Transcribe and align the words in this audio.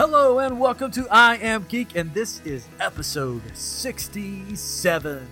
Hello 0.00 0.38
and 0.38 0.58
welcome 0.58 0.90
to 0.92 1.06
I 1.10 1.36
Am 1.36 1.66
Geek, 1.68 1.94
and 1.94 2.14
this 2.14 2.40
is 2.46 2.66
episode 2.80 3.42
67. 3.54 5.28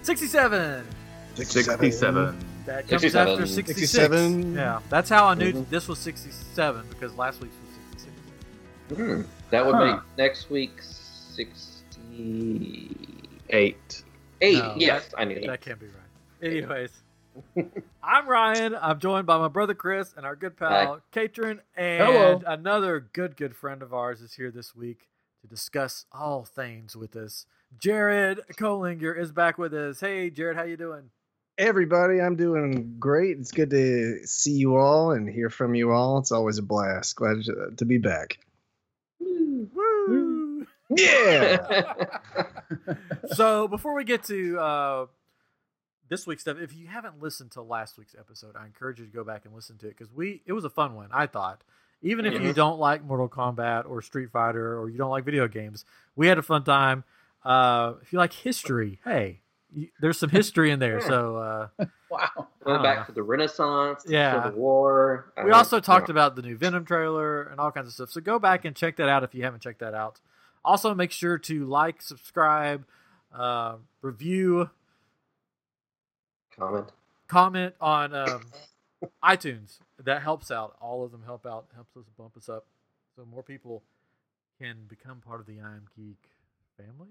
67! 0.00 0.86
67. 1.34 2.38
That 2.64 2.88
comes 2.88 3.02
67. 3.02 3.32
after 3.32 3.46
66. 3.46 3.90
67. 3.90 4.54
Yeah, 4.54 4.80
that's 4.88 5.10
how 5.10 5.26
I 5.26 5.34
knew 5.34 5.66
this 5.68 5.88
was 5.88 5.98
67 5.98 6.86
because 6.88 7.14
last 7.18 7.42
week's 7.42 7.54
was 7.60 7.68
66. 8.00 8.16
Hmm. 8.96 9.24
That 9.50 9.66
would 9.66 9.74
Huh. 9.74 9.84
make 9.84 9.96
next 10.16 10.48
week 10.48 10.80
68. 10.80 12.96
Eight. 13.50 14.04
No, 14.40 14.74
yes, 14.78 15.10
I 15.18 15.26
knew 15.26 15.34
that. 15.34 15.46
That 15.48 15.60
can't 15.60 15.78
be 15.78 15.88
right. 15.88 16.50
Anyways, 16.50 17.01
I'm 18.02 18.28
Ryan. 18.28 18.74
I'm 18.80 18.98
joined 18.98 19.26
by 19.26 19.38
my 19.38 19.48
brother 19.48 19.74
Chris 19.74 20.12
and 20.16 20.26
our 20.26 20.36
good 20.36 20.56
pal 20.56 21.00
Katrin, 21.12 21.60
and 21.76 22.02
Hello. 22.02 22.42
another 22.46 23.00
good, 23.00 23.36
good 23.36 23.54
friend 23.54 23.82
of 23.82 23.94
ours 23.94 24.20
is 24.20 24.34
here 24.34 24.50
this 24.50 24.74
week 24.74 25.08
to 25.40 25.46
discuss 25.46 26.06
all 26.12 26.44
things 26.44 26.96
with 26.96 27.16
us. 27.16 27.46
Jared 27.78 28.40
Colinger 28.56 29.16
is 29.18 29.32
back 29.32 29.58
with 29.58 29.72
us. 29.74 30.00
Hey, 30.00 30.30
Jared, 30.30 30.56
how 30.56 30.64
you 30.64 30.76
doing? 30.76 31.10
Everybody, 31.58 32.20
I'm 32.20 32.36
doing 32.36 32.96
great. 32.98 33.38
It's 33.38 33.52
good 33.52 33.70
to 33.70 34.26
see 34.26 34.52
you 34.52 34.76
all 34.76 35.12
and 35.12 35.28
hear 35.28 35.50
from 35.50 35.74
you 35.74 35.92
all. 35.92 36.18
It's 36.18 36.32
always 36.32 36.58
a 36.58 36.62
blast. 36.62 37.16
Glad 37.16 37.44
to, 37.44 37.70
to 37.76 37.84
be 37.84 37.98
back. 37.98 38.38
Woo! 39.20 40.66
Yeah. 40.96 41.82
so 43.34 43.68
before 43.68 43.94
we 43.94 44.04
get 44.04 44.24
to 44.24 44.58
uh, 44.58 45.06
this 46.12 46.26
week's 46.26 46.42
stuff, 46.42 46.58
if 46.60 46.74
you 46.76 46.86
haven't 46.88 47.22
listened 47.22 47.50
to 47.52 47.62
last 47.62 47.96
week's 47.96 48.14
episode, 48.18 48.54
I 48.54 48.66
encourage 48.66 48.98
you 49.00 49.06
to 49.06 49.10
go 49.12 49.24
back 49.24 49.46
and 49.46 49.54
listen 49.54 49.78
to 49.78 49.86
it 49.86 49.96
because 49.96 50.12
we 50.12 50.42
it 50.44 50.52
was 50.52 50.64
a 50.64 50.70
fun 50.70 50.94
one. 50.94 51.08
I 51.10 51.26
thought, 51.26 51.62
even 52.02 52.26
if 52.26 52.34
you 52.34 52.50
Mhm. 52.50 52.54
don't 52.54 52.78
like 52.78 53.02
Mortal 53.02 53.30
Kombat 53.30 53.88
or 53.88 54.02
Street 54.02 54.30
Fighter 54.30 54.78
or 54.78 54.90
you 54.90 54.98
don't 54.98 55.10
like 55.10 55.24
video 55.24 55.48
games, 55.48 55.86
we 56.14 56.26
had 56.26 56.36
a 56.36 56.42
fun 56.42 56.64
time. 56.64 57.04
Uh, 57.42 57.94
if 58.02 58.12
you 58.12 58.18
like 58.18 58.34
history, 58.34 59.00
hey, 59.04 59.40
you, 59.72 59.88
there's 60.02 60.18
some 60.18 60.28
history 60.28 60.70
in 60.70 60.80
there. 60.80 61.00
So 61.12 61.36
uh, 61.36 61.68
Wow. 62.10 62.48
Went 62.66 62.80
Uh, 62.80 62.82
back 62.82 63.06
to 63.06 63.12
the 63.12 63.22
Renaissance, 63.22 64.02
the 64.04 64.12
yeah. 64.12 64.44
Civil 64.44 64.60
War. 64.60 65.32
we 65.42 65.50
Uh, 65.50 65.56
also 65.56 65.80
talked 65.80 66.08
yeah. 66.08 66.12
about 66.12 66.36
the 66.36 66.42
new 66.42 66.58
Venom 66.58 66.84
trailer 66.84 67.44
and 67.44 67.58
all 67.58 67.72
kinds 67.72 67.86
of 67.88 67.94
stuff. 67.94 68.10
So 68.10 68.20
go 68.20 68.38
back 68.38 68.66
and 68.66 68.76
check 68.76 68.96
that 68.96 69.08
out 69.08 69.24
if 69.24 69.34
you 69.34 69.44
haven't 69.44 69.60
checked 69.60 69.78
that 69.80 69.94
out. 69.94 70.20
Also, 70.62 70.94
make 70.94 71.10
sure 71.10 71.38
to 71.38 71.64
like, 71.64 72.02
subscribe, 72.02 72.84
uh, 73.34 73.76
review, 74.02 74.68
comment. 76.58 76.90
comment 77.28 77.74
on 77.80 78.14
um, 78.14 78.42
iTunes. 79.24 79.78
That 80.04 80.22
helps 80.22 80.50
out. 80.50 80.76
All 80.80 81.04
of 81.04 81.12
them 81.12 81.22
help 81.24 81.46
out. 81.46 81.66
Helps 81.74 81.96
us 81.96 82.04
bump 82.18 82.36
us 82.36 82.48
up, 82.48 82.66
so 83.16 83.24
more 83.24 83.42
people 83.42 83.82
can 84.60 84.76
become 84.88 85.20
part 85.20 85.40
of 85.40 85.46
the 85.46 85.60
I 85.60 85.72
Am 85.74 85.86
Geek 85.96 86.18
family. 86.76 87.10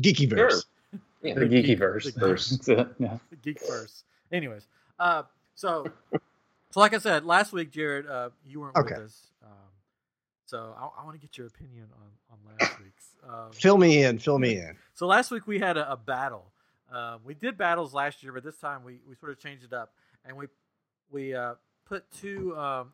Geekyverse. 0.00 0.36
Sure. 0.50 1.00
Yeah. 1.22 1.34
The 1.34 1.46
geeky 1.46 1.78
verse. 1.78 2.04
The 2.12 2.20
That's 2.28 2.68
it, 2.68 2.88
yeah. 2.98 3.18
the 3.30 3.36
Geek 3.36 3.60
first. 3.60 4.04
Anyways, 4.30 4.66
uh, 4.98 5.22
so 5.54 5.86
so 6.70 6.80
like 6.80 6.94
I 6.94 6.98
said 6.98 7.24
last 7.24 7.52
week, 7.52 7.70
Jared, 7.70 8.06
uh, 8.06 8.30
you 8.44 8.60
weren't 8.60 8.76
Okay. 8.76 8.94
with 8.96 9.04
us. 9.04 9.26
Um, 9.42 9.50
so 10.46 10.74
I, 10.78 11.00
I 11.00 11.04
want 11.04 11.14
to 11.14 11.20
get 11.20 11.36
your 11.38 11.46
opinion 11.46 11.86
on 11.96 12.38
on 12.38 12.56
last 12.58 12.78
week's. 12.80 13.06
Um, 13.28 13.52
Fill 13.52 13.78
me 13.78 14.02
in. 14.04 14.18
Fill 14.18 14.38
me 14.38 14.58
in. 14.58 14.76
So 14.94 15.06
last 15.06 15.30
week 15.30 15.46
we 15.46 15.58
had 15.58 15.76
a, 15.76 15.92
a 15.92 15.96
battle. 15.96 16.52
Um, 16.92 17.20
we 17.24 17.34
did 17.34 17.56
battles 17.56 17.94
last 17.94 18.22
year, 18.22 18.32
but 18.32 18.44
this 18.44 18.56
time 18.56 18.84
we, 18.84 19.00
we 19.08 19.14
sort 19.14 19.32
of 19.32 19.38
changed 19.38 19.64
it 19.64 19.72
up, 19.72 19.92
and 20.24 20.36
we 20.36 20.46
we 21.10 21.34
uh, 21.34 21.54
put 21.86 22.10
two 22.10 22.56
um, 22.56 22.92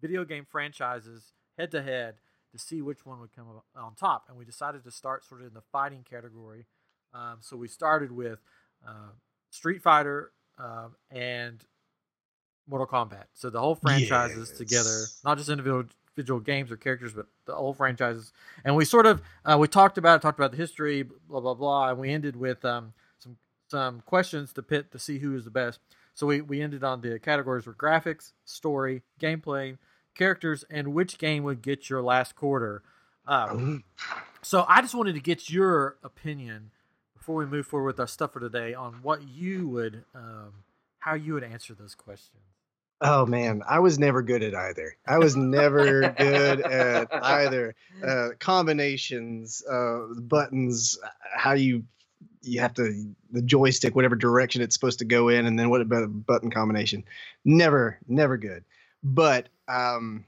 video 0.00 0.24
game 0.24 0.46
franchises 0.48 1.32
head 1.58 1.70
to 1.72 1.82
head 1.82 2.14
to 2.52 2.58
see 2.58 2.80
which 2.80 3.04
one 3.04 3.20
would 3.20 3.34
come 3.34 3.46
on 3.76 3.94
top, 3.94 4.26
and 4.28 4.38
we 4.38 4.44
decided 4.44 4.84
to 4.84 4.90
start 4.90 5.24
sort 5.24 5.40
of 5.40 5.48
in 5.48 5.54
the 5.54 5.62
fighting 5.72 6.04
category. 6.08 6.66
Um, 7.12 7.38
so 7.40 7.56
we 7.56 7.68
started 7.68 8.12
with 8.12 8.38
uh, 8.86 9.10
Street 9.50 9.82
Fighter 9.82 10.32
um, 10.58 10.94
and 11.10 11.64
Mortal 12.68 12.86
Kombat. 12.86 13.24
So 13.34 13.50
the 13.50 13.60
whole 13.60 13.74
franchises 13.74 14.52
together, 14.52 15.04
not 15.24 15.38
just 15.38 15.48
individual 15.50 15.84
individual 16.16 16.40
games 16.40 16.72
or 16.72 16.76
characters, 16.76 17.12
but 17.12 17.26
the 17.46 17.54
whole 17.54 17.72
franchises. 17.72 18.32
And 18.64 18.74
we 18.74 18.84
sort 18.84 19.06
of 19.06 19.22
uh, 19.44 19.56
we 19.58 19.68
talked 19.68 19.98
about 19.98 20.16
it, 20.16 20.22
talked 20.22 20.38
about 20.38 20.50
the 20.50 20.56
history, 20.56 21.02
blah 21.02 21.40
blah 21.40 21.54
blah, 21.54 21.90
and 21.90 21.98
we 21.98 22.10
ended 22.10 22.36
with 22.36 22.64
um, 22.64 22.92
some 23.70 24.02
questions 24.02 24.52
to 24.54 24.62
pit 24.62 24.92
to 24.92 24.98
see 24.98 25.18
who 25.18 25.34
is 25.36 25.44
the 25.44 25.50
best. 25.50 25.80
So 26.14 26.26
we, 26.26 26.40
we 26.40 26.60
ended 26.60 26.82
on 26.82 27.00
the 27.00 27.18
categories 27.18 27.66
were 27.66 27.74
graphics, 27.74 28.32
story, 28.44 29.02
gameplay, 29.20 29.78
characters, 30.16 30.64
and 30.70 30.94
which 30.94 31.18
game 31.18 31.44
would 31.44 31.62
get 31.62 31.88
your 31.88 32.02
last 32.02 32.34
quarter. 32.34 32.82
Um, 33.26 33.84
so 34.42 34.64
I 34.68 34.80
just 34.80 34.94
wanted 34.94 35.14
to 35.14 35.20
get 35.20 35.50
your 35.50 35.96
opinion 36.02 36.70
before 37.16 37.36
we 37.36 37.46
move 37.46 37.66
forward 37.66 37.86
with 37.86 38.00
our 38.00 38.06
stuff 38.06 38.32
for 38.32 38.40
today 38.40 38.74
on 38.74 38.94
what 39.02 39.28
you 39.28 39.68
would, 39.68 40.04
um, 40.14 40.64
how 40.98 41.14
you 41.14 41.34
would 41.34 41.44
answer 41.44 41.74
those 41.74 41.94
questions. 41.94 42.42
Oh 43.00 43.26
man, 43.26 43.62
I 43.68 43.78
was 43.78 43.98
never 43.98 44.22
good 44.22 44.42
at 44.42 44.56
either. 44.56 44.96
I 45.06 45.18
was 45.18 45.36
never 45.36 46.10
good 46.18 46.62
at 46.62 47.08
either. 47.24 47.76
Uh, 48.04 48.30
combinations, 48.40 49.62
uh, 49.70 50.06
buttons, 50.16 50.98
how 51.36 51.52
you 51.52 51.84
you 52.42 52.60
have 52.60 52.74
to 52.74 53.14
the 53.30 53.42
joystick, 53.42 53.94
whatever 53.94 54.16
direction 54.16 54.62
it's 54.62 54.74
supposed 54.74 54.98
to 55.00 55.04
go 55.04 55.28
in, 55.28 55.46
and 55.46 55.58
then 55.58 55.70
what 55.70 55.80
about 55.80 56.04
a 56.04 56.08
button 56.08 56.50
combination? 56.50 57.04
Never, 57.44 57.98
never 58.06 58.36
good. 58.36 58.64
But 59.02 59.48
um, 59.68 60.24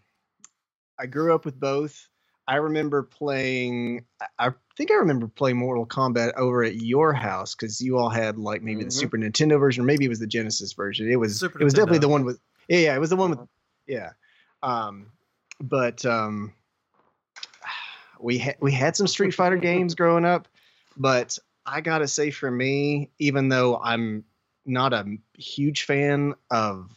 I 0.98 1.06
grew 1.06 1.34
up 1.34 1.44
with 1.44 1.58
both. 1.58 2.08
I 2.48 2.56
remember 2.56 3.02
playing. 3.02 4.04
I- 4.38 4.52
think 4.76 4.90
I 4.90 4.94
remember 4.94 5.28
playing 5.28 5.58
Mortal 5.58 5.84
Kombat 5.84 6.32
over 6.36 6.64
at 6.64 6.76
your 6.76 7.12
house 7.12 7.54
because 7.54 7.82
you 7.82 7.98
all 7.98 8.08
had 8.08 8.38
like 8.38 8.62
maybe 8.62 8.82
the 8.82 8.88
Mhm. 8.88 8.92
Super 8.94 9.18
Nintendo 9.18 9.60
version, 9.60 9.82
or 9.82 9.86
maybe 9.86 10.06
it 10.06 10.08
was 10.08 10.20
the 10.20 10.26
Genesis 10.26 10.72
version. 10.72 11.10
It 11.10 11.16
was. 11.16 11.38
Super 11.38 11.60
it 11.60 11.64
was 11.64 11.74
definitely 11.74 11.98
the 11.98 12.08
one 12.08 12.24
with. 12.24 12.40
Yeah, 12.66 12.78
yeah, 12.78 12.94
it 12.94 12.98
was 12.98 13.10
the 13.10 13.16
one 13.16 13.28
with. 13.28 13.40
Yeah, 13.86 14.12
um, 14.62 15.12
but 15.60 16.06
um, 16.06 16.54
we 18.20 18.38
had 18.38 18.56
we 18.60 18.72
had 18.72 18.96
some 18.96 19.06
Street 19.06 19.34
Fighter 19.34 19.58
games 19.58 19.94
growing 19.94 20.24
up, 20.24 20.48
but 20.96 21.38
I 21.70 21.80
gotta 21.80 22.08
say, 22.08 22.32
for 22.32 22.50
me, 22.50 23.10
even 23.18 23.48
though 23.48 23.78
I'm 23.78 24.24
not 24.66 24.92
a 24.92 25.06
huge 25.38 25.84
fan 25.84 26.34
of 26.50 26.90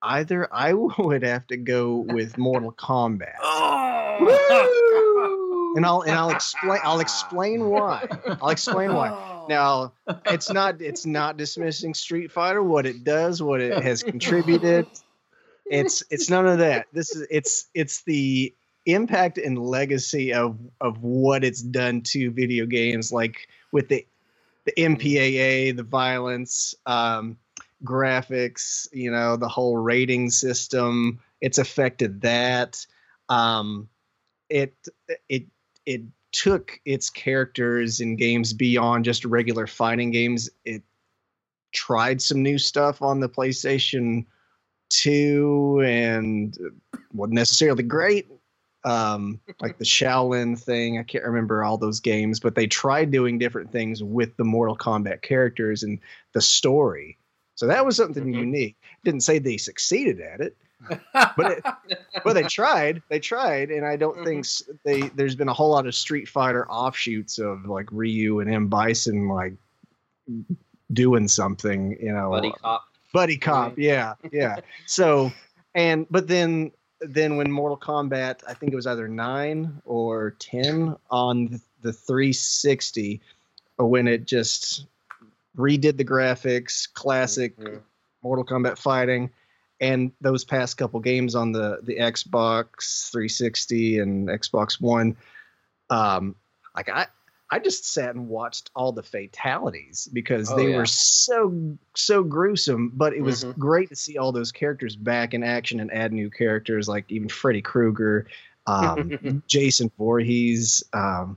either, 0.00 0.48
I 0.54 0.72
would 0.98 1.24
have 1.24 1.48
to 1.48 1.56
go 1.56 1.96
with 1.96 2.38
Mortal 2.38 2.72
Kombat. 2.72 3.34
Oh, 3.42 3.72
and 5.76 5.84
I'll 5.84 6.02
and 6.02 6.12
I'll 6.12 6.30
explain 6.30 6.78
I'll 6.84 7.00
explain 7.00 7.68
why. 7.68 8.06
I'll 8.40 8.50
explain 8.50 8.94
why. 8.94 9.10
Oh. 9.10 9.46
Now, 9.48 9.92
it's 10.26 10.50
not 10.50 10.80
it's 10.80 11.04
not 11.04 11.36
dismissing 11.36 11.92
Street 11.94 12.30
Fighter, 12.30 12.62
what 12.62 12.86
it 12.86 13.02
does, 13.02 13.42
what 13.42 13.60
it 13.60 13.82
has 13.82 14.04
contributed. 14.04 14.86
It's 15.66 16.04
it's 16.10 16.30
none 16.30 16.46
of 16.46 16.58
that. 16.58 16.86
This 16.92 17.16
is 17.16 17.26
it's 17.30 17.68
it's 17.74 18.02
the 18.04 18.54
impact 18.86 19.38
and 19.38 19.58
legacy 19.58 20.32
of 20.32 20.58
of 20.80 21.02
what 21.02 21.44
it's 21.44 21.62
done 21.62 22.00
to 22.02 22.30
video 22.30 22.66
games, 22.66 23.12
like 23.12 23.48
with 23.72 23.88
the 23.88 24.06
the 24.64 24.72
MPAA, 24.78 25.76
the 25.76 25.82
violence, 25.82 26.74
um, 26.86 27.36
graphics, 27.84 28.88
you 28.92 29.10
know, 29.10 29.36
the 29.36 29.48
whole 29.48 29.76
rating 29.76 30.30
system. 30.30 31.20
It's 31.40 31.58
affected 31.58 32.22
that. 32.22 32.84
Um, 33.28 33.88
it 34.48 34.74
it 35.28 35.44
it 35.86 36.02
took 36.32 36.80
its 36.84 37.10
characters 37.10 38.00
in 38.00 38.16
games 38.16 38.52
beyond 38.52 39.04
just 39.04 39.24
regular 39.24 39.66
fighting 39.66 40.10
games. 40.10 40.50
It 40.64 40.82
tried 41.72 42.20
some 42.20 42.42
new 42.42 42.58
stuff 42.58 43.02
on 43.02 43.20
the 43.20 43.28
PlayStation 43.28 44.24
2 44.90 45.82
and 45.84 46.56
wasn't 47.12 47.34
necessarily 47.34 47.82
great. 47.82 48.28
Um, 48.84 49.40
like 49.60 49.78
the 49.78 49.84
Shaolin 49.84 50.58
thing, 50.60 50.98
I 50.98 51.02
can't 51.04 51.24
remember 51.24 51.64
all 51.64 51.78
those 51.78 52.00
games, 52.00 52.38
but 52.40 52.54
they 52.54 52.66
tried 52.66 53.10
doing 53.10 53.38
different 53.38 53.72
things 53.72 54.02
with 54.02 54.36
the 54.36 54.44
Mortal 54.44 54.76
Kombat 54.76 55.22
characters 55.22 55.82
and 55.82 55.98
the 56.34 56.42
story. 56.42 57.16
So 57.54 57.66
that 57.68 57.86
was 57.86 57.96
something 57.96 58.24
Mhm. 58.26 58.34
unique. 58.38 58.76
Didn't 59.04 59.22
say 59.22 59.38
they 59.38 59.56
succeeded 59.56 60.20
at 60.20 60.40
it, 60.40 60.56
but 61.36 61.52
it, 61.52 61.64
well, 62.26 62.34
they 62.34 62.42
tried. 62.42 63.02
They 63.08 63.20
tried, 63.20 63.70
and 63.70 63.86
I 63.86 63.96
don't 63.96 64.22
think 64.24 64.44
they. 64.84 65.02
There's 65.14 65.36
been 65.36 65.48
a 65.48 65.54
whole 65.54 65.70
lot 65.70 65.86
of 65.86 65.94
Street 65.94 66.28
Fighter 66.28 66.68
offshoots 66.70 67.38
of 67.38 67.64
like 67.66 67.88
Ryu 67.90 68.40
and 68.40 68.52
M 68.52 68.66
Bison 68.68 69.28
like 69.28 69.54
doing 70.92 71.28
something. 71.28 71.96
You 72.00 72.12
know, 72.12 72.30
Buddy 72.30 72.52
cop. 72.60 72.84
buddy 73.12 73.38
cop. 73.38 73.78
Yeah, 73.78 74.14
yeah. 74.32 74.56
So, 74.86 75.32
and 75.74 76.06
but 76.10 76.26
then 76.28 76.72
then 77.08 77.36
when 77.36 77.50
Mortal 77.50 77.76
Kombat, 77.76 78.40
I 78.46 78.54
think 78.54 78.72
it 78.72 78.76
was 78.76 78.86
either 78.86 79.08
nine 79.08 79.80
or 79.84 80.32
ten 80.38 80.96
on 81.10 81.60
the 81.82 81.92
360, 81.92 83.20
when 83.78 84.08
it 84.08 84.24
just 84.26 84.86
redid 85.56 85.96
the 85.96 86.04
graphics, 86.04 86.92
classic 86.92 87.56
Mhm. 87.56 87.82
Mortal 88.22 88.44
Kombat 88.44 88.78
fighting, 88.78 89.30
and 89.80 90.12
those 90.20 90.44
past 90.44 90.76
couple 90.78 91.00
games 91.00 91.34
on 91.34 91.52
the 91.52 91.80
the 91.82 91.96
Xbox 91.98 93.10
360 93.10 93.98
and 93.98 94.28
Xbox 94.28 94.80
One, 94.80 95.16
um, 95.90 96.34
like 96.74 96.88
I 96.88 97.06
I 97.50 97.58
just 97.58 97.84
sat 97.92 98.14
and 98.14 98.28
watched 98.28 98.70
all 98.74 98.90
the 98.92 99.02
fatalities 99.02 100.08
because 100.12 100.50
Oh, 100.50 100.56
they 100.56 100.68
yeah. 100.68 100.76
were 100.76 100.86
so 100.86 101.76
so 101.94 102.22
gruesome. 102.24 102.90
But 102.94 103.12
it 103.14 103.22
was 103.22 103.44
Mhm. 103.44 103.58
great 103.58 103.88
to 103.90 103.96
see 103.96 104.16
all 104.16 104.32
those 104.32 104.50
characters 104.50 104.96
back 104.96 105.34
in 105.34 105.42
action 105.42 105.80
and 105.80 105.92
add 105.92 106.12
new 106.12 106.30
characters 106.30 106.88
like 106.88 107.04
even 107.10 107.28
Freddy 107.28 107.62
Krueger, 107.62 108.26
um, 108.66 109.10
Jason 109.46 109.90
Voorhees. 109.98 110.82
Um, 110.92 111.36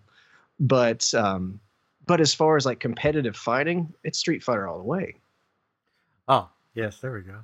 but 0.59 1.13
um, 1.13 1.59
but 2.05 2.21
as 2.21 2.33
far 2.33 2.55
as 2.55 2.65
like 2.65 2.79
competitive 2.79 3.35
fighting, 3.35 3.93
it's 4.03 4.17
Street 4.17 4.43
Fighter 4.43 4.67
all 4.67 4.77
the 4.77 4.83
way. 4.85 5.15
Oh, 6.27 6.49
yes, 6.73 6.99
there 6.99 7.11
we 7.13 7.21
go. 7.21 7.43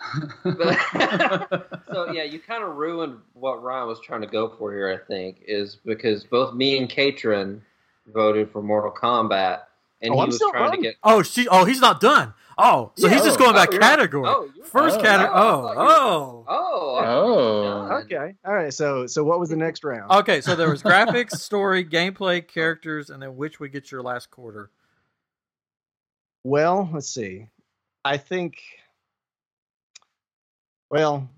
so 1.92 2.10
yeah, 2.10 2.24
you 2.24 2.40
kind 2.40 2.64
of 2.64 2.76
ruined 2.76 3.18
what 3.34 3.62
Ryan 3.62 3.86
was 3.86 4.00
trying 4.00 4.22
to 4.22 4.26
go 4.26 4.48
for 4.48 4.72
here. 4.72 4.88
I 4.88 4.96
think 4.96 5.42
is 5.46 5.76
because 5.76 6.24
both 6.24 6.54
me 6.54 6.78
and 6.78 6.88
Katrin 6.88 7.62
voted 8.12 8.50
for 8.50 8.62
Mortal 8.62 8.92
Kombat, 8.92 9.60
and 10.00 10.12
Oh, 10.12 10.14
he 10.16 10.20
I'm 10.20 10.26
was 10.28 10.36
still 10.36 10.50
trying 10.50 10.66
voting. 10.66 10.82
to 10.82 10.88
get. 10.88 10.96
Oh, 11.02 11.22
she. 11.22 11.48
Oh, 11.48 11.64
he's 11.64 11.80
not 11.80 12.00
done. 12.00 12.34
Oh, 12.58 12.92
so 12.96 13.06
Yeah. 13.06 13.14
he's 13.14 13.22
just 13.24 13.40
Oh, 13.40 13.44
going 13.44 13.54
by 13.54 13.66
oh, 13.68 13.72
you're 13.72 13.80
category. 13.80 14.28
oh, 14.28 14.48
you're- 14.54 14.68
First 14.68 14.98
oh, 14.98 15.02
category. 15.02 15.34
I 15.34 15.42
Oh, 15.42 15.74
oh. 15.76 16.44
Oh, 16.48 16.98
Oh. 17.04 18.00
Okay, 18.04 18.34
all 18.44 18.54
right. 18.54 18.72
So 18.72 19.06
so 19.06 19.24
what 19.24 19.40
was 19.40 19.48
the 19.50 19.56
next 19.56 19.82
round? 19.84 20.10
Okay, 20.10 20.40
so 20.42 20.54
there 20.54 20.68
was 20.70 20.82
graphics, 20.82 21.30
story, 21.40 21.84
gameplay, 21.84 22.46
characters, 22.46 23.08
and 23.10 23.22
then 23.22 23.36
which 23.36 23.58
would 23.60 23.72
get 23.72 23.90
your 23.90 24.02
last 24.02 24.30
quarter. 24.30 24.70
Well, 26.44 26.90
let's 26.92 27.08
see. 27.08 27.48
I 28.04 28.16
think. 28.18 28.58
Well, 30.90 31.28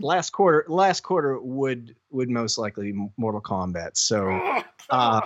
last 0.00 0.30
quarter, 0.30 0.64
last 0.68 1.02
quarter 1.02 1.38
would 1.40 1.96
would 2.16 2.30
most 2.30 2.58
likely 2.58 2.92
be 2.92 3.08
Mortal 3.16 3.40
Kombat. 3.40 3.96
So, 3.96 4.62
uh, 4.90 5.20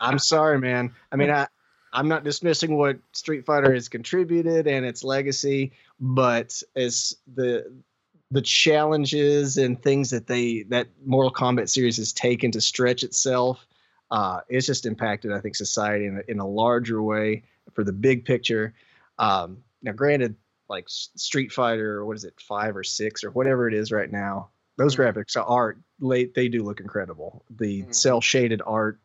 I'm 0.00 0.18
sorry, 0.18 0.58
man. 0.58 0.92
I 1.10 1.16
mean, 1.16 1.30
I 1.30 1.46
I'm 1.92 2.08
not 2.08 2.24
dismissing 2.24 2.76
what 2.76 2.98
Street 3.12 3.46
Fighter 3.46 3.72
has 3.72 3.88
contributed 3.88 4.66
and 4.66 4.84
its 4.84 5.02
legacy, 5.02 5.72
but 5.98 6.62
as 6.74 7.16
the 7.32 7.82
the 8.30 8.42
challenges 8.42 9.56
and 9.56 9.80
things 9.80 10.10
that 10.10 10.26
they 10.26 10.64
that 10.64 10.88
Mortal 11.04 11.32
Kombat 11.32 11.70
series 11.70 11.96
has 11.96 12.12
taken 12.12 12.50
to 12.50 12.60
stretch 12.60 13.02
itself, 13.02 13.66
uh, 14.10 14.40
it's 14.48 14.66
just 14.66 14.84
impacted, 14.84 15.32
I 15.32 15.40
think, 15.40 15.56
society 15.56 16.06
in 16.06 16.18
a, 16.18 16.30
in 16.30 16.38
a 16.38 16.46
larger 16.46 17.02
way 17.02 17.44
for 17.72 17.82
the 17.82 17.92
big 17.92 18.24
picture. 18.24 18.74
Um, 19.18 19.58
now, 19.82 19.92
granted, 19.92 20.36
like 20.68 20.84
Street 20.88 21.52
Fighter, 21.52 22.04
what 22.04 22.16
is 22.16 22.24
it, 22.24 22.34
five 22.40 22.76
or 22.76 22.84
six 22.84 23.24
or 23.24 23.30
whatever 23.30 23.68
it 23.68 23.74
is 23.74 23.92
right 23.92 24.10
now, 24.10 24.50
those 24.76 24.94
Mhm. 24.96 24.98
graphics 25.14 25.36
are 25.36 25.76
late. 26.00 26.34
They 26.34 26.48
do 26.48 26.62
look 26.62 26.80
incredible. 26.80 27.44
The 27.50 27.82
Mhm. 27.84 27.94
cell 27.94 28.20
shaded 28.20 28.62
art, 28.64 28.98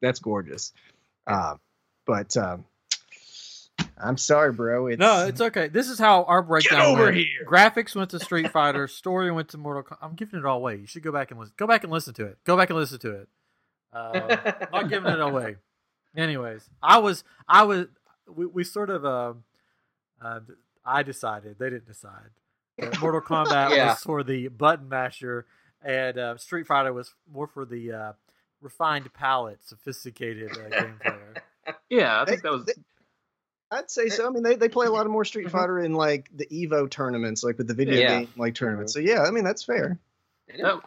that's 0.00 0.18
gorgeous. 0.20 0.72
Um, 1.26 1.60
but 2.06 2.36
um, 2.36 2.64
I'm 3.96 4.16
sorry, 4.18 4.52
bro. 4.52 4.88
It's, 4.88 4.98
No, 5.00 5.26
it's 5.26 5.40
okay. 5.40 5.68
This 5.68 5.88
is 5.88 5.98
how 5.98 6.24
our 6.24 6.42
breakdown 6.42 6.80
over 6.82 7.04
went. 7.04 7.16
here. 7.16 7.44
Graphics 7.46 7.94
went 7.94 8.10
to 8.10 8.18
Street 8.20 8.50
Fighter, 8.50 8.86
story 8.88 9.30
went 9.30 9.48
to 9.50 9.58
Mortal 9.58 9.82
Kombat. 9.84 9.98
I'm 10.02 10.14
giving 10.14 10.38
it 10.40 10.44
all 10.46 10.58
away. 10.58 10.76
You 10.76 10.86
should 10.86 11.02
go 11.02 11.12
back 11.12 11.30
and 11.30 11.38
listen. 11.40 11.54
Go 11.56 11.66
back 11.66 11.84
and 11.84 11.92
listen 11.92 12.12
to 12.14 12.26
it. 12.26 12.38
Go 12.44 12.56
back 12.56 12.70
and 12.70 12.78
listen 12.78 12.98
to 13.00 13.10
it. 13.20 13.28
Uh, 13.92 14.52
not 14.72 14.88
giving 14.88 15.12
it 15.12 15.20
away. 15.20 15.56
Anyways, 16.16 16.68
I 16.82 16.98
was, 16.98 17.22
I 17.48 17.62
was, 17.64 17.86
we, 18.28 18.46
we 18.46 18.64
sort 18.64 18.90
of, 18.90 19.04
uh, 19.04 19.34
uh, 20.20 20.40
I 20.84 21.02
decided 21.02 21.58
they 21.58 21.70
didn't 21.70 21.86
decide. 21.86 22.30
That 22.78 22.98
Mortal 23.00 23.20
Kombat 23.20 23.70
Yeah. 23.70 23.88
was 23.90 23.98
for 24.00 24.22
the 24.22 24.48
button 24.48 24.88
masher, 24.88 25.46
and 25.82 26.18
uh, 26.18 26.36
Street 26.36 26.66
Fighter 26.66 26.92
was 26.92 27.14
more 27.32 27.46
for 27.46 27.64
the 27.64 27.92
uh, 27.92 28.12
refined 28.60 29.12
palate, 29.12 29.62
sophisticated 29.64 30.50
uh, 30.52 30.70
game 30.80 30.98
player. 31.02 31.34
yeah, 31.88 32.20
I 32.20 32.24
think 32.24 32.42
that 32.42 32.52
was. 32.52 32.70
I'd 33.70 33.90
say 33.90 34.08
so. 34.08 34.26
I 34.26 34.30
mean, 34.30 34.42
they, 34.42 34.54
they 34.54 34.68
play 34.68 34.86
a 34.86 34.90
lot 34.90 35.06
of 35.06 35.10
more 35.12 35.24
Street 35.24 35.46
Mhm. 35.48 35.52
Fighter 35.52 35.80
in 35.80 35.94
like 35.94 36.28
the 36.34 36.46
Evo 36.46 36.88
tournaments, 36.88 37.42
like 37.42 37.58
with 37.58 37.66
the 37.66 37.74
video 37.74 37.98
Yeah. 37.98 38.18
game 38.20 38.32
like 38.36 38.54
tournaments. 38.54 38.92
So 38.92 39.00
yeah, 39.00 39.22
I 39.22 39.30
mean 39.30 39.42
that's 39.44 39.64
fair. 39.64 39.98
that, 40.58 40.80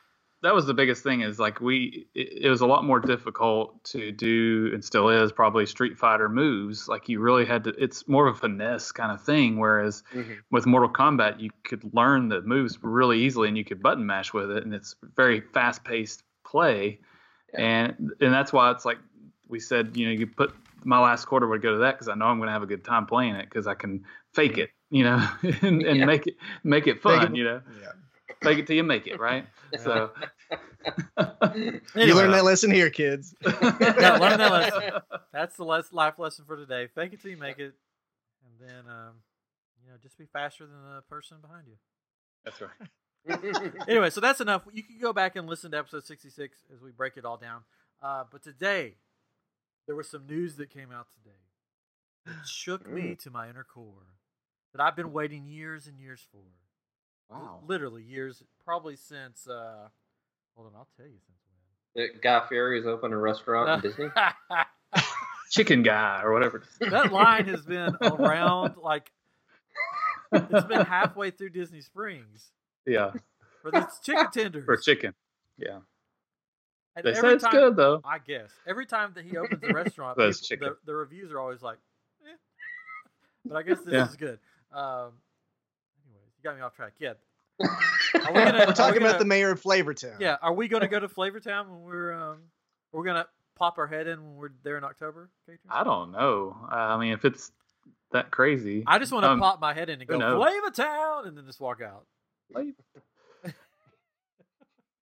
that 0.43 0.53
was 0.53 0.65
the 0.67 0.73
biggest 0.73 1.01
thing 1.03 1.21
is 1.21 1.39
like 1.39 1.59
we 1.61 2.07
it, 2.13 2.43
it 2.45 2.49
was 2.49 2.61
a 2.61 2.65
lot 2.67 2.83
more 2.83 2.99
difficult 2.99 3.83
to 3.85 4.11
do 4.11 4.69
and 4.73 4.83
still 4.83 5.09
is 5.09 5.31
probably 5.31 5.65
street 5.65 5.97
fighter 5.97 6.29
moves 6.29 6.87
like 6.87 7.09
you 7.09 7.19
really 7.19 7.45
had 7.45 7.63
to 7.63 7.71
it's 7.71 8.07
more 8.07 8.27
of 8.27 8.35
a 8.35 8.39
finesse 8.39 8.91
kind 8.91 9.11
of 9.11 9.21
thing 9.21 9.57
whereas 9.57 10.03
Mhm. 10.13 10.37
with 10.51 10.65
mortal 10.65 10.89
kombat 10.89 11.39
you 11.39 11.49
could 11.63 11.83
learn 11.93 12.29
the 12.29 12.41
moves 12.41 12.77
really 12.83 13.19
easily 13.21 13.47
and 13.47 13.57
you 13.57 13.65
could 13.65 13.81
button 13.81 14.05
mash 14.05 14.31
with 14.33 14.51
it 14.51 14.63
and 14.63 14.73
it's 14.73 14.95
very 15.15 15.41
fast 15.41 15.83
paced 15.83 16.23
play 16.45 16.99
Yeah. 17.53 17.59
and 17.61 18.11
and 18.21 18.33
that's 18.33 18.53
why 18.53 18.69
it's 18.71 18.85
like 18.85 18.99
we 19.47 19.59
said 19.59 19.97
you 19.97 20.05
know 20.05 20.11
you 20.11 20.27
put 20.27 20.53
my 20.83 20.99
last 20.99 21.25
quarter 21.25 21.47
would 21.47 21.61
go 21.63 21.71
to 21.73 21.79
that 21.79 21.93
because 21.95 22.07
i 22.09 22.13
know 22.13 22.25
i'm 22.25 22.37
going 22.37 22.47
to 22.47 22.53
have 22.53 22.63
a 22.63 22.67
good 22.67 22.83
time 22.83 23.05
playing 23.07 23.35
it 23.35 23.45
because 23.45 23.65
i 23.67 23.73
can 23.73 24.05
fake 24.33 24.57
it 24.59 24.69
you 24.91 25.03
know 25.03 25.17
and, 25.63 25.81
and 25.81 25.97
Yeah. 25.99 26.05
make 26.05 26.27
it 26.27 26.35
make 26.63 26.85
it 26.87 26.93
Make 26.95 27.01
fun 27.01 27.33
it- 27.33 27.37
you 27.37 27.43
know 27.43 27.61
Yeah. 27.81 27.87
Fake 28.41 28.59
it 28.59 28.67
till 28.67 28.75
you 28.75 28.83
make 28.83 29.07
it 29.07 29.19
right 29.19 29.45
so 29.79 30.11
You 31.55 31.81
Anyway. 31.95 32.13
learned 32.13 32.33
that 32.33 32.45
lesson 32.45 32.71
here, 32.71 32.89
kids. 32.89 33.35
Yeah, 33.43 34.17
learn 34.19 34.37
that 34.37 34.51
lesson. 34.51 34.91
That's 35.33 35.55
the 35.57 35.65
les- 35.65 35.91
life 35.91 36.17
lesson 36.17 36.45
for 36.45 36.55
today. 36.55 36.87
Fake 36.95 37.13
it 37.13 37.21
till 37.21 37.31
you 37.31 37.37
make 37.37 37.59
it, 37.59 37.73
and 38.45 38.53
then 38.69 38.85
um, 38.91 39.15
you 39.83 39.89
know 39.89 39.95
just 40.01 40.17
be 40.17 40.25
faster 40.31 40.65
than 40.65 40.75
the 40.95 41.01
person 41.09 41.37
behind 41.41 41.67
you. 41.67 41.75
That's 42.45 42.61
right. 42.61 43.79
Anyway, 43.87 44.09
so 44.09 44.21
that's 44.21 44.39
enough. 44.39 44.61
You 44.71 44.83
can 44.83 44.97
go 45.01 45.11
back 45.11 45.35
and 45.35 45.47
listen 45.47 45.71
to 45.71 45.77
episode 45.77 46.05
sixty-six 46.05 46.57
as 46.73 46.81
we 46.81 46.91
break 46.91 47.17
it 47.17 47.25
all 47.25 47.37
down. 47.37 47.63
Uh, 48.01 48.23
but 48.31 48.43
today, 48.43 48.95
there 49.87 49.95
was 49.95 50.09
some 50.09 50.25
news 50.27 50.55
that 50.55 50.69
came 50.69 50.91
out 50.91 51.07
today 51.21 51.35
that 52.25 52.47
shook 52.47 52.89
me 52.89 53.15
to 53.23 53.29
my 53.29 53.49
inner 53.49 53.65
core 53.65 54.15
that 54.73 54.81
I've 54.81 54.95
been 54.95 55.11
waiting 55.11 55.47
years 55.47 55.87
and 55.87 55.99
years 55.99 56.21
for. 56.31 56.43
Wow. 57.29 57.59
literally 57.67 58.03
years, 58.03 58.41
probably 58.63 58.95
since. 58.95 59.47
Uh, 59.47 59.87
hold 60.55 60.67
on, 60.67 60.73
I'll 60.75 60.87
tell 60.95 61.05
you 61.07 61.17
since 61.25 61.39
That 62.13 62.21
Guy 62.21 62.47
Fieri 62.47 62.77
has 62.79 62.87
opened 62.87 63.13
a 63.13 63.17
restaurant 63.17 63.83
in. 63.83 63.89
Disney. 63.89 64.07
Chicken 65.49 65.81
guy 65.81 66.21
or 66.23 66.33
whatever. 66.33 66.63
that 66.81 67.11
line 67.13 67.45
has 67.47 67.61
been 67.65 67.95
around 68.01 68.75
like 68.81 69.11
it's 70.33 70.65
been 70.65 70.85
halfway 70.85 71.31
through 71.31 71.51
Disney 71.51 71.79
Springs 71.79 72.51
Yeah, 72.85 73.11
for 73.61 73.71
these 73.71 73.85
chicken 74.03 74.27
tenders. 74.31 74.65
for 74.65 74.75
chicken. 74.75 75.13
Yeah, 75.57 75.79
And 76.97 77.05
they 77.05 77.13
say 77.13 77.33
it's 77.33 77.43
time- 77.45 77.53
good 77.53 77.75
though. 77.77 78.01
I 78.03 78.17
guess 78.19 78.51
every 78.67 78.85
time 78.85 79.13
that 79.15 79.23
he 79.23 79.37
opens 79.37 79.63
a 79.63 79.67
restaurant, 79.73 80.17
people- 80.17 80.67
the, 80.67 80.77
the 80.85 80.93
reviews 80.95 81.31
are 81.31 81.39
always 81.39 81.61
like, 81.61 81.77
eh. 82.25 82.35
but 83.45 83.55
I 83.55 83.61
guess 83.63 83.79
this 83.79 83.93
Yeah. 83.93 84.07
is 84.09 84.17
good. 84.17 84.39
Um, 84.73 85.13
anyways, 86.05 86.33
you 86.37 86.43
got 86.43 86.57
me 86.57 86.61
off 86.61 86.75
track. 86.75 86.91
Yeah, 86.99 87.13
Are 87.59 87.69
we 88.13 88.33
gonna- 88.43 88.65
We're 88.67 88.73
talking 88.73 88.99
gonna- 88.99 89.09
about 89.09 89.19
the 89.19 89.25
mayor 89.25 89.51
of 89.51 89.61
Flavortown. 89.61 90.19
yeah. 90.19 90.37
Are 90.41 90.53
we 90.53 90.67
going 90.67 90.81
to 90.81 90.87
go 90.87 90.99
to 90.99 91.07
Flavortown 91.07 91.69
when 91.69 91.81
we're 91.83 92.13
um, 92.13 92.37
we're 92.91 93.03
going 93.03 93.15
to 93.15 93.27
pop 93.55 93.77
our 93.77 93.87
head 93.87 94.07
in 94.07 94.21
when 94.23 94.35
we're 94.35 94.49
there 94.63 94.77
in 94.77 94.83
October? 94.83 95.29
Katrin? 95.45 95.59
I 95.69 95.83
don't 95.83 96.11
know. 96.11 96.55
Uh, 96.71 96.75
I 96.75 96.97
mean, 96.99 97.13
if 97.13 97.25
it's 97.25 97.51
that 98.11 98.31
crazy, 98.31 98.83
I 98.85 98.99
just 98.99 99.11
want 99.11 99.23
to 99.25 99.29
Um, 99.31 99.39
pop 99.39 99.59
my 99.59 99.73
head 99.73 99.89
in 99.89 99.99
and 100.01 100.09
who 100.09 100.17
go 100.17 100.19
knows? 100.19 100.43
Flavortown 100.43 101.27
and 101.27 101.37
then 101.37 101.45
just 101.45 101.59
walk 101.59 101.81
out. 101.81 102.05
like, 102.53 102.67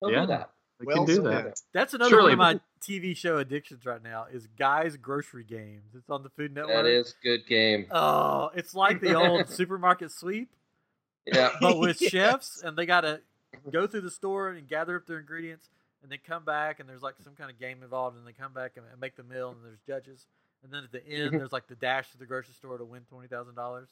Yeah. 0.02 0.22
do 0.22 0.28
that. 0.28 0.52
we 0.80 0.86
Well 0.88 0.98
can 0.98 1.06
do 1.06 1.16
said. 1.16 1.26
that. 1.26 1.62
That's 1.74 1.94
another 1.94 2.10
Surely- 2.10 2.36
one 2.36 2.56
of 2.56 2.56
my 2.56 2.60
TV 2.82 3.16
show 3.16 3.38
addictions 3.38 3.86
right 3.86 4.02
now 4.04 4.26
is 4.32 4.48
Guys 4.48 4.98
Grocery 4.98 5.44
Games. 5.44 5.96
It's 5.96 6.10
on 6.10 6.22
the 6.24 6.30
Food 6.30 6.54
Network. 6.54 6.76
That 6.76 6.86
is 6.86 7.16
good 7.24 7.48
game. 7.48 7.88
Oh, 7.92 8.50
it's 8.54 8.76
like 8.76 9.00
the 9.02 9.16
old 9.16 9.48
supermarket 9.50 10.12
sweep, 10.12 10.50
Yeah. 11.26 11.52
but 11.62 11.78
with 11.78 11.98
Yes. 12.02 12.12
chefs, 12.12 12.62
and 12.64 12.78
they 12.78 12.86
got 12.86 13.02
to 13.02 13.22
go 13.72 13.88
through 13.88 14.02
the 14.02 14.12
store 14.12 14.50
and 14.50 14.68
gather 14.68 14.96
up 14.98 15.06
their 15.06 15.20
ingredients, 15.20 15.70
and 16.02 16.12
then 16.12 16.20
come 16.26 16.44
back, 16.46 16.80
and 16.80 16.88
there's 16.88 17.02
like 17.02 17.16
some 17.24 17.34
kind 17.34 17.50
of 17.50 17.60
game 17.60 17.84
involved, 17.84 18.18
and 18.18 18.28
they 18.28 18.34
come 18.34 18.54
back 18.54 18.74
and, 18.78 18.86
and 18.92 19.00
make 19.00 19.16
the 19.16 19.24
meal, 19.24 19.50
and 19.50 19.60
there's 19.64 19.80
judges, 19.88 20.28
and 20.64 20.72
then 20.72 20.84
at 20.84 20.92
the 20.92 21.06
end, 21.08 21.30
mm-hmm. 21.30 21.38
there's 21.38 21.52
like 21.52 21.68
the 21.68 21.76
dash 21.76 22.12
to 22.12 22.18
the 22.18 22.26
grocery 22.26 22.54
store 22.54 22.78
to 22.78 22.86
win 22.86 23.02
twenty 23.10 23.28
thousand 23.28 23.56
dollars. 23.56 23.90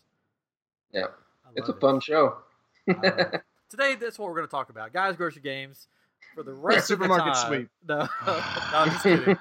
Yeah. 0.92 1.08
It's 1.56 1.70
a 1.70 1.74
fun 1.74 2.00
show. 2.00 2.38
Today, 2.88 3.96
that's 3.96 4.20
what 4.20 4.30
we're 4.30 4.36
going 4.36 4.48
to 4.48 4.52
talk 4.52 4.70
about, 4.70 4.94
Guys 4.94 5.16
Grocery 5.16 5.42
Games. 5.42 5.88
For 6.36 6.44
the 6.44 6.54
rest 6.54 6.88
Supermarket 6.88 7.28
of 7.28 7.34
the 7.34 7.42
time. 7.42 7.48
sweep. 7.48 7.70
No, 7.88 7.98
no, 8.26 8.44
I'm 8.74 8.90
just 8.90 9.04
kidding. 9.04 9.38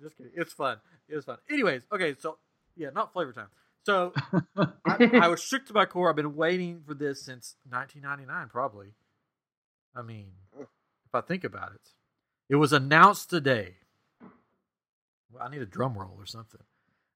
Just 0.00 0.16
kidding. 0.16 0.32
It's 0.34 0.52
fun. 0.52 0.78
It 1.08 1.16
was 1.16 1.24
fun. 1.24 1.38
Anyways, 1.50 1.82
okay, 1.92 2.14
so 2.18 2.38
yeah, 2.76 2.90
not 2.94 3.12
flavor 3.12 3.32
time. 3.32 3.48
So 3.84 4.12
I, 4.86 5.10
I 5.22 5.28
was 5.28 5.42
shook 5.42 5.66
to 5.66 5.74
my 5.74 5.86
core. 5.86 6.08
I've 6.08 6.16
been 6.16 6.36
waiting 6.36 6.82
for 6.86 6.94
this 6.94 7.24
since 7.24 7.56
1999, 7.68 8.48
probably. 8.48 8.88
I 9.94 10.02
mean, 10.02 10.28
if 10.58 11.14
I 11.14 11.20
think 11.20 11.44
about 11.44 11.72
it, 11.72 11.90
it 12.48 12.56
was 12.56 12.72
announced 12.72 13.30
today. 13.30 13.76
Well, 15.30 15.42
I 15.42 15.50
need 15.50 15.62
a 15.62 15.66
drum 15.66 15.98
roll 15.98 16.14
or 16.16 16.26
something. 16.26 16.60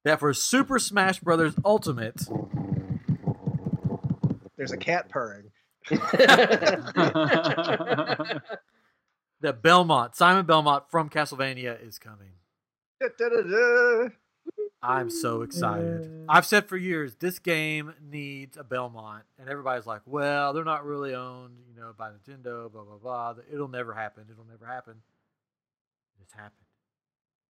That 0.04 0.20
for 0.20 0.32
Super 0.34 0.78
Smash 0.78 1.20
Brothers 1.20 1.54
Ultimate, 1.64 2.20
There's 4.56 4.72
a 4.72 4.76
cat 4.76 5.08
purring. 5.08 5.50
that 5.90 6.02
Belmont, 9.62 10.16
Simon 10.16 10.46
Belmont 10.46 10.84
from 10.90 11.08
Castlevania 11.10 11.80
is 11.86 11.98
coming. 11.98 12.32
Da-da-da-da. 13.00 14.08
I'm 14.82 15.10
so 15.10 15.42
excited. 15.42 16.26
I've 16.28 16.46
said 16.46 16.68
for 16.68 16.76
years 16.76 17.16
this 17.16 17.38
game 17.38 17.94
needs 18.00 18.56
a 18.56 18.62
Belmont, 18.64 19.24
and 19.38 19.48
everybody's 19.48 19.86
like, 19.86 20.02
"Well, 20.06 20.52
they're 20.52 20.64
not 20.64 20.84
really 20.84 21.14
owned, 21.14 21.56
you 21.68 21.80
know, 21.80 21.92
by 21.96 22.10
Nintendo." 22.10 22.70
Blah 22.70 22.84
blah 22.84 22.98
blah. 22.98 23.34
It'll 23.52 23.68
never 23.68 23.92
happen. 23.94 24.24
It'll 24.30 24.44
never 24.44 24.66
happen. 24.66 24.96
It's 26.22 26.32
happened. 26.32 26.52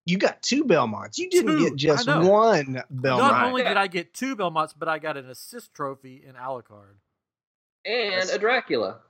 You 0.07 0.19
got 0.19 0.41
two 0.41 0.65
Belmonts. 0.65 1.19
You 1.19 1.29
didn't 1.29 1.59
Two, 1.59 1.65
get 1.71 1.77
just 1.77 2.07
one 2.07 2.83
Belmont. 2.91 3.33
Not 3.33 3.45
only 3.49 3.65
did 3.65 3.77
I 3.77 3.89
get 3.89 4.15
two 4.15 4.37
Belmonts, 4.37 4.73
but 4.73 4.89
I 4.89 4.99
got 5.01 5.17
an 5.17 5.29
assist 5.29 5.75
trophy 5.75 6.23
in 6.25 6.35
Alucard. 6.37 6.95
and 7.85 8.31
a 8.31 8.39
Dracula. 8.39 9.01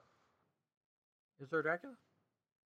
Is 1.40 1.50
there 1.50 1.60
a 1.60 1.62
Dracula? 1.62 1.94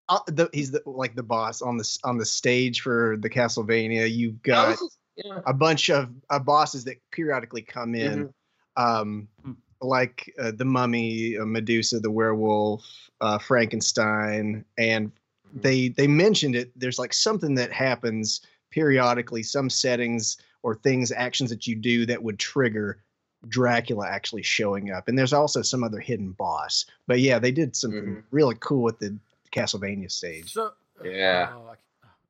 Uh, 0.08 0.20
the, 0.28 0.48
he's 0.52 0.70
the, 0.70 0.82
like 0.86 1.16
the 1.16 1.22
boss 1.24 1.60
on 1.60 1.76
the 1.76 1.98
on 2.04 2.18
the 2.18 2.24
stage 2.24 2.80
for 2.82 3.16
the 3.18 3.28
Castlevania. 3.28 4.08
You've 4.12 4.34
No, 4.34 4.38
got 4.54 4.68
this 4.70 4.80
is- 4.82 4.96
yeah. 5.16 5.40
a 5.46 5.52
bunch 5.52 5.90
of 5.90 6.08
uh, 6.30 6.38
bosses 6.38 6.84
that 6.84 6.96
periodically 7.10 7.62
come 7.62 7.94
in, 7.94 8.32
um, 8.76 9.28
Hmm. 9.44 9.52
like 9.80 10.32
uh, 10.38 10.50
the 10.52 10.64
Mummy, 10.64 11.36
uh, 11.38 11.44
Medusa, 11.44 12.00
the 12.00 12.10
Werewolf, 12.10 12.84
uh, 13.20 13.38
Frankenstein, 13.38 14.64
and 14.78 15.10
Mhm. 15.56 15.62
they 15.62 15.88
they 15.88 16.06
mentioned 16.06 16.54
it. 16.54 16.70
There's 16.78 16.98
like 16.98 17.12
something 17.12 17.54
that 17.56 17.72
happens 17.72 18.40
periodically, 18.70 19.42
some 19.42 19.68
settings 19.70 20.36
or 20.62 20.74
things, 20.76 21.10
actions 21.10 21.50
that 21.50 21.66
you 21.66 21.74
do 21.74 22.06
that 22.06 22.22
would 22.22 22.38
trigger 22.38 23.02
Dracula 23.48 24.06
actually 24.06 24.42
showing 24.42 24.92
up. 24.92 25.08
And 25.08 25.18
there's 25.18 25.32
also 25.32 25.62
some 25.62 25.82
other 25.82 25.98
hidden 25.98 26.32
boss. 26.32 26.84
But 27.06 27.20
yeah, 27.20 27.38
they 27.38 27.50
did 27.50 27.74
something 27.74 28.16
Mhm. 28.16 28.22
really 28.30 28.54
cool 28.60 28.82
with 28.82 28.98
the 28.98 29.18
Castlevania 29.50 30.10
stage. 30.10 30.52
So 30.52 30.74
Yeah. 31.02 31.56
I- 31.56 31.76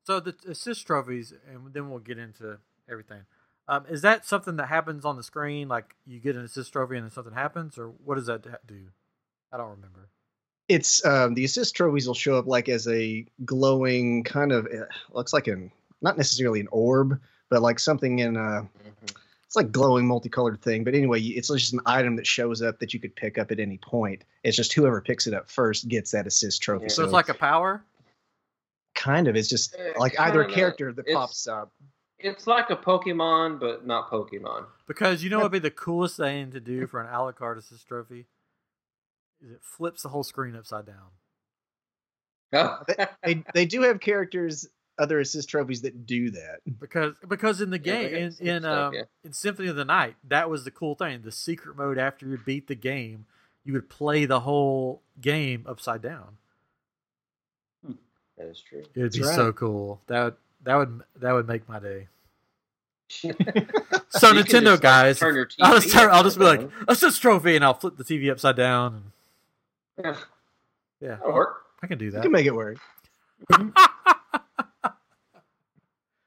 so 0.04 0.20
the 0.20 0.34
assist 0.46 0.86
trophies, 0.86 1.32
and 1.52 1.72
then 1.74 1.90
we'll 1.90 1.98
get 1.98 2.16
into 2.18 2.58
everything. 2.90 3.22
Um, 3.68 3.84
is 3.88 4.02
that 4.02 4.24
something 4.26 4.56
that 4.56 4.66
happens 4.66 5.04
on 5.04 5.16
the 5.16 5.22
screen? 5.22 5.68
Like 5.68 5.94
you 6.06 6.18
get 6.18 6.34
an 6.36 6.42
assist 6.44 6.72
trophy 6.72 6.96
and 6.96 7.04
then 7.04 7.10
something 7.10 7.34
happens, 7.34 7.78
or 7.78 7.88
what 8.04 8.16
does 8.16 8.26
that 8.26 8.42
do? 8.66 8.86
I 9.52 9.56
don't 9.56 9.70
remember. 9.70 10.08
It's 10.68 11.04
um, 11.04 11.34
the 11.34 11.44
assist 11.44 11.74
trophies 11.76 12.06
will 12.06 12.14
show 12.14 12.36
up 12.36 12.46
like 12.46 12.68
as 12.68 12.86
a 12.88 13.26
glowing 13.44 14.22
kind 14.24 14.52
of 14.52 14.66
uh, 14.66 14.86
looks 15.12 15.32
like 15.32 15.46
an 15.48 15.70
not 16.02 16.16
necessarily 16.16 16.60
an 16.60 16.68
orb, 16.70 17.20
but 17.48 17.62
like 17.62 17.78
something 17.78 18.18
in 18.20 18.36
a 18.36 18.40
Mhm. 18.40 19.14
it's 19.44 19.56
like 19.56 19.70
glowing 19.72 20.06
multicolored 20.06 20.60
thing. 20.62 20.84
But 20.84 20.94
anyway, 20.94 21.20
it's 21.20 21.48
just 21.48 21.72
an 21.72 21.80
item 21.86 22.16
that 22.16 22.26
shows 22.26 22.62
up 22.62 22.78
that 22.78 22.94
you 22.94 23.00
could 23.00 23.14
pick 23.16 23.36
up 23.38 23.50
at 23.50 23.58
any 23.60 23.78
point. 23.78 24.24
It's 24.44 24.56
just 24.56 24.72
whoever 24.72 25.00
picks 25.00 25.26
it 25.26 25.34
up 25.34 25.50
first 25.50 25.88
gets 25.88 26.12
that 26.12 26.26
assist 26.26 26.62
trophy. 26.62 26.84
Yeah. 26.84 26.88
So 26.90 27.04
it's 27.04 27.12
like 27.12 27.28
a 27.28 27.34
power. 27.34 27.82
kind 28.94 29.28
of 29.28 29.36
it's 29.36 29.48
just 29.48 29.74
Eh, 29.78 29.92
like 29.96 30.18
either 30.20 30.42
a 30.42 30.48
character 30.52 30.92
that 30.92 31.02
It's- 31.06 31.16
pops 31.16 31.46
up. 31.48 31.72
It's 32.22 32.46
like 32.46 32.70
a 32.70 32.76
Pokemon, 32.76 33.60
but 33.60 33.86
not 33.86 34.10
Pokemon. 34.10 34.66
Because 34.86 35.22
you 35.24 35.30
know 35.30 35.38
what 35.38 35.44
would 35.44 35.52
be 35.52 35.58
the 35.58 35.70
coolest 35.70 36.16
thing 36.16 36.50
to 36.52 36.60
do 36.60 36.86
for 36.86 37.00
an 37.00 37.06
Alucard 37.06 37.58
assist 37.58 37.88
trophy? 37.88 38.26
Is 39.42 39.50
it 39.50 39.60
flips 39.62 40.02
the 40.02 40.10
whole 40.10 40.22
screen 40.22 40.54
upside 40.54 40.86
down. 40.86 41.10
Oh. 42.52 42.80
They 43.22 43.42
they 43.54 43.64
do 43.64 43.82
have 43.82 44.00
characters 44.00 44.68
other 44.98 45.18
assist 45.18 45.48
trophies 45.48 45.82
that 45.82 46.06
do 46.06 46.30
that. 46.30 46.60
Because 46.78 47.14
because 47.26 47.60
in 47.60 47.70
the 47.70 47.78
game 47.78 48.10
got 48.10 48.12
in 48.12 48.34
in 48.40 48.62
stuff, 48.62 48.88
um, 48.88 48.94
yeah. 48.94 49.02
in 49.24 49.32
Symphony 49.32 49.68
of 49.68 49.76
the 49.76 49.84
Night, 49.84 50.16
that 50.28 50.50
was 50.50 50.64
the 50.64 50.70
cool 50.70 50.94
thing. 50.94 51.22
The 51.22 51.32
secret 51.32 51.76
mode 51.76 51.98
after 51.98 52.26
you 52.26 52.38
beat 52.44 52.66
the 52.66 52.74
game, 52.74 53.26
you 53.64 53.72
would 53.72 53.88
play 53.88 54.26
the 54.26 54.40
whole 54.40 55.02
game 55.20 55.64
upside 55.66 56.02
down. 56.02 56.36
that 58.36 58.46
is 58.48 58.60
true. 58.60 58.84
It'd 58.94 59.12
be 59.12 59.20
That's 59.20 59.34
so 59.34 59.52
cool. 59.52 60.02
That 60.08 60.24
would 60.24 60.34
that 60.64 60.74
would 60.76 61.00
that 61.16 61.32
would 61.32 61.46
make 61.48 61.68
my 61.68 61.78
day. 61.78 62.08
So 64.12 64.32
You 64.32 64.42
Nintendo 64.42 64.72
just, 64.72 64.82
guys, 64.82 65.18
turn 65.20 65.34
your 65.36 65.48
I'll 65.60 65.74
just 65.74 65.88
TV 65.88 65.92
turn, 65.92 66.10
I'll 66.10 66.22
just 66.24 66.38
be 66.38 66.44
upside 66.44 66.60
like 66.64 66.70
assist 66.88 67.22
trophy, 67.22 67.54
and 67.56 67.64
I'll 67.64 67.74
flip 67.74 67.96
the 67.96 68.04
TV 68.04 68.30
upside 68.30 68.56
down. 68.56 68.94
And, 69.96 70.04
Yeah, 70.04 70.16
yeah, 71.00 71.14
that'll 71.16 71.32
work. 71.32 71.62
I 71.82 71.86
can 71.86 71.96
do 71.98 72.06
You 72.06 72.10
that. 72.12 72.22
can 72.22 72.32
make 72.32 72.46
it 72.46 72.54
work. 72.54 72.78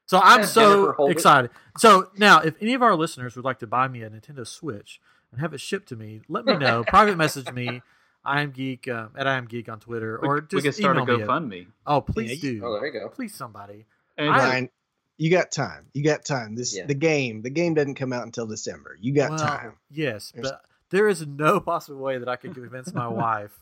so 0.06 0.18
I'm 0.22 0.44
so 0.44 0.60
Jennifer, 0.74 0.92
hold 0.92 1.10
it. 1.10 1.12
excited. 1.12 1.50
So 1.78 2.10
now, 2.16 2.40
if 2.40 2.54
any 2.60 2.74
of 2.74 2.82
our 2.82 2.94
listeners 2.94 3.36
would 3.36 3.44
like 3.44 3.58
to 3.60 3.66
buy 3.66 3.88
me 3.88 4.02
a 4.02 4.10
Nintendo 4.10 4.46
Switch 4.46 5.00
and 5.32 5.40
have 5.40 5.54
it 5.54 5.60
shipped 5.60 5.88
to 5.90 5.96
me, 5.96 6.20
let 6.28 6.44
me 6.44 6.56
know. 6.56 6.84
Private 6.84 7.16
message 7.16 7.50
me. 7.52 7.82
I 8.26 8.40
am 8.40 8.52
geek 8.52 8.88
um, 8.88 9.10
at 9.16 9.26
I 9.26 9.34
am 9.36 9.44
geek 9.46 9.68
on 9.68 9.80
Twitter, 9.80 10.18
We, 10.22 10.28
or 10.28 10.34
we 10.36 10.40
just 10.48 10.64
could 10.64 10.74
start 10.74 10.96
a 10.96 11.02
email 11.02 11.18
me. 11.18 11.24
GoFundMe. 11.24 11.66
Oh, 11.86 12.00
please 12.00 12.42
Yeah, 12.42 12.50
do. 12.52 12.62
Oh, 12.64 12.72
there 12.74 12.86
you 12.86 12.92
go. 13.00 13.08
Please, 13.10 13.34
somebody. 13.34 13.84
And 14.16 14.30
I- 14.30 14.38
Ryan, 14.38 14.68
you 15.16 15.30
got 15.30 15.50
time. 15.52 15.86
You 15.92 16.02
got 16.04 16.24
time. 16.24 16.54
This 16.56 16.76
Yeah. 16.76 16.86
the 16.86 16.94
game. 16.94 17.42
The 17.42 17.50
game 17.50 17.74
doesn't 17.74 17.94
come 17.94 18.12
out 18.12 18.24
until 18.24 18.46
December. 18.46 18.96
You 19.00 19.12
got 19.14 19.30
Well, 19.30 19.38
time. 19.38 19.72
Yes, 19.90 20.32
There's- 20.34 20.50
but 20.50 20.62
there 20.90 21.08
is 21.08 21.26
no 21.26 21.60
possible 21.72 22.00
way 22.00 22.18
that 22.18 22.28
I 22.28 22.36
could 22.36 22.54
convince 22.54 22.92
my 22.94 23.08
wife. 23.08 23.52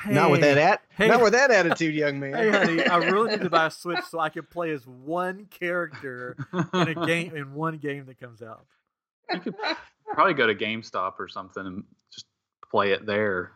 Hey, 0.00 0.12
not 0.14 0.30
with 0.30 0.42
that 0.42 0.58
at, 0.58 0.82
hey- 0.90 1.08
not 1.08 1.20
with 1.20 1.32
that 1.32 1.50
attitude, 1.50 1.92
young 1.94 2.20
man. 2.20 2.32
Hey, 2.34 2.50
honey, 2.50 2.86
I 2.86 2.98
really 2.98 3.30
need 3.32 3.40
to 3.40 3.50
buy 3.50 3.66
a 3.66 3.70
Switch 3.72 4.04
so 4.04 4.20
I 4.20 4.28
can 4.28 4.44
play 4.44 4.70
as 4.70 4.86
one 4.86 5.46
character 5.46 6.36
in 6.72 6.88
a 6.96 7.06
game 7.06 7.34
in 7.34 7.52
one 7.54 7.78
game 7.78 8.06
that 8.06 8.20
comes 8.20 8.40
out. 8.40 8.64
you 9.32 9.40
could 9.40 9.56
probably 10.06 10.34
go 10.34 10.46
to 10.46 10.54
GameStop 10.54 11.14
or 11.18 11.26
something 11.26 11.66
and 11.66 11.84
just 12.12 12.26
play 12.70 12.92
it 12.92 13.06
there. 13.06 13.50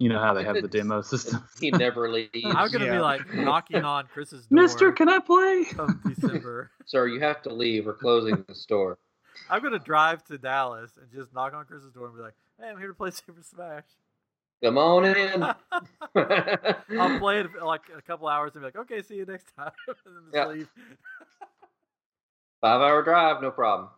You 0.00 0.08
know 0.08 0.18
how 0.18 0.32
they 0.32 0.42
have 0.44 0.62
the 0.62 0.66
demo 0.66 1.02
system. 1.02 1.44
He 1.60 1.70
never 1.70 2.10
leaves. 2.10 2.30
I'm 2.42 2.70
gonna 2.72 2.90
be 2.90 2.98
like 2.98 3.32
knocking 3.34 3.84
on 3.84 4.06
Chris's 4.06 4.46
door. 4.46 4.62
Mister, 4.62 4.92
can 4.92 5.10
I 5.10 5.18
play? 5.18 5.66
come 5.66 6.00
December. 6.06 6.70
Sir, 6.86 7.06
you 7.06 7.20
have 7.20 7.42
to 7.42 7.52
leave. 7.52 7.84
We're 7.84 7.92
closing 7.92 8.42
the 8.48 8.54
store. 8.54 8.98
I'm 9.50 9.62
gonna 9.62 9.78
drive 9.78 10.24
to 10.24 10.38
Dallas 10.38 10.92
and 11.00 11.10
just 11.12 11.34
knock 11.34 11.52
on 11.52 11.66
Chris's 11.66 11.92
door 11.92 12.06
and 12.06 12.16
be 12.16 12.22
like, 12.22 12.32
"Hey, 12.58 12.68
I'm 12.70 12.78
here 12.78 12.88
to 12.88 12.94
play 12.94 13.10
Super 13.26 13.42
Smash." 13.42 13.84
Come 14.64 14.78
on 14.78 15.04
in. 15.04 15.42
I'll 16.98 17.18
play 17.18 17.40
it 17.40 17.46
like 17.62 17.82
a 17.94 18.00
couple 18.00 18.26
hours 18.26 18.52
and 18.54 18.62
be 18.62 18.66
like, 18.68 18.76
"Okay, 18.76 19.02
see 19.02 19.16
you 19.16 19.26
next 19.26 19.54
time," 19.54 19.70
and 20.06 20.16
then 20.16 20.22
just 20.24 20.34
Yeah. 20.34 20.46
leave. 20.46 20.68
Five 22.62 22.80
hour 22.80 23.02
drive, 23.02 23.42
no 23.42 23.50
problem. 23.50 23.90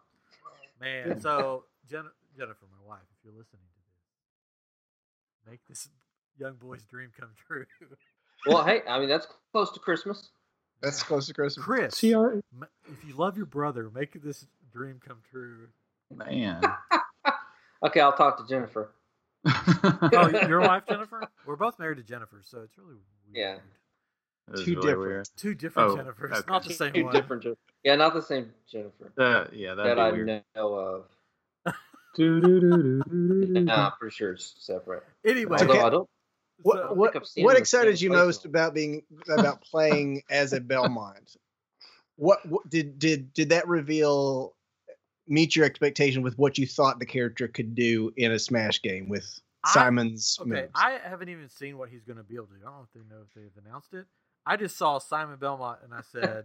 Man, 0.81 1.21
so 1.21 1.65
Jen- 1.89 2.11
Jennifer, 2.37 2.67
my 2.73 2.89
wife, 2.89 3.03
if 3.19 3.25
you're 3.25 3.35
listening 3.39 3.63
to 3.63 3.69
this, 3.69 3.72
make 5.49 5.61
this 5.69 5.89
young 6.39 6.55
boy's 6.55 6.83
dream 6.85 7.11
come 7.19 7.31
true. 7.47 7.67
Well, 8.45 8.65
hey, 8.65 8.81
I 8.89 8.99
mean 8.99 9.09
that's 9.09 9.29
close 9.53 9.71
to 9.73 9.79
Christmas. 9.79 10.31
That's 10.81 11.01
close 11.05 11.29
to 11.29 11.35
Christmas. 11.35 11.65
Chris, 11.65 12.01
CR 12.01 12.41
if 12.91 13.05
you 13.07 13.15
love 13.15 13.37
your 13.37 13.47
brother, 13.47 13.89
make 13.95 14.21
this 14.21 14.45
dream 14.73 14.99
come 15.07 15.19
true. 15.31 15.69
man. 16.13 16.61
Okay, 17.85 18.01
I'll 18.01 18.13
talk 18.17 18.39
to 18.39 18.47
Jennifer. 18.53 18.91
Oh, 20.13 20.29
your 20.49 20.61
wife, 20.61 20.85
Jennifer? 20.89 21.23
We're 21.47 21.55
both 21.57 21.79
married 21.79 21.99
to 21.99 22.03
Jennifer, 22.05 22.41
so 22.45 22.63
it's 22.63 22.77
really 22.79 22.95
weird. 23.33 23.61
Yeah. 24.53 24.57
Two 24.57 24.75
really 24.75 24.75
different. 24.75 24.99
weird. 25.01 25.29
Two 25.37 25.55
different 25.55 25.91
Oh, 25.91 25.97
Jennifers, 25.97 26.33
okay. 26.39 26.51
not 26.51 26.65
the 26.65 26.75
same 26.75 26.93
Two 26.95 27.05
one. 27.05 27.13
different. 27.15 27.43
Jen- 27.45 27.57
Yeah, 27.85 27.95
not 27.97 28.13
the 28.15 28.23
same 28.23 28.53
Jennifer 28.71 29.13
Uh, 29.19 29.45
yeah, 29.53 29.75
that'd 29.75 29.99
that 29.99 30.01
I 30.01 30.11
weird. 30.11 30.43
know 30.57 30.75
of. 30.75 31.05
Nah, 32.19 33.87
I'm 33.87 33.93
pretty 33.99 34.15
sure 34.15 34.33
it's 34.33 34.55
separate. 34.59 35.03
Anyway, 35.25 35.59
Okay. 35.61 35.81
I 35.81 35.91
don't. 35.91 36.09
What 36.63 36.77
so- 36.77 36.93
what, 36.95 37.17
I've 37.17 37.27
seen 37.27 37.45
what 37.45 37.55
them 37.55 37.63
excited 37.63 38.01
you 38.01 38.11
most 38.11 38.43
place. 38.43 38.51
about 38.51 38.75
being 38.75 39.03
about 39.29 39.63
playing 39.63 40.23
as 40.31 40.53
a 40.53 40.61
Belmont? 40.61 41.37
What, 42.17 42.45
what 42.47 42.69
did 42.69 42.99
did 42.99 43.33
did 43.33 43.49
that 43.51 43.67
reveal 43.67 44.55
meet 45.27 45.57
your 45.57 45.65
expectation 45.65 46.23
with 46.23 46.37
what 46.39 46.59
you 46.59 46.67
thought 46.67 46.99
the 46.99 47.07
character 47.07 47.49
could 47.49 47.75
do 47.75 48.13
in 48.17 48.31
a 48.33 48.39
Smash 48.39 48.83
game 48.83 49.09
with 49.09 49.41
I- 49.65 49.73
Simon's 49.73 50.37
okay, 50.41 50.51
moves? 50.51 50.71
I 50.75 50.99
haven't 51.03 51.31
even 51.31 51.49
seen 51.49 51.79
what 51.79 51.89
he's 51.89 52.05
going 52.05 52.19
to 52.19 52.23
be 52.23 52.35
able 52.37 52.47
to 52.47 52.55
do. 52.55 52.61
I 52.63 52.71
don't 52.71 52.77
know 52.79 52.83
if 52.85 52.93
they 52.93 53.01
know 53.15 53.23
if 53.27 53.35
they've 53.35 53.65
announced 53.65 53.95
it. 53.95 54.07
I 54.47 54.57
just 54.57 54.77
saw 54.77 54.99
Simon 54.99 55.37
Belmont 55.39 55.79
and 55.85 55.95
I 55.95 56.03
said, 56.13 56.45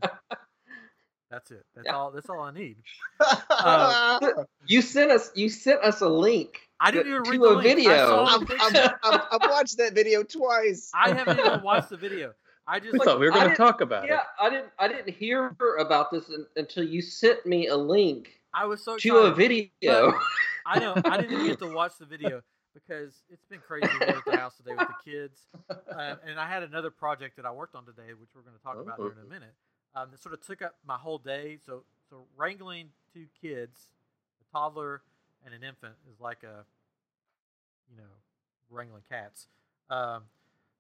"That's 1.29 1.51
it. 1.51 1.65
That's 1.75 1.86
Yeah. 1.86 1.96
all. 1.96 2.12
That's 2.12 2.29
all 2.29 2.41
I 2.41 2.51
need." 2.51 2.77
You 4.67 4.81
sent 4.81 5.12
us. 5.12 5.31
You 5.36 5.50
sent 5.50 5.81
us 5.81 6.01
a 6.01 6.10
link. 6.10 6.60
I 6.79 6.91
didn't 6.91 7.05
to- 7.05 7.10
even 7.12 7.24
to 7.24 7.31
read 7.31 7.41
a 7.41 7.43
the 7.43 7.50
link. 7.55 7.63
Video. 7.63 8.25
I've. 8.25 8.51
I've, 8.60 8.75
I've, 9.03 9.22
I've 9.31 9.50
watched 9.50 9.77
that 9.77 9.93
video 9.93 10.24
twice. 10.24 10.91
I 10.96 11.13
haven't 11.13 11.39
even 11.39 11.62
watched 11.63 11.89
the 11.89 11.98
video. 11.98 12.34
I 12.67 12.79
just 12.81 12.91
We 12.93 13.00
thought 13.00 13.19
we 13.19 13.27
were 13.27 13.31
going 13.34 13.50
to 13.50 13.55
talk 13.55 13.79
about 13.79 14.03
it. 14.05 14.10
Yeah, 14.10 14.24
I 14.39 14.50
didn't. 14.50 14.69
I 14.77 14.88
didn't 14.89 15.13
hear 15.13 15.55
about 15.79 16.12
this 16.12 16.29
un- 16.29 16.48
until 16.57 16.84
you 16.84 17.01
sent 17.01 17.46
me 17.46 17.67
a 17.67 17.77
link 17.77 18.41
I 18.53 18.65
was 18.65 18.84
so 18.84 18.98
to 18.98 19.17
a 19.17 19.29
excited. 19.29 19.38
video. 19.81 20.13
I 20.65 20.79
know. 20.79 20.93
I 21.05 21.15
didn't 21.22 21.34
even 21.34 21.46
get 21.48 21.60
to 21.60 21.74
watch 21.74 21.93
the 21.98 22.05
video 22.05 22.41
because 22.74 23.13
it's 23.29 23.46
been 23.50 23.62
crazy 23.65 23.88
here 24.00 24.01
at 24.17 24.25
the 24.25 24.36
house 24.38 24.57
today 24.57 24.72
with 24.77 24.88
the 24.89 25.12
kids. 25.12 25.39
Um, 25.69 26.17
and 26.27 26.38
I 26.38 26.48
had 26.48 26.62
another 26.63 26.91
project 26.91 27.38
that 27.38 27.46
I 27.46 27.51
worked 27.51 27.74
on 27.75 27.86
today, 27.86 28.13
which 28.19 28.29
we're 28.36 28.41
going 28.41 28.57
to 28.57 28.62
talk 28.62 28.75
about 28.81 28.98
here 28.98 29.13
in 29.13 29.25
a 29.25 29.29
minute. 29.29 29.53
Um, 29.96 30.10
that 30.12 30.22
sort 30.22 30.34
of 30.34 30.46
took 30.46 30.62
up 30.62 30.75
my 30.86 30.98
whole 30.98 31.17
day. 31.17 31.58
So, 31.65 31.84
so 32.10 32.25
wrangling 32.36 32.89
two 33.13 33.25
kids, 33.41 33.88
a 34.41 34.56
toddler 34.56 35.01
and 35.46 35.53
an 35.53 35.63
infant, 35.63 35.96
is 36.12 36.20
like 36.20 36.44
a 36.44 36.65
you 37.91 37.98
know, 37.98 38.10
wrangling 38.70 39.03
cats. 39.10 39.48
Um, 39.89 40.24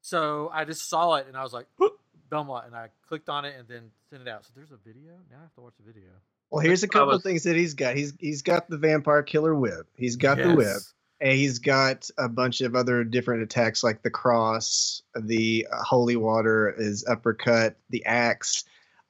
so 0.01 0.49
I 0.53 0.65
just 0.65 0.89
saw 0.89 1.15
it 1.15 1.27
and 1.27 1.35
I 1.35 1.43
was 1.43 1.53
like, 1.53 1.67
Belmont, 2.29 2.67
and 2.67 2.75
I 2.75 2.89
clicked 3.07 3.29
on 3.29 3.45
it 3.45 3.55
and 3.57 3.67
then 3.67 3.91
sent 4.09 4.21
it 4.21 4.27
out. 4.27 4.45
So 4.45 4.51
there's 4.55 4.71
a 4.71 4.77
video. 4.85 5.13
Now 5.31 5.37
I 5.39 5.41
have 5.41 5.53
to 5.55 5.61
watch 5.61 5.73
the 5.79 5.91
video. 5.91 6.09
Well, 6.49 6.61
here's 6.61 6.83
a 6.83 6.87
couple 6.87 7.07
was- 7.07 7.17
of 7.17 7.23
things 7.23 7.43
that 7.43 7.55
he's 7.55 7.73
got. 7.73 7.95
He's 7.95 8.13
he's 8.19 8.41
got 8.41 8.69
the 8.69 8.77
vampire 8.77 9.23
killer 9.23 9.55
whip. 9.55 9.87
He's 9.95 10.15
got 10.15 10.37
the 10.37 10.53
whip. 10.55 10.77
And 11.19 11.31
he's 11.31 11.57
got 11.57 12.07
a 12.19 12.29
bunch 12.29 12.61
of 12.61 12.75
other 12.75 13.03
different 13.03 13.41
attacks 13.41 13.83
like 13.83 14.03
the 14.03 14.11
cross, 14.11 15.01
the 15.19 15.65
uh, 15.71 15.81
holy 15.81 16.15
water, 16.15 16.75
his 16.77 17.03
uppercut, 17.07 17.75
the 17.89 18.05
axe. 18.05 18.65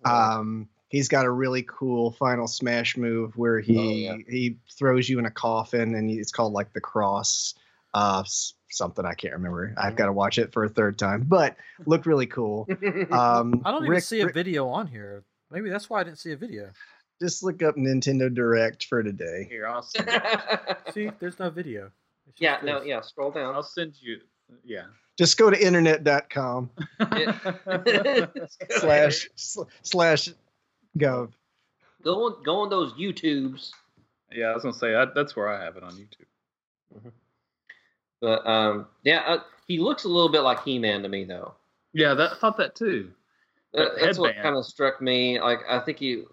Um, 0.06 0.70
he's 0.90 1.08
got 1.08 1.26
a 1.26 1.32
really 1.32 1.64
cool 1.64 2.12
final 2.12 2.48
smash 2.48 2.98
move 2.98 3.36
where 3.38 3.60
he 3.60 4.08
Oh, 4.10 4.16
yeah. 4.16 4.24
he 4.30 4.58
throws 4.78 5.10
you 5.10 5.20
in 5.20 5.26
a 5.26 5.32
coffin 5.32 5.96
and 5.96 6.10
it's 6.10 6.32
called 6.32 6.54
like 6.54 6.74
the 6.74 6.82
cross, 6.82 7.56
uh, 7.94 8.24
something 8.70 9.06
I 9.06 9.14
can't 9.14 9.34
remember. 9.34 9.74
I've 9.78 9.96
got 9.96 10.06
to 10.06 10.14
watch 10.14 10.38
it 10.38 10.54
for 10.54 10.64
a 10.64 10.70
third 10.70 10.98
time, 10.98 11.24
but 11.28 11.56
looked 11.86 12.06
really 12.06 12.28
cool. 12.28 12.68
Um, 13.12 13.62
I 13.66 13.72
don't 13.72 13.84
even 13.84 13.90
Rick- 13.90 14.04
see 14.04 14.22
a 14.22 14.26
Rick- 14.26 14.34
video 14.36 14.68
on 14.70 14.88
here. 14.88 15.24
Maybe 15.52 15.70
that's 15.70 15.90
why 15.90 16.02
I 16.02 16.04
didn't 16.04 16.20
see 16.20 16.32
a 16.34 16.38
video. 16.38 16.70
Just 17.22 17.42
look 17.42 17.64
up 17.64 17.76
Nintendo 17.78 18.32
Direct 18.34 18.86
for 18.86 19.02
today. 19.02 19.48
Here, 19.50 19.66
I'll 19.68 19.82
See, 20.94 21.10
there's 21.20 21.40
no 21.40 21.50
video. 21.50 21.90
It's 22.28 22.38
just 22.38 22.42
yeah, 22.42 22.58
no, 22.64 22.82
yeah. 22.84 23.02
Scroll 23.02 23.32
down. 23.32 23.56
I'll 23.56 23.64
send 23.64 23.96
you. 24.00 24.20
Yeah. 24.66 24.84
Just 25.18 25.38
go 25.38 25.50
to 25.50 25.58
internet.com 25.66 26.70
slash 28.70 29.30
sl- 29.36 29.64
slash 29.82 30.30
gov. 30.98 31.32
go 32.04 32.26
on, 32.26 32.44
go 32.44 32.60
on 32.62 32.70
those 32.70 32.94
YouTubes. 32.94 33.72
yeah, 34.32 34.48
I 34.48 34.54
was 34.54 34.64
gonna 34.64 34.76
say 34.76 34.92
that, 34.92 35.16
that's 35.16 35.36
where 35.36 35.50
I 35.50 35.64
have 35.64 35.76
it 35.78 35.84
on 35.84 35.94
YouTube. 35.94 37.12
But 38.22 38.46
um, 38.48 38.88
yeah, 39.04 39.24
uh, 39.28 39.40
he 39.68 39.80
looks 39.80 40.04
a 40.04 40.08
little 40.08 40.30
bit 40.30 40.42
like 40.42 40.64
He-Man 40.64 41.04
to 41.04 41.10
me, 41.10 41.24
though. 41.24 41.54
Yeah, 41.94 42.14
that, 42.16 42.34
I 42.34 42.36
thought 42.36 42.58
that 42.58 42.76
too. 42.76 43.12
That 43.74 43.92
That's 44.00 44.18
what 44.18 44.36
kind 44.36 44.56
of 44.56 44.66
struck 44.66 45.02
me. 45.02 45.40
Like, 45.42 45.60
I 45.70 45.80
think 45.80 46.00
he, 46.00 46.24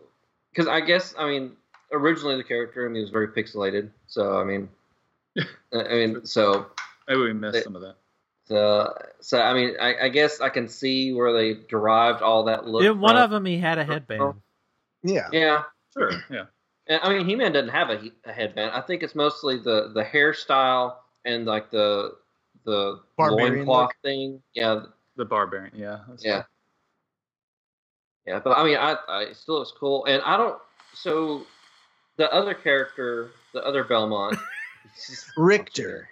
because 0.50 0.66
I 0.68 0.80
guess, 0.80 1.14
I 1.18 1.26
mean, 1.28 1.52
originally 1.92 2.36
the 2.36 2.44
character, 2.44 2.86
I 2.86 2.88
mean, 2.90 3.02
was 3.02 3.10
very 3.10 3.28
pixelated. 3.28 3.90
So, 4.06 4.38
I 4.40 4.44
mean, 4.44 4.68
I 5.38 5.44
I 5.72 5.94
mean, 6.06 6.24
so, 6.26 6.66
Maybe 7.08 7.20
we 7.20 7.32
missed 7.34 7.52
They- 7.54 7.62
some 7.62 7.76
of 7.76 7.82
that. 7.82 7.96
So, 8.46 8.94
so 9.20 9.40
I 9.40 9.54
mean, 9.54 9.76
I, 9.80 10.04
I 10.04 10.08
guess 10.10 10.40
I 10.40 10.50
can 10.50 10.68
see 10.68 11.12
where 11.12 11.32
they 11.32 11.54
derived 11.68 12.22
all 12.22 12.44
that 12.44 12.66
look. 12.66 12.84
In 12.84 13.00
one 13.00 13.14
from. 13.14 13.22
of 13.22 13.30
them, 13.30 13.44
he 13.46 13.58
had 13.58 13.78
a 13.78 13.84
headband. 13.84 14.34
Yeah. 15.02 15.28
yeah. 15.32 15.62
Sure. 15.96 16.12
Yeah. 16.30 16.44
And, 16.86 17.00
I 17.02 17.08
mean, 17.10 17.26
He-Man 17.26 17.52
doesn't 17.52 17.70
have 17.70 17.90
a, 17.90 18.02
a 18.26 18.32
headband. 18.32 18.72
I 18.72 18.80
think 18.82 19.02
it's 19.02 19.14
mostly 19.14 19.58
the 19.58 19.92
the 19.94 20.04
hairstyle 20.04 20.96
and 21.24 21.46
like 21.46 21.70
the 21.70 22.16
the 22.64 23.00
Barbarian 23.16 23.54
loincloth 23.66 23.88
look. 23.88 23.96
thing. 24.02 24.42
Yeah, 24.54 24.80
The 25.16 25.24
barbarian. 25.24 25.72
Yeah. 25.76 26.00
yeah, 26.20 26.34
right. 26.34 26.44
yeah. 28.26 28.40
But 28.44 28.58
I 28.58 28.64
mean, 28.64 28.76
I, 28.76 28.96
I 29.08 29.22
it 29.22 29.36
still 29.36 29.58
looks 29.58 29.72
cool. 29.78 30.04
And 30.04 30.22
I 30.22 30.36
don't. 30.36 30.58
So 30.94 31.46
the 32.16 32.32
other 32.32 32.54
character, 32.54 33.30
the 33.54 33.64
other 33.64 33.84
Belmont, 33.84 34.36
Richter. 35.36 36.08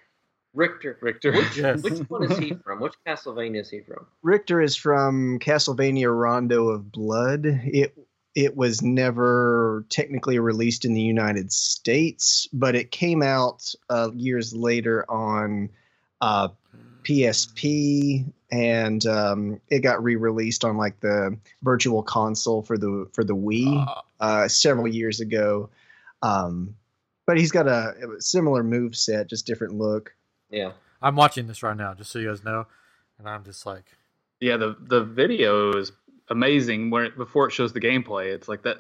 Richter. 0.55 0.99
Richter. 1.01 1.33
Which, 1.33 1.57
Yes. 1.57 1.83
which 1.83 1.99
one 2.11 2.31
is 2.31 2.39
he 2.39 2.55
from? 2.55 2.81
Which 2.81 2.95
Castlevania 3.07 3.61
is 3.63 3.71
he 3.71 3.81
from? 3.81 4.07
Richter 4.23 4.61
is 4.61 4.77
from 4.77 5.39
Castlevania 5.39 6.15
Rondo 6.17 6.69
of 6.69 6.91
Blood. 6.93 7.47
It 7.47 7.97
it 8.35 8.57
was 8.57 8.81
never 8.83 9.85
technically 9.91 10.39
released 10.39 10.85
in 10.87 10.95
the 10.95 11.03
United 11.03 11.53
States, 11.53 12.49
but 12.53 12.75
it 12.75 12.91
came 12.91 13.23
out 13.23 13.75
uh, 13.91 14.09
years 14.15 14.55
later 14.55 15.05
on 15.11 15.69
uh, 16.23 16.49
PSP, 17.03 18.33
and 18.51 19.05
um, 19.07 19.61
it 19.69 19.81
got 19.81 20.03
re-released 20.03 20.65
on 20.65 20.77
like 20.77 21.01
the 21.01 21.37
Virtual 21.63 22.03
Console 22.03 22.63
for 22.63 22.79
the 22.79 23.09
for 23.13 23.25
the 23.25 23.37
Wii 23.37 23.87
Uh, 23.87 24.01
uh, 24.21 24.49
several 24.49 24.89
years 24.89 25.21
ago. 25.21 25.69
Um, 26.23 26.77
but 27.27 27.39
he's 27.39 27.53
got 27.53 27.69
a, 27.69 27.95
a 28.17 28.21
similar 28.21 28.63
move 28.63 28.97
set, 28.97 29.29
just 29.29 29.47
different 29.47 29.75
look. 29.75 30.15
Yeah. 30.53 30.73
I'm 31.01 31.17
watching 31.17 31.49
this 31.49 31.63
right 31.65 31.77
now, 31.77 31.95
just 31.95 32.13
so 32.13 32.21
you 32.21 32.29
guys 32.29 32.45
know, 32.45 32.67
and 33.19 33.29
I'm 33.29 33.43
just 33.45 33.67
like, 33.67 33.85
Yeah, 34.41 34.57
the 34.59 34.77
the 34.81 35.03
video 35.03 35.73
is 35.77 35.91
amazing. 36.29 36.91
Where 36.91 37.05
it, 37.07 37.17
before 37.17 37.49
it 37.49 37.53
shows 37.53 37.73
the 37.73 37.81
gameplay, 37.81 38.33
it's 38.33 38.47
like 38.49 38.63
that 38.63 38.79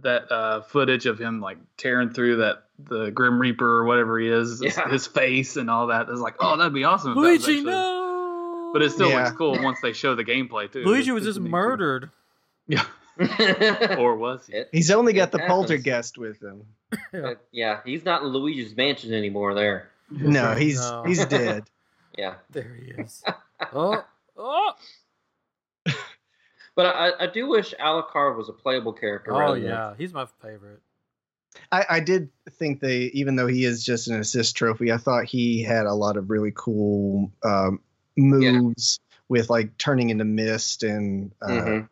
that 0.00 0.32
uh, 0.32 0.60
footage 0.62 1.06
of 1.06 1.18
him 1.18 1.40
like 1.40 1.58
tearing 1.76 2.10
through 2.10 2.36
that 2.36 2.64
the 2.78 3.10
Grim 3.10 3.38
Reaper 3.38 3.66
or 3.80 3.84
whatever 3.84 4.18
he 4.18 4.28
is, 4.28 4.60
his, 4.60 4.76
Yeah. 4.76 4.88
his 4.88 5.06
face 5.06 5.56
and 5.56 5.68
all 5.70 5.88
that. 5.88 6.08
It's 6.08 6.18
like, 6.20 6.36
oh, 6.40 6.56
that'd 6.56 6.72
be 6.74 6.84
awesome. 6.84 7.10
if 7.12 7.14
that 7.16 7.20
was 7.20 7.46
Luigi, 7.46 7.58
actually- 7.60 7.70
no. 7.70 8.70
But 8.72 8.82
it 8.82 8.90
still 8.90 9.10
Yeah. 9.10 9.24
looks 9.24 9.36
cool 9.36 9.62
once 9.62 9.78
they 9.82 9.92
show 9.92 10.14
the 10.14 10.24
gameplay 10.24 10.72
too. 10.72 10.82
Luigi 10.84 11.10
It's- 11.10 11.14
was 11.14 11.26
it's 11.26 11.36
just 11.36 11.40
neat, 11.40 11.48
too. 11.48 11.50
murdered. 11.52 12.10
Yeah, 12.66 12.84
or 13.98 14.16
was 14.16 14.46
he? 14.46 14.54
It- 14.54 14.68
He's 14.72 14.90
only 14.90 15.12
got 15.12 15.30
the 15.32 15.38
happens. 15.38 15.52
poltergeist 15.52 16.16
with 16.18 16.40
him. 16.42 16.64
uh, 17.14 17.34
yeah, 17.52 17.80
he's 17.84 18.04
not 18.04 18.22
in 18.22 18.28
Luigi's 18.28 18.74
Mansion 18.76 19.12
anymore. 19.12 19.54
There. 19.54 19.90
No, 20.20 20.54
he's 20.56 20.78
No. 20.80 21.02
he's 21.06 21.24
dead. 21.26 21.64
Yeah. 22.18 22.34
There 22.50 22.74
he 22.78 22.90
is. 22.90 23.22
oh, 23.72 24.04
oh, 24.36 24.72
But 26.74 26.86
I, 26.86 27.12
I 27.20 27.26
do 27.26 27.46
wish 27.48 27.74
Alucard 27.80 28.36
was 28.36 28.48
a 28.48 28.52
playable 28.52 28.92
character. 28.92 29.32
oh 29.34 29.38
rather 29.38 29.60
than- 29.60 29.68
yeah, 29.68 29.94
he's 29.96 30.12
my 30.14 30.26
favorite. 30.42 30.80
I, 31.70 31.84
I 31.88 32.00
did 32.00 32.30
think 32.50 32.80
they, 32.80 33.04
even 33.14 33.36
though 33.36 33.46
he 33.46 33.64
is 33.66 33.84
just 33.84 34.08
an 34.08 34.18
assist 34.18 34.56
trophy, 34.56 34.90
I 34.90 34.96
thought 34.96 35.24
he 35.26 35.62
had 35.62 35.84
a 35.86 35.92
lot 35.94 36.16
of 36.16 36.30
really 36.30 36.52
cool 36.54 37.30
um, 37.44 37.80
moves 38.16 38.98
with 39.28 39.50
like 39.50 39.76
turning 39.76 40.08
into 40.10 40.24
mist 40.24 40.82
and 40.82 41.32
uh, 41.42 41.48
Mhm. 41.48 41.88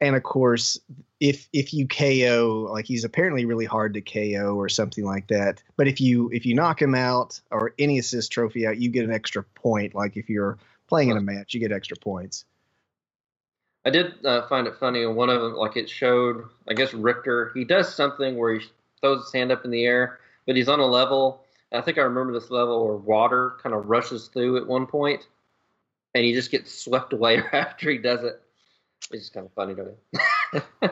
And 0.00 0.16
of 0.16 0.22
course 0.22 0.78
if 1.20 1.48
if 1.52 1.74
you 1.74 1.86
KO 1.88 2.68
like 2.70 2.86
he's 2.86 3.04
apparently 3.04 3.44
really 3.44 3.64
hard 3.64 3.94
to 3.94 4.00
KO 4.00 4.54
or 4.54 4.68
something 4.68 5.04
like 5.04 5.28
that. 5.28 5.62
But 5.76 5.88
if 5.88 6.00
you 6.00 6.30
if 6.32 6.46
you 6.46 6.54
knock 6.54 6.80
him 6.80 6.94
out 6.94 7.40
or 7.50 7.74
any 7.78 7.98
assist 7.98 8.30
trophy 8.32 8.66
out, 8.66 8.78
you 8.78 8.90
get 8.90 9.04
an 9.04 9.12
extra 9.12 9.42
point. 9.42 9.94
Like 9.94 10.16
if 10.16 10.28
you're 10.28 10.58
playing 10.86 11.10
in 11.10 11.16
a 11.16 11.20
match, 11.20 11.54
you 11.54 11.60
get 11.60 11.72
extra 11.72 11.96
points. 11.96 12.44
I 13.84 13.90
did 13.90 14.24
uh, 14.24 14.46
find 14.48 14.66
it 14.66 14.76
funny. 14.78 15.06
One 15.06 15.30
of 15.30 15.40
them, 15.40 15.54
like 15.54 15.76
it 15.76 15.88
showed, 15.88 16.44
I 16.68 16.74
guess 16.74 16.92
Richter, 16.92 17.52
he 17.54 17.64
does 17.64 17.94
something 17.94 18.36
where 18.36 18.58
he 18.58 18.66
throws 19.00 19.22
his 19.22 19.32
hand 19.32 19.50
up 19.52 19.64
in 19.64 19.70
the 19.70 19.84
air, 19.84 20.18
but 20.46 20.56
he's 20.56 20.68
on 20.68 20.80
a 20.80 20.86
level. 20.86 21.44
I 21.72 21.80
think 21.80 21.98
I 21.98 22.02
remember 22.02 22.32
this 22.32 22.50
level 22.50 22.86
where 22.86 22.96
water 22.96 23.56
kind 23.62 23.74
of 23.74 23.86
rushes 23.86 24.28
through 24.28 24.58
at 24.58 24.66
one 24.66 24.86
point, 24.86 25.26
and 26.14 26.24
he 26.24 26.32
just 26.32 26.50
gets 26.50 26.72
swept 26.72 27.12
away 27.12 27.38
after 27.52 27.90
he 27.90 27.98
does 27.98 28.24
it. 28.24 28.42
It's 29.10 29.22
just 29.24 29.32
kind 29.34 29.46
of 29.46 29.52
funny 29.52 29.74
to 29.74 29.84
me. 29.84 29.92
I 30.82 30.90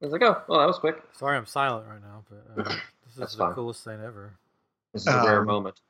was 0.00 0.12
like, 0.12 0.22
oh, 0.22 0.42
well, 0.48 0.58
that 0.60 0.66
was 0.66 0.78
quick. 0.78 1.00
Sorry, 1.12 1.36
I'm 1.36 1.46
silent 1.46 1.86
right 1.88 2.00
now, 2.02 2.24
but 2.28 2.44
uh, 2.66 2.74
this 3.16 3.30
is 3.30 3.36
the 3.36 3.44
fine. 3.44 3.54
coolest 3.54 3.84
thing 3.84 4.00
ever. 4.04 4.34
This 4.92 5.02
is 5.02 5.08
a 5.14 5.22
rare 5.24 5.40
Um, 5.40 5.46
moment. 5.46 5.80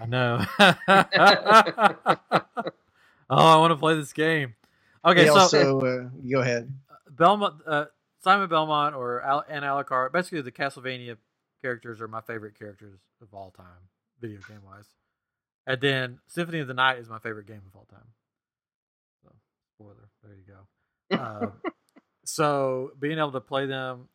I 0.00 0.06
know. 0.06 0.44
oh, 0.58 2.16
I 3.30 3.56
want 3.56 3.72
to 3.72 3.76
play 3.76 3.94
this 3.96 4.12
game. 4.12 4.54
Okay, 5.04 5.22
They 5.22 5.26
so 5.28 5.34
also 5.38 5.80
uh, 5.80 6.08
go 6.30 6.40
ahead. 6.40 6.72
Belmont, 7.10 7.56
uh, 7.66 7.86
Simon 8.22 8.48
Belmont, 8.48 8.94
or 8.94 9.22
Al- 9.22 9.44
and 9.48 9.64
Alucard. 9.64 10.12
Basically, 10.12 10.40
the 10.42 10.52
Castlevania 10.52 11.16
characters 11.60 12.00
are 12.00 12.08
my 12.08 12.20
favorite 12.20 12.56
characters 12.58 12.94
of 13.20 13.34
all 13.34 13.50
time, 13.50 13.66
video 14.20 14.38
game 14.48 14.60
wise. 14.64 14.86
And 15.66 15.80
then 15.80 16.18
Symphony 16.28 16.60
of 16.60 16.68
the 16.68 16.74
Night 16.74 16.98
is 16.98 17.08
my 17.08 17.18
favorite 17.18 17.46
game 17.46 17.62
of 17.66 17.74
all 17.76 17.86
time. 17.90 18.06
So, 19.78 19.84
spoiler. 19.84 20.08
There 20.22 20.34
you 20.34 20.44
go. 20.46 20.58
Uh, 21.10 21.46
so 22.24 22.90
being 23.00 23.16
able 23.18 23.32
to 23.32 23.40
play 23.40 23.64
them 23.64 24.08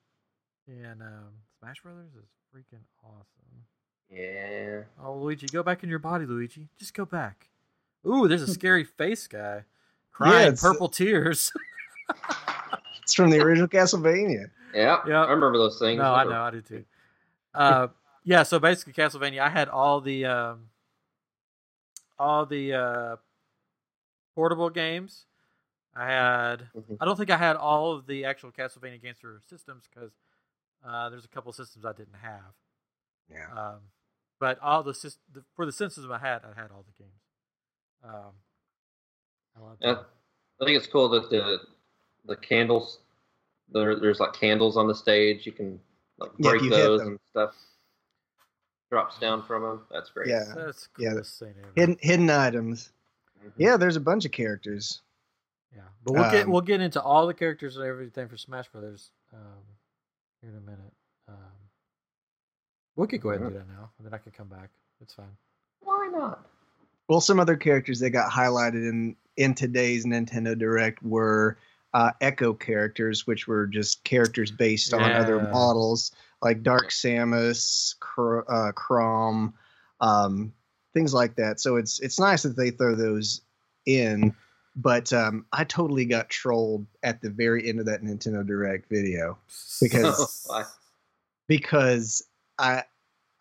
in 0.67 1.01
um, 1.01 1.31
Smash 1.59 1.81
Brothers 1.81 2.11
is 2.13 2.29
freaking 2.55 2.83
awesome. 3.03 3.65
Yeah. 4.11 4.81
Oh, 5.03 5.15
Luigi, 5.17 5.47
go 5.47 5.63
back 5.63 5.81
in 5.81 5.89
your 5.89 5.97
body, 5.97 6.27
Luigi. 6.27 6.67
Just 6.77 6.93
go 6.93 7.05
back. 7.05 7.49
Ooh, 8.05 8.27
there's 8.27 8.43
a 8.43 8.47
scary 8.53 8.83
face 8.83 9.25
guy 9.25 9.63
crying 10.11 10.49
it's- 10.49 10.63
uh, 10.63 10.71
purple 10.71 10.87
tears. 10.89 11.51
It's 13.01 13.15
from 13.15 13.31
the 13.31 13.39
original 13.41 13.67
Castlevania. 13.67 14.49
Yeah. 14.73 14.99
Yeah. 15.05 15.25
I 15.25 15.31
remember 15.31 15.57
those 15.57 15.77
things. 15.77 15.97
No, 15.97 16.13
I 16.13 16.23
know, 16.23 16.41
I 16.41 16.51
do 16.51 16.61
too. 16.61 16.85
Uh, 17.53 17.87
yeah, 18.23 18.43
so 18.43 18.59
basically, 18.59 18.93
Castlevania. 18.93 19.41
I 19.41 19.49
had 19.49 19.67
all 19.67 19.99
the 19.99 20.23
um, 20.25 20.69
all 22.17 22.45
the 22.45 22.73
uh, 22.73 23.15
portable 24.35 24.69
games. 24.69 25.25
I 25.95 26.05
had. 26.07 26.69
Mhm. 26.75 26.97
I 26.99 27.05
don't 27.05 27.15
think 27.17 27.29
I 27.29 27.37
had 27.37 27.55
all 27.55 27.91
of 27.93 28.07
the 28.07 28.25
actual 28.25 28.51
Castlevania 28.51 29.01
games 29.01 29.17
for 29.19 29.39
systems 29.47 29.87
because 29.93 30.11
uh, 30.85 31.09
there's 31.09 31.25
a 31.25 31.29
couple 31.29 31.51
systems 31.53 31.85
I 31.85 31.93
didn't 31.93 32.15
have. 32.21 32.53
Yeah. 33.31 33.47
Um, 33.55 33.79
but 34.39 34.59
all 34.59 34.83
the, 34.83 34.91
sys- 34.91 35.17
the 35.31 35.43
for 35.55 35.65
the 35.65 35.71
systems 35.71 36.07
I 36.09 36.17
had, 36.17 36.41
I 36.43 36.59
had 36.59 36.71
all 36.71 36.83
the 36.85 37.03
games. 37.03 37.21
Um, 38.03 38.33
I 39.55 39.59
love 39.61 39.77
Yeah. 39.81 40.01
I 40.61 40.65
think 40.65 40.77
it's 40.77 40.87
cool 40.87 41.09
that 41.09 41.29
the 41.29 41.59
the 42.25 42.35
candles 42.37 42.99
there 43.71 43.99
there's 43.99 44.19
like 44.19 44.33
candles 44.33 44.77
on 44.77 44.87
the 44.87 44.95
stage. 44.95 45.45
You 45.45 45.51
can 45.51 45.79
like 46.17 46.31
Yeah, 46.37 46.51
break 46.51 46.63
you 46.63 46.69
those 46.69 46.99
them. 47.01 47.09
and 47.09 47.19
stuff. 47.29 47.55
drops 48.89 49.17
down 49.19 49.43
from 49.43 49.63
them. 49.63 49.81
That's 49.91 50.09
great. 50.11 50.27
Yeah. 50.27 50.53
That's 50.55 50.87
Yeah, 50.97 51.13
cool. 51.13 51.23
Saint 51.23 51.55
Amory. 51.57 51.71
Hidden 51.75 51.97
hidden 52.01 52.29
items. 52.29 52.91
Mhm. 53.43 53.51
Yeah, 53.57 53.77
there's 53.77 53.95
a 53.95 53.99
bunch 54.01 54.25
of 54.25 54.31
characters. 54.31 55.01
Yeah, 55.75 55.81
but 56.03 56.13
we'll 56.13 56.31
get 56.31 56.45
Um, 56.45 56.51
we'll 56.51 56.61
get 56.61 56.81
into 56.81 57.01
all 57.01 57.27
the 57.27 57.33
characters 57.33 57.77
and 57.77 57.85
everything 57.85 58.27
for 58.27 58.37
Smash 58.37 58.67
Brothers 58.69 59.11
um, 59.33 59.39
here 60.41 60.51
in 60.51 60.57
a 60.57 60.61
minute. 60.61 60.93
Um, 61.27 61.35
we 62.95 63.07
could 63.07 63.21
go 63.21 63.29
ahead 63.29 63.41
and 63.41 63.51
do 63.51 63.57
that 63.57 63.67
now, 63.67 63.89
and 63.97 64.05
then 64.05 64.13
I 64.13 64.17
can 64.17 64.31
come 64.31 64.47
back. 64.47 64.69
It's 65.01 65.13
fine. 65.13 65.35
Why 65.81 66.09
not? 66.11 66.45
Well, 67.07 67.21
some 67.21 67.39
other 67.39 67.55
characters 67.55 67.99
that 67.99 68.11
got 68.11 68.31
highlighted 68.31 68.87
in 68.87 69.15
in 69.35 69.55
today's 69.55 70.05
Nintendo 70.05 70.57
Direct 70.57 71.01
were 71.01 71.57
uh, 71.93 72.11
Echo 72.21 72.53
characters, 72.53 73.25
which 73.25 73.47
were 73.47 73.67
just 73.67 74.03
characters 74.03 74.51
based 74.51 74.93
on 74.93 75.11
other 75.11 75.39
models 75.51 76.11
like 76.41 76.61
Dark 76.61 76.89
Samus, 76.89 77.97
Cr- 77.99 78.41
uh, 78.49 78.71
Chrom, 78.73 79.53
um, 80.01 80.53
things 80.93 81.13
like 81.13 81.35
that. 81.35 81.59
So 81.59 81.77
it's 81.77 81.99
it's 81.99 82.19
nice 82.19 82.43
that 82.43 82.55
they 82.55 82.69
throw 82.69 82.95
those 82.95 83.41
in. 83.85 84.35
But 84.75 85.13
um, 85.13 85.45
I 85.53 85.63
totally 85.65 86.05
got 86.05 86.29
trolled 86.29 86.87
at 87.03 87.21
the 87.21 87.29
very 87.29 87.69
end 87.69 87.79
of 87.79 87.85
that 87.85 88.01
Nintendo 88.01 88.45
Direct 88.45 88.89
video 88.89 89.37
Because- 89.81 90.43
Why? 90.47 90.63
because 91.47 92.23
I 92.57 92.83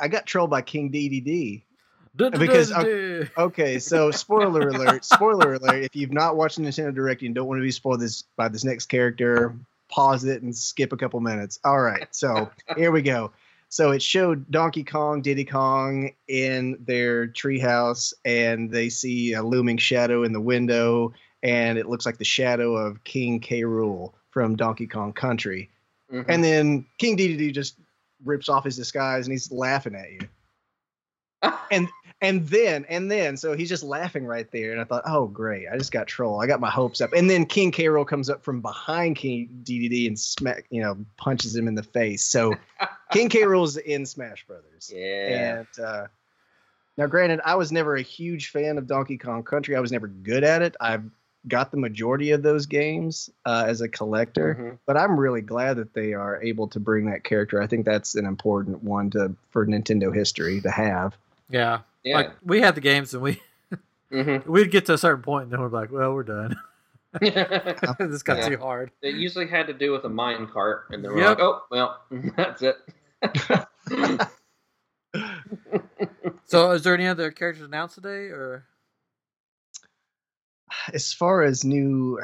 I 0.00 0.08
got 0.08 0.26
trolled 0.26 0.50
by 0.50 0.62
King 0.62 0.90
Dedede. 0.90 1.62
because 2.16 2.68
because, 2.70 3.28
Okay, 3.38 3.78
so 3.78 4.10
spoiler 4.10 4.68
alert! 4.68 5.04
Spoiler 5.04 5.54
alert! 5.54 5.84
If 5.84 5.94
you've 5.96 6.12
not 6.12 6.36
watched 6.36 6.58
Nintendo 6.58 6.94
Direct 6.94 7.22
and 7.22 7.34
don't 7.34 7.46
want 7.46 7.58
to 7.58 7.62
be 7.62 7.70
spoiled 7.70 8.00
this 8.00 8.22
by 8.36 8.48
this 8.48 8.64
next 8.64 8.86
character, 8.86 9.54
pause 9.88 10.24
it 10.24 10.42
and 10.42 10.54
skip 10.54 10.92
a 10.92 10.96
couple 10.96 11.20
minutes. 11.20 11.58
All 11.64 11.80
right, 11.80 12.08
so 12.14 12.50
here 12.76 12.90
we 12.90 13.00
go. 13.02 13.32
So 13.72 13.90
it 13.92 14.02
showed 14.02 14.50
Donkey 14.50 14.84
Kong, 14.84 15.22
Diddy 15.22 15.46
Kong 15.46 16.10
in 16.28 16.76
their 16.84 17.26
treehouse, 17.26 18.12
and 18.22 18.70
they 18.70 18.90
see 18.90 19.32
a 19.32 19.42
looming 19.42 19.78
shadow 19.78 20.24
in 20.24 20.34
the 20.34 20.42
window, 20.42 21.14
and 21.42 21.78
it 21.78 21.88
looks 21.88 22.04
like 22.04 22.18
the 22.18 22.24
shadow 22.24 22.76
of 22.76 23.02
King 23.04 23.40
K. 23.40 23.62
Rool 23.62 24.12
from 24.28 24.56
Donkey 24.56 24.86
Kong 24.86 25.14
Country. 25.14 25.70
Mhm. 26.12 26.26
And 26.28 26.44
then 26.44 26.86
King 26.98 27.16
Dedede 27.16 27.54
just 27.54 27.76
rips 28.22 28.50
off 28.50 28.64
his 28.64 28.76
disguise 28.76 29.26
and 29.26 29.32
he's 29.32 29.50
laughing 29.50 29.94
at 29.94 30.12
you 30.12 30.20
and 31.70 31.88
and 32.22 32.46
then 32.48 32.86
and 32.88 33.10
then 33.10 33.36
so 33.36 33.54
he's 33.54 33.68
just 33.68 33.82
laughing 33.82 34.24
right 34.24 34.50
there 34.52 34.72
and 34.72 34.80
i 34.80 34.84
thought 34.84 35.02
oh 35.06 35.26
great 35.26 35.66
i 35.70 35.76
just 35.76 35.92
got 35.92 36.06
troll 36.06 36.40
i 36.40 36.46
got 36.46 36.60
my 36.60 36.70
hopes 36.70 37.00
up. 37.02 37.12
And 37.12 37.28
then 37.28 37.44
king 37.44 37.70
K. 37.72 37.84
Rool 37.84 38.06
comes 38.06 38.30
up 38.30 38.42
from 38.42 38.62
behind 38.62 39.16
king 39.16 39.48
Dedede 39.64 40.06
and 40.06 40.18
smack 40.18 40.64
you 40.70 40.80
know 40.80 40.96
punches 41.18 41.54
him 41.54 41.68
in 41.68 41.74
the 41.74 41.82
face. 41.82 42.24
So 42.24 42.54
king 43.12 43.28
K. 43.28 43.42
Rool's 43.44 43.76
in 43.76 44.06
smash 44.06 44.46
brothers. 44.46 44.90
Yeah. 44.94 45.58
and 45.58 45.84
uh 45.84 46.06
now 46.96 47.06
granted 47.06 47.40
i 47.44 47.54
was 47.56 47.72
never 47.72 47.96
a 47.96 48.02
huge 48.02 48.48
fan 48.50 48.78
of 48.78 48.86
donkey 48.86 49.18
kong 49.18 49.42
country. 49.42 49.76
I 49.76 49.80
was 49.80 49.92
never 49.92 50.06
good 50.06 50.44
at 50.44 50.62
it. 50.62 50.76
I've 50.80 51.04
got 51.48 51.72
the 51.72 51.76
majority 51.76 52.30
of 52.30 52.44
those 52.44 52.66
games 52.66 53.28
uh, 53.44 53.64
as 53.66 53.80
a 53.80 53.88
collector 53.88 54.54
Mhm. 54.60 54.78
but 54.86 54.96
i'm 54.96 55.18
really 55.18 55.40
glad 55.40 55.76
that 55.78 55.92
they 55.92 56.12
are 56.14 56.40
able 56.40 56.68
to 56.68 56.78
bring 56.78 57.06
that 57.06 57.24
character. 57.24 57.60
I 57.60 57.66
think 57.66 57.84
that's 57.84 58.14
an 58.14 58.26
important 58.26 58.84
one 58.84 59.10
to 59.10 59.34
for 59.50 59.66
nintendo 59.66 60.14
history 60.14 60.60
to 60.60 60.70
have. 60.70 61.16
Yeah, 61.50 61.80
Yeah. 62.04 62.16
like 62.16 62.30
we 62.42 62.60
had 62.60 62.74
the 62.74 62.80
games, 62.80 63.14
and 63.14 63.22
we 63.22 63.40
Mhm. 64.12 64.46
we'd 64.46 64.70
get 64.70 64.86
to 64.86 64.94
a 64.94 64.98
certain 64.98 65.22
point, 65.22 65.44
and 65.44 65.52
then 65.52 65.60
we're 65.60 65.68
like, 65.68 65.90
well, 65.92 66.12
we're 66.14 66.22
done. 66.24 66.56
this 67.20 68.22
got 68.22 68.38
Yeah. 68.38 68.48
too 68.48 68.56
hard. 68.58 68.90
it 69.02 69.14
usually 69.14 69.46
had 69.46 69.66
to 69.66 69.74
do 69.74 69.92
with 69.92 70.04
a 70.04 70.08
mine 70.08 70.46
cart, 70.52 70.86
and 70.90 71.04
then 71.04 71.12
we're 71.12 71.20
Yep. 71.20 71.38
like, 71.38 71.40
oh, 71.40 71.62
well, 71.70 72.00
that's 72.36 72.62
it. 72.62 72.76
So, 76.46 76.72
is 76.72 76.82
there 76.82 76.94
any 76.94 77.06
other 77.06 77.30
characters 77.30 77.64
announced 77.66 77.94
today, 77.96 78.28
or 78.30 78.66
as 80.92 81.12
far 81.12 81.42
as 81.42 81.64
new 81.64 82.18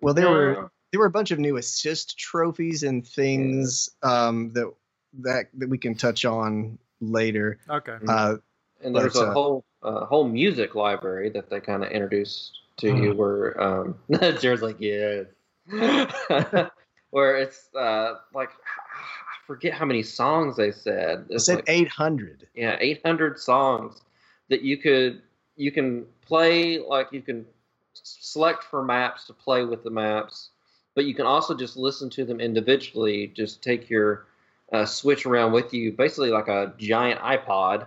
well 0.00 0.14
there 0.14 0.30
were 0.30 0.70
there 0.92 1.00
were 1.00 1.06
a 1.06 1.10
bunch 1.10 1.30
of 1.32 1.38
new 1.40 1.56
assist 1.56 2.16
trophies 2.16 2.82
and 2.84 3.06
things 3.06 3.90
um 4.04 4.52
that 4.52 4.72
that 5.20 5.46
that 5.54 5.68
we 5.68 5.78
can 5.78 5.94
touch 5.96 6.24
on 6.24 6.78
later 7.00 7.58
okay? 7.68 7.96
uh 8.08 8.36
and 8.82 8.94
there's 8.94 9.14
But, 9.14 9.28
a 9.28 9.32
whole 9.32 9.64
uh, 9.82 10.04
whole 10.06 10.28
music 10.28 10.74
library 10.74 11.30
that 11.30 11.50
they 11.50 11.60
kind 11.60 11.84
of 11.84 11.90
introduced 11.90 12.58
to 12.78 12.88
you, 12.88 13.14
where 13.14 13.60
um, 13.60 13.98
Jared's 14.40 14.62
like, 14.62 14.76
yeah, 14.78 15.22
where 17.10 17.36
it's 17.36 17.68
uh, 17.74 18.16
like 18.34 18.50
I 18.50 19.46
forget 19.46 19.74
how 19.74 19.84
many 19.84 20.02
songs 20.02 20.56
they 20.56 20.72
said. 20.72 21.26
it 21.30 21.34
It's 21.34 21.46
said 21.46 21.56
like, 21.56 21.68
800 21.68 22.48
yeah, 22.54 22.76
800 22.80 23.38
songs 23.38 24.00
that 24.48 24.62
you 24.62 24.76
could 24.76 25.22
you 25.56 25.70
can 25.72 26.06
play 26.26 26.78
like 26.78 27.08
you 27.12 27.22
can 27.22 27.46
select 27.94 28.64
for 28.64 28.82
maps 28.82 29.26
to 29.26 29.32
play 29.32 29.64
with 29.64 29.82
the 29.84 29.90
maps, 29.90 30.50
but 30.94 31.04
you 31.04 31.14
can 31.14 31.26
also 31.26 31.54
just 31.54 31.76
listen 31.76 32.10
to 32.10 32.24
them 32.24 32.40
individually. 32.40 33.28
Just 33.28 33.62
take 33.62 33.88
your 33.90 34.26
uh, 34.72 34.86
Switch 34.86 35.26
around 35.26 35.52
with 35.52 35.72
you, 35.74 35.92
basically 35.92 36.30
like 36.30 36.48
a 36.48 36.72
giant 36.78 37.20
iPod 37.20 37.86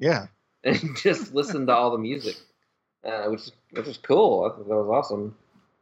yeah 0.00 0.26
and 0.64 0.96
just 0.96 1.32
listen 1.32 1.66
to 1.68 1.72
all 1.72 1.92
the 1.92 1.98
music, 1.98 2.36
uh, 3.04 3.26
which 3.26 3.42
which 3.70 3.86
is 3.86 3.96
cool. 3.98 4.44
I 4.44 4.48
thought 4.56 4.68
that 4.68 4.74
was 4.74 4.88
awesome. 4.90 5.36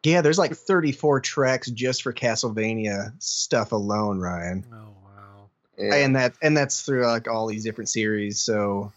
yeah 0.04 0.20
there's 0.20 0.38
like 0.38 0.52
34 0.54 1.20
tracks 1.20 1.70
just 1.70 2.02
for 2.02 2.12
castlevania 2.12 3.12
stuff 3.18 3.72
alone 3.72 4.20
ryan 4.20 4.64
Oh 4.72 4.94
wow! 5.04 5.48
Yeah, 5.78 5.94
and 5.96 6.14
that 6.16 6.34
and 6.42 6.56
that's 6.56 6.82
through 6.82 7.06
like 7.06 7.26
all 7.26 7.46
these 7.46 7.64
different 7.64 7.88
series 7.88 8.38
so 8.40 8.92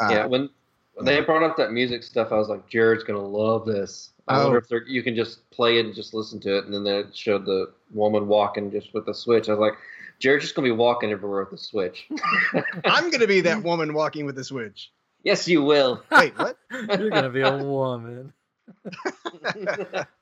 uh, 0.00 0.08
yeah. 0.10 0.24
When, 0.26 0.48
when 0.94 1.04
they 1.04 1.20
brought 1.20 1.42
up 1.42 1.58
that 1.58 1.72
music 1.72 2.02
stuff, 2.02 2.32
I 2.32 2.36
was 2.36 2.48
like, 2.48 2.66
Jared's 2.70 3.04
gonna 3.04 3.22
love 3.22 3.66
this. 3.66 4.10
I 4.26 4.38
Oh. 4.38 4.44
wonder 4.44 4.58
if 4.58 4.68
they're, 4.68 4.86
you 4.88 5.02
can 5.02 5.14
just 5.14 5.48
play 5.50 5.78
it 5.78 5.84
and 5.86 5.94
just 5.94 6.14
listen 6.14 6.40
to 6.40 6.56
it. 6.58 6.64
And 6.64 6.72
then 6.72 6.84
they 6.84 7.04
showed 7.12 7.44
the 7.44 7.70
woman 7.92 8.26
walking 8.28 8.70
just 8.70 8.94
with 8.94 9.04
the 9.06 9.12
Switch. 9.14 9.48
I 9.48 9.52
was 9.52 9.60
like, 9.60 9.74
Jared's 10.20 10.44
just 10.44 10.54
gonna 10.54 10.68
be 10.68 10.72
walking 10.72 11.10
everywhere 11.10 11.40
with 11.40 11.50
the 11.50 11.58
Switch. 11.58 12.06
i'm 12.84 13.10
gonna 13.10 13.26
be 13.26 13.40
that 13.42 13.62
woman 13.62 13.92
walking 13.94 14.26
with 14.26 14.36
the 14.36 14.44
switch 14.44 14.90
yes, 15.24 15.48
you 15.48 15.62
will. 15.62 16.02
wait 16.10 16.38
what 16.38 16.56
You're 17.00 17.10
gonna 17.10 17.30
be 17.30 17.40
a 17.42 17.56
woman. 17.56 18.32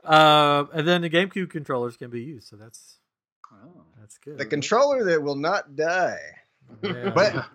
Um, 0.05 0.69
and 0.73 0.89
then 0.89 1.03
the 1.03 1.11
GameCube 1.11 1.51
controllers 1.51 1.97
can 1.97 2.11
be 2.11 2.23
used, 2.23 2.49
so 2.49 2.57
that's 2.57 2.97
Oh. 3.53 3.83
that's 3.99 4.19
good. 4.19 4.39
the 4.39 4.45
controller 4.47 5.05
that 5.05 5.23
will 5.23 5.35
not 5.37 5.75
die 5.75 6.19
Yeah. 6.83 7.11
but 7.15 7.47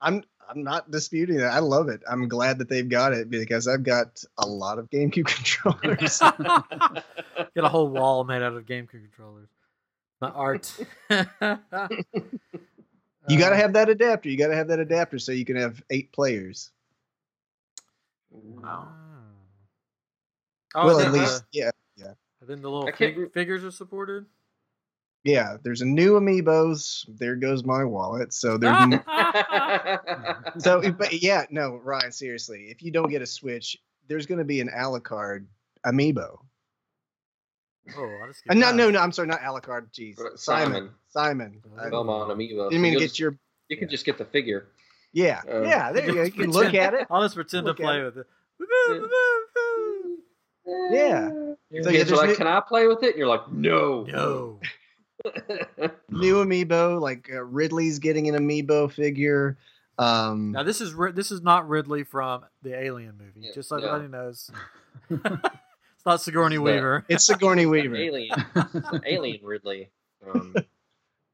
I'm 0.00 0.24
I'm 0.48 0.62
not 0.64 0.90
disputing 0.90 1.36
that. 1.38 1.52
I 1.52 1.58
love 1.58 1.88
it. 1.90 2.02
I'm 2.10 2.26
glad 2.26 2.58
that 2.58 2.68
they've 2.70 2.88
got 2.88 3.12
it 3.12 3.28
because 3.30 3.68
I've 3.68 3.82
got 3.82 4.22
a 4.38 4.46
lot 4.46 4.78
of 4.78 4.88
GameCube 4.90 5.26
controllers. 5.26 6.18
Get 7.54 7.64
a 7.64 7.68
whole 7.68 7.88
wall 7.88 8.24
made 8.24 8.42
out 8.42 8.54
of 8.54 8.64
GameCube 8.64 9.02
controllers. 9.02 9.48
My 10.20 10.28
art. 10.30 10.72
you 11.10 11.16
got 13.38 13.50
to 13.50 13.54
Uh, 13.54 13.56
have 13.56 13.72
that 13.74 13.88
adapter. 13.88 14.28
You 14.28 14.36
got 14.36 14.48
to 14.48 14.56
have 14.56 14.68
that 14.68 14.78
adapter 14.80 15.18
so 15.18 15.32
you 15.32 15.44
can 15.44 15.56
have 15.56 15.82
eight 15.90 16.12
players. 16.12 16.70
Wow. 18.30 18.88
Oh, 20.74 20.86
well, 20.86 21.00
at 21.00 21.12
least 21.12 21.44
the, 21.52 21.58
yeah, 21.58 21.70
and 22.40 22.48
then 22.48 22.60
the 22.62 22.70
little 22.70 22.90
fig- 22.96 23.32
figures 23.32 23.64
are 23.64 23.70
supported. 23.70 24.26
yeah. 25.24 25.56
There's 25.62 25.80
a 25.80 25.86
new 25.86 26.18
amiibos. 26.20 27.04
There 27.18 27.36
goes 27.36 27.64
my 27.64 27.84
wallet. 27.84 28.32
So 28.34 28.58
there's 28.58 28.76
n- 28.80 29.02
so 30.58 30.92
but 30.92 31.22
yeah, 31.22 31.44
no, 31.50 31.76
Ryan. 31.82 32.12
Seriously, 32.12 32.66
if 32.70 32.82
you 32.82 32.90
don't 32.92 33.08
get 33.08 33.22
a 33.22 33.26
Switch, 33.26 33.76
there's 34.08 34.26
going 34.26 34.38
to 34.38 34.44
be 34.44 34.60
an 34.60 34.68
Alucard 34.68 35.46
amiibo. 35.86 36.38
Oh, 37.96 38.20
I 38.24 38.26
just 38.28 38.42
Uh, 38.48 38.54
no, 38.54 38.72
no, 38.72 38.90
no. 38.90 39.00
I'm 39.00 39.12
sorry, 39.12 39.28
not 39.28 39.40
Alucard. 39.40 39.88
Jeez, 39.92 40.16
Simon. 40.36 40.36
Simon. 40.38 40.90
Simon. 41.10 41.62
Oh. 41.78 41.86
I 41.86 41.90
Belmont 41.90 42.30
Amiibo. 42.30 42.70
didn't 42.70 42.82
mean 42.82 42.82
to 42.82 42.88
You'll 42.90 43.00
get 43.00 43.06
just- 43.06 43.18
your. 43.20 43.38
You 43.68 43.76
can 43.76 43.88
just 43.88 44.04
get 44.06 44.16
the 44.18 44.24
figure. 44.24 44.66
Yeah, 45.12 45.42
Uh, 45.50 45.62
yeah. 45.62 45.92
There 45.92 46.06
you 46.06 46.14
go. 46.14 46.22
You 46.22 46.30
can 46.32 46.50
look 46.50 46.74
at 46.74 46.94
it. 46.94 47.06
I'll 47.10 47.22
just 47.22 47.34
pretend 47.34 47.66
Look 47.66 47.76
to 47.78 47.82
play 47.82 48.00
it. 48.00 48.04
with 48.04 48.18
it. 48.18 48.26
Yeah. 50.90 51.28
So 51.28 51.56
So, 51.82 51.90
kids 51.90 51.94
yeah, 51.94 52.00
are 52.00 52.04
there's 52.04 52.10
like, 52.12 52.28
new- 52.30 52.36
"Can 52.36 52.46
I 52.46 52.60
play 52.60 52.86
with 52.86 53.02
it?" 53.02 53.10
And 53.10 53.18
you're 53.18 53.26
like, 53.28 53.50
"No." 53.52 54.04
No. 54.04 54.60
new 56.10 56.36
amiibo 56.44 57.00
like 57.00 57.28
uh, 57.32 57.42
ridley's 57.42 57.98
getting 57.98 58.28
an 58.28 58.36
amiibo 58.36 58.90
figure 58.90 59.58
um 59.98 60.52
Now 60.52 60.62
this 60.62 60.80
is 60.80 60.94
this 61.14 61.32
is 61.32 61.42
not 61.42 61.68
Ridley 61.68 62.04
from 62.04 62.44
the 62.62 62.78
Alien 62.80 63.18
movie. 63.18 63.40
Yeah, 63.40 63.50
just 63.54 63.68
so 63.68 63.78
no. 63.78 63.86
everybody 63.88 64.12
knows. 64.12 64.48
it's 66.08 66.26
not 66.26 66.32
Sigourney 66.32 66.56
It's 66.56 66.62
Weaver. 66.62 67.04
it's 67.08 67.26
sigourney 67.26 67.66
weaver 67.66 67.96
Alien, 67.96 68.44
Alien 69.06 69.44
Ridley. 69.44 69.90
Um, 70.26 70.54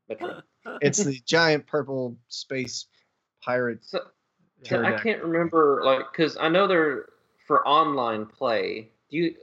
it's 0.80 1.02
the 1.02 1.20
giant 1.24 1.66
purple 1.66 2.16
space 2.28 2.86
pirate 3.42 3.84
So, 3.84 4.00
Yeah. 4.70 4.82
I 4.82 4.98
can't 4.98 5.22
remember, 5.22 5.82
like, 5.84 6.10
because 6.10 6.36
I 6.38 6.48
know 6.48 6.66
they're 6.66 7.06
for 7.46 7.66
online 7.66 8.26
play. 8.26 8.90
Do 9.10 9.16
you? 9.18 9.34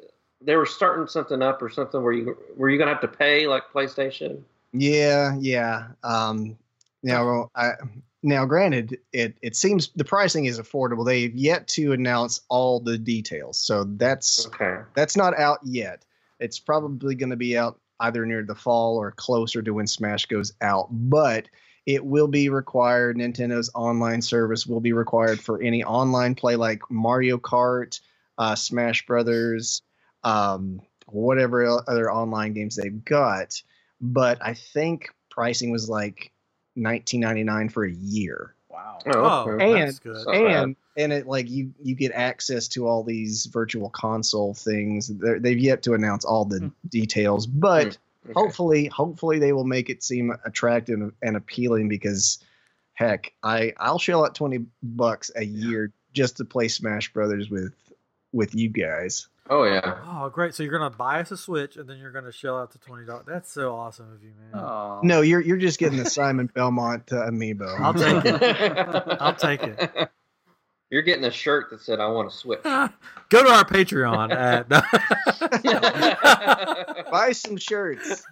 They 0.44 0.56
were 0.56 0.66
starting 0.66 1.06
something 1.06 1.42
up 1.44 1.62
or 1.62 1.70
something 1.70 2.02
where 2.02 2.14
you 2.14 2.36
were 2.58 2.70
you 2.70 2.80
gonna 2.80 2.92
have 2.92 3.02
to 3.02 3.08
pay 3.08 3.48
like 3.48 3.64
PlayStation? 3.72 4.44
yeah 4.74 5.36
yeah 5.40 5.90
um 6.04 6.58
now 7.04 7.50
i 7.56 7.72
now, 8.24 8.46
granted, 8.46 9.00
it 9.14 9.36
it 9.42 9.56
seems 9.56 9.90
the 9.96 10.06
pricing 10.06 10.46
is 10.46 10.60
affordable. 10.60 11.06
They've 11.06 11.34
yet 11.34 11.68
to 11.70 11.92
announce 11.94 12.42
all 12.50 12.80
the 12.80 12.98
details, 12.98 13.58
so 13.58 13.84
that's 13.84 14.46
Okay. 14.48 14.82
that's 14.94 15.18
not 15.18 15.38
out 15.38 15.60
yet. 15.64 16.06
It's 16.40 16.60
probably 16.60 17.16
going 17.16 17.30
to 17.32 17.36
be 17.36 17.58
out 17.58 17.80
either 18.00 18.26
near 18.26 18.44
the 18.44 18.56
fall 18.56 18.98
or 18.98 19.12
closer 19.12 19.62
to 19.62 19.72
when 19.72 19.88
Smash 19.88 20.26
goes 20.26 20.54
out, 20.62 20.88
but 20.92 21.48
it 21.86 22.04
will 22.06 22.28
be 22.28 22.50
required. 22.50 23.18
Nintendo's 23.18 23.70
online 23.76 24.22
service 24.22 24.66
will 24.68 24.80
be 24.82 24.94
required 24.94 25.40
for 25.40 25.62
any 25.62 25.84
online 25.84 26.36
play 26.36 26.56
like 26.56 26.82
Mario 26.90 27.38
Kart, 27.38 28.00
uh, 28.38 28.56
Smash 28.56 29.06
Brothers, 29.06 29.82
um, 30.24 30.82
whatever 31.08 31.66
other 31.88 32.12
online 32.12 32.54
games 32.54 32.76
they've 32.76 33.04
got. 33.04 33.62
But 34.00 34.40
I 34.44 34.54
think 34.54 35.10
pricing 35.30 35.72
was 35.72 35.90
like 35.90 36.32
19.99 36.78 37.72
for 37.72 37.86
a 37.86 37.92
year 37.92 38.56
Wow. 38.70 39.00
Oh, 39.06 39.50
okay. 39.52 39.74
And- 39.74 39.88
that's 39.90 40.00
good. 40.00 40.14
Not 40.26 40.26
bad. 40.28 40.64
and 40.64 40.76
and 40.98 41.14
it 41.14 41.28
like 41.28 41.50
you 41.50 41.74
you 41.82 41.94
get 41.96 42.12
access 42.14 42.68
to 42.70 42.88
all 42.88 43.04
these 43.04 43.46
virtual 43.48 43.90
console 43.90 44.54
things 44.54 45.08
They're, 45.08 45.40
they've 45.40 45.60
yet 45.60 45.84
to 45.84 45.94
announce 45.94 46.24
all 46.26 46.46
the 46.46 46.60
Hmm. 46.60 46.68
details 46.88 47.48
but 47.48 47.98
Okay. 48.24 48.34
hopefully 48.36 48.86
hopefully 48.86 49.40
they 49.40 49.52
will 49.52 49.66
make 49.66 49.90
it 49.90 50.04
seem 50.04 50.32
attractive 50.46 51.12
and 51.22 51.36
appealing 51.36 51.90
because 51.90 52.40
heck 52.94 53.34
i 53.44 53.74
i'll 53.78 53.98
shell 54.00 54.24
out 54.24 54.36
20 54.36 54.66
bucks 54.84 55.32
a 55.36 55.44
year 55.44 55.92
just 56.14 56.38
to 56.38 56.46
play 56.46 56.68
smash 56.68 57.12
brothers 57.14 57.50
with 57.50 57.74
with 58.32 58.54
you 58.56 58.70
guys 58.70 59.28
Oh 59.50 59.64
yeah. 59.64 59.98
Oh, 60.06 60.30
great! 60.30 60.54
So 60.54 60.64
you're 60.64 60.72
gonna 60.72 60.96
buy 60.96 61.20
us 61.20 61.32
a 61.32 61.38
Switch, 61.38 61.76
and 61.76 61.90
then 61.90 61.98
you're 61.98 62.12
gonna 62.12 62.32
shell 62.32 62.60
out 62.60 62.72
the 62.72 62.78
twenty 62.78 63.06
dollars. 63.06 63.26
That's 63.28 63.52
so 63.52 63.76
awesome 63.76 64.14
of 64.14 64.24
you, 64.24 64.32
man. 64.40 64.64
Oh. 64.64 65.00
no 65.04 65.22
you're 65.22 65.42
you're 65.42 65.58
just 65.58 65.80
getting 65.80 65.98
the 65.98 66.10
simon 66.10 66.50
belmont 66.54 67.12
uh, 67.12 67.30
amiibo 67.30 67.80
I'll 67.80 67.94
take 67.94 68.24
it. 68.26 68.44
I'll 69.22 69.36
take 69.36 69.64
it. 69.64 70.10
You're 70.90 71.02
getting 71.02 71.26
a 71.26 71.32
shirt 71.32 71.70
that 71.72 71.82
said 71.82 72.00
"I 72.00 72.08
want 72.08 72.30
to 72.30 72.38
switch." 72.38 72.62
Go 72.64 73.44
to 73.44 73.50
our 73.50 73.66
Patreon 73.66 74.34
at. 74.34 74.70
buy 77.12 77.34
some 77.34 77.58
shirts 77.58 78.24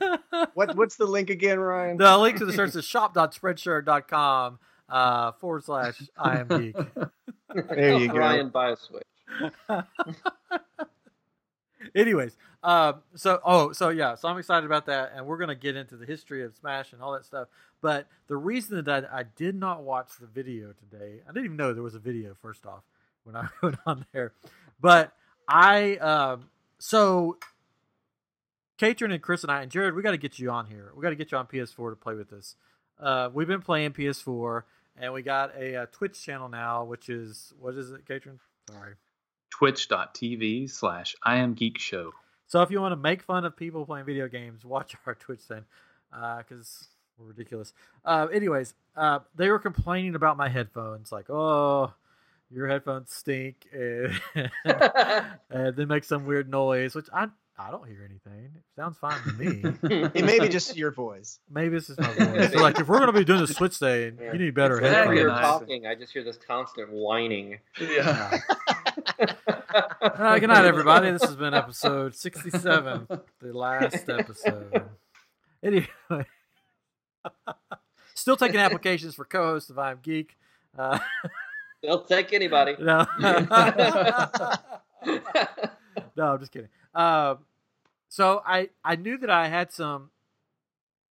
what 0.54 0.74
what's 0.78 0.96
the 0.96 1.06
link 1.06 1.30
again 1.30 1.60
ryan 1.60 1.98
the 1.98 2.18
link 2.18 2.38
to 2.38 2.46
the 2.46 2.54
shirts 2.54 2.76
is 2.76 2.86
shop.spreadshirt.com 2.86 4.58
uh, 4.90 5.32
forward 5.34 5.64
slash 5.64 6.02
I 6.18 6.40
am 6.40 6.48
geek. 6.48 6.76
There 7.70 8.00
you 8.00 8.08
go. 8.08 8.16
Ryan 8.16 8.50
buy 8.50 8.72
a 8.72 8.76
switch. 8.76 9.04
Anyways, 11.96 12.38
um, 12.64 13.02
so 13.16 13.40
oh, 13.46 13.72
so 13.72 13.90
yeah, 13.90 14.16
so 14.16 14.28
I'm 14.28 14.38
excited 14.38 14.66
about 14.66 14.86
that, 14.88 15.14
and 15.16 15.26
we're 15.26 15.38
gonna 15.38 15.56
get 15.56 15.76
into 15.76 15.96
the 15.96 16.06
history 16.06 16.44
of 16.44 16.56
Smash 16.56 16.94
and 16.94 17.02
all 17.02 17.14
that 17.14 17.26
stuff. 17.26 17.48
But 17.82 18.08
the 18.28 18.38
reason 18.38 18.84
that 18.84 19.12
I, 19.12 19.20
I 19.20 19.24
did 19.36 19.56
not 19.56 19.84
watch 19.84 20.10
the 20.20 20.28
video 20.28 20.74
today, 20.74 21.22
I 21.28 21.32
didn't 21.32 21.46
even 21.46 21.58
know 21.58 21.74
there 21.74 21.84
was 21.84 21.96
a 21.96 22.00
video. 22.00 22.36
First 22.42 22.66
off, 22.66 22.84
when 23.24 23.36
I 23.36 23.48
went 23.64 23.78
on 23.86 24.06
there, 24.14 24.34
but 24.80 25.14
I 25.48 25.96
um, 25.98 26.50
so 26.78 27.38
Katrin 28.78 29.12
and 29.12 29.22
Chris 29.22 29.44
and 29.44 29.52
I 29.52 29.62
and 29.62 29.72
Jared, 29.72 29.96
we 29.96 30.02
got 30.02 30.12
to 30.12 30.18
get 30.18 30.40
you 30.40 30.50
on 30.52 30.66
here. 30.66 30.92
We 30.96 31.02
got 31.02 31.10
to 31.10 31.16
get 31.16 31.32
you 31.32 31.38
on 31.38 31.48
PS4 31.48 31.92
to 31.92 31.96
play 31.96 32.16
with 32.16 32.34
us. 32.34 32.56
Uh, 33.00 33.30
we've 33.34 33.48
been 33.48 33.62
playing 33.62 33.92
PS4, 33.92 34.64
and 34.98 35.14
we 35.14 35.22
got 35.22 35.56
a, 35.56 35.76
uh 35.76 35.86
Twitch 35.92 36.22
channel 36.22 36.50
now, 36.50 36.84
which 36.84 37.10
is 37.10 37.54
what 37.60 37.76
is 37.76 37.92
it, 37.92 38.06
Katrin? 38.06 38.40
Sorry. 38.70 38.96
Twitch.tv 39.50 40.70
slash 40.70 41.16
I 41.24 41.38
am 41.38 41.54
Geek 41.54 41.78
Show. 41.80 42.12
So 42.48 42.62
if 42.62 42.72
you 42.72 42.82
want 42.82 42.94
to 42.94 42.98
make 42.98 43.22
fun 43.22 43.46
of 43.46 43.56
people 43.56 43.86
playing 43.86 44.06
video 44.06 44.28
games, 44.28 44.66
watch 44.66 44.96
our 45.06 45.16
Twitch 45.16 45.48
then, 45.48 45.66
because 46.12 46.88
we're 47.18 47.28
ridiculous. 47.28 47.74
Uh, 48.04 48.28
anyways, 48.34 48.74
uh, 48.96 49.20
they 49.36 49.50
were 49.50 49.60
complaining 49.60 50.16
about 50.16 50.38
my 50.38 50.50
headphones, 50.50 51.12
like, 51.12 51.30
"Oh, 51.30 51.94
your 52.50 52.68
headphones 52.68 53.12
stink," 53.14 53.68
and, 53.74 54.20
and 55.52 55.76
they 55.76 55.86
make 55.86 56.04
some 56.04 56.26
weird 56.26 56.50
noise, 56.50 56.96
which 56.96 57.08
I 57.14 57.28
I 57.62 57.72
don't 57.72 57.86
hear 57.88 58.08
anything. 58.10 58.46
It 58.56 58.64
sounds 58.76 58.98
fine 58.98 59.22
to 59.24 59.34
me. 59.34 59.62
it 60.16 60.24
may 60.26 60.40
be 60.40 60.48
just 60.48 60.78
your 60.78 60.92
voice 60.92 61.40
Maybe 61.52 61.76
it's 61.76 61.88
just 61.88 62.00
my 62.00 62.14
voice. 62.14 62.54
So 62.54 62.60
like, 62.62 62.80
if 62.80 62.88
we're 62.88 63.00
gonna 63.00 63.12
be 63.12 63.26
doing 63.26 63.42
the 63.42 63.48
Switch 63.54 63.76
thing, 63.76 64.18
Yeah. 64.20 64.32
you 64.32 64.40
need 64.40 64.56
better 64.56 64.76
Whenever 64.76 64.94
Exactly. 65.12 65.18
you're 65.18 65.30
headphones. 65.34 65.60
Talking, 65.60 65.86
I 65.86 65.94
just 65.96 66.14
hear 66.14 66.24
this 66.24 66.38
constant 66.38 66.90
whining. 66.90 67.60
Yeah. 67.80 68.40
Uh, 69.08 70.40
good 70.40 70.48
night, 70.48 70.66
everybody. 70.66 71.12
This 71.12 71.24
has 71.24 71.36
been 71.36 71.54
episode 71.54 72.16
67, 72.16 73.08
the 73.40 73.54
last 73.58 74.10
episode. 74.10 74.84
Anyway, 75.64 75.88
still 78.14 78.38
taking 78.38 78.60
applications 78.60 79.16
for 79.16 79.26
co-host 79.26 79.70
of 79.70 79.80
I'm 79.80 80.00
Geek. 80.02 80.38
Uh, 80.78 81.00
They'll 81.84 82.04
take 82.04 82.34
anybody. 82.34 82.76
no, 82.80 83.06
no, 83.20 83.54
I'm 86.18 86.40
just 86.40 86.52
kidding. 86.52 86.70
Uh, 86.94 87.36
so 88.08 88.42
I 88.46 88.70
I 88.84 88.96
knew 88.96 89.18
that 89.20 89.30
I 89.30 89.48
had 89.48 89.72
some 89.72 90.10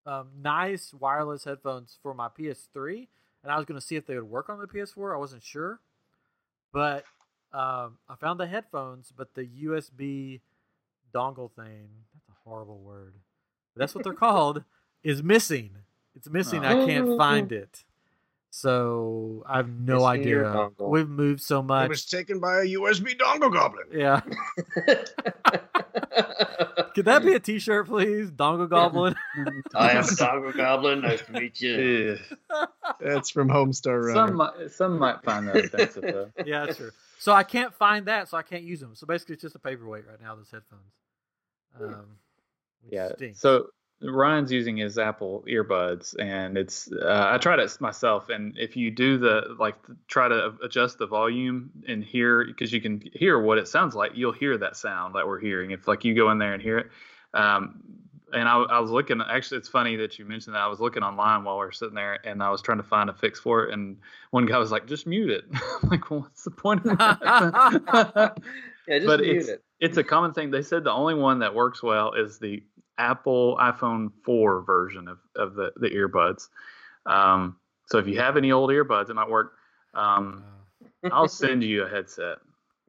um, 0.07 0.29
nice 0.43 0.93
wireless 0.93 1.45
headphones 1.45 1.99
for 2.03 2.13
my 2.15 2.29
PS3, 2.29 3.09
and 3.43 3.53
I 3.53 3.57
was 3.57 3.65
going 3.65 3.81
to 3.81 3.87
see 3.87 3.97
if 3.97 4.07
they 4.07 4.15
would 4.15 4.29
work 4.29 4.49
on 4.49 4.59
the 4.59 4.67
PS4. 4.67 5.15
I 5.15 5.19
wasn't 5.19 5.43
sure, 5.43 5.81
but 6.73 7.05
um, 7.53 7.99
I 8.09 8.15
found 8.21 8.41
the 8.41 8.47
headphones, 8.47 9.13
but 9.17 9.35
the 9.35 9.47
USB 9.65 10.41
dongle 11.15 11.51
thing—that's 11.53 12.29
a 12.29 12.49
horrible 12.49 12.79
word. 12.79 13.15
But 13.75 13.81
that's 13.81 13.95
what 13.95 14.05
they're 14.05 14.13
called—is 14.13 15.23
missing. 15.35 15.71
It's 16.15 16.29
missing. 16.29 16.65
I 16.65 16.85
can't 16.87 17.17
find 17.17 17.53
it. 17.53 17.85
So 18.51 19.45
I 19.47 19.59
have 19.59 19.69
no 19.69 19.97
Missing 19.97 20.09
idea. 20.09 20.37
dongle. 20.45 20.89
We've 20.89 21.09
moved 21.09 21.43
so 21.43 21.63
much. 21.63 21.85
it 21.85 21.89
was 21.91 22.07
taken 22.07 22.41
by 22.41 22.63
a 22.63 22.65
usb 22.65 23.07
dongle 23.19 23.53
goblin 23.53 23.85
Yeah. 23.93 24.23
Could 26.95 27.05
that 27.05 27.23
be 27.23 27.35
a 27.35 27.39
T-shirt, 27.39 27.87
please? 27.87 28.31
Dongle 28.31 28.69
Goblin. 28.69 29.15
I 29.75 29.93
am 29.93 30.03
dongle 30.03 30.57
Goblin. 30.57 31.03
Nice 31.03 31.21
to 31.27 31.33
meet 31.33 31.61
you. 31.61 32.19
Yeah. 32.51 32.65
That's 33.01 33.31
from 33.31 33.49
Homestar 33.49 34.03
Runner. 34.03 34.27
Some 34.29 34.37
might, 34.37 34.71
some 34.71 34.99
might 34.99 35.23
find 35.23 35.47
that 35.49 35.57
offensive 35.57 36.03
though. 36.03 36.31
yeah, 36.45 36.67
that's 36.67 36.79
true. 36.79 36.91
So 37.19 37.33
I 37.33 37.43
can't 37.43 37.75
find 37.75 38.07
that, 38.07 38.29
so 38.29 38.37
I 38.37 38.43
can't 38.43 38.63
use 38.63 38.81
them. 38.81 38.95
So 38.95 39.07
basically, 39.07 39.35
it's 39.35 39.43
just 39.43 39.57
a 39.57 39.59
paperweight 39.59 40.07
right 40.07 40.21
now. 40.21 40.37
Those 40.37 40.51
headphones. 40.51 40.93
Um, 41.81 42.19
Yeah. 42.91 43.09
stinks. 43.15 43.41
So 43.41 43.69
Ryan's 44.01 44.53
using 44.53 44.77
his 44.77 44.97
Apple 44.99 45.45
earbuds, 45.49 46.15
and 46.21 46.57
it's 46.57 46.91
uh, 46.93 47.31
I 47.33 47.39
tried 47.39 47.59
it 47.59 47.77
myself, 47.81 48.29
and 48.29 48.57
if 48.57 48.77
you 48.77 48.91
do 48.93 49.19
the 49.19 49.57
like 49.59 49.75
try 50.07 50.29
to 50.29 50.55
adjust 50.63 50.99
the 50.99 51.07
volume 51.07 51.71
and 51.89 52.05
hear 52.05 52.45
because 52.45 52.73
you 52.73 52.81
can 52.81 53.03
hear 53.13 53.41
what 53.41 53.59
it 53.59 53.67
sounds 53.67 53.95
like, 53.97 54.13
you'll 54.15 54.33
hear 54.33 54.57
that 54.59 54.77
sound 54.77 55.17
that 55.17 55.27
we're 55.27 55.41
hearing. 55.41 55.73
If 55.73 55.89
like 55.89 56.05
you 56.05 56.15
go 56.15 56.31
in 56.31 56.39
there 56.39 56.55
and 56.55 56.63
hear 56.63 56.79
it. 56.79 56.87
Um, 57.35 57.83
and 58.33 58.49
I, 58.49 58.57
I 58.59 58.79
was 58.81 58.91
looking. 58.91 59.21
Actually, 59.21 59.59
it's 59.59 59.69
funny 59.69 59.97
that 59.97 60.19
you 60.19 60.25
mentioned 60.25 60.55
that. 60.55 60.61
I 60.63 60.67
was 60.69 60.81
looking 60.81 61.03
online 61.03 61.45
while 61.45 61.57
we 61.59 61.65
were 61.65 61.73
sitting 61.73 61.95
there, 61.95 62.19
and 62.27 62.43
I 62.43 62.51
was 62.51 62.61
trying 62.63 62.79
to 62.79 62.85
find 62.85 63.09
a 63.11 63.15
fix 63.15 63.41
for 63.41 63.65
it. 63.65 63.73
And 63.75 63.97
one 64.31 64.47
guy 64.47 64.59
was 64.59 64.71
like, 64.71 64.87
"Just 64.87 65.07
mute 65.07 65.31
it." 65.31 65.45
I'm 65.83 65.89
like, 65.89 66.11
well, 66.11 66.21
what's 66.21 66.45
the 66.45 66.51
point 66.51 66.85
of 66.87 66.99
that? 66.99 68.39
Yeah, 68.89 68.97
just 69.01 69.07
But 69.07 69.21
mute 69.21 69.31
it's- 69.37 69.49
it. 69.49 69.63
it's 69.81 69.97
a 69.99 70.03
common 70.05 70.33
thing. 70.33 70.51
They 70.51 70.63
said 70.63 70.83
the 70.83 70.91
only 70.93 71.15
one 71.15 71.41
that 71.41 71.55
works 71.55 71.83
well 71.83 72.15
is 72.15 72.39
the 72.39 72.63
Apple 72.97 73.59
iPhone 73.61 74.11
4 74.25 74.63
version 74.63 75.09
of, 75.09 75.19
of 75.37 75.55
the, 75.55 75.73
the 75.77 75.91
earbuds. 75.91 76.49
Um, 77.05 77.57
so 77.87 77.99
if 77.99 78.07
you 78.07 78.19
have 78.19 78.39
any 78.39 78.51
old 78.51 78.71
earbuds, 78.71 79.11
it 79.11 79.15
might 79.15 79.29
work. 79.29 79.53
Um, 79.93 80.43
I'll 81.13 81.29
send 81.29 81.63
you 81.63 81.83
a 81.85 81.89
headset. 81.89 82.39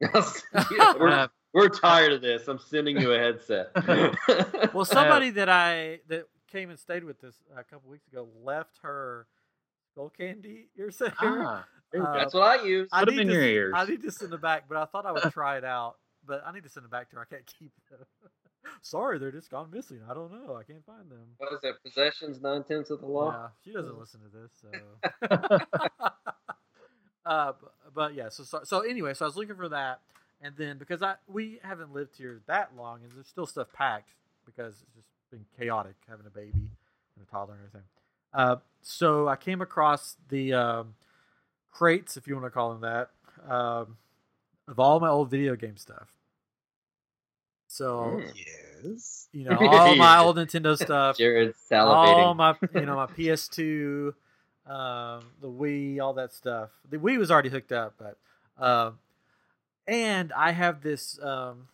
Yeah, 0.00 0.94
we're, 0.98 1.28
we're 1.52 1.68
tired 1.68 2.12
of 2.12 2.20
this. 2.22 2.46
I'm 2.48 2.58
sending 2.58 3.00
you 3.00 3.12
a 3.12 3.18
headset. 3.18 3.70
well, 4.74 4.84
somebody 4.84 5.30
that 5.30 5.48
I 5.48 6.00
that 6.08 6.24
came 6.50 6.70
and 6.70 6.78
stayed 6.78 7.04
with 7.04 7.22
us 7.24 7.34
a 7.56 7.64
couple 7.64 7.90
weeks 7.90 8.06
ago 8.08 8.28
left 8.42 8.78
her 8.82 9.26
skull 9.92 10.10
candy 10.10 10.68
earset. 10.78 11.12
Ah, 11.20 11.64
Uh, 11.96 12.12
That's 12.18 12.34
what 12.34 12.42
I 12.44 12.64
use. 12.64 12.88
I 12.92 13.00
Put 13.00 13.08
'em 13.10 13.14
need 13.16 13.20
in 13.22 13.28
to, 13.28 13.32
your 13.34 13.42
s- 13.42 13.48
ears. 13.48 13.74
I 13.76 13.84
need 13.86 14.02
to 14.02 14.10
send 14.12 14.32
it 14.32 14.40
back, 14.40 14.64
but 14.68 14.76
I 14.78 14.84
thought 14.84 15.06
I 15.06 15.12
would 15.12 15.22
try 15.32 15.56
it 15.58 15.64
out. 15.64 15.96
But 16.26 16.42
I 16.46 16.52
need 16.52 16.62
to 16.64 16.68
send 16.68 16.84
it 16.86 16.90
back 16.92 17.10
to 17.10 17.16
her. 17.16 17.22
I 17.22 17.34
can't 17.34 17.46
keep 17.46 17.72
them. 17.90 18.04
Sorry, 18.82 19.18
they're 19.18 19.32
just 19.32 19.50
gone 19.50 19.70
missing. 19.72 20.00
I 20.08 20.14
don't 20.14 20.30
know. 20.30 20.54
I 20.54 20.62
can't 20.64 20.84
find 20.84 21.10
them. 21.10 21.26
What 21.38 21.52
is 21.54 21.60
that? 21.62 21.82
Possessions 21.82 22.40
nine 22.42 22.62
tenths 22.62 22.90
of 22.90 23.00
the 23.00 23.06
law. 23.06 23.32
Yeah, 23.32 23.48
she 23.64 23.72
doesn't 23.72 23.98
listen 23.98 24.20
to 24.20 24.28
this, 24.28 24.52
so. 24.60 25.58
uh, 27.26 27.52
but, 27.60 27.72
but 27.94 28.14
yeah, 28.14 28.28
so, 28.28 28.42
so 28.44 28.60
so 28.64 28.80
anyway, 28.80 29.14
so 29.14 29.24
I 29.24 29.28
was 29.28 29.36
looking 29.36 29.56
for 29.56 29.68
that, 29.70 30.00
and 30.42 30.54
then 30.56 30.78
because 30.78 31.02
I 31.02 31.14
we 31.28 31.58
haven't 31.62 31.92
lived 31.92 32.16
here 32.16 32.40
that 32.46 32.70
long, 32.76 33.00
and 33.02 33.12
there's 33.12 33.26
still 33.28 33.46
stuff 33.46 33.68
packed 33.72 34.10
because 34.46 34.74
it's 34.82 34.94
just 34.94 35.06
been 35.30 35.44
chaotic 35.58 35.94
having 36.08 36.26
a 36.26 36.30
baby 36.30 36.52
and 36.54 37.26
a 37.26 37.30
toddler 37.30 37.54
and 37.54 37.62
everything. 37.66 37.86
Uh, 38.32 38.56
so 38.82 39.28
I 39.28 39.36
came 39.36 39.60
across 39.60 40.16
the 40.28 40.52
um, 40.54 40.94
crates, 41.70 42.16
if 42.16 42.26
you 42.26 42.34
want 42.34 42.46
to 42.46 42.50
call 42.50 42.70
them 42.74 42.80
that, 42.82 43.10
um, 43.52 43.96
of 44.68 44.78
all 44.78 45.00
my 45.00 45.08
old 45.08 45.30
video 45.30 45.56
game 45.56 45.76
stuff. 45.76 46.08
So 47.68 48.20
Mm. 48.20 48.32
yes. 48.84 49.28
you 49.32 49.44
know 49.44 49.56
all 49.60 49.94
my 49.96 50.18
old 50.18 50.36
Nintendo 50.36 50.76
stuff 50.82 51.16
Jared 51.18 51.54
all 51.70 52.34
my 52.34 52.56
you 52.74 52.80
know 52.86 52.96
my 52.96 53.06
PS2, 53.16 54.08
um, 54.66 55.24
the 55.40 55.48
Wii, 55.48 56.00
all 56.00 56.14
that 56.14 56.32
stuff. 56.32 56.70
The 56.88 56.96
Wii 56.98 57.18
was 57.18 57.30
already 57.30 57.48
hooked 57.48 57.72
up, 57.72 57.94
but 57.98 58.16
um, 58.64 58.98
and 59.86 60.32
I 60.32 60.52
have 60.52 60.82
this. 60.82 61.18
Um, 61.22 61.68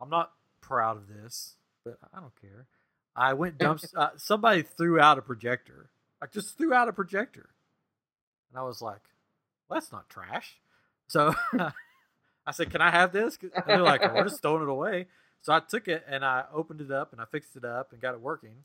I'm 0.00 0.10
not 0.10 0.32
proud 0.60 0.96
of 0.96 1.08
this, 1.08 1.54
but 1.84 1.98
I 2.12 2.20
don't 2.20 2.38
care. 2.40 2.66
I 3.14 3.34
went 3.34 3.58
dumps. 3.58 3.92
uh, 3.96 4.10
somebody 4.16 4.62
threw 4.62 5.00
out 5.00 5.18
a 5.18 5.22
projector. 5.22 5.90
I 6.22 6.26
just 6.26 6.56
threw 6.56 6.72
out 6.72 6.88
a 6.88 6.92
projector, 6.92 7.50
and 8.50 8.58
I 8.58 8.62
was 8.62 8.80
like, 8.82 9.00
well, 9.68 9.80
"That's 9.80 9.92
not 9.92 10.08
trash." 10.08 10.60
So 11.08 11.34
I 12.46 12.52
said, 12.52 12.70
"Can 12.70 12.80
I 12.80 12.90
have 12.90 13.12
this?" 13.12 13.38
And 13.42 13.64
they're 13.66 13.82
like, 13.82 14.02
oh, 14.02 14.14
"We're 14.14 14.24
just 14.24 14.42
throwing 14.42 14.62
it 14.62 14.68
away." 14.68 15.06
So 15.42 15.52
I 15.52 15.60
took 15.60 15.88
it 15.88 16.04
and 16.08 16.24
I 16.24 16.44
opened 16.54 16.80
it 16.80 16.92
up 16.92 17.12
and 17.12 17.20
I 17.20 17.24
fixed 17.24 17.56
it 17.56 17.64
up 17.64 17.92
and 17.92 18.00
got 18.00 18.14
it 18.14 18.20
working. 18.20 18.64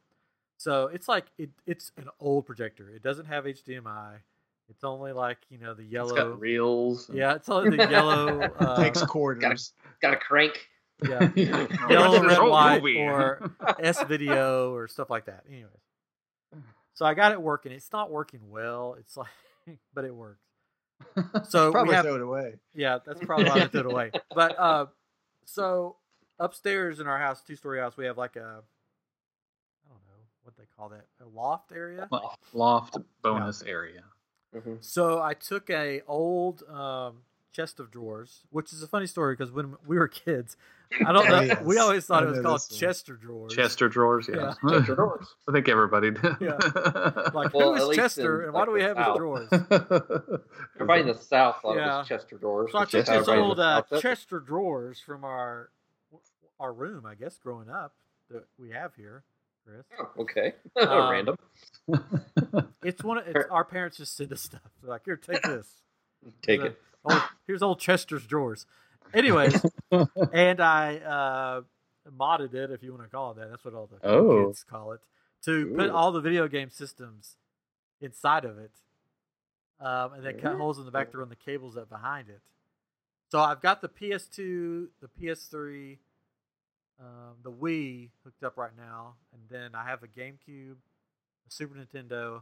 So 0.57 0.87
it's 0.87 1.07
like 1.07 1.25
it, 1.37 1.49
it's 1.65 1.91
an 1.97 2.07
old 2.19 2.45
projector. 2.45 2.89
It 2.89 3.01
doesn't 3.01 3.25
have 3.25 3.45
HDMI. 3.45 4.19
It's 4.69 4.83
only 4.83 5.11
like 5.13 5.37
you 5.49 5.57
know 5.57 5.73
the 5.73 5.83
It's 5.83 5.91
yellow. 5.91 6.15
got 6.15 6.39
reels. 6.39 7.09
and- 7.09 7.17
yeah, 7.17 7.35
it's 7.35 7.49
only 7.49 7.77
the 7.77 7.89
yellow. 7.89 8.49
Uh, 8.59 8.81
Takes 8.81 9.01
quarters. 9.05 9.73
Got 10.01 10.13
a 10.13 10.17
crank. 10.17 10.67
yeah, 11.07 11.29
Yellow, 11.35 11.89
yellow, 11.89 12.23
red, 12.23 12.41
white, 12.41 12.83
or 12.97 13.51
S 13.79 14.01
video 14.03 14.73
or 14.73 14.87
stuff 14.87 15.09
like 15.11 15.25
that. 15.25 15.43
Anyways, 15.47 15.71
so 16.95 17.05
I 17.05 17.13
got 17.13 17.31
it 17.33 17.41
working. 17.41 17.71
It's 17.71 17.91
not 17.93 18.09
working 18.11 18.49
well. 18.49 18.95
It's 18.99 19.15
like, 19.15 19.27
but 19.93 20.05
it 20.05 20.13
works. 20.15 20.41
So 21.49 21.67
we 21.67 21.71
Probably 21.73 21.93
have 21.95 22.05
throw 22.05 22.15
it 22.15 22.21
away. 22.21 22.55
yeah, 22.73 22.97
that's 23.05 23.23
probably 23.23 23.45
why 23.45 23.59
I 23.61 23.67
threw 23.67 23.81
it 23.81 23.85
away. 23.85 24.11
But 24.33 24.57
uh, 24.59 24.85
so 25.45 25.97
upstairs 26.39 26.99
in 26.99 27.05
our 27.07 27.19
house, 27.19 27.41
two 27.43 27.55
story 27.55 27.79
house, 27.79 27.95
we 27.95 28.05
have 28.07 28.17
like 28.17 28.35
a 28.35 28.39
I 28.39 29.89
don't 29.89 30.01
know 30.07 30.23
what 30.41 30.57
they 30.57 30.63
call 30.75 30.89
that, 30.89 31.05
a 31.23 31.27
loft 31.27 31.71
area. 31.71 32.07
loft, 32.11 32.39
loft 32.53 32.97
bonus 33.21 33.61
area. 33.61 34.01
Mhm. 34.55 34.83
So 34.83 35.21
I 35.21 35.33
took 35.33 35.69
a 35.69 36.01
old 36.07 36.63
um, 36.69 37.23
chest 37.51 37.79
of 37.79 37.91
drawers, 37.91 38.41
which 38.49 38.71
is 38.73 38.81
a 38.83 38.87
funny 38.87 39.07
story 39.07 39.35
because 39.35 39.51
when 39.51 39.75
we 39.85 39.97
were 39.97 40.07
kids, 40.07 40.55
I 41.05 41.11
don't 41.11 41.27
know, 41.27 41.41
Yes. 41.41 41.61
we 41.63 41.77
always 41.79 42.05
thought 42.05 42.23
I 42.23 42.27
it 42.27 42.29
was 42.29 42.39
called. 42.41 42.61
Chester 42.79 43.15
drawers. 43.15 43.53
Chester 43.53 43.89
drawers, 43.89 44.29
yeah. 44.29 44.53
Yeah. 44.63 44.77
Chester 44.79 44.95
drawers. 44.95 45.35
I 45.47 45.51
think 45.51 45.67
everybody 45.67 46.11
did. 46.11 46.35
Yeah. 46.39 46.57
Like 47.33 47.53
Well, 47.53 47.69
who 47.71 47.75
at 47.75 47.81
is 47.81 47.87
least 47.89 47.99
Chester 47.99 48.39
in, 48.41 48.45
and 48.45 48.53
why 48.53 48.65
do 48.65 48.71
we 48.71 48.79
the 48.81 48.87
have 48.87 48.97
his 48.97 49.17
drawers? 49.17 49.49
Everybody 50.75 51.01
in 51.01 51.07
the 51.07 51.15
South 51.15 51.57
thought 51.61 51.75
it 51.75 51.79
Yeah. 51.79 51.97
was 51.99 52.07
Chester 52.07 52.37
drawers. 52.37 52.71
So 52.71 52.77
I 52.79 52.85
took 52.85 53.01
is 53.01 53.07
how 53.09 53.19
this 53.19 53.27
old 53.27 53.59
uh, 53.59 53.77
South 53.77 53.89
does 53.89 53.99
it. 53.99 54.01
Chester 54.01 54.39
drawers 54.39 54.99
from 54.99 55.23
our 55.25 55.69
our 56.59 56.73
room, 56.73 57.05
I 57.05 57.13
guess, 57.15 57.37
growing 57.37 57.69
up 57.69 57.93
that 58.31 58.45
we 58.57 58.71
have 58.71 58.95
here, 58.95 59.23
Chris. 59.67 59.83
Oh, 59.99 60.21
okay. 60.21 60.53
Um, 60.79 61.11
Random. 61.11 61.35
It's 62.83 63.03
one. 63.03 63.17
Of, 63.17 63.27
it's 63.27 63.49
our 63.51 63.65
parents 63.65 63.97
just 63.97 64.15
send 64.15 64.29
this 64.29 64.41
stuff. 64.41 64.61
They're 64.81 64.89
like, 64.91 65.01
here, 65.05 65.17
take 65.17 65.41
this. 65.43 65.67
Take 66.41 66.61
Here's 66.61 66.71
it. 66.73 66.79
a- 67.05 67.11
Old, 67.13 67.21
here's 67.47 67.61
old 67.63 67.79
Chester's 67.79 68.25
drawers. 68.25 68.65
Anyways, 69.13 69.65
and 70.33 70.59
I 70.59 70.97
uh, 70.97 71.61
modded 72.17 72.53
it, 72.53 72.71
if 72.71 72.83
you 72.83 72.91
want 72.91 73.03
to 73.03 73.09
call 73.09 73.31
it 73.31 73.37
that. 73.37 73.49
That's 73.49 73.63
what 73.63 73.73
all 73.73 73.87
the 73.87 74.05
Oh. 74.07 74.47
kids 74.47 74.63
call 74.69 74.91
it. 74.93 74.99
To 75.45 75.73
put 75.77 75.89
all 75.89 76.11
the 76.11 76.19
video 76.21 76.47
game 76.49 76.69
systems 76.69 77.37
inside 78.01 78.43
of 78.45 78.57
it, 78.57 78.71
um, 79.79 80.13
and 80.13 80.25
then 80.25 80.39
cut 80.39 80.55
Ooh. 80.55 80.57
holes 80.57 80.79
in 80.79 80.85
the 80.85 80.91
back 80.91 81.11
to 81.11 81.17
run 81.19 81.29
the 81.29 81.35
cables 81.37 81.77
up 81.77 81.87
behind 81.89 82.27
it. 82.29 82.41
So 83.31 83.39
I've 83.39 83.61
got 83.61 83.81
the 83.81 83.89
PS2, 83.89 84.87
the 85.01 85.07
PS3, 85.21 85.97
um, 86.99 87.35
the 87.43 87.51
Wii 87.51 88.09
hooked 88.23 88.43
up 88.43 88.57
right 88.57 88.75
now, 88.77 89.13
and 89.33 89.41
then 89.49 89.75
I 89.75 89.83
have 89.85 90.03
a 90.03 90.07
GameCube, 90.07 90.75
a 91.47 91.49
Super 91.49 91.75
Nintendo. 91.75 92.41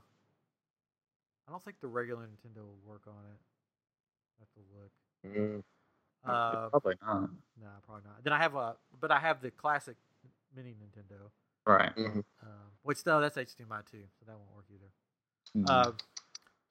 I 1.47 1.51
don't 1.51 1.63
think 1.63 1.79
the 1.81 1.87
regular 1.87 2.23
Nintendo 2.23 2.57
will 2.63 2.79
work 2.85 3.01
on 3.07 3.13
it. 3.31 3.39
I 4.39 4.41
have 4.41 4.53
to 4.53 4.61
look. 4.73 4.91
Mm. 5.37 5.63
Uh, 6.27 6.69
Probably 6.69 6.95
not. 7.05 7.29
no, 7.61 7.67
probably 7.85 8.03
not. 8.05 8.23
Then 8.23 8.33
I 8.33 8.39
have 8.39 8.55
a, 8.55 8.75
but 8.99 9.11
I 9.11 9.19
have 9.19 9.41
the 9.41 9.51
classic 9.51 9.95
mini 10.55 10.71
Nintendo, 10.73 11.29
Right. 11.67 11.95
Mhm. 11.95 12.23
um, 12.41 12.71
which 12.81 13.05
no, 13.05 13.21
that's 13.21 13.37
HDMI 13.37 13.83
too, 13.89 14.03
so 14.19 14.25
that 14.25 14.37
won't 14.37 14.55
work 14.55 14.65
either. 14.73 14.91
Mm. 15.55 15.69
Uh, 15.69 15.91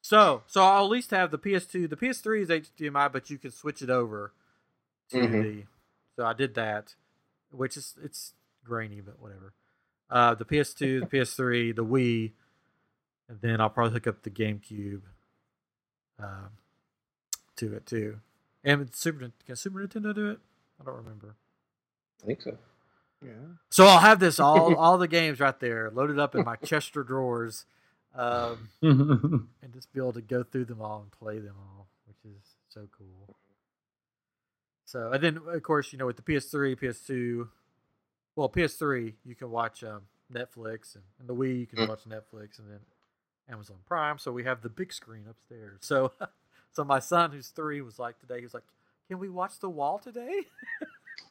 so, 0.01 0.43
so 0.47 0.63
I'll 0.63 0.85
at 0.85 0.91
least 0.91 1.11
have 1.13 1.31
the 1.31 1.39
PS2. 1.39 1.89
The 1.89 1.97
PS3 1.97 2.41
is 2.43 2.49
HDMI, 2.51 3.13
but 3.13 3.31
you 3.31 3.39
can 3.39 3.51
switch 3.53 3.81
it 3.81 3.91
over 3.91 4.33
to 5.11 5.17
Mhm. 5.19 5.43
the. 5.43 5.67
So 6.17 6.27
I 6.27 6.33
did 6.33 6.55
that, 6.55 6.95
which 7.55 7.77
is 7.77 7.95
it's 8.03 8.35
grainy, 8.65 9.01
but 9.01 9.21
whatever. 9.21 9.53
Uh, 10.11 10.35
the 10.35 10.45
PS2, 10.45 11.01
the 11.01 11.07
PS3, 11.07 11.75
the 11.75 11.85
Wii, 11.85 12.33
and 13.29 13.41
then 13.41 13.61
I'll 13.61 13.71
probably 13.71 13.95
hook 13.95 14.07
up 14.07 14.23
the 14.23 14.31
GameCube 14.31 15.03
um, 16.19 16.51
to 17.57 17.75
it 17.75 17.87
too. 17.87 18.21
And 18.63 18.95
Super 18.95 19.31
can 19.47 19.57
Super 19.57 19.87
Nintendo 19.87 20.15
do 20.15 20.31
it? 20.31 20.39
I 20.81 20.85
don't 20.85 20.97
remember. 20.97 21.37
I 22.23 22.27
think 22.27 22.43
so. 22.43 22.57
Yeah. 23.25 23.31
So 23.71 23.87
I'll 23.87 23.99
have 23.99 24.21
this 24.21 24.39
all 24.39 24.75
all 24.77 24.99
the 24.99 25.09
games 25.09 25.41
right 25.41 25.59
there 25.61 25.91
loaded 25.91 26.19
up 26.19 26.35
in 26.35 26.45
my 26.45 26.57
Chester 26.57 27.03
drawers, 27.03 27.67
um, 28.15 28.69
and 28.83 29.73
just 29.73 29.93
be 29.93 30.01
able 30.01 30.13
to 30.15 30.23
go 30.23 30.43
through 30.43 30.67
them 30.67 30.81
all 30.81 31.01
and 31.01 31.11
play 31.11 31.39
them 31.39 31.55
all, 31.59 31.87
which 32.07 32.35
is 32.35 32.57
so 32.69 32.89
cool. 32.97 33.37
So 34.85 35.13
and 35.13 35.23
then 35.23 35.41
of 35.47 35.63
course 35.63 35.93
you 35.93 35.99
know 35.99 36.07
with 36.07 36.17
the 36.17 36.23
PS3, 36.23 36.77
PS2, 36.79 37.49
well 38.37 38.49
PS3 38.49 39.15
you 39.25 39.35
can 39.35 39.51
watch 39.51 39.83
um, 39.85 40.03
Netflix 40.33 40.95
and, 40.95 41.05
and 41.19 41.29
the 41.29 41.35
Wii 41.35 41.61
you 41.61 41.67
can 41.67 41.79
Mm. 41.81 41.89
watch 41.89 42.05
Netflix 42.09 42.59
and 42.59 42.71
then 42.71 42.81
Amazon 43.49 43.77
Prime. 43.87 44.19
So 44.19 44.33
we 44.33 44.45
have 44.45 44.61
the 44.63 44.69
big 44.69 44.93
screen 44.93 45.25
upstairs. 45.29 45.79
So 45.83 46.13
so 46.73 46.85
my 46.85 46.99
son 46.99 47.31
who's 47.33 47.49
three 47.49 47.81
was 47.81 47.99
like 47.99 48.19
today 48.19 48.39
he 48.39 48.43
was 48.45 48.55
like, 48.55 48.65
can 49.09 49.19
we 49.19 49.29
watch 49.29 49.59
The 49.61 49.69
Wall 49.71 49.99
today? 49.99 50.43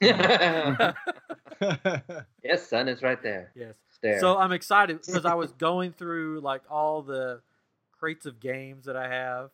yes, 2.42 2.68
son, 2.68 2.88
it's 2.88 3.02
right 3.02 3.22
there. 3.22 3.52
yes. 3.54 3.74
Stare. 3.90 4.18
So 4.20 4.36
I'm 4.36 4.52
excited 4.52 5.00
because 5.04 5.24
I 5.24 5.34
was 5.34 5.52
going 5.52 5.92
through 5.92 6.40
like 6.40 6.62
all 6.70 7.02
the 7.02 7.40
crates 7.92 8.26
of 8.26 8.40
games 8.40 8.84
that 8.86 8.96
I 8.96 9.08
have, 9.08 9.50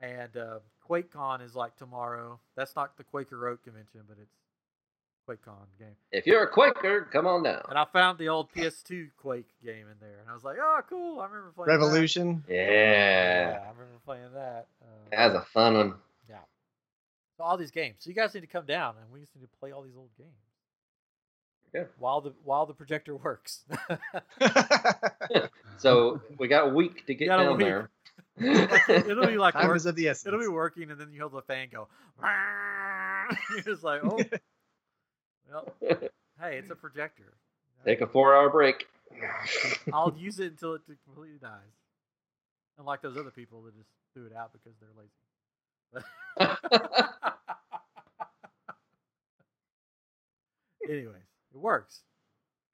and 0.00 0.36
uh, 0.36 0.58
QuakeCon 0.88 1.42
is 1.42 1.54
like 1.54 1.76
tomorrow. 1.76 2.38
That's 2.56 2.74
not 2.74 2.96
the 2.96 3.04
Quaker 3.04 3.48
Oak 3.48 3.62
convention, 3.64 4.00
but 4.08 4.16
it's 4.20 4.34
QuakeCon 5.28 5.66
game. 5.78 5.96
if 6.12 6.26
you're 6.26 6.42
a 6.42 6.48
Quaker, 6.48 7.08
come 7.12 7.26
on 7.26 7.42
down. 7.42 7.62
And 7.68 7.78
I 7.78 7.84
found 7.84 8.18
the 8.18 8.28
old 8.28 8.50
PS2 8.52 9.08
Quake 9.18 9.48
game 9.62 9.86
in 9.88 9.96
there, 10.00 10.20
and 10.20 10.30
I 10.30 10.34
was 10.34 10.44
like, 10.44 10.56
"Oh, 10.60 10.80
cool! 10.88 11.20
I 11.20 11.26
remember 11.26 11.52
playing 11.54 11.66
that." 11.68 11.86
Revolution. 11.86 12.44
Yeah, 12.48 12.56
Yeah. 12.56 13.58
I 13.64 13.70
remember 13.70 14.00
playing 14.04 14.32
that. 14.34 14.66
Uh, 14.82 15.28
was 15.28 15.34
a 15.34 15.46
fun 15.52 15.74
one. 15.74 15.94
so 17.36 17.44
all 17.44 17.56
these 17.56 17.70
games. 17.70 17.96
So 18.00 18.08
you 18.10 18.16
guys 18.16 18.34
need 18.34 18.40
to 18.40 18.46
come 18.46 18.66
down, 18.66 18.94
and 19.00 19.12
we 19.12 19.20
just 19.20 19.34
need 19.36 19.42
to 19.42 19.48
play 19.60 19.70
all 19.72 19.82
these 19.82 19.96
old 19.96 20.10
games. 20.16 20.30
Yeah. 21.74 21.84
While 21.98 22.22
the 22.22 22.32
while 22.44 22.64
the 22.64 22.74
projector 22.74 23.14
works. 23.16 23.64
So 25.78 26.20
we 26.38 26.48
got 26.48 26.66
a 26.66 26.74
week 26.74 27.06
to 27.06 27.14
get 27.14 27.28
down 27.28 27.58
there. 27.58 27.88
It'll 28.88 29.26
be 29.26 29.36
like 29.38 29.54
work- 29.54 29.84
of 29.84 29.94
the 29.96 30.08
essence. 30.08 30.26
It'll 30.26 30.40
be 30.40 30.48
working, 30.48 30.90
and 30.90 31.00
then 31.00 31.08
you 31.12 31.20
hear 31.20 31.28
the 31.28 31.42
fan 31.42 31.68
go. 31.70 31.88
You're 33.50 33.60
just 33.62 33.82
like, 33.84 34.02
oh, 34.04 34.18
well, 35.50 35.72
hey, 36.40 36.58
it's 36.58 36.70
a 36.70 36.74
projector. 36.74 37.34
Take 37.84 38.00
a 38.00 38.06
four-hour 38.06 38.50
break. 38.50 38.86
I'll 39.92 40.14
use 40.18 40.38
it 40.40 40.46
until 40.52 40.74
it 40.74 40.82
completely 41.04 41.38
dies. 41.40 41.60
Unlike 42.78 43.02
those 43.02 43.16
other 43.16 43.30
people 43.30 43.62
that 43.62 43.76
just 43.76 43.88
threw 44.14 44.26
it 44.26 44.32
out 44.34 44.52
because 44.52 44.72
they're 44.78 44.88
lazy. 44.96 46.06
Anyways, 50.88 51.22
it 51.52 51.58
works. 51.58 52.00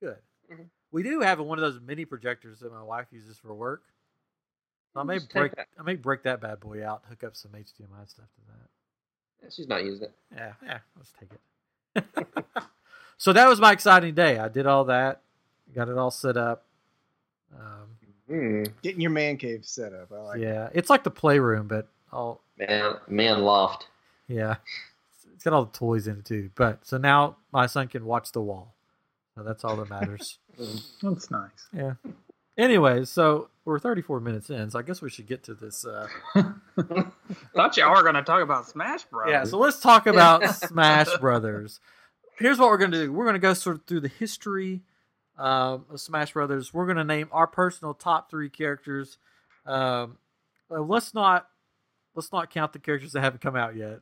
Good. 0.01 0.19
Mhm. 0.51 0.69
We 0.93 1.03
do 1.03 1.21
have 1.21 1.41
one 1.41 1.59
of 1.59 1.63
those 1.63 1.81
mini 1.81 2.05
projectors 2.05 2.61
that 2.61 2.71
my 2.73 2.83
wife 2.83 3.07
uses 3.11 3.39
for 3.39 3.55
work. 3.55 3.83
So 4.95 5.01
I 5.01 5.03
may 5.03 5.17
Just 5.19 5.33
break. 5.33 5.55
that. 5.57 5.67
I 5.79 5.83
may 5.83 5.97
break 5.97 6.23
that 6.23 6.41
bad 6.41 6.61
boy 6.61 6.87
out, 6.87 7.03
hook 7.09 7.25
up 7.25 7.37
some 7.37 7.51
HDMI 7.51 8.09
stuff 8.09 8.27
to 8.37 8.41
that. 9.43 9.53
She's 9.53 9.69
not 9.69 9.85
using 9.85 10.05
it. 10.05 10.13
Yeah, 10.35 10.53
yeah, 10.65 10.79
let's 10.97 11.13
take 11.21 11.29
it. 11.33 12.25
so 13.19 13.33
that 13.33 13.47
was 13.49 13.61
my 13.61 13.73
exciting 13.73 14.15
day. 14.15 14.39
I 14.39 14.49
did 14.49 14.67
all 14.67 14.85
that, 14.87 15.21
got 15.75 15.89
it 15.89 15.99
all 15.99 16.11
set 16.11 16.37
up. 16.37 16.65
Um, 17.55 17.89
Hmm. 18.27 18.63
Getting 18.83 19.03
your 19.03 19.11
man 19.11 19.37
cave 19.37 19.67
set 19.67 19.93
up. 19.93 20.11
I 20.11 20.17
like. 20.17 20.41
yeah, 20.41 20.71
it's 20.73 20.89
like 20.89 21.05
the 21.05 21.11
playroom, 21.11 21.69
but 21.69 21.89
all 22.11 22.41
Man, 22.59 22.95
man 23.07 23.43
loft. 23.43 23.87
yeah, 24.29 24.55
it's 25.35 25.45
got 25.45 25.53
all 25.53 25.67
the 25.67 25.73
toys 25.77 26.07
in 26.07 26.21
it 26.21 26.25
too. 26.25 26.49
But 26.55 26.87
so 26.87 26.97
now 26.97 27.37
my 27.53 27.67
son 27.67 27.87
can 27.89 28.07
watch 28.07 28.33
the 28.33 28.41
wall. 28.41 28.73
So 29.35 29.43
that's 29.43 29.63
all 29.63 29.77
that 29.77 29.91
matters. 29.91 30.39
That's 31.03 31.31
nice. 31.31 31.69
yeah. 31.77 31.95
Anyways, 32.57 33.11
so 33.11 33.49
we're 33.65 33.79
34 33.79 34.21
minutes 34.21 34.51
in, 34.51 34.71
so 34.71 34.79
I 34.79 34.83
guess 34.83 35.01
we 35.01 35.09
should 35.11 35.27
get 35.27 35.43
to 35.45 35.55
this. 35.55 35.85
Uh, 35.87 36.07
Thought 37.55 37.77
y'all 37.77 37.95
were 37.95 38.03
gonna 38.03 38.23
talk 38.23 38.43
about 38.43 38.67
Smash 38.69 39.05
Bros. 39.05 39.29
Yeah, 39.31 39.45
so 39.45 39.59
let's 39.59 39.81
talk 39.81 40.07
about 40.07 40.45
Smash 40.55 41.09
Brothers. 41.19 41.81
Here's 42.39 42.59
what 42.59 42.69
we're 42.69 42.79
going 42.79 42.91
to 42.91 43.05
do. 43.05 43.13
We're 43.13 43.25
going 43.25 43.35
to 43.35 43.39
go 43.41 43.55
sort 43.55 43.77
of 43.77 43.85
through 43.87 44.01
the 44.01 44.09
history 44.09 44.83
um, 45.39 45.85
of 45.89 46.01
Smash 46.01 46.33
Brothers. 46.33 46.75
We're 46.75 46.85
going 46.87 46.97
to 46.97 47.05
name 47.05 47.29
our 47.31 47.47
personal 47.47 47.95
top 47.95 48.29
three 48.29 48.51
characters 48.51 49.19
Um, 49.65 50.19
uh, 50.69 50.81
let's 50.81 51.15
not 51.15 51.47
let's 52.17 52.33
not 52.33 52.51
count 52.51 52.73
the 52.73 52.81
characters 52.81 53.13
that 53.13 53.21
haven't 53.21 53.41
come 53.41 53.55
out 53.55 53.77
yet 53.77 54.01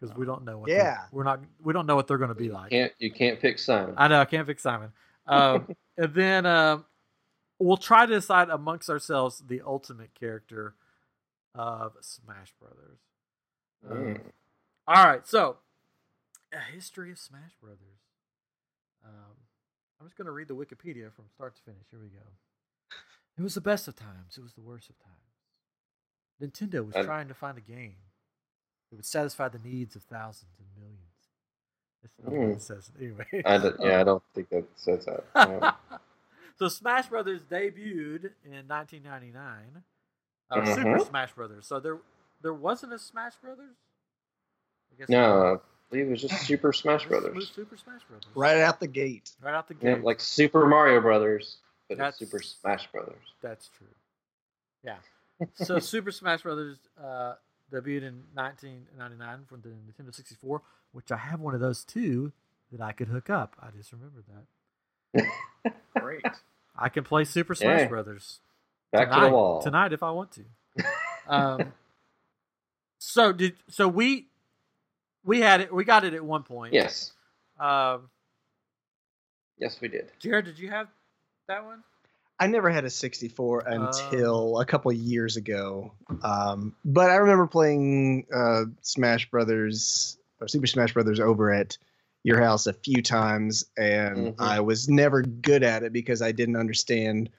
because 0.00 0.16
we 0.16 0.24
don't 0.24 0.44
know 0.46 0.58
what. 0.58 0.68
they're- 0.70 0.78
Yeah. 0.78 0.98
we're 1.12 1.24
not 1.24 1.40
we 1.62 1.72
don't 1.74 1.84
know 1.86 1.94
what 1.96 2.06
they're 2.06 2.16
going 2.18 2.28
to 2.30 2.34
be 2.34 2.48
like. 2.48 2.70
Can't 2.70 2.92
you 2.98 3.10
can't 3.12 3.38
pick 3.38 3.58
Simon? 3.58 3.94
I 3.98 4.08
know 4.08 4.18
I 4.20 4.24
can't 4.24 4.46
pick 4.46 4.60
Simon. 4.60 4.90
Um, 5.26 5.68
and 5.98 6.14
then 6.14 6.46
um, 6.46 6.86
we'll 7.64 7.76
try 7.78 8.04
to 8.04 8.12
decide 8.14 8.50
amongst 8.50 8.90
ourselves 8.90 9.42
the 9.46 9.62
ultimate 9.64 10.14
character 10.14 10.74
of 11.54 11.92
Smash 12.00 12.52
Brothers. 12.60 12.98
Um, 13.88 13.96
Mm. 13.96 14.20
all 14.86 15.04
right, 15.04 15.26
so 15.26 15.56
a 16.52 16.58
history 16.58 17.10
of 17.10 17.18
Smash 17.18 17.52
Brothers. 17.60 18.00
Um, 19.04 19.36
I'm 20.00 20.06
just 20.06 20.16
going 20.16 20.26
to 20.26 20.32
read 20.32 20.48
the 20.48 20.54
Wikipedia 20.56 21.12
from 21.12 21.24
start 21.34 21.56
to 21.56 21.62
finish. 21.62 21.86
Here 21.90 22.00
we 22.00 22.08
go. 22.08 22.24
It 23.38 23.42
was 23.42 23.54
the 23.54 23.60
best 23.60 23.88
of 23.88 23.96
times. 23.96 24.36
It 24.38 24.42
was 24.42 24.52
the 24.54 24.60
worst 24.62 24.90
of 24.90 24.96
times. 24.98 25.14
Nintendo 26.42 26.84
was 26.86 26.94
trying 27.04 27.28
to 27.28 27.34
find 27.34 27.56
a 27.58 27.60
game 27.62 27.96
that 28.90 28.96
would 28.96 29.06
satisfy 29.06 29.48
the 29.48 29.58
needs 29.58 29.96
of 29.96 30.02
thousands 30.04 30.52
and 30.58 30.68
millions. 30.76 31.00
That's 32.02 32.14
not 32.22 32.32
what 32.32 32.46
Hmm. 32.46 32.52
it 32.52 32.62
says. 32.62 32.90
Anyway. 32.98 33.26
I 33.44 33.58
don't, 33.58 33.76
yeah, 33.80 34.00
I 34.00 34.04
don't 34.04 34.22
think 34.34 34.48
that 34.50 34.64
says 34.76 35.06
that. 35.06 35.24
Yeah. 36.54 36.58
so 36.58 36.68
Smash 36.68 37.08
Brothers 37.08 37.42
debuted 37.42 38.30
in 38.44 38.66
1999. 38.68 39.82
Uh, 40.50 40.64
Super 40.74 40.98
Mhm. 40.98 41.06
Smash 41.08 41.32
Brothers. 41.32 41.66
So 41.66 41.80
there, 41.80 41.98
there 42.42 42.54
wasn't 42.54 42.92
a 42.92 42.98
Smash 42.98 43.34
Brothers. 43.36 43.74
I 44.92 44.98
guess 44.98 45.08
no, 45.08 45.54
I 45.54 45.58
believe 45.90 46.06
it 46.06 46.10
was 46.10 46.20
just 46.22 46.46
Super 46.46 46.72
Smash 46.72 47.06
Brothers. 47.06 47.50
Super 47.54 47.76
Smash 47.76 48.02
Brothers. 48.04 48.28
Right 48.34 48.58
out 48.58 48.78
the 48.80 48.86
gate. 48.86 49.30
Right 49.42 49.54
out 49.54 49.68
the 49.68 49.74
Yeah, 49.80 49.94
gate. 49.94 50.04
like 50.04 50.20
Super 50.20 50.66
Mario 50.66 51.00
Brothers, 51.00 51.58
but 51.88 51.98
That's- 51.98 52.20
it's 52.20 52.30
Super 52.30 52.42
Smash 52.42 52.90
Brothers. 52.92 53.22
That's 53.40 53.68
true. 53.68 53.86
Yeah. 54.84 54.98
So 55.54 55.78
Super 55.80 56.12
Smash 56.12 56.42
Brothers 56.42 56.78
uh, 57.02 57.34
debuted 57.72 58.02
in 58.04 58.22
1999 58.34 59.46
from 59.46 59.62
the 59.62 59.70
Nintendo 59.70 60.14
64, 60.14 60.62
which 60.92 61.10
I 61.10 61.16
have 61.16 61.40
one 61.40 61.54
of 61.54 61.60
those 61.60 61.84
too 61.84 62.32
that 62.70 62.80
I 62.80 62.92
could 62.92 63.08
hook 63.08 63.30
up. 63.30 63.56
I 63.60 63.70
just 63.70 63.92
remembered 63.92 64.24
that. 64.28 64.44
Great. 65.98 66.24
I 66.76 66.88
can 66.88 67.04
play 67.04 67.24
Super 67.24 67.54
Smash 67.54 67.80
Yeah. 67.82 67.88
Brothers. 67.88 68.40
Back 68.92 69.08
tonight, 69.08 69.20
to 69.20 69.26
the 69.26 69.32
wall. 69.32 69.62
tonight 69.62 69.92
if 69.92 70.02
I 70.02 70.10
want 70.10 70.32
to. 70.32 70.44
Um, 71.26 71.72
so 72.98 73.32
did 73.32 73.54
so 73.70 73.88
we 73.88 74.26
we 75.24 75.40
had 75.40 75.62
it 75.62 75.72
we 75.74 75.84
got 75.84 76.04
it 76.04 76.12
at 76.12 76.22
one 76.22 76.42
point. 76.42 76.74
Yes, 76.74 77.12
Um, 77.58 78.10
yes, 79.58 79.80
we 79.80 79.88
did. 79.88 80.12
Jared, 80.18 80.44
did 80.44 80.58
you 80.58 80.68
have 80.68 80.88
that 81.48 81.64
one? 81.64 81.82
I 82.38 82.46
never 82.48 82.68
had 82.68 82.84
a 82.84 82.90
64 82.90 83.64
Oh. 83.66 83.72
until 83.72 84.60
a 84.60 84.66
couple 84.66 84.92
years 84.92 85.36
ago. 85.38 85.92
Um, 86.22 86.74
but 86.84 87.08
I 87.10 87.14
remember 87.16 87.46
playing 87.46 88.26
uh, 88.30 88.64
Smash 88.82 89.30
Brothers 89.30 90.18
or 90.42 90.48
Super 90.48 90.66
Smash 90.66 90.92
Brothers 90.92 91.20
over 91.20 91.52
at 91.52 91.78
your 92.24 92.40
house 92.40 92.66
a 92.66 92.72
few 92.72 93.02
times, 93.02 93.64
and 93.76 94.34
Mhm. 94.34 94.40
I 94.40 94.60
was 94.60 94.88
never 94.88 95.22
good 95.22 95.62
at 95.62 95.82
it 95.82 95.92
because 95.92 96.22
I 96.22 96.32
didn't 96.32 96.56
understand 96.56 97.30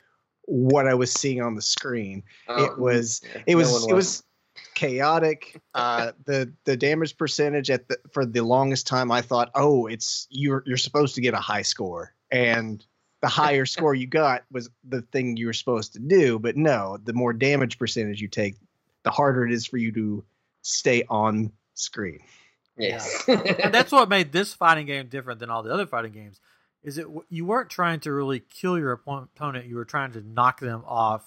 what 0.43 0.87
I 0.87 0.93
was 0.93 1.11
seeing 1.11 1.41
on 1.41 1.55
the 1.55 1.61
screen. 1.61 2.23
it 2.47 2.71
Um, 2.71 2.79
was 2.79 3.21
yeah, 3.23 3.41
it 3.47 3.55
no 3.55 3.57
was 3.57 3.71
one 3.81 3.91
it 3.91 3.93
was 3.93 4.23
chaotic. 4.75 5.61
Uh, 5.75 6.13
the 6.23 6.53
the 6.63 6.77
damage 6.77 7.17
percentage 7.17 7.69
at 7.69 7.89
the 7.89 7.97
for 8.09 8.25
the 8.25 8.39
longest 8.41 8.87
time, 8.87 9.11
I 9.11 9.21
thought, 9.21 9.51
oh, 9.55 9.87
it's 9.87 10.25
you're 10.29 10.63
you're 10.65 10.77
supposed 10.77 11.15
to 11.15 11.21
get 11.21 11.33
a 11.33 11.39
high 11.39 11.63
score, 11.63 12.13
and 12.31 12.85
the 13.21 13.27
higher 13.27 13.65
score 13.75 13.93
you 13.93 14.07
got 14.07 14.45
was 14.51 14.69
the 14.87 15.01
thing 15.01 15.35
you 15.35 15.47
were 15.47 15.53
supposed 15.53 15.91
to 15.93 15.99
do. 15.99 16.39
But 16.39 16.55
no, 16.55 16.97
the 17.03 17.11
more 17.11 17.33
damage 17.33 17.77
percentage 17.77 18.21
you 18.21 18.29
take, 18.29 18.55
the 19.03 19.11
harder 19.11 19.45
it 19.45 19.51
is 19.51 19.65
for 19.65 19.75
you 19.75 19.91
to 19.93 20.23
stay 20.61 21.03
on 21.09 21.51
screen. 21.73 22.19
Yes. 22.77 23.23
and 23.27 23.39
that's 23.73 23.91
what 23.91 24.09
made 24.09 24.31
this 24.31 24.53
fighting 24.53 24.85
game 24.85 25.07
different 25.07 25.39
than 25.39 25.49
all 25.49 25.63
the 25.63 25.71
other 25.73 25.85
fighting 25.87 26.11
games. 26.11 26.39
Is 26.83 26.97
it 26.97 27.07
you 27.29 27.45
weren't 27.45 27.69
trying 27.69 27.99
to 28.01 28.11
really 28.13 28.39
kill 28.39 28.77
your 28.77 28.91
opponent; 28.91 29.65
you 29.65 29.75
were 29.75 29.85
trying 29.85 30.11
to 30.11 30.21
knock 30.21 30.59
them 30.59 30.83
off 30.85 31.23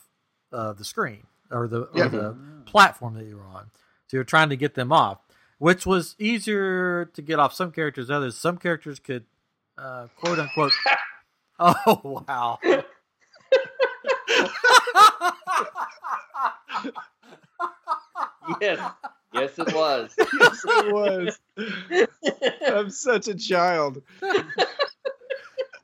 uh, 0.53 0.73
the 0.73 0.85
screen 0.85 1.27
or 1.51 1.67
the 1.67 1.83
or 1.83 1.91
Yeah. 1.99 2.09
the 2.09 2.37
platform 2.67 3.15
that 3.15 3.25
you 3.25 3.37
were 3.37 3.47
on. 3.47 3.71
So 4.07 4.17
you're 4.17 4.25
trying 4.25 4.51
to 4.51 4.57
get 4.57 4.75
them 4.75 4.93
off, 4.93 5.19
which 5.59 5.85
was 5.85 6.15
easier 6.19 7.07
to 7.07 7.23
get 7.23 7.39
off 7.39 7.53
some 7.55 7.73
characters 7.73 8.07
than 8.09 8.17
others. 8.17 8.37
Some 8.37 8.57
characters 8.59 8.99
could, 9.01 9.25
uh, 9.77 10.07
quote 10.21 10.39
unquote. 10.39 10.73
oh 11.59 12.01
wow! 12.25 12.59
yes. 18.61 18.79
Yes, 19.33 19.59
it 19.59 19.74
was. 19.74 20.14
yes, 20.18 20.64
it 20.66 20.93
was. 20.95 21.39
I'm 22.66 22.91
such 22.91 23.29
a 23.29 23.35
child. 23.35 24.03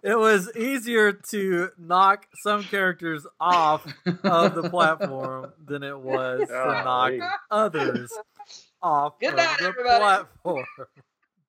it 0.03 0.19
was 0.19 0.51
easier 0.57 1.13
to 1.13 1.71
knock 1.79 2.27
some 2.43 2.63
characters 2.63 3.27
off 3.41 3.87
of 4.25 4.55
the 4.55 4.69
platform 4.71 5.53
than 5.65 5.83
it 5.83 5.99
was 5.99 6.49
to 6.49 6.55
knock 6.55 6.85
Golly. 6.85 7.21
others 7.51 8.13
off 8.83 9.19
Good 9.21 9.31
of 9.31 9.37
night, 9.37 9.57
the 9.59 9.65
everybody. 9.67 9.99
platform. 9.99 10.65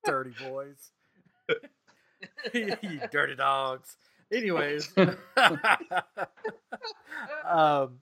dirty 0.04 0.34
boys. 0.50 0.92
you 2.54 3.00
dirty 3.12 3.36
dogs. 3.36 3.98
Anyways, 4.32 4.92
um, 7.46 8.00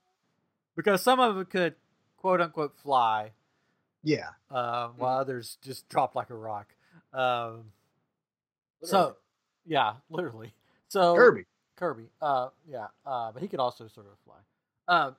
because 0.75 1.01
some 1.01 1.19
of 1.19 1.35
them 1.35 1.45
could 1.45 1.75
quote 2.17 2.41
unquote 2.41 2.77
fly, 2.81 3.31
Yeah. 4.03 4.29
uh, 4.51 4.89
while 4.97 5.17
others 5.17 5.57
just 5.61 5.87
drop 5.89 6.15
like 6.15 6.29
a 6.29 6.35
rock. 6.35 6.73
Um, 7.13 7.71
so, 8.83 9.15
yeah, 9.65 9.93
literally. 10.09 10.53
So 10.89 11.15
Kirby. 11.15 11.45
Kirby. 11.77 12.09
Uh, 12.21 12.49
yeah. 12.67 12.87
Uh, 13.05 13.31
but 13.31 13.41
he 13.41 13.47
could 13.47 13.59
also 13.59 13.87
sort 13.87 14.07
of 14.07 14.13
fly. 14.25 14.35
Um, 14.87 15.15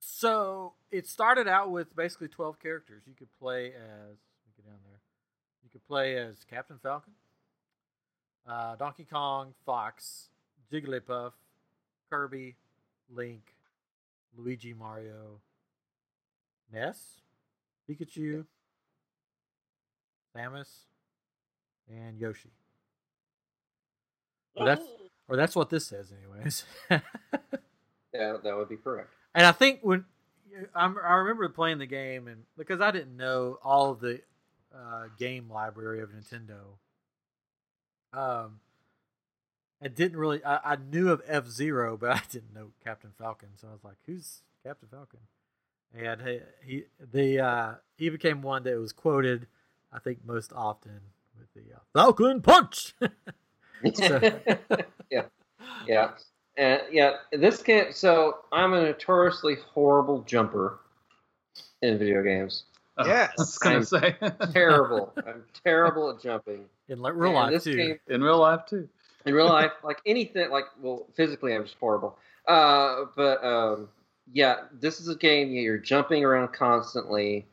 so 0.00 0.74
it 0.90 1.06
started 1.06 1.48
out 1.48 1.70
with 1.70 1.94
basically 1.96 2.28
twelve 2.28 2.60
characters. 2.60 3.02
You 3.06 3.14
could 3.16 3.28
play 3.40 3.68
as. 3.68 3.72
Let 3.72 4.46
me 4.46 4.52
get 4.56 4.66
down 4.66 4.78
there. 4.84 5.00
You 5.62 5.70
could 5.70 5.86
play 5.86 6.16
as 6.16 6.44
Captain 6.50 6.78
Falcon, 6.82 7.12
uh, 8.46 8.76
Donkey 8.76 9.06
Kong, 9.10 9.54
Fox, 9.64 10.28
Jigglypuff, 10.70 11.32
Kirby, 12.10 12.56
Link, 13.14 13.54
Luigi, 14.36 14.74
Mario, 14.74 15.40
Ness, 16.72 17.22
Pikachu, 17.88 18.44
Samus, 20.36 20.68
and 21.88 22.18
Yoshi. 22.18 22.50
Or 24.56 24.66
that's 24.66 24.82
or 25.28 25.36
that's 25.36 25.56
what 25.56 25.70
this 25.70 25.86
says, 25.86 26.12
anyways. 26.12 26.64
Yeah, 28.12 28.36
that 28.44 28.56
would 28.56 28.68
be 28.68 28.76
correct. 28.76 29.10
and 29.34 29.44
I 29.44 29.50
think 29.50 29.80
when 29.82 30.04
I'm, 30.72 30.96
I 31.04 31.14
remember 31.14 31.48
playing 31.48 31.78
the 31.78 31.86
game, 31.86 32.28
and 32.28 32.44
because 32.56 32.80
I 32.80 32.92
didn't 32.92 33.16
know 33.16 33.58
all 33.64 33.90
of 33.90 33.98
the 33.98 34.20
uh, 34.72 35.06
game 35.18 35.50
library 35.50 36.00
of 36.00 36.10
Nintendo, 36.10 36.60
um, 38.12 38.60
I 39.82 39.88
didn't 39.88 40.16
really. 40.16 40.44
I, 40.44 40.74
I 40.74 40.76
knew 40.76 41.10
of 41.10 41.22
F 41.26 41.48
Zero, 41.48 41.96
but 41.96 42.10
I 42.16 42.22
didn't 42.30 42.54
know 42.54 42.68
Captain 42.84 43.10
Falcon. 43.18 43.48
So 43.56 43.66
I 43.66 43.72
was 43.72 43.82
like, 43.82 43.96
"Who's 44.06 44.42
Captain 44.62 44.88
Falcon?" 44.88 45.18
And 45.96 46.20
he, 46.22 46.40
he 46.64 46.84
the 47.12 47.40
uh, 47.40 47.74
he 47.96 48.08
became 48.10 48.42
one 48.42 48.64
that 48.64 48.76
was 48.78 48.92
quoted, 48.92 49.46
I 49.92 49.98
think, 50.00 50.18
most 50.24 50.52
often 50.52 51.00
with 51.38 51.52
the 51.54 51.74
uh, 51.74 51.78
Falcon 51.92 52.40
Punch. 52.42 52.94
Yeah, 55.10 55.24
yeah, 55.86 56.10
and 56.56 56.80
yeah. 56.90 57.16
This 57.32 57.62
game. 57.62 57.92
So 57.92 58.38
I'm 58.52 58.72
a 58.72 58.80
notoriously 58.82 59.56
horrible 59.72 60.22
jumper 60.22 60.80
in 61.82 61.98
video 61.98 62.22
games. 62.22 62.64
Oh, 62.96 63.06
Yes. 63.06 63.30
I 63.38 63.42
was 63.42 63.58
gonna 63.58 63.76
I'm 63.76 63.84
say 63.84 64.16
Terrible. 64.52 65.12
I'm 65.26 65.44
terrible 65.64 66.10
at 66.10 66.20
jumping. 66.22 66.64
in 66.88 67.00
like, 67.00 67.14
real 67.14 67.36
And 67.38 67.52
life 67.52 67.62
too. 67.64 67.76
game- 67.76 67.98
in 68.08 68.22
real 68.22 68.38
life 68.38 68.60
too. 68.66 68.88
in 69.26 69.34
real 69.34 69.46
life, 69.48 69.72
like 69.82 69.98
anything, 70.06 70.50
like 70.50 70.64
well, 70.80 71.06
physically, 71.14 71.54
I'm 71.54 71.64
just 71.64 71.76
horrible. 71.78 72.16
Uh, 72.48 73.04
but 73.16 73.44
um, 73.44 73.88
yeah, 74.32 74.62
this 74.72 75.00
is 75.00 75.08
a 75.08 75.14
game. 75.14 75.52
You're 75.52 75.78
jumping 75.78 76.24
around 76.24 76.52
constantly. 76.52 77.46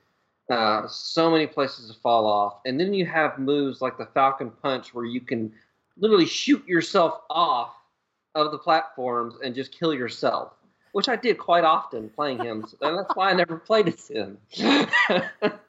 Uh, 0.50 0.86
so 0.88 1.32
many 1.32 1.48
places 1.48 1.88
to 1.88 2.00
fall 2.02 2.26
off, 2.26 2.60
and 2.66 2.78
then 2.78 2.94
you 2.94 3.06
have 3.06 3.40
moves 3.40 3.82
like 3.82 3.98
the 3.98 4.08
Falcon 4.08 4.52
Punch, 4.62 4.94
where 4.94 5.06
you 5.06 5.22
can 5.22 5.54
literally 5.98 6.26
shoot 6.26 6.66
yourself 6.68 7.22
off 7.30 7.74
of 8.36 8.52
the 8.52 8.58
platforms 8.58 9.36
and 9.44 9.56
just 9.56 9.72
kill 9.72 9.94
yourself, 9.94 10.52
which 10.92 11.08
I 11.08 11.16
did 11.16 11.38
quite 11.38 11.64
often 11.64 12.10
playing 12.10 12.40
him, 12.40 12.66
and 12.82 12.98
that's 12.98 13.16
why 13.16 13.30
I 13.30 13.34
never 13.34 13.58
played 13.58 13.88
as 13.88 14.08
him. 14.10 14.40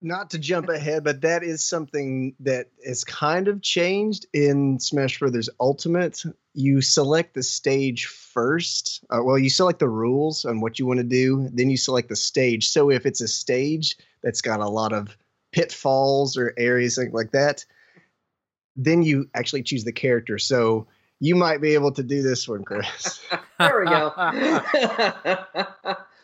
not 0.00 0.30
to 0.30 0.38
jump 0.38 0.68
ahead, 0.68 1.02
but 1.02 1.22
that 1.22 1.42
is 1.42 1.64
something 1.64 2.34
that 2.40 2.68
is 2.78 3.02
kind 3.04 3.48
of 3.48 3.62
changed 3.62 4.26
in 4.32 4.78
Smash 4.78 5.18
Brothers 5.18 5.48
Ultimate. 5.58 6.22
You 6.54 6.80
select 6.80 7.34
the 7.34 7.42
stage 7.42 8.06
first. 8.06 9.04
Uh, 9.10 9.22
well, 9.22 9.38
you 9.38 9.50
select 9.50 9.80
the 9.80 9.88
rules 9.88 10.44
on 10.44 10.60
what 10.60 10.78
you 10.78 10.86
want 10.86 10.98
to 10.98 11.04
do, 11.04 11.48
then 11.52 11.68
you 11.70 11.76
select 11.76 12.08
the 12.08 12.16
stage. 12.16 12.70
So 12.70 12.90
if 12.90 13.06
it's 13.06 13.20
a 13.20 13.28
stage 13.28 13.96
that's 14.22 14.40
got 14.40 14.60
a 14.60 14.68
lot 14.68 14.92
of 14.92 15.16
pitfalls 15.52 16.36
or 16.36 16.54
areas 16.56 16.98
like 17.12 17.32
that, 17.32 17.64
then 18.76 19.02
you 19.02 19.28
actually 19.34 19.64
choose 19.64 19.84
the 19.84 19.92
character. 19.92 20.38
So 20.38 20.86
you 21.20 21.34
might 21.34 21.60
be 21.60 21.74
able 21.74 21.90
to 21.92 22.02
do 22.02 22.22
this 22.22 22.46
one, 22.48 22.64
Chris. 22.64 23.20
there 23.58 23.80
we 23.80 23.86
go. 23.86 24.12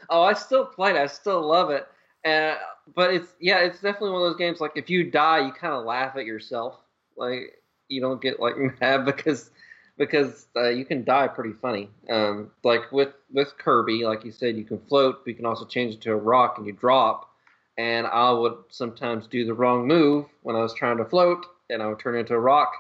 oh, 0.09 0.23
I 0.23 0.35
still 0.35 0.67
play 0.67 0.91
it. 0.91 0.97
I 0.97 1.07
still 1.07 1.43
love 1.43 1.71
it. 1.71 1.89
Uh, 2.25 2.57
but 2.95 3.13
it's 3.15 3.35
yeah, 3.41 3.59
it's 3.59 3.81
definitely 3.81 4.11
one 4.11 4.23
of 4.23 4.29
those 4.31 4.39
games. 4.39 4.61
Like 4.61 4.73
if 4.77 4.89
you 4.91 5.11
die, 5.11 5.47
you 5.47 5.53
kind 5.53 5.75
of 5.75 5.85
laugh 5.85 6.17
at 6.17 6.25
yourself. 6.25 6.77
Like 7.17 7.63
you 7.89 8.01
don't 8.01 8.21
get 8.21 8.41
like 8.41 8.55
mad 8.81 9.05
because 9.05 9.51
because 9.97 10.47
uh, 10.57 10.69
you 10.71 10.85
can 10.85 11.05
die 11.05 11.29
pretty 11.29 11.53
funny. 11.61 11.89
Um, 12.11 12.51
like 12.63 12.91
with 12.93 13.11
with 13.33 13.57
Kirby, 13.59 14.05
like 14.05 14.25
you 14.25 14.33
said, 14.33 14.57
you 14.57 14.65
can 14.65 14.79
float, 14.79 15.25
but 15.25 15.31
you 15.31 15.35
can 15.37 15.47
also 15.47 15.65
change 15.67 15.95
it 15.95 16.01
to 16.03 16.13
a 16.13 16.17
rock 16.17 16.59
and 16.59 16.67
you 16.67 16.73
drop. 16.73 17.31
And 17.77 18.07
I 18.07 18.31
would 18.31 18.57
sometimes 18.71 19.27
do 19.27 19.45
the 19.45 19.55
wrong 19.55 19.87
move 19.87 20.27
when 20.43 20.55
I 20.57 20.61
was 20.61 20.75
trying 20.75 20.97
to 20.99 21.05
float, 21.05 21.45
and 21.71 21.83
I 21.83 21.89
would 21.89 21.99
turn 21.99 22.17
into 22.17 22.35
a 22.35 22.39
rock 22.41 22.73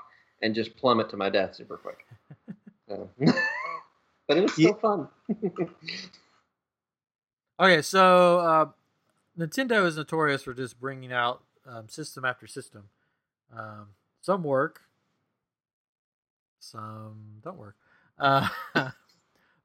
and 0.43 0.55
just 0.55 0.77
plummet 0.77 1.11
to 1.11 1.17
my 1.17 1.31
death 1.31 1.55
super 1.55 1.77
quick. 1.77 2.07
So, 2.87 3.09
but 4.29 4.37
it 4.37 4.43
was 4.43 4.53
still 4.55 4.75
Yeah. 4.75 4.81
fun. 4.81 5.09
Okay, 7.59 7.83
so 7.83 8.39
uh, 8.41 8.67
Nintendo 9.39 9.85
is 9.87 9.97
notorious 9.97 10.43
for 10.43 10.55
just 10.55 10.81
bringing 10.81 11.13
out 11.13 11.43
um, 11.67 11.89
system 11.89 12.25
after 12.25 12.47
system. 12.47 12.85
Um, 13.57 13.89
some 14.21 14.43
work, 14.43 14.83
some 16.61 17.41
don't 17.43 17.59
work. 17.59 17.77
Uh, 18.19 18.49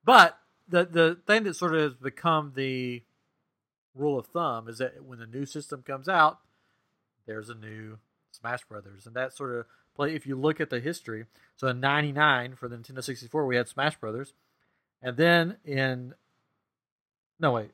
but 0.04 0.40
the 0.68 0.86
the 0.86 1.18
thing 1.26 1.44
that 1.44 1.56
sort 1.56 1.76
of 1.76 1.82
has 1.82 1.94
become 1.94 2.54
the 2.56 3.04
rule 3.96 4.18
of 4.20 4.28
thumb 4.28 4.68
is 4.68 4.78
that 4.80 5.04
when 5.04 5.22
a 5.22 5.26
new 5.26 5.46
system 5.46 5.82
comes 5.82 6.08
out, 6.08 6.40
there's 7.26 7.50
a 7.50 7.56
new 7.56 7.98
Smash 8.32 8.64
Brothers, 8.66 9.06
and 9.06 9.16
that 9.16 9.36
sort 9.36 9.56
of 9.56 9.66
play. 9.96 10.16
If 10.16 10.26
you 10.26 10.36
look 10.36 10.60
at 10.60 10.70
the 10.70 10.80
history, 10.80 11.26
so 11.56 11.68
in 11.68 11.80
'99 11.80 12.56
for 12.56 12.68
the 12.68 12.78
Nintendo 12.78 13.04
64, 13.04 13.46
we 13.46 13.56
had 13.56 13.68
Smash 13.68 13.98
Brothers, 13.98 14.34
and 15.02 15.18
then 15.18 15.58
in 15.66 16.14
no 17.40 17.52
wait, 17.52 17.72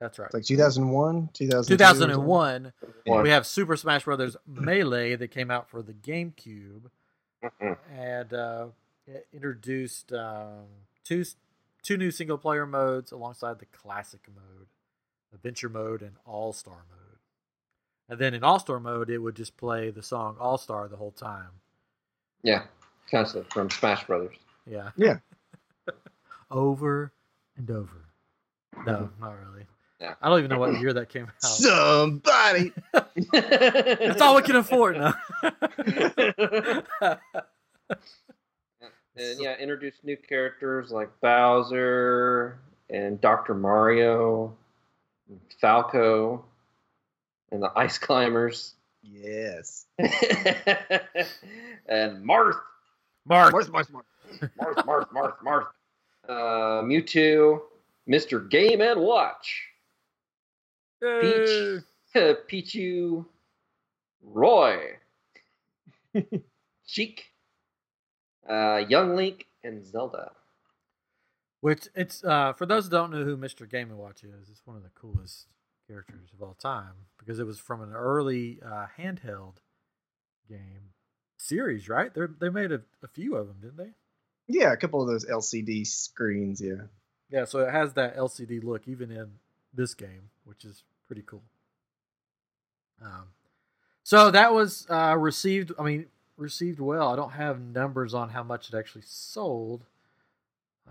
that's 0.00 0.18
right. 0.18 0.26
It's 0.26 0.34
like 0.34 0.44
2001, 0.44 1.30
2002. 1.32 1.74
2001, 1.74 2.72
One. 3.04 3.22
we 3.22 3.30
have 3.30 3.46
Super 3.46 3.76
Smash 3.76 4.04
Brothers 4.04 4.36
Melee 4.46 5.16
that 5.16 5.28
came 5.28 5.50
out 5.50 5.70
for 5.70 5.82
the 5.82 5.94
GameCube 5.94 6.90
and 7.94 8.32
uh, 8.32 8.66
it 9.06 9.26
introduced 9.32 10.12
um, 10.12 10.66
two 11.04 11.24
two 11.82 11.96
new 11.96 12.10
single 12.10 12.38
player 12.38 12.66
modes 12.66 13.12
alongside 13.12 13.58
the 13.58 13.66
classic 13.66 14.20
mode, 14.34 14.66
adventure 15.34 15.68
mode, 15.68 16.02
and 16.02 16.16
all 16.24 16.52
star 16.52 16.84
mode. 16.90 17.18
And 18.08 18.18
then 18.18 18.34
in 18.34 18.44
all 18.44 18.58
star 18.58 18.80
mode, 18.80 19.10
it 19.10 19.18
would 19.18 19.34
just 19.36 19.56
play 19.56 19.90
the 19.90 20.02
song 20.02 20.36
All 20.38 20.58
Star 20.58 20.88
the 20.88 20.96
whole 20.96 21.10
time. 21.10 21.50
Yeah, 22.42 22.62
constantly 23.10 23.48
from 23.50 23.70
Smash 23.70 24.06
Brothers. 24.06 24.36
Yeah. 24.66 24.90
Yeah. 24.96 25.18
over 26.50 27.12
and 27.56 27.70
over. 27.70 28.04
No, 28.86 29.10
not 29.20 29.34
really. 29.40 29.66
Yeah. 30.00 30.14
I 30.20 30.28
don't 30.28 30.38
even 30.40 30.50
know 30.50 30.58
what 30.58 30.78
year 30.78 30.92
that 30.92 31.08
came 31.08 31.24
out. 31.24 31.42
Somebody. 31.42 32.72
That's 33.32 34.20
all 34.20 34.36
we 34.36 34.42
can 34.42 34.56
afford 34.56 34.98
now. 34.98 35.14
and 39.16 39.40
yeah, 39.40 39.56
introduced 39.58 40.04
new 40.04 40.16
characters 40.16 40.90
like 40.90 41.08
Bowser 41.20 42.58
and 42.90 43.20
Dr. 43.20 43.54
Mario, 43.54 44.54
and 45.28 45.40
Falco, 45.60 46.44
and 47.50 47.62
the 47.62 47.72
Ice 47.74 47.98
Climbers, 47.98 48.74
Yes. 49.02 49.86
and 49.98 50.10
Marth, 52.24 52.58
Mark. 53.24 53.54
Marth, 53.54 53.70
Marth, 53.70 53.90
Marth. 53.90 54.02
Marth, 54.58 54.84
Marth, 54.84 55.08
Marth, 55.10 55.38
Marth, 55.44 55.66
uh, 56.28 56.82
Mewtwo, 56.82 57.60
Mr. 58.08 58.48
Game 58.50 58.80
and 58.80 59.00
Watch, 59.00 59.64
Yay. 61.02 61.80
Peach, 62.14 62.72
Pichu, 62.74 63.26
Roy, 64.22 64.96
Sheik, 66.86 67.24
uh, 68.48 68.82
Young 68.88 69.16
Link, 69.16 69.46
and 69.62 69.84
Zelda. 69.84 70.32
Which 71.60 71.88
it's 71.94 72.22
uh 72.22 72.52
for 72.52 72.66
those 72.66 72.84
who 72.84 72.90
don't 72.90 73.10
know 73.10 73.24
who 73.24 73.36
Mr. 73.36 73.68
Game 73.68 73.90
and 73.90 73.98
Watch 73.98 74.22
is, 74.22 74.48
it's 74.50 74.66
one 74.66 74.76
of 74.76 74.82
the 74.82 74.90
coolest 74.90 75.46
characters 75.88 76.30
of 76.32 76.42
all 76.42 76.54
time 76.54 76.92
because 77.18 77.38
it 77.38 77.46
was 77.46 77.58
from 77.58 77.82
an 77.82 77.92
early 77.92 78.60
uh, 78.64 78.86
handheld 78.98 79.56
game 80.48 80.92
series, 81.38 81.88
right? 81.88 82.12
They 82.14 82.22
they 82.40 82.50
made 82.50 82.72
a, 82.72 82.82
a 83.02 83.08
few 83.08 83.36
of 83.36 83.48
them, 83.48 83.56
didn't 83.60 83.78
they? 83.78 83.92
Yeah, 84.48 84.72
a 84.72 84.76
couple 84.76 85.00
of 85.02 85.08
those 85.08 85.24
LCD 85.26 85.86
screens. 85.86 86.60
Yeah. 86.60 86.84
Yeah, 87.30 87.44
so 87.44 87.60
it 87.60 87.72
has 87.72 87.94
that 87.94 88.16
LCD 88.16 88.62
look 88.62 88.86
even 88.86 89.10
in 89.10 89.32
this 89.76 89.94
game, 89.94 90.30
which 90.44 90.64
is 90.64 90.82
pretty 91.06 91.22
cool. 91.26 91.42
Um, 93.02 93.24
so 94.02 94.30
that 94.30 94.52
was 94.52 94.86
uh, 94.90 95.16
received. 95.18 95.72
I 95.78 95.82
mean, 95.82 96.06
received 96.36 96.80
well. 96.80 97.12
I 97.12 97.16
don't 97.16 97.32
have 97.32 97.60
numbers 97.60 98.14
on 98.14 98.28
how 98.30 98.42
much 98.42 98.68
it 98.72 98.76
actually 98.76 99.04
sold. 99.06 99.82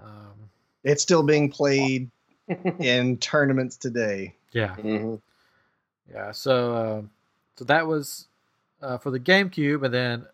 Um, 0.02 0.50
It's 0.84 1.02
still 1.02 1.24
being 1.24 1.50
played 1.50 2.10
in 2.80 3.18
tournaments 3.18 3.76
today. 3.78 4.36
yeah, 4.52 4.76
Mhm. 4.76 5.20
yeah. 6.12 6.32
So, 6.32 6.76
um 6.76 7.10
so 7.58 7.64
that 7.66 7.88
was 7.88 8.28
uh, 8.82 8.98
for 8.98 9.10
the 9.12 9.20
GameCube, 9.20 9.84
and 9.86 9.94
then 9.94 10.26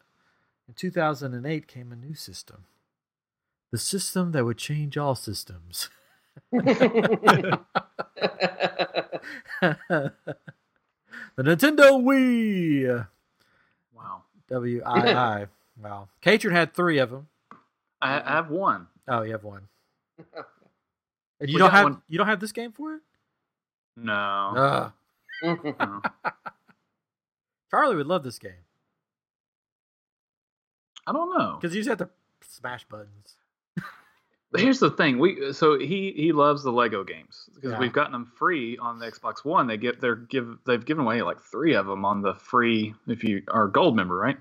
in 0.67 0.73
2008 0.73 1.67
came 1.67 1.91
a 1.91 1.95
new 1.95 2.15
system, 2.15 2.65
the 3.71 3.77
system 3.77 4.31
that 4.31 4.43
would 4.43 4.57
change 4.57 4.97
all 4.97 5.13
systems. 5.15 5.89
the 9.61 10.11
Nintendo 11.39 11.91
Wii. 12.01 13.07
Wow. 13.95 14.21
W 14.49 14.81
I 14.85 15.13
I. 15.13 15.45
Wow. 15.81 16.07
Katrin 16.21 16.53
had 16.55 16.73
three 16.73 16.97
of 16.99 17.09
them. 17.09 17.27
I, 18.01 18.19
I 18.21 18.31
have 18.35 18.49
one. 18.49 18.87
Oh, 19.07 19.21
you 19.23 19.31
have 19.31 19.43
one. 19.43 19.67
And 20.17 20.27
you 21.49 21.55
We 21.55 21.59
don't 21.59 21.71
have 21.71 21.83
one. 21.85 22.01
you 22.07 22.17
don't 22.17 22.27
have 22.27 22.39
this 22.39 22.51
game 22.51 22.71
for 22.71 22.95
it? 22.95 23.01
No. 23.97 24.93
Ugh. 25.43 25.59
no. 25.79 26.01
Charlie 27.71 27.95
would 27.95 28.07
love 28.07 28.23
this 28.23 28.37
game 28.37 28.51
I 31.07 31.13
don't 31.13 31.37
know. 31.37 31.57
because 31.59 31.73
you 31.75 31.81
just 31.83 31.89
have 31.89 31.97
to 31.99 32.09
smash 32.47 32.83
buttons. 32.85 33.35
Here's 34.55 34.79
the 34.79 34.91
thing. 34.91 35.17
We 35.19 35.53
so 35.53 35.79
he 35.79 36.11
he 36.15 36.31
loves 36.33 36.63
the 36.63 36.71
Lego 36.71 37.03
games 37.03 37.49
because 37.55 37.71
Yeah. 37.71 37.79
we've 37.79 37.93
gotten 37.93 38.11
them 38.11 38.25
free 38.37 38.77
on 38.77 38.99
the 38.99 39.09
Xbox 39.09 39.45
One. 39.45 39.67
They 39.67 39.77
get 39.77 40.01
they're 40.01 40.15
give 40.15 40.57
they've 40.65 40.83
given 40.83 41.05
away 41.05 41.21
like 41.21 41.39
three 41.41 41.73
of 41.75 41.85
them 41.85 42.03
on 42.03 42.21
the 42.21 42.33
free 42.33 42.93
if 43.07 43.23
you 43.23 43.43
are 43.49 43.65
a 43.65 43.71
gold 43.71 43.95
member, 43.95 44.15
right? 44.15 44.37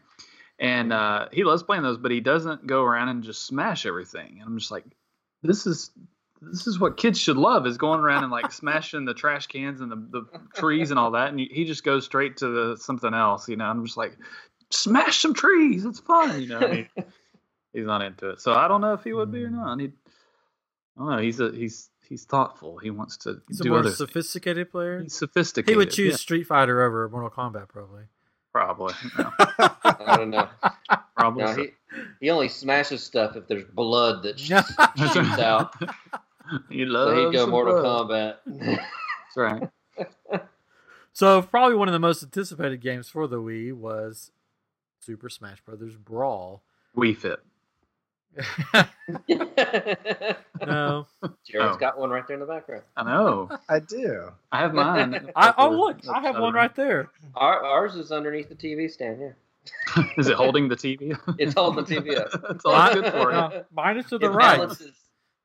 And 0.59 0.93
uh, 0.93 1.29
he 1.33 1.45
loves 1.45 1.63
playing 1.63 1.85
those, 1.85 1.97
but 1.97 2.11
he 2.11 2.21
doesn't 2.21 2.67
go 2.67 2.83
around 2.83 3.09
and 3.09 3.23
just 3.23 3.47
smash 3.47 3.87
everything. 3.87 4.39
And 4.41 4.43
I'm 4.49 4.59
just 4.59 4.71
like, 4.71 4.85
this 5.43 5.67
is 5.67 5.91
this 6.43 6.67
is 6.67 6.79
what 6.81 6.97
kids 6.97 7.19
should 7.19 7.37
love 7.37 7.67
is 7.67 7.79
going 7.79 8.01
around 8.01 8.25
and 8.25 8.33
like 8.33 8.51
smashing 8.53 9.05
the 9.05 9.15
trash 9.15 9.47
cans 9.47 9.81
and 9.81 9.93
the, 9.93 9.97
the 10.11 10.27
trees 10.55 10.91
and 10.91 10.99
all 10.99 11.13
that. 11.13 11.29
And 11.29 11.39
he 11.39 11.65
just 11.65 11.85
goes 11.85 12.05
straight 12.05 12.39
to 12.39 12.49
the 12.49 12.77
something 12.79 13.15
else, 13.15 13.49
you 13.49 13.57
know. 13.57 13.67
I'm 13.67 13.85
just 13.85 13.97
like, 13.97 14.19
smash 14.71 15.21
some 15.21 15.35
trees, 15.35 15.85
it's 15.85 16.01
fun, 16.01 16.41
you 16.43 16.49
know. 16.49 16.59
and 16.61 16.77
he- 16.97 17.03
he's 17.73 17.87
not 17.87 18.03
into 18.03 18.31
it. 18.31 18.41
So 18.41 18.53
I 18.53 18.69
don't 18.69 18.81
know 18.81 18.95
if 18.95 19.05
he 19.05 19.13
would 19.13 19.31
be 19.31 19.45
or 19.45 19.51
not. 19.51 19.79
He, 19.81 19.87
I 19.87 19.91
know. 20.97 21.19
He's 21.19 21.41
a 21.41 21.51
he's 21.53 21.89
he's 22.09 22.25
thoughtful. 22.25 22.79
He 22.79 22.91
wants 22.91 23.17
to 23.19 23.41
He's 23.49 23.61
a 23.61 23.69
more 23.69 23.79
other. 23.81 23.91
sophisticated 23.91 24.71
player. 24.71 25.01
He's 25.01 25.15
sophisticated. 25.15 25.71
He 25.71 25.77
would 25.77 25.91
choose 25.91 26.13
yeah, 26.13 26.17
Street 26.17 26.45
Fighter 26.45 26.83
over 26.83 27.09
Mortal 27.09 27.31
Kombat, 27.31 27.69
probably. 27.69 28.05
probably. 28.53 28.95
No, 29.19 29.31
I 29.39 30.15
don't 30.17 30.31
know. 30.31 30.49
probably. 31.17 31.45
No, 31.45 31.55
so. 31.55 31.63
he, 31.63 31.69
he 32.21 32.31
only 32.31 32.49
smashes 32.49 33.03
stuff 33.03 33.37
if 33.37 33.47
there's 33.49 33.65
blood 33.65 34.23
that 34.25 34.39
sh- 34.41 34.49
That's 34.49 35.13
shoots 35.13 35.39
out. 35.39 35.75
he 36.71 36.85
loves. 36.85 37.13
So 37.17 37.31
he'd 37.31 37.37
go 37.37 37.47
Mortal 37.47 37.81
blood. 37.81 38.37
Kombat. 38.47 38.77
That's 39.37 39.37
right. 39.37 40.43
So 41.13 41.43
probably 41.43 41.77
one 41.77 41.89
of 41.89 41.93
the 41.93 41.99
most 41.99 42.23
anticipated 42.23 42.81
games 42.81 43.09
for 43.09 43.27
the 43.27 43.37
Wii 43.41 43.73
was 43.73 44.31
Super 45.01 45.29
Smash 45.29 45.61
Brothers 45.61 45.97
Brawl. 45.97 46.63
Wii 46.97 47.17
fit. 47.17 47.41
no. 50.67 51.07
Jared's 51.45 51.75
Oh. 51.75 51.77
got 51.79 51.99
one 51.99 52.11
right 52.11 52.27
there 52.27 52.35
in 52.35 52.41
the 52.41 52.47
background. 52.47 52.83
I 52.97 53.03
know. 53.05 53.51
I 53.69 53.79
do. 53.81 54.31
I 54.53 54.61
have 54.61 54.73
mine. 54.75 55.31
I, 55.37 55.55
oh 55.59 55.71
look, 55.71 55.99
I 56.09 56.21
have 56.23 56.39
one 56.39 56.55
right 56.55 56.75
there. 56.75 57.11
Our, 57.35 57.65
ours 57.65 57.97
is 57.97 58.13
underneath 58.13 58.49
the 58.49 58.55
TV 58.55 58.91
stand. 58.91 59.21
Yeah, 59.21 60.05
Is 60.17 60.29
it 60.29 60.35
holding 60.37 60.69
the 60.69 60.77
TV? 60.77 61.19
it's 61.39 61.55
holding 61.55 61.85
the 61.85 61.95
TV 61.97 62.19
up. 62.19 62.31
That's 62.49 62.65
all 62.65 62.87
it's 62.87 62.95
good 63.01 63.13
for. 63.13 63.33
Uh, 63.33 63.63
mine 63.75 63.97
is 63.99 64.07
to 64.07 64.19
the 64.19 64.27
It 64.27 64.31
right. 64.31 64.57
balances- 64.59 64.93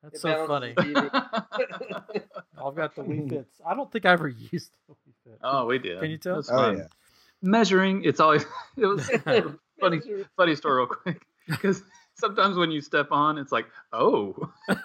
That's 0.04 0.16
it 0.16 0.22
so 0.22 0.48
funny. 0.48 0.74
I've 0.78 2.76
got 2.76 2.96
the 2.96 3.02
Wii 3.04 3.30
Fits. 3.30 3.62
I 3.66 3.76
don't 3.76 3.92
think 3.92 4.06
I 4.06 4.12
ever 4.14 4.28
used 4.28 4.72
the 4.88 4.94
Wii 4.94 5.14
Fit. 5.24 5.40
oh, 5.44 5.66
we 5.66 5.80
did. 5.80 6.00
Can 6.00 6.12
you 6.12 6.18
tell? 6.18 6.34
It 6.36 6.38
was 6.38 6.50
Oh 6.50 6.56
fun. 6.58 6.78
yeah. 6.78 6.88
Measuring. 7.42 8.04
It's 8.06 8.20
always. 8.20 8.46
It 8.78 8.86
was 8.86 9.10
funny. 9.80 10.02
Funny 10.38 10.56
story, 10.56 10.78
real 10.78 10.88
quick. 10.88 11.22
Because 11.48 11.84
sometimes 12.16 12.58
when 12.58 12.72
you 12.72 12.82
step 12.82 13.10
on, 13.12 13.38
it's 13.38 13.52
like, 13.52 13.68
oh, 13.94 14.52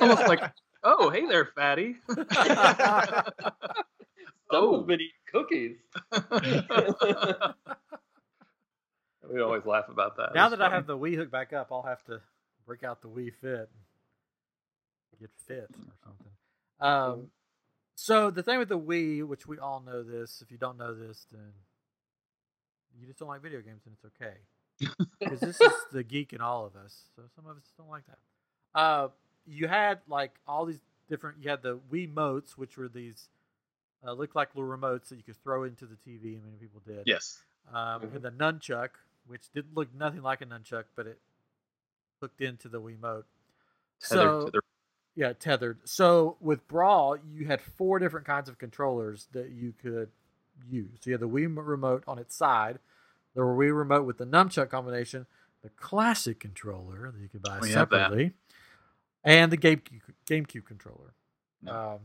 almost 0.00 0.28
like, 0.28 0.40
oh, 0.82 1.10
hey 1.10 1.26
there, 1.26 1.48
fatty. 1.54 1.96
Someone's 4.50 4.52
oh. 4.52 4.82
been 4.82 5.00
eating 5.00 5.12
cookies. 5.32 5.76
we 9.30 9.40
always 9.40 9.64
laugh 9.64 9.88
about 9.88 10.16
that. 10.16 10.34
now 10.34 10.48
It's 10.48 10.56
that 10.56 10.62
I 10.62 10.70
have 10.74 10.86
the 10.86 10.98
Wii 10.98 11.14
hook 11.14 11.30
back 11.30 11.52
up, 11.52 11.68
I'll 11.70 11.82
have 11.82 12.02
to 12.04 12.20
break 12.66 12.82
out 12.82 13.00
the 13.00 13.08
Wii 13.08 13.32
Fit 13.40 13.70
get 15.20 15.30
fit 15.46 15.70
or 15.70 15.94
something. 16.02 16.32
Um, 16.80 17.30
so 17.94 18.30
the 18.30 18.42
thing 18.42 18.58
with 18.58 18.68
the 18.68 18.78
Wii, 18.78 19.26
which 19.26 19.46
we 19.46 19.58
all 19.58 19.80
know 19.80 20.02
this, 20.02 20.42
if 20.42 20.50
you 20.50 20.58
don't 20.58 20.78
know 20.78 20.94
this, 20.94 21.26
then 21.30 21.52
you 22.98 23.06
just 23.06 23.18
don't 23.18 23.28
like 23.28 23.42
video 23.42 23.60
games, 23.60 23.82
and 23.84 23.94
it's 23.94 24.04
okay. 24.04 24.38
Because 25.18 25.40
this 25.40 25.60
is 25.60 25.72
the 25.92 26.02
geek 26.02 26.32
in 26.32 26.40
all 26.40 26.66
of 26.66 26.76
us. 26.76 27.02
So 27.16 27.22
some 27.36 27.46
of 27.46 27.56
us 27.56 27.64
don't 27.76 27.88
like 27.90 28.04
that. 28.06 28.78
Uh, 28.78 29.08
you 29.46 29.68
had 29.68 29.98
like 30.08 30.32
all 30.46 30.64
these 30.66 30.80
different. 31.08 31.38
You 31.42 31.50
had 31.50 31.62
the 31.62 31.78
Wii 31.92 32.12
motes, 32.12 32.56
which 32.56 32.76
were 32.76 32.88
these 32.88 33.28
uh, 34.06 34.12
looked 34.12 34.34
like 34.36 34.54
little 34.54 34.70
remotes 34.70 35.08
that 35.08 35.16
you 35.16 35.22
could 35.22 35.42
throw 35.42 35.64
into 35.64 35.84
the 35.86 35.96
TV, 35.96 36.34
and 36.36 36.44
many 36.44 36.56
people 36.58 36.80
did. 36.86 37.02
Yes. 37.06 37.42
Um, 37.72 38.02
Mhm. 38.02 38.14
and 38.16 38.22
the 38.22 38.30
nunchuck, 38.30 38.90
which 39.26 39.50
didn't 39.52 39.74
look 39.74 39.92
nothing 39.94 40.22
like 40.22 40.40
a 40.40 40.46
nunchuck, 40.46 40.84
but 40.96 41.06
it 41.06 41.20
hooked 42.20 42.40
into 42.40 42.68
the 42.68 42.80
Wiimote. 42.80 43.00
mote. 43.00 43.26
So 43.98 44.48
to 44.50 44.60
yeah, 45.16 45.32
tethered. 45.34 45.78
So 45.86 46.36
with 46.40 46.66
Brawl, 46.68 47.16
you 47.18 47.46
had 47.46 47.60
four 47.60 47.98
different 47.98 48.26
kinds 48.26 48.48
of 48.48 48.56
controllers 48.58 49.26
that 49.32 49.50
you 49.50 49.74
could 49.82 50.10
use. 50.68 50.98
So 51.00 51.10
you 51.10 51.14
had 51.14 51.20
the 51.20 51.28
Wii 51.28 51.54
remote 51.66 52.04
on 52.06 52.18
its 52.18 52.34
side, 52.34 52.78
the 53.34 53.42
Wii 53.42 53.76
remote 53.76 54.04
with 54.04 54.18
the 54.18 54.26
nunchuck 54.26 54.70
combination, 54.70 55.26
the 55.62 55.70
classic 55.70 56.40
controller 56.40 57.10
that 57.10 57.20
you 57.20 57.28
could 57.28 57.42
buy 57.42 57.58
We 57.60 57.70
have 57.72 57.90
that. 57.90 57.96
separately, 58.10 58.32
and 59.24 59.50
the 59.52 59.56
GameCube, 59.58 60.00
GameCube 60.26 60.64
controller. 60.64 61.12
Yep. 61.62 61.74
Um, 61.74 61.98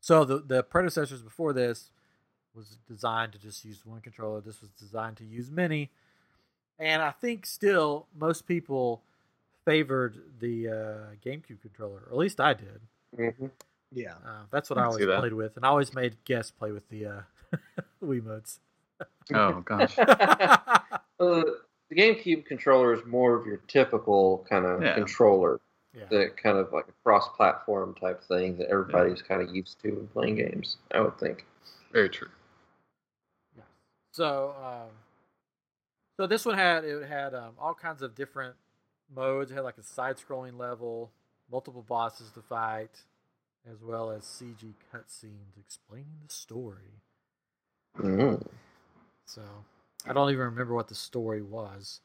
so 0.00 0.24
the 0.24 0.38
the 0.38 0.62
predecessors 0.62 1.22
before 1.22 1.52
this 1.52 1.90
was 2.54 2.78
designed 2.88 3.32
to 3.32 3.38
just 3.38 3.64
use 3.64 3.84
one 3.86 4.00
controller. 4.00 4.40
This 4.40 4.60
was 4.60 4.70
designed 4.70 5.16
to 5.18 5.24
use 5.24 5.50
many, 5.50 5.90
and 6.78 7.02
I 7.02 7.10
think 7.12 7.46
still 7.46 8.06
most 8.18 8.46
people 8.46 9.02
favored 9.64 10.18
the 10.40 10.68
uh, 10.68 10.72
GameCube 11.24 11.60
controller, 11.60 12.02
or 12.06 12.12
at 12.12 12.16
least 12.16 12.40
I 12.40 12.54
did. 12.54 12.80
Mhm. 13.16 13.50
Yeah. 13.92 14.14
Uh, 14.24 14.42
that's 14.50 14.68
what 14.70 14.78
I 14.78 14.82
I 14.82 14.86
always 14.86 15.04
played 15.06 15.32
with, 15.34 15.56
and 15.56 15.64
I 15.64 15.68
always 15.68 15.94
made 15.94 16.22
guests 16.24 16.50
play 16.50 16.72
with 16.72 16.88
the 16.88 17.06
uh, 17.06 17.20
Wii 18.04 18.22
motes. 18.24 18.60
Oh 19.34 19.60
gosh. 19.64 19.98
Uh, 19.98 21.42
the 21.90 21.94
GameCube 21.96 22.46
controller 22.46 22.92
is 22.94 23.00
more 23.06 23.34
of 23.34 23.46
your 23.46 23.58
typical 23.68 24.46
kind 24.48 24.64
of 24.66 24.82
Yeah. 24.82 24.94
controller, 24.94 25.60
yeah. 25.94 26.04
that 26.10 26.36
kind 26.36 26.58
of 26.58 26.72
like 26.72 26.86
a 26.88 26.92
cross-platform 27.02 27.94
type 28.00 28.22
thing 28.24 28.56
that 28.58 28.68
everybody's 28.68 29.22
kind 29.22 29.40
of 29.42 29.54
used 29.54 29.80
to 29.82 29.88
in 29.88 30.06
playing 30.08 30.36
games. 30.36 30.76
I 30.92 31.00
would 31.00 31.18
think. 31.18 31.44
Very 31.92 32.08
true. 32.08 32.28
Yeah. 33.56 33.62
So, 34.12 34.54
um, 34.62 34.90
so 36.18 36.26
this 36.26 36.44
one 36.44 36.56
had 36.56 36.84
it 36.84 37.06
had 37.06 37.34
um, 37.34 37.52
all 37.58 37.74
kinds 37.74 38.02
of 38.02 38.14
different 38.14 38.54
modes. 39.14 39.50
It 39.50 39.54
had 39.54 39.64
like 39.64 39.78
a 39.78 39.82
side-scrolling 39.82 40.58
level, 40.58 41.10
multiple 41.50 41.82
bosses 41.82 42.30
to 42.32 42.42
fight, 42.42 43.02
as 43.70 43.82
well 43.82 44.10
as 44.10 44.22
CG 44.24 44.74
cutscenes 44.94 45.58
explaining 45.58 46.18
the 46.26 46.32
story. 46.32 47.02
Mm. 47.98 48.46
So, 49.28 49.42
I 50.06 50.12
don't 50.14 50.30
even 50.30 50.44
remember 50.46 50.74
what 50.74 50.88
the 50.88 50.94
story 50.94 51.42
was. 51.42 52.00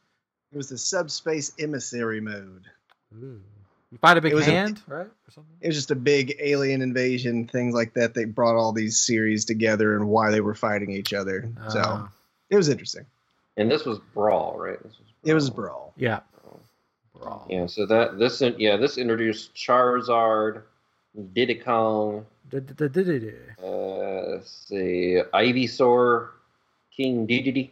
It 0.52 0.58
was 0.58 0.68
the 0.70 0.78
subspace 0.78 1.54
emissary 1.58 2.20
mode. 2.20 2.66
Ooh. 3.16 3.42
You 3.92 3.98
fight 4.00 4.18
a 4.18 4.22
big 4.22 4.34
It 4.34 4.36
was 4.36 4.48
a- 4.48 4.52
hand, 4.52 4.82
right, 4.88 5.06
or 5.08 5.32
something? 5.32 5.54
It 5.62 5.68
was 5.68 5.76
just 5.78 5.92
a 5.92 5.96
big 5.96 6.36
alien 6.40 6.82
invasion, 6.82 7.48
things 7.48 7.74
like 7.74 7.94
that. 7.94 8.14
They 8.14 8.26
brought 8.26 8.56
all 8.56 8.72
these 8.74 8.98
series 8.98 9.46
together 9.46 9.96
and 9.96 10.08
why 10.10 10.32
they 10.32 10.42
were 10.42 10.56
fighting 10.56 10.92
each 10.92 11.14
other. 11.14 11.48
so 11.70 11.80
Uh, 11.80 12.08
it 12.50 12.56
was 12.58 12.70
interesting. 12.70 13.06
And 13.56 13.70
this 13.72 13.86
was 13.86 14.00
Brawl, 14.14 14.58
right? 14.58 14.82
This 14.84 14.98
was 15.00 15.08
It 15.24 15.34
was 15.34 15.50
Brawl. 15.50 15.94
yeah. 15.96 16.20
Brawl. 16.42 16.60
Brawl. 17.16 17.48
Yeah. 17.50 17.68
So 17.68 17.86
that 17.86 18.18
this 18.20 18.42
in- 18.42 18.60
yeah 18.60 18.76
this 18.78 18.98
introduced 18.98 19.54
Charizard, 19.56 20.64
Diddy 21.34 21.56
Kong, 21.56 22.26
uh, 22.52 22.60
let's 24.28 24.52
see, 24.68 25.22
Ivysaur, 25.34 26.30
King 26.96 27.28
Dedede, 27.28 27.72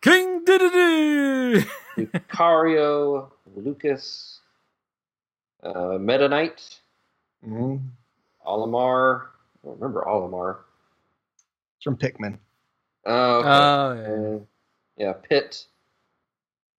King 0.00 0.44
Diddy! 0.44 1.66
Lucario, 1.98 3.30
Lucas, 3.56 4.40
uh, 5.62 5.98
Meta 6.00 6.28
Knight, 6.28 6.80
hmm 7.44 7.76
Olimar. 8.46 9.22
I 9.62 9.66
don't 9.66 9.80
remember 9.80 10.04
Olimar. 10.06 10.58
It's 11.76 11.84
from 11.84 11.96
Pikmin. 11.96 12.38
Uh, 13.06 13.38
okay. 13.38 13.48
Oh, 13.48 13.92
yeah. 13.94 14.36
Uh, 14.36 14.38
yeah, 14.96 15.12
Pit, 15.28 15.66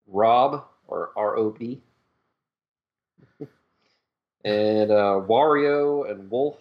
Rob 0.08 0.64
or 0.88 1.12
R 1.16 1.36
O 1.38 1.50
B, 1.52 1.82
and 4.46 4.92
uh, 4.92 5.22
Wario 5.28 6.10
and 6.10 6.30
Wolf 6.32 6.58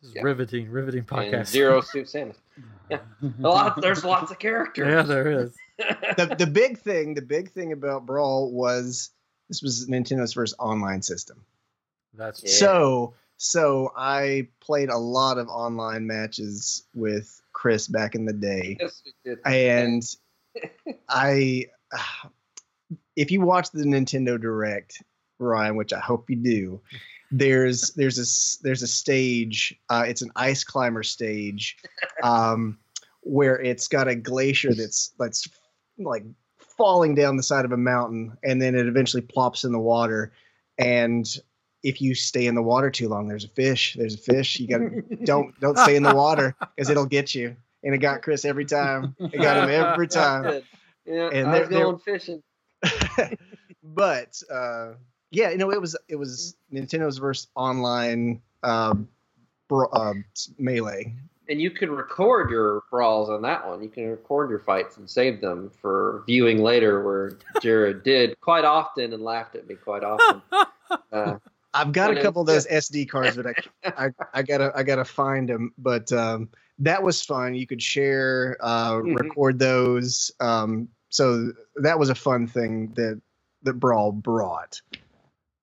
This 0.00 0.10
is 0.10 0.16
yeah. 0.16 0.22
riveting, 0.22 0.70
riveting 0.70 1.00
and 1.00 1.08
podcast. 1.08 1.46
Zero 1.46 1.80
Suit 1.82 2.06
Samus. 2.06 2.36
A 2.90 3.00
lot. 3.40 3.80
There's 3.80 4.04
lots 4.04 4.30
of 4.30 4.38
characters. 4.38 4.88
yeah, 4.88 5.02
there 5.02 5.30
is. 5.42 5.54
the 5.78 6.34
the 6.38 6.46
big 6.46 6.78
thing, 6.78 7.14
the 7.14 7.22
big 7.22 7.50
thing 7.50 7.72
about 7.72 8.06
Brawl 8.06 8.50
was 8.50 9.10
this 9.48 9.62
was 9.62 9.88
Nintendo's 9.88 10.32
first 10.32 10.54
online 10.58 11.02
system. 11.02 11.44
That's 12.14 12.42
Yeah. 12.42 12.50
So 12.50 13.14
so 13.38 13.92
I 13.96 14.48
played 14.60 14.88
a 14.88 14.98
lot 14.98 15.38
of 15.38 15.48
online 15.48 16.06
matches 16.06 16.84
with 16.92 17.40
Chris 17.52 17.86
back 17.86 18.14
in 18.14 18.24
the 18.24 18.32
day. 18.32 18.76
Yes, 18.80 19.02
we 19.04 19.12
did. 19.24 19.38
and 19.44 20.02
I, 21.08 21.66
if 23.14 23.30
you 23.30 23.40
watch 23.40 23.70
the 23.70 23.84
Nintendo 23.84 24.40
Direct, 24.40 25.02
Ryan, 25.38 25.76
which 25.76 25.92
I 25.92 26.00
hope 26.00 26.28
you 26.30 26.36
do, 26.36 26.80
there's 27.30 27.90
there's 27.94 28.18
a 28.18 28.22
s- 28.22 28.58
there's 28.62 28.82
a 28.82 28.86
stage. 28.88 29.78
Uh, 29.88 30.04
it's 30.08 30.22
an 30.22 30.30
ice 30.36 30.64
climber 30.64 31.02
stage, 31.02 31.76
um, 32.22 32.78
where 33.22 33.60
it's 33.60 33.88
got 33.88 34.08
a 34.08 34.14
glacier 34.14 34.72
that's 34.74 35.12
that's 35.18 35.48
like 35.98 36.24
falling 36.76 37.14
down 37.14 37.36
the 37.36 37.42
side 37.42 37.64
of 37.64 37.72
a 37.72 37.76
mountain, 37.76 38.36
and 38.44 38.60
then 38.62 38.74
it 38.74 38.86
eventually 38.86 39.20
plops 39.22 39.64
in 39.64 39.72
the 39.72 39.78
water, 39.78 40.32
and 40.78 41.26
if 41.84 42.00
you 42.02 42.14
stay 42.14 42.46
in 42.46 42.54
the 42.56 42.62
water 42.62 42.90
too 42.90 43.08
long, 43.08 43.28
there's 43.28 43.44
a 43.44 43.48
fish. 43.48 43.94
There's 43.98 44.14
a 44.14 44.18
fish. 44.18 44.58
You 44.58 44.66
got 44.66 45.24
don't 45.24 45.58
don't 45.60 45.78
stay 45.78 45.94
in 45.96 46.02
the 46.02 46.14
water 46.14 46.54
because 46.76 46.90
it'll 46.90 47.06
get 47.06 47.34
you. 47.34 47.54
And 47.84 47.94
it 47.94 47.98
got 47.98 48.22
Chris 48.22 48.44
every 48.44 48.64
time. 48.64 49.14
It 49.20 49.40
got 49.40 49.56
him 49.62 49.70
every 49.70 50.08
time. 50.22 50.62
Yeah, 51.06 51.28
And 51.32 51.48
I 51.48 51.52
they're- 51.52 51.60
was 51.60 51.68
they're- 51.68 51.82
going 51.84 51.98
fishing. 51.98 52.42
but 53.82 54.42
uh, 54.52 54.92
yeah, 55.30 55.50
you 55.50 55.58
know, 55.58 55.70
it 55.70 55.80
was 55.80 55.96
it 56.08 56.16
was 56.16 56.56
Nintendo's 56.72 57.18
first 57.18 57.48
online 57.54 58.40
um, 58.62 59.08
bro- 59.68 59.88
uh, 59.90 60.14
melee. 60.58 61.14
And 61.50 61.62
you 61.62 61.70
can 61.70 61.90
record 61.90 62.50
your 62.50 62.82
brawls 62.90 63.30
on 63.30 63.40
that 63.42 63.66
one. 63.66 63.82
You 63.82 63.88
can 63.88 64.08
record 64.10 64.50
your 64.50 64.58
fights 64.58 64.98
and 64.98 65.08
save 65.08 65.40
them 65.40 65.70
for 65.80 66.22
viewing 66.26 66.62
later, 66.62 67.02
where 67.02 67.38
Jared 67.62 68.02
did 68.04 68.38
quite 68.40 68.64
often 68.66 69.14
and 69.14 69.22
laughed 69.22 69.54
at 69.54 69.66
me 69.66 69.74
quite 69.74 70.04
often. 70.04 70.42
Uh, 71.12 71.36
I've 71.74 71.92
got 71.92 72.16
a 72.16 72.22
couple 72.22 72.40
of 72.40 72.46
those 72.46 72.66
SD 72.66 73.10
cards, 73.10 73.36
but 73.36 73.46
I, 73.46 73.54
I 74.06 74.10
I 74.32 74.42
gotta 74.42 74.72
I 74.74 74.82
gotta 74.82 75.04
find 75.04 75.46
them. 75.46 75.74
But 75.76 76.10
um, 76.12 76.48
that 76.78 77.02
was 77.02 77.22
fun. 77.22 77.54
You 77.54 77.66
could 77.66 77.82
share, 77.82 78.56
uh, 78.60 78.92
Mhm. 78.94 79.18
record 79.18 79.58
those. 79.58 80.30
Um, 80.40 80.88
so 81.10 81.52
that 81.76 81.98
was 81.98 82.08
a 82.08 82.14
fun 82.14 82.46
thing 82.46 82.92
that 82.94 83.20
that 83.64 83.74
Brawl 83.74 84.12
brought. 84.12 84.80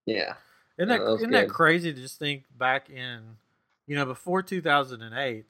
Yeah. 0.06 0.36
Isn't 0.78 0.90
Yeah, 0.90 0.98
that, 0.98 1.06
that 1.06 1.12
was 1.12 1.22
isn't 1.22 1.32
that 1.32 1.50
crazy 1.50 1.94
to 1.94 2.00
just 2.02 2.20
think 2.20 2.44
back 2.58 2.90
in, 2.90 3.38
you 3.88 3.96
know, 3.96 4.06
before 4.06 4.42
2008, 4.42 5.46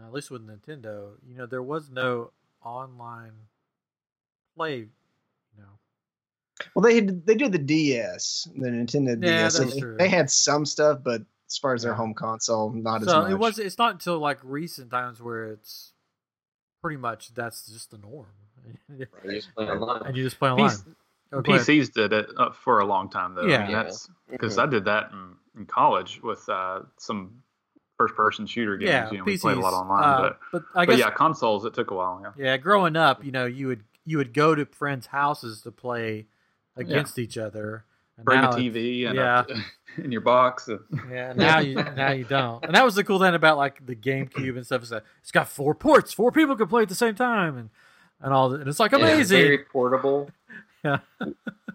uh, 0.00 0.06
at 0.06 0.12
least 0.12 0.30
with 0.30 0.46
Nintendo, 0.46 1.12
you 1.26 1.36
know, 1.36 1.46
there 1.46 1.62
was 1.62 1.90
no 1.90 2.30
online 2.64 3.32
play, 4.56 4.76
you 4.78 4.88
know. 5.58 5.78
Well, 6.74 6.82
they 6.82 7.00
they 7.00 7.34
did 7.34 7.52
the 7.52 7.58
DS, 7.58 8.48
the 8.56 8.68
Nintendo 8.68 9.16
Yeah, 9.22 9.42
DS. 9.42 9.54
so 9.54 9.62
that's 9.64 9.74
they, 9.74 9.80
true. 9.80 9.96
they 9.98 10.08
had 10.08 10.30
some 10.30 10.64
stuff, 10.66 11.00
but 11.02 11.22
as 11.48 11.58
far 11.58 11.74
as 11.74 11.82
their 11.82 11.92
Yeah. 11.92 11.96
home 11.96 12.14
console, 12.14 12.70
not 12.70 13.02
as 13.02 13.08
much. 13.08 13.30
it 13.32 13.38
was. 13.38 13.58
It's 13.58 13.78
not 13.78 13.92
until 13.94 14.18
like 14.18 14.38
recent 14.42 14.90
times 14.90 15.20
where 15.22 15.46
it's 15.52 15.92
pretty 16.82 16.96
much 16.98 17.34
that's 17.34 17.66
just 17.66 17.90
the 17.90 17.98
norm, 17.98 18.26
You 18.88 19.06
just 19.30 19.54
play 19.54 19.66
online. 19.68 20.02
and 20.04 20.16
you 20.16 20.22
just 20.24 20.38
play 20.38 20.50
online. 20.50 20.76
PC 21.32 21.36
Oh, 21.38 21.40
go 21.42 21.52
ahead. 21.54 21.66
PCs 21.66 21.92
did 21.92 22.12
it 22.12 22.26
uh, 22.36 22.50
for 22.50 22.80
a 22.80 22.84
long 22.84 23.08
time 23.10 23.34
though. 23.34 23.46
Yeah. 23.46 23.58
I 23.58 23.62
mean, 23.64 23.72
that's 23.72 24.08
because 24.30 24.56
Mhm. 24.56 24.62
I 24.62 24.66
did 24.66 24.84
that 24.86 25.10
in, 25.12 25.34
in 25.60 25.66
college 25.66 26.20
with 26.22 26.48
uh, 26.48 26.80
some 26.98 27.42
first-person 27.96 28.46
shooter 28.46 28.76
games. 28.76 28.88
yeah, 28.88 29.10
you 29.10 29.18
know, 29.18 29.24
we 29.24 29.34
PCs. 29.36 29.40
played 29.42 29.56
a 29.58 29.60
lot 29.60 29.74
online, 29.74 30.02
uh, 30.04 30.20
but 30.22 30.38
but 30.52 30.62
I 30.74 30.86
but 30.86 30.92
guess 30.92 30.98
yeah, 31.00 31.10
consoles 31.10 31.64
it 31.64 31.74
took 31.74 31.90
a 31.90 31.94
while. 31.94 32.20
Yeah. 32.38 32.44
Yeah, 32.44 32.56
growing 32.56 32.96
up, 32.96 33.24
you 33.24 33.30
know, 33.32 33.46
you 33.46 33.66
would 33.68 33.84
you 34.06 34.16
would 34.18 34.32
go 34.32 34.54
to 34.54 34.64
friends' 34.66 35.06
houses 35.06 35.60
to 35.62 35.70
play 35.70 36.26
against 36.76 37.18
each 37.18 37.36
other. 37.36 37.84
And 38.16 38.24
Bring 38.24 38.40
a 38.40 38.48
TV 38.48 39.06
and 39.06 39.14
yeah. 39.16 39.44
a, 39.48 40.02
in 40.02 40.10
your 40.12 40.20
box. 40.22 40.68
and- 40.68 40.80
Yeah, 41.10 41.32
now 41.36 41.58
you 41.58 41.74
now 41.74 42.10
you 42.12 42.24
don't. 42.24 42.64
And 42.64 42.74
that 42.74 42.84
was 42.84 42.94
the 42.94 43.04
cool 43.04 43.18
thing 43.18 43.34
about 43.34 43.56
like 43.58 43.84
the 43.84 43.94
GameCube 43.94 44.56
and 44.56 44.64
stuff 44.66 44.82
is 44.82 44.88
that 44.90 45.04
it's 45.20 45.30
got 45.30 45.48
four 45.48 45.74
ports, 45.74 46.12
four 46.12 46.32
people 46.32 46.56
can 46.56 46.66
play 46.68 46.82
at 46.82 46.88
the 46.88 46.94
same 46.94 47.14
time, 47.14 47.56
and 47.58 47.70
and 48.22 48.32
all. 48.32 48.48
that. 48.50 48.60
And 48.60 48.68
it's 48.68 48.80
like 48.80 48.92
Yeah, 48.92 48.98
amazing. 48.98 49.38
very 49.42 49.58
portable. 49.58 50.30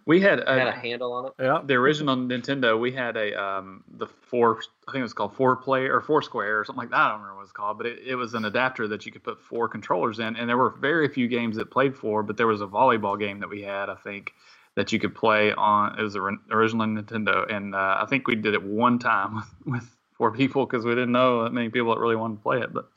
We 0.06 0.22
had 0.22 0.39
Had 0.39 0.68
a 0.68 0.70
a, 0.70 0.72
handle 0.72 1.14
on 1.14 1.26
it. 1.28 1.34
yeah, 1.39 1.62
the 1.64 1.74
original 1.76 2.16
Nintendo. 2.16 2.80
We 2.80 2.91
had 2.91 3.18
a 3.18 3.41
um 3.41 3.84
the 3.97 4.08
four. 4.08 4.60
I 4.88 4.91
think 4.91 4.99
it 4.99 5.03
was 5.03 5.14
called 5.14 5.36
four 5.36 5.56
player 5.56 5.95
or 5.95 6.01
four 6.01 6.22
square 6.22 6.60
or 6.60 6.66
something 6.66 6.82
like 6.82 6.89
that. 6.91 6.97
I 6.97 7.10
don't 7.10 7.22
remember 7.22 7.38
what 7.38 7.43
it's 7.43 7.51
called, 7.51 7.78
but 7.78 7.88
it, 7.88 7.99
it 8.06 8.16
was 8.16 8.34
an 8.34 8.45
adapter 8.45 8.88
that 8.88 9.06
you 9.06 9.12
could 9.12 9.24
put 9.24 9.39
four 9.41 9.68
controllers 9.68 10.20
in, 10.20 10.36
and 10.36 10.49
there 10.49 10.58
were 10.58 10.70
very 10.70 11.08
few 11.08 11.28
games 11.28 11.56
that 11.58 11.72
played 11.72 11.95
four. 11.95 12.24
But 12.24 12.38
there 12.38 12.47
was 12.47 12.62
a 12.62 12.68
volleyball 12.68 13.20
game 13.20 13.39
that 13.39 13.49
we 13.49 13.62
had. 13.62 13.89
I 13.89 13.95
think. 13.95 14.34
That 14.76 14.91
you 14.91 14.99
could 14.99 15.16
play 15.16 15.53
on. 15.53 15.97
It 15.97 16.03
was 16.03 16.16
the 16.16 16.38
original 16.51 16.86
Nintendo, 16.86 17.49
and 17.49 17.74
uh, 17.74 17.99
I 18.01 18.06
think 18.10 18.28
we 18.28 18.36
did 18.36 18.53
it 18.56 18.62
one 18.62 18.99
time 18.99 19.36
with, 19.36 19.53
with 19.66 19.95
four 20.18 20.32
people 20.32 20.66
because 20.66 20.84
we 20.84 20.91
didn't 20.91 21.14
know 21.14 21.43
that 21.45 21.53
many 21.53 21.70
people 21.70 21.93
that 21.95 22.01
really 22.01 22.18
wanted 22.18 22.36
to 22.36 22.41
play 22.41 22.60
it. 22.60 22.74
But 22.74 22.89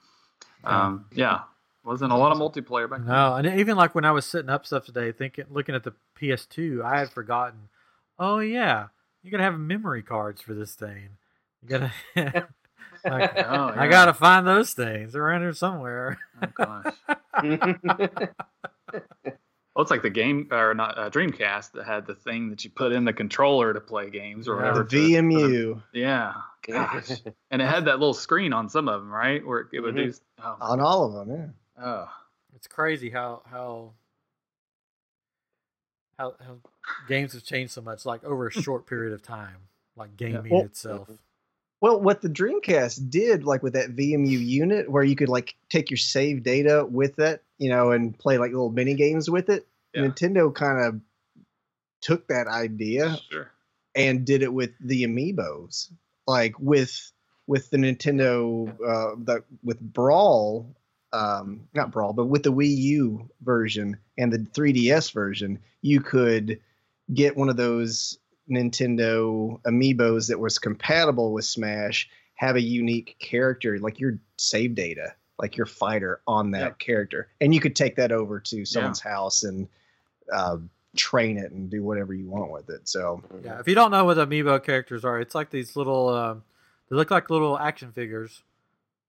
um, 0.64 1.04
yeah, 1.12 1.42
wasn't 1.88 2.12
a 2.12 2.16
lot 2.16 2.30
of 2.32 2.38
multiplayer 2.38 2.88
back 2.88 3.00
then. 3.00 3.08
no, 3.08 3.34
and 3.34 3.46
even 3.60 3.76
like 3.76 3.94
when 3.94 4.04
I 4.04 4.12
was 4.12 4.24
setting 4.26 4.50
up 4.50 4.64
stuff 4.66 4.84
today, 4.86 5.10
thinking 5.12 5.46
looking 5.50 5.74
at 5.74 5.82
the 5.84 5.92
PS2, 6.20 6.84
I 6.84 6.98
had 7.00 7.10
forgotten. 7.10 7.68
Oh 8.18 8.38
yeah, 8.38 8.88
you 9.22 9.30
gotta 9.30 9.42
have 9.44 9.58
memory 9.58 10.02
cards 10.02 10.40
for 10.42 10.54
this 10.54 10.74
thing. 10.74 11.10
You 11.62 11.68
gotta. 11.68 11.92
like, 13.04 13.32
Oh, 13.36 13.72
I 13.74 13.88
gotta 13.88 14.12
find 14.14 14.46
those 14.46 14.72
things. 14.72 15.12
They're 15.12 15.22
around 15.24 15.40
here 15.42 15.52
somewhere. 15.52 16.18
Oh, 16.42 16.46
gosh. 16.54 16.94
Well, 19.74 19.82
it's 19.84 19.92
like 19.92 20.02
the 20.02 20.10
game 20.10 20.48
or 20.50 20.74
not 20.74 20.98
uh, 20.98 21.08
Dreamcast 21.08 21.70
that 21.72 21.84
had 21.86 22.04
the 22.04 22.16
thing 22.16 22.50
that 22.50 22.64
you 22.64 22.70
put 22.70 22.90
in 22.90 23.04
the 23.04 23.12
controller 23.12 23.72
to 23.72 23.80
play 23.80 24.10
games 24.10 24.48
or 24.48 24.56
Yeah. 24.56 24.62
whatever. 24.62 24.82
the 24.82 24.88
to- 24.88 24.98
VMU 25.22 25.82
yeah, 25.92 26.32
gosh, 26.66 27.10
and 27.52 27.62
it 27.62 27.64
had 27.68 27.84
that 27.84 28.00
little 28.00 28.12
screen 28.14 28.52
on 28.52 28.68
some 28.68 28.88
of 28.88 29.00
them, 29.00 29.08
right? 29.12 29.46
Where 29.46 29.68
it 29.72 29.78
would 29.80 29.94
do. 29.94 30.12
Oh, 30.42 30.56
on 30.60 30.80
all 30.80 31.04
of 31.04 31.28
them. 31.28 31.36
Yeah. 31.38 31.46
Oh, 31.80 32.08
It's 32.54 32.66
crazy 32.66 33.10
how 33.10 33.42
how 33.50 33.92
how 36.18 36.34
how 36.40 36.58
games 37.08 37.32
have 37.32 37.44
changed 37.44 37.72
so 37.72 37.80
much, 37.80 38.04
like 38.04 38.24
over 38.24 38.46
a 38.48 38.52
short 38.62 38.86
period 38.86 39.12
of 39.12 39.22
time, 39.22 39.56
like 39.96 40.16
gaming 40.16 40.50
Well- 40.52 40.64
itself. 40.64 41.08
Well, 41.80 42.00
what 42.00 42.22
the 42.22 42.28
Dreamcast 42.28 43.08
did, 43.08 43.44
like 43.44 43.62
with 43.62 43.74
that 43.74 43.94
VMU 43.94 44.44
unit, 44.44 44.90
where 44.90 45.04
you 45.04 45.14
could 45.14 45.28
like 45.28 45.54
take 45.70 45.90
your 45.92 45.96
save 45.96 46.42
data 46.42 46.84
with 46.84 47.14
that, 47.16 47.42
you 47.58 47.68
know, 47.70 47.92
and 47.92 48.18
play 48.18 48.36
like 48.36 48.50
little 48.50 48.72
mini 48.72 48.94
games 48.94 49.30
with 49.30 49.48
it. 49.48 49.64
Yeah. 49.94 50.02
Nintendo 50.02 50.52
kind 50.52 50.80
of 50.84 51.00
took 52.00 52.26
that 52.28 52.48
idea 52.48 53.16
sure. 53.30 53.52
and 53.94 54.24
did 54.26 54.42
it 54.42 54.52
with 54.52 54.70
the 54.80 55.04
amiibos 55.04 55.90
like 56.26 56.54
with 56.60 57.10
with 57.48 57.70
the 57.70 57.76
nintendo 57.76 58.68
uh 58.86 59.16
the 59.24 59.42
with 59.64 59.80
brawl 59.80 60.76
um 61.12 61.66
not 61.74 61.90
brawl 61.90 62.12
but 62.12 62.26
with 62.26 62.42
the 62.42 62.52
wii 62.52 62.76
u 62.76 63.28
version 63.42 63.96
and 64.18 64.32
the 64.32 64.38
3ds 64.38 65.12
version 65.12 65.58
you 65.82 66.00
could 66.00 66.60
get 67.14 67.36
one 67.36 67.48
of 67.48 67.56
those 67.56 68.18
nintendo 68.50 69.60
amiibos 69.64 70.28
that 70.28 70.38
was 70.38 70.58
compatible 70.58 71.32
with 71.32 71.44
smash 71.44 72.08
have 72.34 72.56
a 72.56 72.60
unique 72.60 73.16
character 73.18 73.78
like 73.78 73.98
your 73.98 74.18
save 74.36 74.74
data 74.74 75.14
like 75.38 75.56
your 75.56 75.66
fighter 75.66 76.20
on 76.26 76.50
that 76.50 76.60
Yep. 76.60 76.78
character 76.78 77.28
and 77.40 77.54
you 77.54 77.60
could 77.60 77.76
take 77.76 77.96
that 77.96 78.12
over 78.12 78.38
to 78.40 78.64
someone's 78.64 79.00
house 79.00 79.44
and 79.44 79.68
uh, 80.32 80.58
train 80.96 81.38
it 81.38 81.52
and 81.52 81.70
do 81.70 81.82
whatever 81.82 82.12
you 82.12 82.28
want 82.28 82.50
with 82.50 82.68
it 82.70 82.86
so 82.88 83.22
Yeah, 83.42 83.58
if 83.60 83.68
you 83.68 83.74
don't 83.74 83.90
know 83.90 84.04
what 84.04 84.16
amiibo 84.18 84.62
characters 84.62 85.04
are, 85.04 85.20
it's 85.20 85.34
like 85.34 85.50
these 85.50 85.76
little. 85.76 86.08
Um, 86.08 86.42
they 86.90 86.96
look 86.96 87.10
like 87.10 87.30
little 87.30 87.58
action 87.58 87.92
figures. 87.92 88.42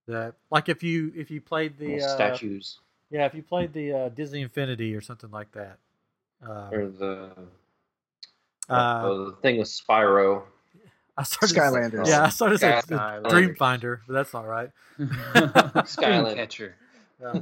That 0.09 0.33
like 0.49 0.69
if 0.69 0.81
you 0.81 1.13
if 1.15 1.29
you 1.29 1.39
played 1.39 1.77
the 1.77 2.01
uh, 2.01 2.07
statues 2.07 2.79
Yeah, 3.11 3.27
if 3.27 3.35
you 3.35 3.43
played 3.43 3.73
the 3.73 3.93
uh, 3.93 4.09
Disney 4.09 4.41
Infinity 4.41 4.95
or 4.95 5.01
something 5.01 5.29
like 5.29 5.51
that. 5.51 5.77
Um, 6.41 6.73
or 6.73 6.87
the 6.89 7.31
uh, 8.67 9.01
oh, 9.05 9.25
the 9.25 9.35
thing 9.37 9.59
with 9.59 9.67
Spyro. 9.67 10.43
I 11.15 11.23
started 11.23 11.55
Skylanders. 11.55 12.07
Yeah, 12.07 12.23
I 12.23 12.29
started 12.29 12.59
saying 12.59 12.81
Skylanders. 12.81 13.55
Dreamfinder, 13.55 13.99
but 14.07 14.13
that's 14.13 14.33
not 14.33 14.47
right. 14.47 14.71
Skyland. 15.87 16.49
Yeah. 17.21 17.33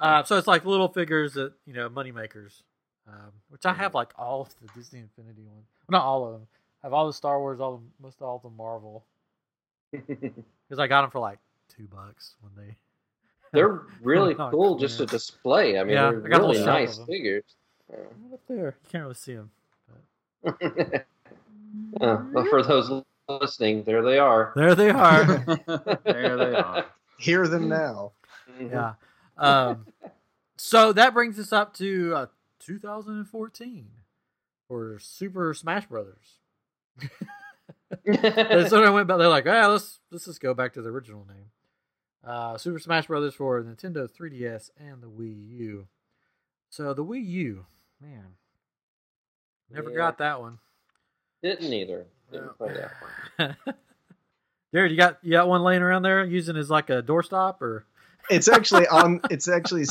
uh, 0.00 0.22
so 0.22 0.38
it's 0.38 0.46
like 0.46 0.64
little 0.64 0.88
figures 0.88 1.34
that 1.34 1.52
you 1.66 1.74
know 1.74 1.90
money 1.90 2.12
makers, 2.12 2.62
um, 3.06 3.32
which 3.50 3.66
I 3.66 3.74
have 3.74 3.94
like 3.94 4.12
all 4.16 4.42
of 4.42 4.48
the 4.62 4.68
Disney 4.74 5.00
Infinity 5.00 5.42
ones. 5.42 5.66
Well, 5.88 6.00
not 6.00 6.06
all 6.06 6.26
of 6.26 6.32
them. 6.32 6.46
I 6.82 6.86
have 6.86 6.94
all 6.94 7.06
the 7.06 7.12
Star 7.12 7.38
Wars, 7.38 7.60
all 7.60 7.76
the, 7.76 8.02
most 8.02 8.22
all 8.22 8.38
the 8.42 8.48
Marvel, 8.48 9.04
because 9.92 10.78
I 10.78 10.86
got 10.86 11.02
them 11.02 11.10
for 11.10 11.18
like 11.18 11.38
two 11.76 11.88
bucks 11.88 12.34
when 12.40 12.52
they. 12.56 12.76
They're 13.52 13.82
really 14.02 14.34
Oh, 14.38 14.50
cool 14.50 14.78
just 14.78 14.98
to 14.98 15.06
display. 15.06 15.78
I 15.78 15.84
mean, 15.84 15.94
Yeah, 15.94 16.10
they're 16.10 16.26
I 16.26 16.28
got 16.28 16.40
really 16.40 16.64
nice 16.64 16.98
figures. 17.06 17.44
Right 17.90 18.00
up 18.32 18.40
there, 18.48 18.76
you 18.82 18.90
can't 18.90 19.02
really 19.02 19.14
see 19.14 19.34
them. 19.34 19.50
Uh, 22.02 22.16
but 22.16 22.46
for 22.48 22.62
those 22.62 23.02
listening, 23.40 23.82
there 23.84 24.02
they 24.02 24.18
are. 24.18 24.52
There 24.54 24.74
they 24.74 24.90
are. 24.90 25.24
there 26.04 26.36
they 26.36 26.54
are. 26.54 26.84
hear 27.18 27.48
them 27.48 27.66
now 27.66 28.12
yeah. 28.60 28.94
Um, 29.36 29.86
so 30.56 30.92
that 30.92 31.14
brings 31.14 31.38
us 31.38 31.52
up 31.52 31.74
to 31.74 32.14
uh, 32.14 32.26
2014 32.60 33.88
for 34.68 34.98
Super 35.00 35.54
Smash 35.54 35.86
Brothers. 35.86 36.38
They 38.04 38.68
sort 38.68 38.84
of 38.84 38.94
went 38.94 39.08
back. 39.08 39.18
They're 39.18 39.28
like, 39.28 39.46
ah, 39.46 39.68
let's 39.68 40.00
let's 40.10 40.24
just 40.24 40.40
go 40.40 40.54
back 40.54 40.74
to 40.74 40.82
the 40.82 40.88
original 40.88 41.26
name. 41.26 41.50
Uh, 42.24 42.56
Super 42.56 42.78
Smash 42.78 43.06
Brothers 43.08 43.34
for 43.34 43.60
Nintendo 43.62 44.08
3DS 44.08 44.70
and 44.78 45.02
the 45.02 45.08
Wii 45.08 45.48
U. 45.58 45.86
So 46.70 46.94
the 46.94 47.04
Wii 47.04 47.24
U, 47.26 47.66
man, 48.00 48.36
never 49.70 49.90
Yeah. 49.90 49.96
got 49.96 50.18
that 50.18 50.40
one. 50.40 50.58
Didn't 51.42 51.72
either. 51.72 52.06
No. 52.32 52.38
Didn't 52.38 52.56
play 52.58 52.74
that 52.74 52.92
one. 53.36 53.56
Jared, 54.74 54.90
you 54.92 54.96
got 54.96 55.18
you 55.22 55.32
got 55.32 55.48
one 55.48 55.62
laying 55.62 55.82
around 55.82 56.02
there 56.02 56.24
using 56.24 56.56
as 56.56 56.70
like 56.70 56.88
a 56.90 57.02
doorstop 57.02 57.60
or? 57.60 57.84
it's 58.30 58.48
actually 58.48 58.86
on 58.86 59.20
it's 59.30 59.48
actually 59.48 59.84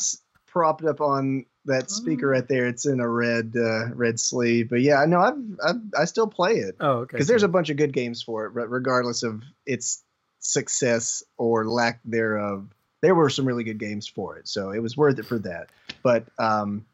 propped 0.47 0.83
up 0.85 1.01
on 1.01 1.45
that 1.65 1.91
speaker 1.91 2.27
right 2.29 2.47
there 2.47 2.65
it's 2.67 2.85
in 2.87 2.99
a 3.01 3.07
red 3.07 3.53
uh, 3.57 3.93
red 3.93 4.17
sleeve 4.19 4.69
but 4.69 4.81
yeah 4.81 5.03
no 5.05 5.19
I've, 5.19 5.35
I've 5.63 5.81
i 5.99 6.05
still 6.05 6.25
play 6.27 6.53
it 6.53 6.75
Oh, 6.79 6.99
okay. 6.99 7.11
because 7.11 7.27
there's 7.27 7.43
a 7.43 7.47
bunch 7.49 7.69
of 7.69 7.75
good 7.77 7.91
games 7.93 8.23
for 8.23 8.45
it 8.45 8.53
re- 8.53 8.65
regardless 8.67 9.21
of 9.23 9.43
its 9.65 10.01
success 10.41 11.23
or 11.37 11.65
lack 11.65 11.99
thereof 12.03 12.67
there 13.01 13.15
were 13.15 13.29
some 13.29 13.45
really 13.45 13.63
good 13.63 13.79
games 13.79 14.07
for 14.07 14.37
it. 14.37 14.47
So 14.47 14.71
it 14.71 14.79
was 14.79 14.95
worth 14.95 15.19
it 15.19 15.25
for 15.25 15.39
that. 15.39 15.69
But 16.01 16.25
um 16.39 16.85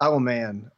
oh 0.00 0.18
man. 0.18 0.70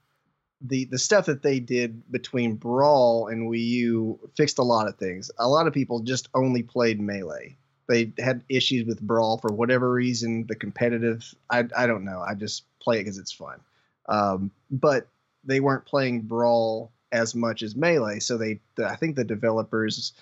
The 0.64 0.84
the 0.84 0.98
stuff 0.98 1.26
that 1.26 1.42
they 1.42 1.58
did 1.58 2.10
between 2.10 2.54
brawl 2.54 3.26
and 3.26 3.50
wii 3.50 3.66
u 3.66 4.30
fixed 4.36 4.58
a 4.58 4.62
lot 4.62 4.88
of 4.88 4.96
things. 4.96 5.30
A 5.38 5.48
lot 5.48 5.66
of 5.66 5.72
people 5.72 6.00
just 6.00 6.28
only 6.34 6.62
played 6.62 7.00
melee. 7.00 7.56
They 7.88 8.12
had 8.18 8.44
issues 8.48 8.86
with 8.86 9.00
brawl 9.00 9.38
for 9.38 9.52
whatever 9.52 9.92
reason 9.92 10.46
the 10.46 10.54
competitive 10.54 11.34
i, 11.50 11.64
I 11.76 11.86
don't 11.86 12.04
know. 12.04 12.20
I 12.20 12.34
just 12.34 12.64
play 12.80 12.98
it 12.98 13.00
because 13.00 13.18
it's 13.18 13.32
fun. 13.32 13.60
Um, 14.08 14.52
but 14.70 15.08
they 15.44 15.58
weren't 15.58 15.84
playing 15.84 16.22
brawl 16.22 16.92
as 17.10 17.34
much 17.34 17.62
as 17.62 17.74
melee. 17.74 18.20
So 18.20 18.38
they 18.38 18.60
i 18.78 18.94
think 18.94 19.16
the 19.16 19.24
developers 19.24 20.12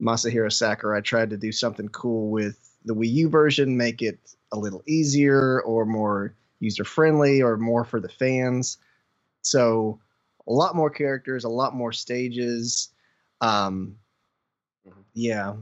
masahiro 0.00 0.52
sakurai 0.52 1.00
tried 1.00 1.30
to 1.30 1.36
do 1.36 1.52
something 1.52 1.88
cool 1.88 2.30
with 2.30 2.58
the 2.84 2.94
wii 2.94 3.10
u 3.10 3.28
version 3.28 3.76
make 3.76 4.02
it 4.02 4.18
a 4.52 4.58
little 4.58 4.82
easier 4.86 5.60
or 5.62 5.84
more 5.84 6.34
user 6.60 6.84
friendly 6.84 7.42
or 7.42 7.56
more 7.56 7.84
for 7.84 8.00
the 8.00 8.08
fans 8.08 8.78
so 9.42 9.98
a 10.46 10.52
lot 10.52 10.76
more 10.76 10.90
characters 10.90 11.44
a 11.44 11.48
lot 11.48 11.74
more 11.74 11.92
stages 11.92 12.90
um, 13.40 13.96
Mhm. 14.86 15.04
yeah 15.14 15.54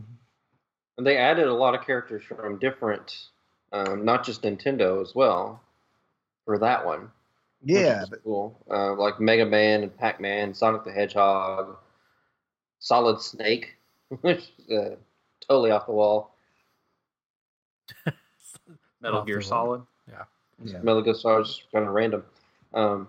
And 0.96 1.06
they 1.06 1.16
added 1.16 1.46
a 1.48 1.54
lot 1.54 1.74
of 1.74 1.84
characters 1.84 2.22
from 2.22 2.58
different, 2.58 3.28
um, 3.72 4.04
not 4.04 4.24
just 4.24 4.42
Nintendo 4.42 5.02
as 5.02 5.12
well, 5.14 5.60
for 6.44 6.56
that 6.58 6.86
one. 6.86 7.10
Yeah, 7.62 8.04
but 8.08 8.22
cool. 8.22 8.62
Uh, 8.70 8.94
like 8.94 9.18
Mega 9.18 9.44
Man 9.46 9.82
and 9.82 9.96
Pac 9.96 10.20
Man, 10.20 10.54
Sonic 10.54 10.84
the 10.84 10.92
Hedgehog, 10.92 11.78
Solid 12.78 13.20
Snake, 13.20 13.74
which 14.22 14.50
is 14.68 14.78
uh, 14.78 14.96
totally 15.48 15.70
off 15.70 15.86
the 15.86 15.92
wall. 15.92 16.34
Metal 19.00 19.20
Off 19.20 19.26
Gear 19.26 19.36
the 19.38 19.42
Solid. 19.42 19.82
yeah. 20.08 20.78
Metal 20.82 21.02
Gear 21.02 21.14
Solid 21.14 21.42
is 21.46 21.62
kind 21.72 21.86
of 21.86 21.92
random. 21.92 22.22
Um, 22.72 23.08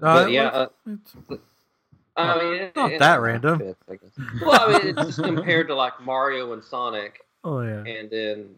No, 0.00 0.14
but 0.14 0.30
yeah, 0.30 0.46
uh, 0.48 0.68
it's- 0.86 1.38
I 2.18 2.38
mean, 2.42 2.54
it- 2.62 2.76
not 2.76 2.92
it- 2.92 2.98
that 2.98 3.18
it 3.18 3.20
random. 3.20 3.58
fits, 3.58 3.82
I 3.90 3.96
guess. 3.96 4.10
Well, 4.42 4.60
I 4.60 4.78
mean, 4.84 4.88
it's 4.98 5.06
just 5.16 5.22
compared 5.22 5.68
to 5.68 5.74
like 5.74 6.00
Mario 6.00 6.52
and 6.52 6.62
Sonic, 6.64 7.20
oh 7.44 7.60
yeah. 7.60 7.84
and 7.84 8.10
then 8.10 8.54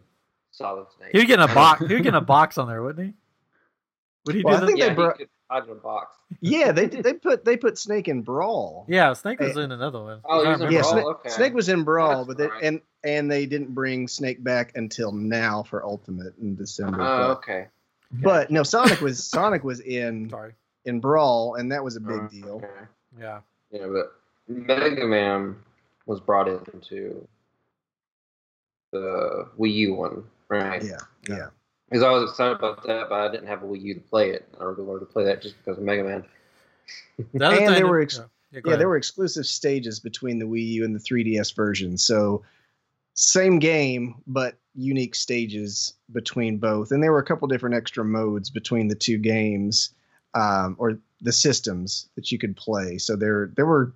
Solid 0.52 0.86
Snake. 0.96 1.10
He 1.12 1.18
would 1.18 1.26
get 1.28 1.40
a 1.40 1.46
box. 1.48 1.84
He 1.86 1.94
would 1.94 2.02
get 2.02 2.14
a 2.14 2.20
box 2.20 2.58
on 2.58 2.68
there, 2.68 2.82
wouldn't 2.82 3.06
he? 3.08 3.14
Would 4.26 4.34
he 4.36 4.42
Well, 4.42 4.58
do 4.58 4.64
I 4.64 4.66
think 4.66 4.78
yeah, 4.78 4.88
they 4.90 4.94
brought- 4.94 5.16
he 5.18 5.24
could 5.24 5.30
hide 5.50 5.64
in 5.64 5.70
a 5.70 5.74
box. 5.74 6.16
Yeah, 6.40 6.72
they 6.72 6.86
they 6.86 7.14
put 7.14 7.44
they 7.44 7.56
put 7.56 7.78
Snake 7.78 8.08
in 8.08 8.22
Brawl. 8.22 8.84
Yeah, 8.88 9.12
Snake 9.14 9.40
was 9.40 9.54
Hey. 9.54 9.62
in 9.62 9.72
another 9.72 10.02
one. 10.02 10.20
Oh, 10.24 10.40
I 10.40 10.42
he 10.44 10.48
was 10.48 10.60
in 10.60 10.66
remember. 10.66 10.72
yeah, 10.74 10.80
Brawl, 10.82 10.92
Snake, 10.92 11.06
okay. 11.06 11.28
Snake 11.30 11.54
was 11.54 11.68
in 11.68 11.84
Brawl, 11.84 12.24
That's 12.24 12.26
but 12.28 12.36
they, 12.38 12.46
right. 12.48 12.62
and 12.62 12.80
and 13.04 13.30
they 13.30 13.46
didn't 13.46 13.74
bring 13.74 14.08
Snake 14.08 14.42
back 14.44 14.72
until 14.76 15.12
now 15.12 15.62
for 15.62 15.84
Ultimate 15.84 16.36
in 16.38 16.54
December. 16.56 17.00
Oh, 17.00 17.04
but, 17.28 17.30
okay. 17.38 17.66
but 18.12 18.50
no, 18.50 18.62
Sonic 18.62 19.00
was 19.00 19.24
Sonic 19.24 19.64
was 19.64 19.80
in 19.80 20.28
Sorry. 20.30 20.52
in 20.84 21.00
Brawl, 21.00 21.54
and 21.54 21.72
that 21.72 21.82
was 21.82 21.96
a 21.96 22.00
big 22.00 22.20
Uh, 22.20 22.28
deal. 22.28 22.54
Okay. 22.56 22.68
Yeah. 23.18 23.40
Yeah, 23.70 23.86
but 23.86 24.14
Mega 24.48 25.06
Man 25.06 25.56
was 26.06 26.20
brought 26.20 26.48
into 26.48 27.26
the 28.92 29.48
Wii 29.58 29.72
U 29.74 29.94
one, 29.94 30.24
right? 30.48 30.82
Yeah, 30.82 30.96
yeah. 31.28 31.46
Because 31.90 32.04
I 32.04 32.10
was 32.10 32.30
excited 32.30 32.58
about 32.58 32.84
that, 32.86 33.08
but 33.08 33.20
I 33.20 33.30
didn't 33.32 33.48
have 33.48 33.62
a 33.62 33.66
Wii 33.66 33.82
U 33.82 33.94
to 33.94 34.00
play 34.00 34.30
it. 34.30 34.48
I 34.60 34.64
really 34.64 34.82
wanted 34.84 35.00
to 35.00 35.06
play 35.06 35.24
that 35.24 35.42
just 35.42 35.56
because 35.58 35.78
of 35.78 35.84
Mega 35.84 36.04
Man. 36.04 36.24
The 37.34 37.40
And 37.44 37.56
thing 37.56 37.66
they 37.74 37.80
that- 37.80 37.88
were 37.88 38.00
ex- 38.02 38.18
yeah, 38.18 38.26
yeah, 38.52 38.60
go 38.60 38.70
Yeah, 38.70 38.72
ahead. 38.72 38.80
there 38.80 38.88
were 38.88 38.96
exclusive 38.98 39.46
stages 39.46 40.00
between 40.00 40.38
the 40.38 40.46
Wii 40.46 40.66
U 40.74 40.84
and 40.84 40.94
the 40.94 41.00
3DS 41.00 41.52
version. 41.56 41.98
So 41.98 42.44
same 43.14 43.58
game, 43.58 44.16
but 44.26 44.58
unique 44.74 45.14
stages 45.16 45.94
between 46.12 46.58
both. 46.58 46.92
And 46.92 47.02
there 47.02 47.12
were 47.12 47.18
a 47.20 47.24
couple 47.24 47.48
different 47.48 47.76
extra 47.76 48.04
modes 48.04 48.50
between 48.50 48.88
the 48.88 48.94
two 48.96 49.18
games, 49.18 49.90
um, 50.34 50.76
or 50.78 50.98
the 51.20 51.32
systems 51.32 52.08
that 52.16 52.32
you 52.32 52.38
could 52.38 52.56
play. 52.56 52.98
So 52.98 53.16
there 53.16 53.52
there 53.56 53.66
were 53.66 53.94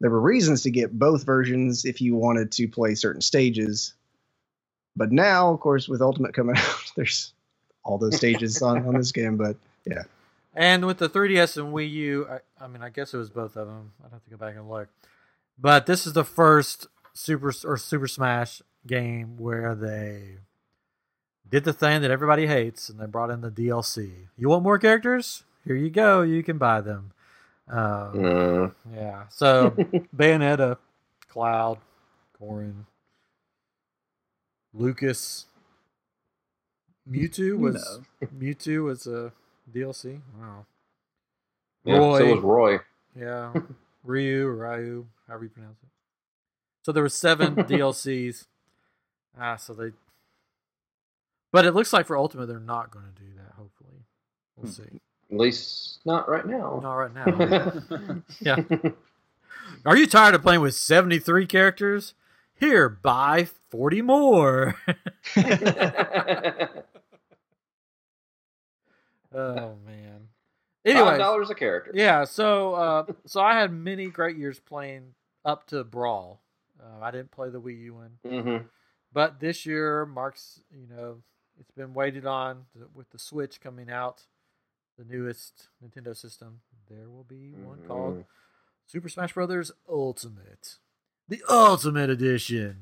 there 0.00 0.10
were 0.10 0.20
reasons 0.20 0.62
to 0.62 0.70
get 0.70 0.98
both 0.98 1.24
versions 1.24 1.84
if 1.86 2.00
you 2.02 2.16
wanted 2.16 2.52
to 2.52 2.68
play 2.68 2.94
certain 2.96 3.22
stages. 3.22 3.94
But 4.96 5.12
now, 5.12 5.52
of 5.52 5.60
course, 5.60 5.88
with 5.88 6.00
Ultimate 6.00 6.34
coming 6.34 6.56
out, 6.58 6.92
there's 6.96 7.32
all 7.84 7.98
those 7.98 8.16
stages 8.16 8.62
on, 8.62 8.86
on 8.86 8.94
this 8.94 9.12
game. 9.12 9.36
But 9.36 9.56
yeah. 9.84 10.04
And 10.54 10.86
with 10.86 10.98
the 10.98 11.08
3DS 11.08 11.58
and 11.58 11.74
Wii 11.74 11.90
U, 11.90 12.26
I, 12.30 12.64
I 12.64 12.66
mean, 12.66 12.82
I 12.82 12.88
guess 12.88 13.12
it 13.12 13.18
was 13.18 13.28
both 13.28 13.56
of 13.56 13.66
them. 13.66 13.92
I'd 14.04 14.12
have 14.12 14.24
to 14.24 14.30
go 14.30 14.36
back 14.38 14.56
and 14.56 14.68
look. 14.70 14.88
But 15.58 15.86
this 15.86 16.06
is 16.06 16.14
the 16.14 16.24
first 16.24 16.86
Super 17.12 17.52
or 17.64 17.76
Super 17.76 18.08
Smash 18.08 18.62
game 18.86 19.36
where 19.36 19.74
they 19.74 20.36
did 21.48 21.64
the 21.64 21.72
thing 21.72 22.02
that 22.02 22.10
everybody 22.10 22.46
hates, 22.46 22.88
and 22.88 22.98
they 22.98 23.06
brought 23.06 23.30
in 23.30 23.40
the 23.42 23.50
DLC. 23.50 24.10
You 24.36 24.48
want 24.48 24.62
more 24.62 24.78
characters? 24.78 25.44
Here 25.64 25.76
you 25.76 25.90
go. 25.90 26.22
You 26.22 26.42
can 26.42 26.58
buy 26.58 26.80
them. 26.80 27.12
Um, 27.68 28.12
Mm. 28.14 28.74
Yeah. 28.94 29.24
So 29.30 29.70
Bayonetta, 30.16 30.78
Cloud, 31.28 31.78
Corrin, 32.40 32.84
Lucas, 34.76 35.46
Mewtwo 37.10 37.58
was 37.58 38.00
Mewtwo 38.38 38.84
was 38.84 39.06
a 39.06 39.32
DLC. 39.72 40.20
Wow. 40.38 40.66
Yeah, 41.84 41.94
so 41.94 42.00
Roy. 42.00 42.34
was 42.34 42.42
Roy. 42.42 42.78
Yeah. 43.18 43.52
Ryu, 44.04 44.46
Ryu, 44.48 45.06
however 45.26 45.44
you 45.44 45.50
pronounce 45.50 45.78
it. 45.82 45.88
So 46.82 46.92
there 46.92 47.02
were 47.02 47.08
seven 47.08 47.54
DLCs. 47.56 48.46
Ah, 49.38 49.56
so 49.56 49.74
they. 49.74 49.92
But 51.52 51.64
it 51.64 51.72
looks 51.72 51.92
like 51.92 52.06
for 52.06 52.16
Ultimate 52.16 52.46
they're 52.46 52.60
not 52.60 52.90
going 52.90 53.06
to 53.06 53.20
do 53.20 53.28
that. 53.36 53.54
Hopefully, 53.56 54.04
we'll 54.56 54.70
see. 54.70 55.00
At 55.32 55.38
least 55.38 56.00
not 56.04 56.28
right 56.28 56.46
now. 56.46 56.80
Not 56.82 56.94
right 56.94 57.14
now. 57.14 58.22
yeah. 58.40 58.62
Are 59.84 59.96
you 59.96 60.06
tired 60.06 60.34
of 60.34 60.42
playing 60.42 60.60
with 60.60 60.74
seventy-three 60.74 61.46
characters? 61.46 62.14
Here, 62.58 62.88
buy 62.88 63.48
forty 63.70 64.02
more. 64.02 64.74
oh 65.36 65.44
man. 69.34 70.28
Anyway, 70.84 71.18
dollars 71.18 71.50
a 71.50 71.54
character. 71.54 71.90
yeah. 71.94 72.24
So, 72.24 72.74
uh, 72.74 73.04
so 73.26 73.40
I 73.40 73.58
had 73.58 73.72
many 73.72 74.06
great 74.06 74.36
years 74.36 74.60
playing 74.60 75.14
up 75.44 75.66
to 75.68 75.82
Brawl. 75.84 76.42
Uh, 76.80 77.02
I 77.02 77.10
didn't 77.10 77.32
play 77.32 77.50
the 77.50 77.60
Wii 77.60 77.80
U 77.84 77.94
one, 77.94 78.18
hmm 78.26 78.56
but 79.12 79.40
this 79.40 79.64
year 79.64 80.04
marks, 80.04 80.60
you 80.70 80.86
know, 80.86 81.22
it's 81.58 81.70
been 81.70 81.94
waited 81.94 82.26
on 82.26 82.66
with 82.94 83.08
the 83.10 83.18
Switch 83.18 83.62
coming 83.62 83.90
out, 83.90 84.24
the 84.98 85.04
newest 85.04 85.68
Nintendo 85.82 86.14
system. 86.14 86.60
There 86.90 87.08
will 87.08 87.24
be 87.24 87.54
one 87.64 87.78
called 87.88 88.24
Super 88.84 89.08
Smash 89.08 89.32
Brothers 89.32 89.72
Ultimate, 89.88 90.76
the 91.28 91.42
Ultimate 91.48 92.10
Edition. 92.10 92.76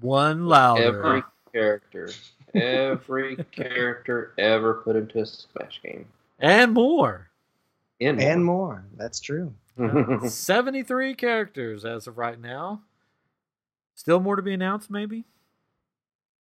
One 0.00 0.46
louder. 0.46 0.82
Every 0.82 1.22
character, 1.52 2.10
every 2.54 3.36
character 3.52 4.32
ever 4.38 4.74
put 4.74 4.96
into 4.96 5.20
a 5.20 5.26
Smash 5.26 5.80
game, 5.82 6.06
and 6.38 6.72
more. 6.72 7.30
in 7.98 8.18
and 8.18 8.44
more. 8.44 8.84
That's 8.96 9.20
true. 9.20 9.52
more. 9.76 10.26
73 10.28 11.14
characters 11.14 11.84
as 11.84 12.06
of 12.06 12.16
right 12.16 12.40
now. 12.40 12.80
Still 13.94 14.20
more 14.20 14.36
to 14.36 14.42
be 14.42 14.54
announced, 14.54 14.90
maybe? 14.90 15.24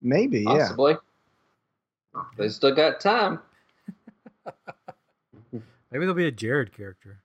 Maybe, 0.00 0.40
yeah. 0.40 0.58
Possibly. 0.58 0.96
They 2.36 2.48
still 2.48 2.74
got 2.74 3.00
time. 3.00 3.40
Maybe 5.52 6.04
there'll 6.04 6.14
be 6.14 6.26
a 6.26 6.30
Jared 6.30 6.76
character. 6.76 7.20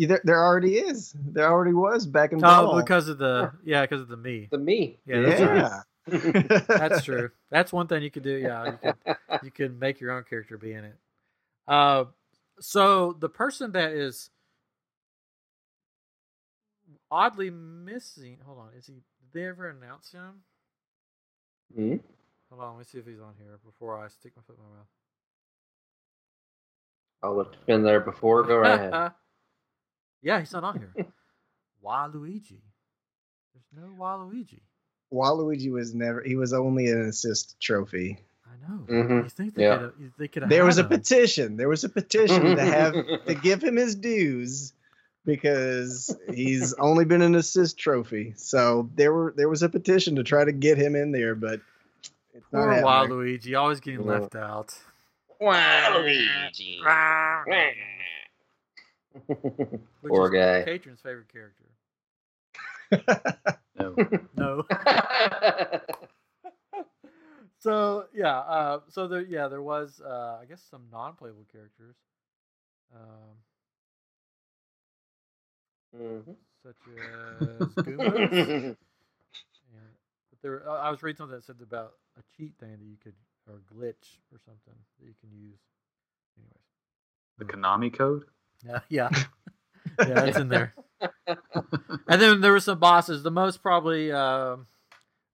Yeah, 0.00 0.06
There, 0.08 0.20
there 0.24 0.42
already 0.42 0.78
is. 0.78 1.14
There 1.26 1.46
already 1.46 1.74
was 1.74 2.06
back 2.06 2.32
in 2.32 2.38
Oh, 2.38 2.40
Brawl. 2.40 2.82
because 2.82 3.08
of 3.08 3.18
the 3.18 3.52
yeah, 3.62 3.82
because 3.82 4.00
of 4.00 4.08
the 4.08 4.16
me. 4.16 4.48
The 4.50 4.56
me. 4.56 4.98
Yeah, 5.04 5.20
that's 5.20 5.40
true. 5.40 5.56
yeah. 5.58 5.82
That's 6.68 7.02
true. 7.02 7.30
That's 7.50 7.70
one 7.72 7.86
thing 7.86 8.02
you 8.02 8.10
could 8.10 8.22
do. 8.22 8.30
Yeah, 8.30 8.64
you 8.64 8.78
could, 8.82 8.94
you 9.44 9.50
could 9.50 9.78
make 9.78 10.00
your 10.00 10.12
own 10.12 10.24
character 10.24 10.56
be 10.56 10.72
in 10.72 10.84
it. 10.84 10.96
Uh, 11.68 12.06
so 12.60 13.12
the 13.20 13.28
person 13.28 13.72
that 13.72 13.92
is 13.92 14.30
oddly 17.10 17.50
missing. 17.50 18.38
Hold 18.46 18.58
on, 18.58 18.68
is 18.76 18.86
he? 18.86 18.94
Did 18.94 19.02
they 19.34 19.46
ever 19.46 19.68
announce 19.68 20.10
him? 20.10 20.40
Hmm? 21.76 21.96
Hold 22.50 22.62
on, 22.62 22.70
let 22.76 22.78
me 22.78 22.84
see 22.90 22.98
if 22.98 23.06
he's 23.06 23.20
on 23.20 23.34
here 23.38 23.58
before 23.64 24.02
I 24.02 24.08
stick 24.08 24.32
my 24.34 24.42
foot 24.46 24.56
in 24.56 24.64
my 24.64 24.78
mouth. 24.78 24.88
I'll 27.22 27.34
let 27.34 27.48
you 27.52 27.58
been 27.66 27.82
there 27.82 28.00
before. 28.00 28.42
Go 28.44 28.56
right 28.56 28.80
ahead. 28.80 29.12
yeah, 30.22 30.38
he's 30.40 30.52
not 30.52 30.64
on 30.64 30.78
here. 30.78 31.06
Waluigi. 31.84 32.60
There's 33.54 33.64
no 33.74 33.88
Waluigi. 33.98 34.60
Waluigi 35.12 35.70
was 35.70 35.94
never. 35.94 36.22
He 36.22 36.36
was 36.36 36.52
only 36.52 36.88
an 36.88 37.00
assist 37.02 37.58
trophy. 37.60 38.18
I 38.46 38.68
know. 38.70 38.78
Mhm. 38.86 39.24
You 39.24 39.28
think 39.30 39.54
they 39.54 39.62
Yeah. 39.64 39.76
could 39.76 39.82
have? 39.82 39.94
They 40.18 40.28
could 40.28 40.42
have. 40.42 40.50
There 40.50 40.64
was 40.64 40.78
a 40.78 40.82
him. 40.82 40.88
petition. 40.88 41.56
There 41.56 41.68
was 41.68 41.84
a 41.84 41.88
petition 41.88 42.56
to 42.56 42.62
have 42.64 42.92
to 43.26 43.34
give 43.34 43.62
him 43.62 43.76
his 43.76 43.94
dues 43.94 44.72
because 45.24 46.16
he's 46.32 46.74
only 46.74 47.04
been 47.04 47.22
an 47.22 47.34
assist 47.34 47.78
trophy. 47.78 48.34
So 48.36 48.90
there 48.94 49.12
were 49.12 49.32
there 49.36 49.48
was 49.48 49.62
a 49.62 49.68
petition 49.68 50.16
to 50.16 50.22
try 50.22 50.44
to 50.44 50.52
get 50.52 50.78
him 50.78 50.94
in 50.96 51.12
there, 51.12 51.34
but 51.34 51.60
it's 52.34 52.46
Poor 52.52 52.70
happening. 52.72 52.84
Waluigi, 52.86 53.58
always 53.58 53.80
getting 53.80 54.06
No. 54.06 54.12
left 54.20 54.34
out. 54.36 54.78
Waluigi. 55.40 56.78
Which 60.00 60.12
Poor 60.12 60.28
is 60.28 60.30
guy. 60.30 60.62
Patron's 60.64 61.00
favorite 61.00 61.28
character. 61.28 61.64
No. 63.78 63.96
No. 64.36 64.64
so 67.58 68.06
yeah, 68.14 68.38
uh, 68.40 68.80
so 68.88 69.06
there, 69.08 69.22
yeah, 69.22 69.48
there 69.48 69.62
was, 69.62 70.00
uh, 70.04 70.38
I 70.40 70.44
guess, 70.46 70.62
some 70.70 70.82
non-playable 70.90 71.46
characters, 71.50 71.96
um, 72.94 73.36
Mhm. 75.92 76.36
such 76.62 76.86
as 76.88 77.70
Goombas. 77.84 78.32
and, 79.72 79.94
but 80.30 80.40
there, 80.42 80.68
I 80.68 80.88
I 80.88 80.90
was 80.90 81.02
reading 81.02 81.16
something 81.18 81.36
that 81.36 81.44
said 81.44 81.60
about 81.62 81.94
a 82.18 82.22
cheat 82.36 82.54
thing 82.58 82.78
that 82.78 82.84
you 82.84 82.96
could, 83.02 83.14
or 83.48 83.60
glitch 83.72 84.18
or 84.32 84.38
something 84.44 84.74
that 84.98 85.06
you 85.06 85.14
can 85.20 85.30
use. 85.32 85.60
Anyways, 86.36 86.64
The 87.38 87.44
Konami 87.44 87.92
code. 87.92 88.24
Yeah, 88.66 88.80
yeah, 88.88 89.08
yeah, 89.98 90.24
it's 90.24 90.38
in 90.38 90.48
there. 90.48 90.74
and 91.26 92.20
then 92.20 92.40
there 92.40 92.52
were 92.52 92.60
some 92.60 92.78
bosses. 92.78 93.22
The 93.22 93.30
most 93.30 93.62
probably 93.62 94.12
um 94.12 94.66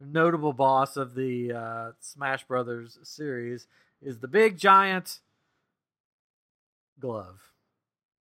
notable 0.01 0.53
boss 0.53 0.97
of 0.97 1.14
the 1.14 1.53
uh, 1.53 1.93
Smash 2.01 2.45
Brothers 2.45 2.99
series 3.03 3.66
is 4.03 4.18
the 4.18 4.29
big 4.29 4.57
giant 4.59 5.20
glove. 7.01 7.41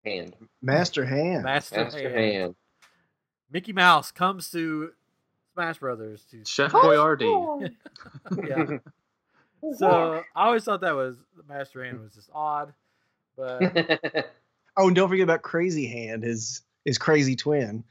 Hand. 0.05 0.35
Master 0.61 1.05
Hand. 1.05 1.43
Master, 1.43 1.83
Master 1.83 2.09
hand. 2.09 2.33
hand. 2.33 2.55
Mickey 3.51 3.73
Mouse 3.73 4.11
comes 4.11 4.49
to 4.51 4.91
Smash 5.53 5.77
Brothers 5.79 6.25
to 6.31 6.43
Chef 6.45 6.71
Boyardee. 6.71 7.71
yeah. 8.47 8.77
So 9.77 10.23
I 10.35 10.45
always 10.45 10.63
thought 10.63 10.81
that 10.81 10.95
was 10.95 11.17
the 11.37 11.43
Master 11.47 11.83
Hand 11.83 12.01
was 12.01 12.13
just 12.13 12.29
odd, 12.33 12.73
but 13.37 14.31
oh, 14.77 14.87
and 14.87 14.95
don't 14.95 15.09
forget 15.09 15.23
about 15.23 15.41
Crazy 15.41 15.87
Hand, 15.87 16.23
his 16.23 16.61
his 16.85 16.97
crazy 16.97 17.35
twin. 17.35 17.83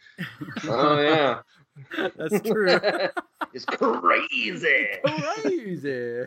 oh 0.64 1.00
yeah. 1.00 1.40
that's 2.16 2.40
true. 2.42 2.68
it's 3.54 3.64
crazy. 3.64 4.86
Crazy. 5.04 6.26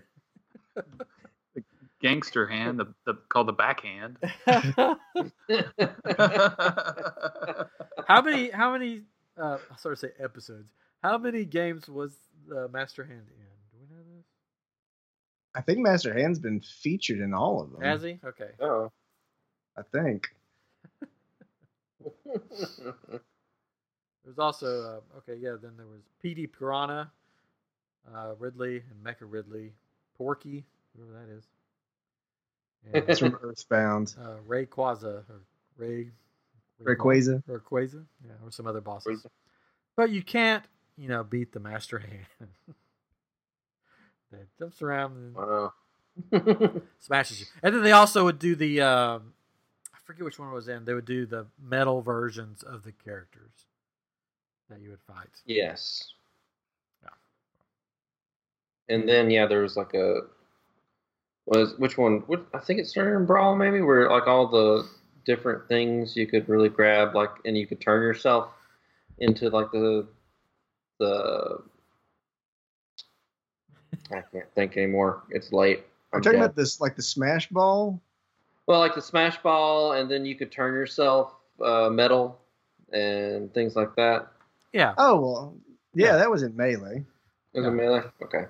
The 0.76 1.64
gangster 2.02 2.48
hand, 2.48 2.80
the, 2.80 2.94
the 3.06 3.16
called 3.30 3.48
the 3.48 3.54
backhand. 3.54 4.18
how 8.08 8.22
many? 8.22 8.50
How 8.50 8.74
many? 8.74 9.02
Uh, 9.38 9.58
I 9.72 9.76
sort 9.78 9.94
of 9.94 10.00
say 10.00 10.10
episodes. 10.20 10.72
How 11.02 11.18
many 11.18 11.46
games 11.46 11.90
was 11.90 12.14
the 12.48 12.68
Master 12.70 13.04
Hand 13.04 13.28
in? 13.28 13.46
Do 13.72 13.78
we 13.80 13.96
know 13.96 14.02
this? 14.16 14.26
I 15.56 15.62
think 15.62 15.80
Master 15.80 16.14
Hand's 16.14 16.40
been 16.40 16.62
featured 16.62 17.20
in 17.20 17.34
all 17.34 17.62
of 17.62 17.72
them. 17.72 17.82
Has 17.82 18.02
he? 18.02 18.20
Okay. 18.26 18.52
oh. 18.62 18.92
I 19.78 19.82
think. 19.92 20.30
There's 24.24 24.40
also 24.40 24.68
uh, 24.68 25.18
okay, 25.18 25.40
yeah. 25.40 25.56
Then 25.62 25.74
there 25.78 25.88
was 25.88 26.02
Petey 26.22 26.48
Piranha, 26.48 27.12
uh, 28.14 28.36
Ridley, 28.40 28.84
and 28.90 29.04
Mecha 29.04 29.26
Ridley, 29.30 29.74
Porky, 30.18 30.66
whoever 30.96 31.14
that 31.14 31.30
is, 31.34 31.44
and, 32.94 33.10
It's 33.10 33.20
from 33.20 33.38
Earthbound. 33.42 34.16
uh, 34.20 34.36
Ray 34.46 34.66
Quaza 34.66 35.24
or 35.30 35.42
Ray 35.78 36.12
Rayquaza. 36.82 37.44
or 37.48 37.60
Quaza, 37.60 38.04
yeah, 38.26 38.34
or 38.44 38.52
some 38.52 38.68
other 38.68 38.82
bosses. 38.82 39.26
But 39.96 40.10
you 40.10 40.24
can't, 40.24 40.64
you 40.98 41.08
know, 41.08 41.24
beat 41.24 41.52
the 41.54 41.60
Master 41.60 42.00
Hand. 42.00 42.26
that 44.32 44.58
jumps 44.58 44.82
around 44.82 45.12
and 45.14 45.36
wow. 45.36 45.74
smashes 47.00 47.42
you. 47.42 47.46
And 47.62 47.76
then 47.76 47.84
they 47.84 47.92
also 47.92 48.26
would 48.26 48.40
do 48.40 48.56
the 48.56 48.82
um, 48.82 49.34
I 49.43 49.43
forget 50.14 50.26
which 50.26 50.40
one 50.40 50.50
it 50.50 50.54
was 50.54 50.68
in. 50.68 50.86
They 50.86 50.94
would 50.94 51.06
do 51.06 51.26
the 51.26 51.48
metal 51.62 52.02
versions 52.02 52.64
of 52.64 52.84
the 52.84 52.92
characters 52.92 53.66
that 54.70 54.80
you 54.80 54.92
would 54.92 55.02
fight. 55.02 55.30
yes. 55.46 56.14
Yeah. 57.04 57.10
And 58.96 59.10
then 59.10 59.32
yeah, 59.32 59.48
there 59.48 59.62
was 59.62 59.76
like 59.76 59.94
a 59.94 60.22
was 61.46 61.78
which 61.78 61.98
one? 61.98 62.24
What 62.28 62.46
I 62.54 62.60
think 62.60 62.80
it 62.80 62.88
started 62.88 63.16
in 63.16 63.26
Brawl 63.26 63.56
maybe, 63.56 63.82
where 63.82 64.10
like 64.10 64.28
all 64.28 64.48
the 64.48 64.88
different 65.26 65.68
things 65.68 66.16
you 66.16 66.28
could 66.28 66.48
really 66.48 66.70
grab, 66.70 67.16
like, 67.16 67.32
and 67.46 67.58
you 67.58 67.68
could 67.68 67.82
turn 67.82 68.02
yourself 68.02 68.50
into 69.18 69.50
like 69.50 69.72
the 69.72 70.08
the. 71.00 71.58
I 74.12 74.22
can't 74.32 74.54
think 74.54 74.78
anymore. 74.78 75.24
It's 75.30 75.52
late. 75.52 75.80
I'm 76.12 76.18
I'm 76.18 76.22
talking 76.22 76.40
dead. 76.40 76.46
about 76.46 76.56
this, 76.56 76.80
like 76.80 76.96
the 76.96 77.02
Smash 77.02 77.50
Ball. 77.50 78.00
Well, 78.68 78.80
like 78.80 78.96
the 78.96 79.02
smash 79.02 79.38
ball, 79.42 79.94
and 79.94 80.10
then 80.10 80.26
you 80.26 80.36
could 80.36 80.52
turn 80.52 80.74
yourself 80.74 81.34
uh, 81.64 81.90
metal 81.90 82.40
and 82.92 83.54
things 83.54 83.76
like 83.76 83.96
that. 83.96 84.28
Yeah. 84.72 84.94
Oh 84.98 85.20
well, 85.20 85.56
yeah, 85.94 86.08
Yeah. 86.08 86.16
that 86.18 86.32
was 86.32 86.44
in 86.44 86.56
Melee. 86.56 87.04
Is 87.54 87.64
Yeah. 87.64 87.68
it 87.68 87.72
melee? 87.72 88.02
Okay. 88.24 88.46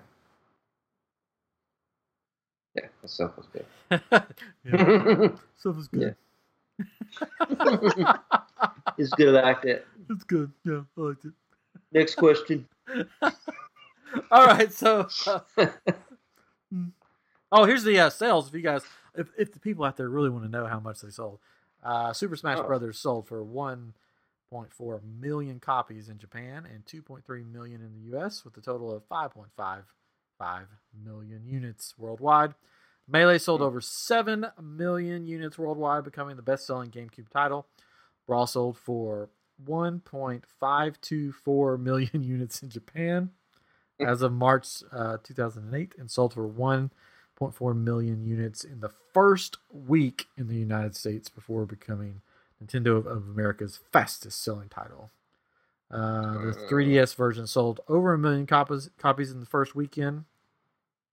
Yeah, 2.75 2.87
that 3.01 3.07
stuff 3.09 3.31
was 3.37 3.47
good. 3.47 3.65
yeah. 4.65 5.29
Stuff 5.57 5.77
is 5.77 5.87
good. 5.87 6.15
it's 8.97 9.11
good. 9.11 9.35
I 9.35 9.41
liked 9.43 9.65
it. 9.65 9.85
It's 10.09 10.23
good. 10.23 10.51
Yeah, 10.65 10.81
I 10.97 11.01
liked 11.01 11.25
it. 11.25 11.33
Next 11.91 12.15
question. 12.15 12.67
All 14.31 14.45
right, 14.47 14.71
so 14.73 15.07
uh. 15.27 15.39
Oh, 17.53 17.63
here's 17.65 17.83
the 17.83 17.97
uh, 17.99 18.09
sales. 18.09 18.47
If 18.49 18.53
you 18.53 18.61
guys, 18.61 18.81
if 19.15 19.29
if 19.37 19.53
the 19.53 19.59
people 19.59 19.85
out 19.85 19.95
there 19.95 20.09
really 20.09 20.29
want 20.29 20.43
to 20.43 20.49
know 20.49 20.65
how 20.65 20.79
much 20.79 20.99
they 21.01 21.11
sold, 21.11 21.39
uh, 21.83 22.11
Super 22.11 22.35
Smash 22.35 22.57
Oh. 22.59 22.63
Brothers 22.63 22.99
sold 22.99 23.27
for 23.27 23.45
1.4 23.45 24.99
million 25.21 25.59
copies 25.59 26.09
in 26.09 26.17
Japan 26.17 26.67
and 26.71 26.83
2.3 26.85 27.49
million 27.49 27.81
in 27.81 27.93
the 27.93 28.01
U.S. 28.17 28.43
with 28.43 28.57
a 28.57 28.61
total 28.61 28.91
of 28.93 29.07
5.55 29.07 30.65
million 31.05 31.45
units 31.45 31.93
worldwide. 31.97 32.55
Melee 33.07 33.37
sold 33.37 33.61
over 33.61 33.79
7 33.81 34.47
million 34.61 35.27
units 35.27 35.57
worldwide, 35.57 36.05
becoming 36.05 36.37
the 36.37 36.41
best-selling 36.41 36.89
GameCube 36.89 37.27
title. 37.29 37.67
Brawl 38.25 38.47
sold 38.47 38.77
for 38.77 39.29
1.524 39.65 41.79
million 41.79 42.09
units 42.23 42.63
in 42.63 42.69
Japan 42.69 43.31
as 43.99 44.21
of 44.21 44.31
March 44.31 44.83
uh, 44.91 45.17
2008 45.23 45.95
and 45.97 46.09
sold 46.09 46.33
for 46.33 46.47
1.4 47.39 47.75
million 47.75 48.23
units 48.23 48.63
in 48.63 48.79
the 48.79 48.91
first 49.13 49.57
week 49.71 50.27
in 50.37 50.47
the 50.47 50.55
United 50.55 50.95
States 50.95 51.29
before 51.29 51.65
becoming 51.65 52.21
Nintendo 52.63 52.97
of, 52.97 53.07
of 53.07 53.27
America's 53.27 53.79
fastest 53.91 54.43
selling 54.43 54.69
title. 54.69 55.09
Uh, 55.91 56.45
the 56.45 56.67
3DS 56.69 57.15
version 57.15 57.45
sold 57.45 57.81
over 57.87 58.13
a 58.13 58.17
million 58.17 58.47
copies 58.47 58.89
copies 58.97 59.31
in 59.31 59.39
the 59.39 59.45
first 59.45 59.75
weekend 59.75 60.25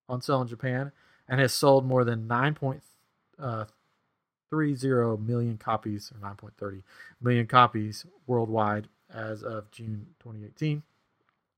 on 0.09 0.23
sale 0.23 0.41
in 0.41 0.49
Japan 0.49 0.91
and 1.29 1.39
has 1.39 1.53
sold 1.53 1.85
more 1.85 2.03
than 2.03 2.27
9.30 2.27 5.27
million 5.27 5.59
copies 5.59 6.11
or 6.12 6.27
9.30 6.27 6.83
million 7.21 7.47
copies 7.47 8.07
worldwide 8.27 8.89
as 9.12 9.43
of 9.43 9.71
June 9.71 10.07
2018. 10.21 10.83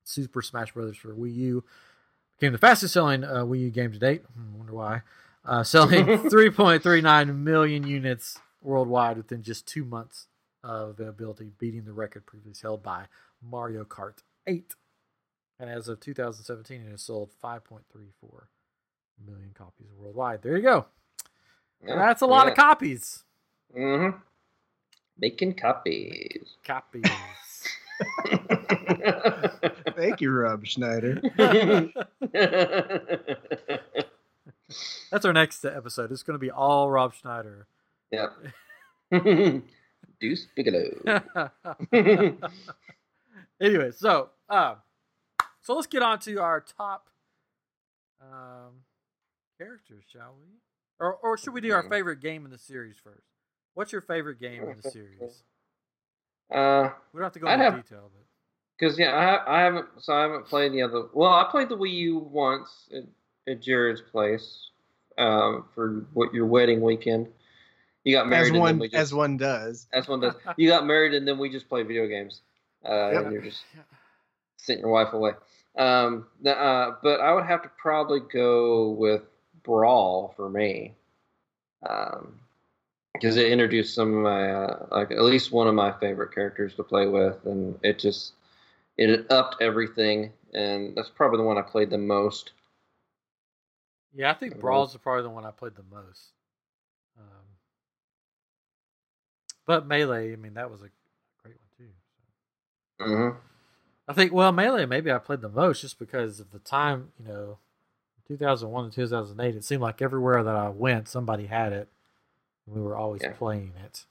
Super 0.04 0.42
Smash 0.42 0.72
Bros. 0.72 0.96
for 0.96 1.14
Wii 1.14 1.32
U 1.36 1.62
became 2.42 2.52
the 2.52 2.58
fastest 2.58 2.92
selling 2.92 3.22
uh, 3.22 3.44
Wii 3.44 3.60
U 3.60 3.70
game 3.70 3.92
to 3.92 4.00
date. 4.00 4.24
Hmm, 4.34 4.58
wonder 4.58 4.72
why. 4.72 5.02
Uh, 5.44 5.62
selling 5.62 6.04
3.39 6.06 7.38
million 7.38 7.86
units 7.86 8.40
worldwide 8.60 9.16
within 9.16 9.44
just 9.44 9.64
two 9.64 9.84
months 9.84 10.26
of 10.64 10.90
availability, 10.90 11.52
beating 11.56 11.84
the 11.84 11.92
record 11.92 12.26
previously 12.26 12.66
held 12.66 12.82
by 12.82 13.04
Mario 13.40 13.84
Kart 13.84 14.24
8. 14.48 14.74
And 15.60 15.70
as 15.70 15.86
of 15.86 16.00
2017, 16.00 16.84
it 16.84 16.90
has 16.90 17.02
sold 17.02 17.30
5.34 17.42 17.82
million 19.24 19.50
copies 19.54 19.92
worldwide. 19.96 20.42
There 20.42 20.56
you 20.56 20.64
go. 20.64 20.86
That's 21.86 22.22
a 22.22 22.26
lot 22.26 22.48
of 22.48 22.54
copies. 22.56 23.22
Mm-hmm. 23.76 24.18
Making 25.16 25.54
copies. 25.54 26.56
Copies. 26.64 27.04
Thank 29.96 30.20
you, 30.20 30.30
Rob 30.32 30.64
Schneider. 30.66 31.20
That's 35.10 35.24
our 35.24 35.32
next 35.32 35.64
episode. 35.64 36.10
It's 36.12 36.22
going 36.22 36.34
to 36.34 36.40
be 36.40 36.50
all 36.50 36.90
Rob 36.90 37.14
Schneider. 37.14 37.66
yep. 38.10 38.32
Deuce 40.20 40.46
Bigalow. 40.56 41.22
anyway, 43.60 43.90
so 43.90 44.30
uh, 44.48 44.76
so 45.60 45.74
let's 45.74 45.86
get 45.86 46.02
on 46.02 46.18
to 46.20 46.40
our 46.40 46.60
top 46.60 47.08
um, 48.22 48.84
characters, 49.58 50.04
shall 50.10 50.34
we? 50.40 50.46
Or 51.00 51.14
or 51.16 51.36
should 51.36 51.52
we 51.52 51.60
do 51.60 51.72
our 51.72 51.82
Mhm. 51.82 51.90
favorite 51.90 52.20
game 52.20 52.44
in 52.46 52.50
the 52.50 52.58
series 52.58 52.96
first? 53.02 53.26
What's 53.74 53.92
your 53.92 54.00
favorite 54.00 54.38
game 54.40 54.62
in 54.68 54.76
the 54.82 54.90
series? 54.90 55.42
Uh, 56.52 56.90
We 57.12 57.18
don't 57.18 57.24
have 57.24 57.32
to 57.32 57.38
go 57.38 57.46
I'd 57.48 57.54
into 57.54 57.64
have- 57.64 57.82
detail, 57.82 58.10
but 58.12 58.22
because 58.78 58.98
yeah, 58.98 59.12
I, 59.12 59.60
I 59.60 59.62
haven't 59.62 59.86
so 59.98 60.12
I 60.12 60.22
haven't 60.22 60.46
played 60.46 60.72
the 60.72 60.82
other. 60.82 61.04
Well, 61.12 61.30
I 61.32 61.46
played 61.50 61.68
the 61.68 61.76
Wii 61.76 61.92
U 61.92 62.18
once 62.18 62.88
at, 62.94 63.04
at 63.50 63.60
Jared's 63.62 64.00
place 64.00 64.70
um, 65.18 65.66
for 65.74 66.06
what 66.14 66.32
your 66.34 66.46
wedding 66.46 66.80
weekend. 66.80 67.28
You 68.04 68.16
got 68.16 68.28
married 68.28 68.42
as 68.42 68.46
and 68.48 68.54
then 68.56 68.60
one 68.62 68.78
we 68.80 68.88
just, 68.88 69.00
as 69.00 69.14
one 69.14 69.36
does. 69.36 69.86
as 69.92 70.08
one 70.08 70.18
does. 70.20 70.34
You 70.56 70.68
got 70.68 70.84
married 70.86 71.14
and 71.14 71.26
then 71.28 71.38
we 71.38 71.48
just 71.50 71.68
play 71.68 71.82
video 71.84 72.08
games. 72.08 72.40
Uh, 72.84 73.10
Yep. 73.12 73.22
And 73.24 73.32
you're 73.32 73.42
just 73.42 73.62
sent 74.56 74.80
your 74.80 74.90
wife 74.90 75.12
away. 75.12 75.32
Um, 75.78 76.26
uh, 76.44 76.92
but 77.02 77.20
I 77.20 77.32
would 77.32 77.44
have 77.44 77.62
to 77.62 77.70
probably 77.80 78.18
go 78.32 78.90
with 78.90 79.22
Brawl 79.62 80.34
for 80.36 80.48
me, 80.50 80.94
because 83.22 83.36
it 83.36 83.52
introduced 83.52 83.94
some 83.94 84.12
of 84.12 84.22
my 84.24 84.50
uh, 84.50 84.86
like 84.90 85.12
at 85.12 85.22
least 85.22 85.52
one 85.52 85.68
of 85.68 85.74
my 85.76 85.92
favorite 86.00 86.34
characters 86.34 86.74
to 86.74 86.82
play 86.82 87.06
with, 87.06 87.36
and 87.46 87.78
it 87.84 88.00
just 88.00 88.32
it 88.98 89.30
upped 89.30 89.62
everything, 89.62 90.32
and 90.52 90.96
that's 90.96 91.08
probably 91.08 91.38
the 91.38 91.44
one 91.44 91.56
I 91.56 91.62
played 91.62 91.90
the 91.90 91.98
most. 91.98 92.50
yeah, 94.12 94.30
I 94.30 94.34
think 94.34 94.56
Mhm. 94.56 94.60
Brawl's 94.60 94.96
probably 94.96 95.22
the 95.22 95.30
one 95.30 95.46
I 95.46 95.52
played 95.52 95.76
the 95.76 95.84
most. 95.84 96.32
Um, 97.16 97.44
but 99.66 99.86
Melee, 99.86 100.32
I 100.32 100.36
mean, 100.36 100.54
that 100.54 100.70
was 100.70 100.82
a 100.82 100.90
great 101.42 101.54
one 101.56 101.68
too. 101.78 101.92
So. 102.98 103.04
hmm 103.04 103.38
I 104.08 104.14
think 104.14 104.32
well 104.32 104.50
melee 104.50 104.84
maybe 104.84 105.12
I 105.12 105.18
played 105.18 105.42
the 105.42 105.48
most 105.48 105.80
just 105.82 105.98
because 105.98 106.40
of 106.40 106.50
the 106.50 106.58
time 106.58 107.12
you 107.20 107.28
know, 107.28 107.58
2001 108.26 108.90
to 108.90 108.96
2008 108.96 109.54
it 109.54 109.64
seemed 109.64 109.80
like 109.82 110.02
everywhere 110.02 110.42
that 110.42 110.56
I 110.56 110.70
went 110.70 111.08
somebody 111.08 111.46
had 111.46 111.72
it, 111.72 111.88
We 112.66 112.80
were 112.80 112.96
always 112.96 113.22
Yeah. 113.22 113.32
playing 113.32 113.74
it. 113.84 114.06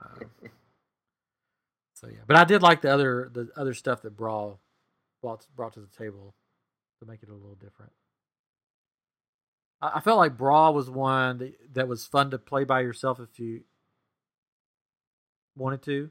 Um, 0.00 0.30
so 1.94 2.08
yeah, 2.08 2.20
but 2.26 2.36
I 2.36 2.44
did 2.44 2.62
like 2.62 2.80
the 2.82 2.92
other 2.92 3.30
the 3.32 3.50
other 3.56 3.74
stuff 3.74 4.02
that 4.02 4.16
Brawl 4.16 4.60
brought 5.22 5.46
brought 5.54 5.74
to 5.74 5.80
the 5.80 5.86
table 5.88 6.34
to 7.00 7.06
make 7.06 7.22
it 7.22 7.28
a 7.28 7.34
little 7.34 7.54
different. 7.56 7.92
I, 9.80 9.92
I 9.96 10.00
felt 10.00 10.18
like 10.18 10.36
Brawl 10.36 10.74
was 10.74 10.90
one 10.90 11.38
that, 11.38 11.74
that 11.74 11.88
was 11.88 12.06
fun 12.06 12.30
to 12.32 12.38
play 12.38 12.64
by 12.64 12.80
yourself 12.80 13.20
if 13.20 13.38
you 13.38 13.62
wanted 15.56 15.82
to, 15.82 16.10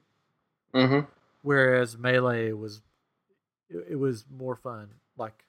hmm 0.73 0.99
whereas 1.41 1.97
Melee 1.97 2.53
was 2.53 2.81
it, 3.69 3.85
it 3.91 3.95
was 3.95 4.25
more 4.31 4.55
fun, 4.55 4.89
like 5.17 5.43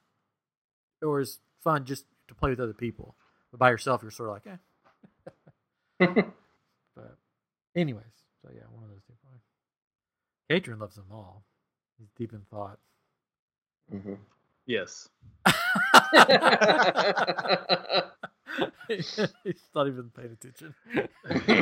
it 1.01 1.05
was 1.05 1.39
fun 1.63 1.85
just 1.85 2.05
to 2.27 2.35
play 2.35 2.49
with 2.49 2.59
other 2.59 2.73
people. 2.73 3.15
But 3.51 3.59
by 3.59 3.69
yourself, 3.69 4.01
you're 4.01 4.11
sort 4.11 4.29
of 4.29 4.35
like, 4.35 4.47
eh. 4.47 4.57
But 6.95 7.17
anyways, 7.75 8.05
so 8.43 8.51
yeah, 8.55 8.63
one 8.71 8.85
of 8.85 8.91
those 8.91 9.03
two. 9.07 9.15
Probably. 9.23 9.41
Katrin 10.49 10.79
loves 10.79 10.95
them 10.95 11.05
all. 11.11 11.43
He's 11.99 12.09
deep 12.17 12.33
in 12.33 12.41
thought. 12.51 12.79
hmm 13.91 14.13
Yes. 14.67 15.09
He's 18.87 19.19
not 19.75 19.87
even 19.87 20.09
paying 20.15 20.31
attention. 20.33 20.73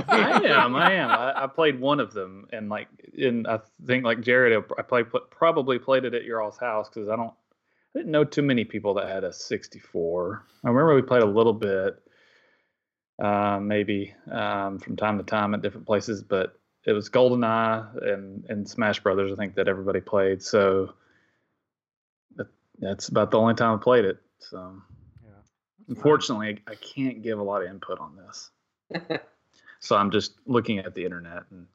I 0.09 0.41
am. 0.45 0.75
I 0.75 0.93
am. 0.93 1.09
I, 1.11 1.43
I 1.43 1.47
played 1.47 1.79
one 1.79 1.99
of 1.99 2.13
them, 2.13 2.47
and 2.53 2.69
like, 2.69 2.87
and 3.17 3.47
I 3.47 3.59
think 3.87 4.03
like 4.05 4.21
Jared, 4.21 4.63
I 4.77 4.81
played 4.83 5.05
probably 5.31 5.79
played 5.79 6.05
it 6.05 6.13
at 6.13 6.23
your 6.25 6.41
all's 6.41 6.57
house 6.57 6.87
because 6.89 7.09
I 7.09 7.15
don't, 7.15 7.33
I 7.95 7.99
didn't 7.99 8.11
know 8.11 8.23
too 8.25 8.41
many 8.43 8.63
people 8.65 8.93
that 8.95 9.07
had 9.09 9.23
a 9.23 9.31
64. 9.33 10.45
I 10.65 10.69
remember 10.69 10.95
we 10.95 11.01
played 11.03 11.23
a 11.23 11.27
little 11.27 11.53
bit, 11.53 12.01
uh, 13.19 13.59
maybe 13.61 14.13
um, 14.31 14.79
from 14.79 14.95
time 14.95 15.17
to 15.17 15.23
time 15.23 15.53
at 15.53 15.61
different 15.61 15.85
places, 15.87 16.23
but 16.23 16.57
it 16.85 16.91
was 16.93 17.09
GoldenEye 17.09 18.13
and 18.13 18.45
and 18.49 18.67
Smash 18.69 18.99
Brothers. 19.01 19.31
I 19.31 19.35
think 19.35 19.55
that 19.55 19.67
everybody 19.67 20.01
played. 20.01 20.41
So 20.41 20.93
that, 22.35 22.47
that's 22.79 23.07
about 23.09 23.31
the 23.31 23.39
only 23.39 23.53
time 23.55 23.77
I 23.77 23.81
played 23.81 24.05
it. 24.05 24.17
So 24.39 24.81
Yeah. 25.23 25.31
unfortunately, 25.87 26.59
I, 26.67 26.71
I 26.71 26.75
can't 26.75 27.21
give 27.21 27.39
a 27.39 27.43
lot 27.43 27.61
of 27.63 27.69
input 27.69 27.99
on 27.99 28.15
this. 28.17 29.19
So 29.83 29.97
I'm 29.97 30.11
just 30.11 30.35
looking 30.45 30.79
at 30.79 30.95
the 30.95 31.03
internet 31.03 31.43
and 31.51 31.67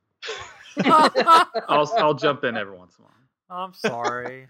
I'll 1.69 1.93
I'll 1.99 2.15
jump 2.15 2.43
in 2.43 2.57
every 2.57 2.75
once 2.75 2.95
in 2.99 3.05
a 3.05 3.09
while. 3.09 3.65
I'm 3.67 3.75
sorry. 3.75 4.49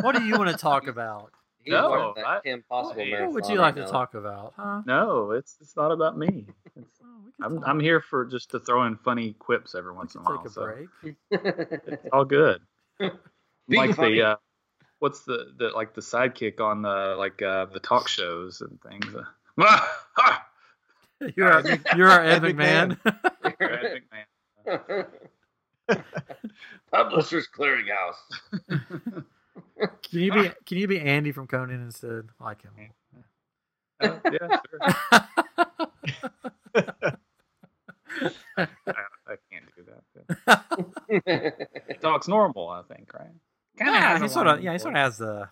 What 0.00 0.12
do 0.12 0.22
you 0.22 0.36
want 0.36 0.56
to 0.56 0.62
talk 0.62 0.86
about? 0.86 1.32
He's 1.64 1.72
No, 1.72 2.14
I- 2.16 2.40
Kim 2.44 2.62
Possible 2.68 3.08
What 3.10 3.20
What 3.22 3.32
would 3.32 3.46
you 3.48 3.56
like 3.58 3.76
right 3.76 3.80
to 3.82 3.86
now. 3.86 3.90
talk 3.98 4.14
about? 4.14 4.54
Huh? 4.56 4.82
No, 4.86 5.30
it's 5.32 5.56
it's 5.60 5.76
not 5.76 5.92
about 5.92 6.18
me. 6.18 6.46
It's, 6.76 7.00
Well, 7.00 7.10
we 7.24 7.32
can 7.32 7.58
I'm. 7.58 7.64
I'm 7.64 7.80
here 7.80 8.00
for 8.00 8.24
just 8.24 8.50
to 8.52 8.58
throw 8.60 8.84
in 8.86 8.96
funny 8.96 9.34
quips 9.38 9.74
every 9.74 9.92
We 9.92 9.98
once 9.98 10.14
in 10.14 10.22
a 10.22 10.24
while. 10.24 10.38
take 10.38 10.46
a 10.46 10.50
so 10.50 10.62
break. 10.64 10.88
it's 11.30 12.06
all 12.12 12.24
good. 12.24 12.60
Be 12.98 13.76
like 13.76 13.94
funny. 13.94 14.14
the 14.16 14.22
uh, 14.22 14.36
what's 14.98 15.20
the 15.24 15.52
the 15.56 15.68
like 15.70 15.94
the 15.94 16.00
sidekick 16.00 16.60
on 16.60 16.82
the 16.82 17.14
like 17.18 17.40
uh, 17.42 17.66
the 17.66 17.80
talk 17.80 18.08
shows 18.08 18.60
and 18.60 18.80
things. 18.82 19.14
Uh, 19.58 19.80
You're 21.36 21.52
our, 21.52 21.62
you're 21.96 22.08
our 22.10 22.24
Ed 22.24 22.44
Epic 22.44 22.56
McMahon. 22.56 22.98
Ed 23.60 24.02
McMahon. 24.66 25.06
Publishers 26.90 27.48
Clearinghouse. 27.56 29.22
Can 30.02 30.20
you 30.20 30.32
be 30.32 30.50
Can 30.66 30.78
you 30.78 30.88
be 30.88 31.00
Andy 31.00 31.32
from 31.32 31.46
Conan 31.46 31.82
instead? 31.82 32.28
I 32.40 32.44
like 32.44 32.62
him. 32.62 32.72
Uh, 34.00 34.18
yeah, 34.30 34.58
sure. 34.70 34.80
I, 38.56 38.66
I 38.86 39.36
can't 39.50 39.64
do 39.76 39.84
that. 39.86 40.02
He 41.88 41.94
talks 41.94 42.28
normal, 42.28 42.68
I 42.68 42.82
think, 42.82 43.12
right? 43.14 43.28
Kinda 43.78 43.92
Yeah, 43.92 44.18
he 44.22 44.28
sort 44.28 44.46
of. 44.46 44.62
Yeah, 44.62 44.72
he 44.72 44.78
sort 44.78 44.94
of 44.94 44.98
has 45.00 45.18
the. 45.18 45.48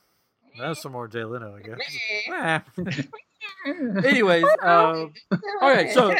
That's 0.58 0.82
some 0.82 0.92
more 0.92 1.06
Jay 1.08 1.24
Leno, 1.24 1.56
I 1.56 1.60
guess. 1.62 1.78
Anyways, 4.04 4.44
um, 4.62 5.12
okay, 5.62 5.92
so 5.92 6.14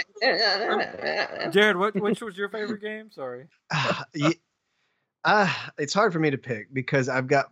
Jared, 1.50 1.76
what 1.76 1.94
which 2.00 2.20
was 2.22 2.36
your 2.36 2.48
favorite 2.48 2.80
game? 2.80 3.11
Sorry. 3.11 3.46
Ah, 3.72 4.04
ye- 4.14 4.40
ah, 5.24 5.70
it's 5.78 5.92
hard 5.94 6.12
for 6.12 6.18
me 6.18 6.30
to 6.30 6.38
pick 6.38 6.72
because 6.72 7.08
I've 7.08 7.26
got 7.26 7.50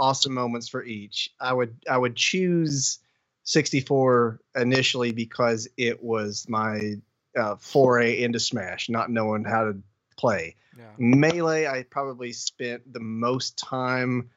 awesome 0.00 0.34
moments 0.34 0.68
for 0.68 0.82
each. 0.82 1.30
I 1.38 1.52
would 1.52 1.76
I 1.88 1.96
would 1.96 2.16
choose 2.16 2.98
64 3.44 4.40
initially 4.56 5.12
because 5.12 5.68
it 5.76 6.02
was 6.02 6.46
my 6.48 6.94
uh, 7.38 7.56
foray 7.56 8.22
into 8.22 8.40
Smash, 8.40 8.88
not 8.88 9.10
knowing 9.10 9.44
how 9.44 9.64
to 9.64 9.78
play. 10.16 10.56
Yeah. 10.76 10.84
Melee, 10.98 11.66
I 11.66 11.84
probably 11.84 12.32
spent 12.32 12.92
the 12.92 13.00
most 13.00 13.58
time 13.58 14.30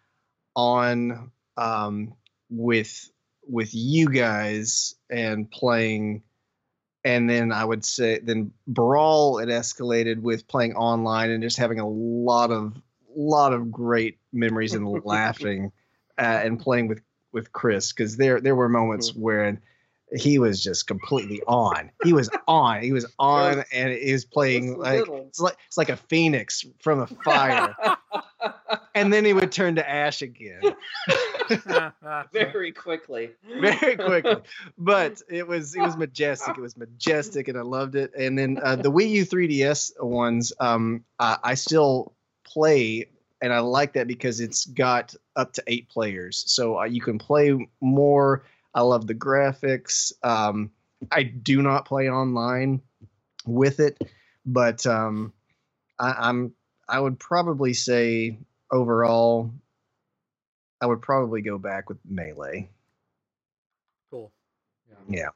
on 0.55 1.31
um, 1.57 2.13
with 2.49 3.09
with 3.47 3.69
you 3.73 4.09
guys 4.09 4.95
and 5.09 5.49
playing. 5.49 6.23
And 7.05 7.29
then 7.29 7.51
I 7.51 7.65
would 7.65 7.83
say, 7.83 8.19
then 8.19 8.51
Brawl 8.65 9.39
it 9.39 9.49
escalated 9.49 10.21
with 10.21 10.47
playing 10.47 10.75
online 10.75 11.31
and 11.31 11.43
just 11.43 11.57
having 11.57 11.79
a 11.79 11.89
lot 11.89 12.51
of 12.51 12.81
lot 13.15 13.53
of 13.53 13.71
great 13.71 14.17
memories 14.33 14.73
and 14.73 14.87
laughing 15.05 15.71
uh, 16.17 16.21
and 16.21 16.59
playing 16.59 16.87
with 16.87 17.01
with 17.31 17.51
Chris 17.51 17.91
because 17.91 18.17
there 18.17 18.41
there 18.41 18.55
were 18.55 18.69
moments 18.69 19.15
where 19.15 19.59
he 20.15 20.37
was 20.37 20.61
just 20.61 20.85
completely 20.85 21.41
on. 21.47 21.89
He 22.03 22.13
was 22.13 22.29
on. 22.47 22.83
He 22.83 22.91
was 22.91 23.05
on, 23.19 23.63
and 23.71 23.93
he 23.93 24.11
was 24.11 24.25
playing 24.25 24.77
like 24.77 25.05
it's 25.07 25.39
like 25.39 25.57
it's 25.67 25.77
like 25.77 25.89
a 25.89 25.97
phoenix 25.97 26.65
from 26.79 26.99
a 26.99 27.07
fire. 27.07 27.75
and 28.95 29.11
then 29.11 29.25
he 29.25 29.33
would 29.33 29.51
turn 29.51 29.75
to 29.75 29.89
ash 29.89 30.21
again 30.21 30.75
very 32.31 32.71
quickly. 32.71 33.31
very 33.59 33.95
quickly. 33.95 34.35
But 34.77 35.21
it 35.29 35.47
was 35.47 35.75
it 35.75 35.81
was 35.81 35.97
majestic. 35.97 36.57
It 36.57 36.61
was 36.61 36.77
majestic, 36.77 37.47
and 37.47 37.57
I 37.57 37.61
loved 37.61 37.95
it. 37.95 38.13
And 38.17 38.37
then 38.37 38.59
uh, 38.61 38.75
the 38.75 38.91
Wii 38.91 39.09
U 39.09 39.25
3DS 39.25 40.03
ones, 40.03 40.53
um, 40.59 41.03
I, 41.19 41.37
I 41.43 41.53
still 41.55 42.13
play, 42.43 43.07
and 43.43 43.51
I 43.51 43.59
like 43.59 43.91
that 43.93 44.07
because 44.07 44.39
it's 44.39 44.65
got 44.67 45.13
up 45.35 45.51
to 45.53 45.63
eight 45.67 45.89
players, 45.89 46.45
so 46.47 46.79
uh, 46.79 46.85
you 46.85 47.01
can 47.01 47.19
play 47.19 47.67
more. 47.81 48.45
I 48.73 48.81
love 48.81 49.05
the 49.05 49.13
graphics. 49.13 50.13
Um, 50.23 50.71
I 51.11 51.23
do 51.23 51.61
not 51.61 51.85
play 51.85 52.09
online 52.09 52.81
with 53.45 53.81
it, 53.81 54.01
but 54.45 54.87
um, 54.87 55.33
I, 55.99 56.13
I'm 56.17 56.53
I 56.87 57.01
would 57.01 57.19
probably 57.19 57.73
say 57.73 58.37
overall, 58.71 59.51
I 60.79 60.85
would 60.85 61.01
probably 61.01 61.41
go 61.41 61.57
back 61.57 61.89
with 61.89 61.97
melee. 62.09 62.69
Cool. 64.09 64.31
Yeah. 64.89 64.95
Yeah. 65.09 65.29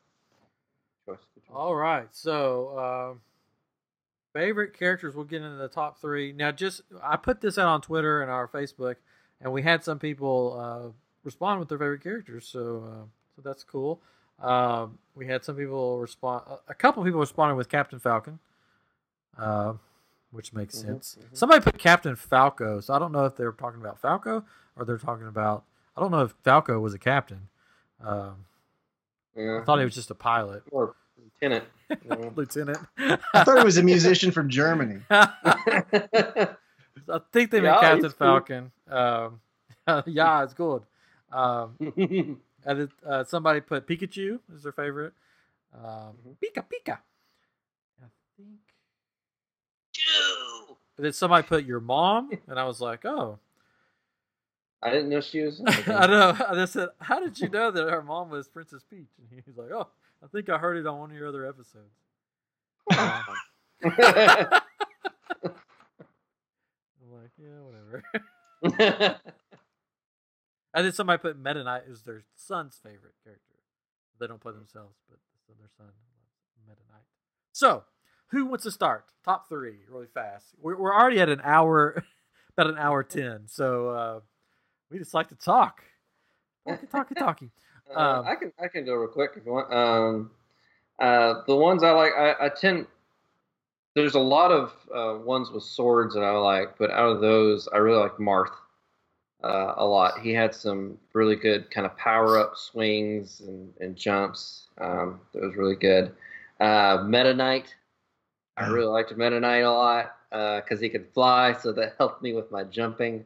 Choice, 1.05 1.25
good 1.35 1.43
choice. 1.45 1.53
All 1.53 1.75
right. 1.75 2.07
So, 2.13 2.79
um, 2.79 3.21
favorite 4.38 4.77
characters. 4.77 5.15
We'll 5.15 5.26
get 5.26 5.41
into 5.41 5.57
the 5.57 5.68
top 5.68 5.99
three 5.99 6.31
now. 6.31 6.51
Just 6.51 6.81
I 7.03 7.15
put 7.18 7.41
this 7.41 7.57
out 7.57 7.68
on 7.68 7.81
Twitter 7.81 8.22
and 8.22 8.30
our 8.30 8.47
Facebook, 8.47 8.95
and 9.41 9.51
we 9.51 9.61
had 9.64 9.84
some 9.84 9.97
people 9.99 10.57
uh, 10.59 10.91
respond 11.23 11.59
with 11.59 11.69
their 11.69 11.77
favorite 11.80 12.03
characters. 12.03 12.47
So, 12.47 12.84
uh, 12.88 13.05
so 13.35 13.41
that's 13.43 13.64
cool. 13.64 14.01
Um, 14.39 14.99
we 15.15 15.26
had 15.26 15.43
some 15.43 15.55
people 15.55 15.99
respond. 15.99 16.43
A 16.68 16.73
couple 16.76 17.03
people 17.03 17.19
responded 17.19 17.55
with 17.55 17.69
Captain 17.69 17.97
Falcon, 17.99 18.38
uh, 19.38 19.73
which 20.31 20.53
makes 20.53 20.76
Mhm, 20.77 20.81
sense. 20.85 21.18
mhm. 21.19 21.35
Somebody 21.35 21.61
put 21.61 21.77
Captain 21.80 22.15
Falco, 22.15 22.80
so 22.80 22.93
I 22.93 22.99
don't 22.99 23.11
know 23.11 23.26
if 23.26 23.35
they're 23.35 23.51
talking 23.51 23.81
about 23.81 23.99
Falco 23.99 24.45
or 24.76 24.85
they're 24.85 24.97
talking 24.99 25.27
about. 25.27 25.64
I 25.95 26.01
don't 26.01 26.11
know 26.11 26.22
if 26.22 26.35
Falco 26.43 26.80
was 26.80 26.93
a 26.93 26.99
captain. 26.99 27.49
Um, 27.99 28.45
Yeah. 29.35 29.59
I 29.61 29.64
thought 29.65 29.80
he 29.80 29.85
was 29.85 29.95
just 29.95 30.11
a 30.11 30.15
pilot, 30.15 30.64
Or 30.72 30.95
lieutenant. 31.41 31.65
you 31.89 32.31
lieutenant. 32.35 32.77
I 32.97 33.43
thought 33.43 33.57
he 33.59 33.64
was 33.64 33.77
a 33.77 33.84
musician 33.84 34.31
from 34.31 34.49
Germany. 34.49 34.99
I 35.09 36.49
think 37.31 37.51
they 37.51 37.61
meant 37.61 37.80
Captain 37.80 38.03
he's 38.03 38.14
cool. 38.14 38.27
Falcon. 38.27 38.72
Um, 38.89 39.39
yeah, 40.05 40.43
it's 40.43 40.53
good. 40.53 40.81
Um, 41.31 41.76
and 42.65 42.80
it, 42.80 42.89
uh, 43.05 43.23
somebody 43.23 43.61
put 43.61 43.88
Pikachu 43.88 44.39
as 44.53 44.64
their 44.64 44.72
favorite. 44.72 45.14
Um, 45.73 46.14
Mhm. 46.27 46.35
Pika 46.43 46.64
Pika. 46.65 46.97
I 48.01 48.05
think. 48.38 48.49
And 50.97 51.05
then 51.05 51.14
somebody 51.14 51.47
put 51.47 51.65
your 51.65 51.80
mom, 51.80 52.31
and 52.47 52.59
I 52.59 52.64
was 52.64 52.81
like, 52.81 53.05
oh, 53.05 53.38
I 54.81 54.89
didn't 54.91 55.09
know 55.09 55.22
she 55.22 55.41
was. 55.41 55.61
I 55.88 56.07
know. 56.07 56.35
I 56.47 56.53
just 56.55 56.73
said, 56.73 56.89
how 56.99 57.19
did 57.19 57.39
you 57.39 57.49
know 57.49 57.72
that 57.72 57.89
her 57.89 58.01
mom 58.01 58.30
was 58.30 58.47
Princess 58.47 58.84
Peach? 58.89 59.07
And 59.19 59.27
he 59.30 59.41
was 59.45 59.57
like, 59.57 59.72
oh, 59.72 59.88
I 60.23 60.27
think 60.27 60.49
I 60.49 60.57
heard 60.57 60.77
it 60.77 60.88
on 60.88 60.99
one 60.99 61.11
of 61.11 61.18
your 61.18 61.27
other 61.27 61.45
episodes. 61.45 61.95
Um, 62.98 63.23
I'm 63.84 63.91
like, 67.11 67.31
yeah, 67.38 67.60
whatever. 68.61 69.22
And 70.77 70.85
then 70.85 70.94
somebody 70.94 71.19
put 71.19 71.39
Meta 71.39 71.64
Knight 71.64 71.84
is 71.89 72.03
their 72.03 72.22
son's 72.35 72.80
favorite 72.84 73.15
character. 73.23 73.56
They 74.19 74.27
don't 74.27 74.39
play 74.39 74.53
themselves, 74.53 74.95
but 75.10 75.18
their 75.48 75.69
son 75.76 75.88
loves 75.88 76.68
Meta 76.68 76.81
Knight. 76.91 77.02
So, 77.52 77.84
who 78.30 78.45
wants 78.45 78.64
to 78.65 78.72
start? 78.72 79.06
Top 79.26 79.49
three, 79.49 79.77
really 79.89 80.06
fast. 80.06 80.53
We're, 80.61 80.77
we're 80.77 80.94
already 80.94 81.19
at 81.19 81.30
an 81.30 81.41
hour, 81.44 82.03
about 82.56 82.69
an 82.69 82.77
hour 82.77 83.02
ten. 83.02 83.48
So 83.48 83.89
uh, 83.89 84.19
we 84.91 84.99
just 84.99 85.15
like 85.15 85.30
to 85.30 85.35
talk, 85.35 85.81
talkie, 86.68 86.85
talkie, 86.88 87.15
talkie. 87.15 87.52
Uh, 87.95 87.99
Um, 87.99 88.26
I 88.26 88.35
can 88.35 88.51
I 88.61 88.68
can 88.68 88.85
go 88.85 88.93
real 88.95 89.07
quick 89.09 89.31
if 89.35 89.45
you 89.45 89.51
want. 89.53 89.72
Um, 89.73 90.31
uh, 90.99 91.41
the 91.47 91.55
ones 91.55 91.84
I 91.84 91.91
like, 91.91 92.14
I, 92.18 92.45
I 92.45 92.49
tend. 92.49 92.88
There's 93.95 94.15
a 94.15 94.19
lot 94.19 94.51
of 94.51 94.73
uh, 94.93 95.19
ones 95.23 95.49
with 95.51 95.64
swords 95.64 96.14
that 96.14 96.22
I 96.23 96.31
like, 96.31 96.77
but 96.77 96.91
out 96.91 97.09
of 97.09 97.22
those, 97.22 97.68
I 97.73 97.77
really 97.77 97.99
like 97.99 98.18
Marth 98.18 98.51
uh, 99.43 99.73
a 99.77 99.85
lot. 99.85 100.19
He 100.22 100.31
had 100.34 100.53
some 100.53 100.97
really 101.14 101.35
good 101.35 101.69
kind 101.72 101.85
of 101.85 101.97
power 101.97 102.38
up 102.39 102.57
swings 102.57 103.41
and, 103.41 103.73
and 103.80 103.95
jumps. 103.95 104.68
Um, 104.80 105.22
that 105.34 105.43
was 105.43 105.55
really 105.55 105.76
good. 105.76 106.15
Uh, 106.59 107.03
Meta 107.07 107.34
Knight, 107.34 107.76
I 108.57 108.68
Oh. 108.68 108.73
really 108.73 108.88
liked 108.88 109.15
Meta 109.18 109.39
Knight 109.39 109.59
a 109.64 109.72
lot 109.72 110.15
because 110.31 110.80
he 110.80 110.89
could 110.89 111.07
fly, 111.14 111.53
so 111.53 111.72
that 111.73 111.95
helped 111.99 112.22
me 112.23 112.34
with 112.34 112.51
my 112.51 112.64
jumping. 112.64 113.26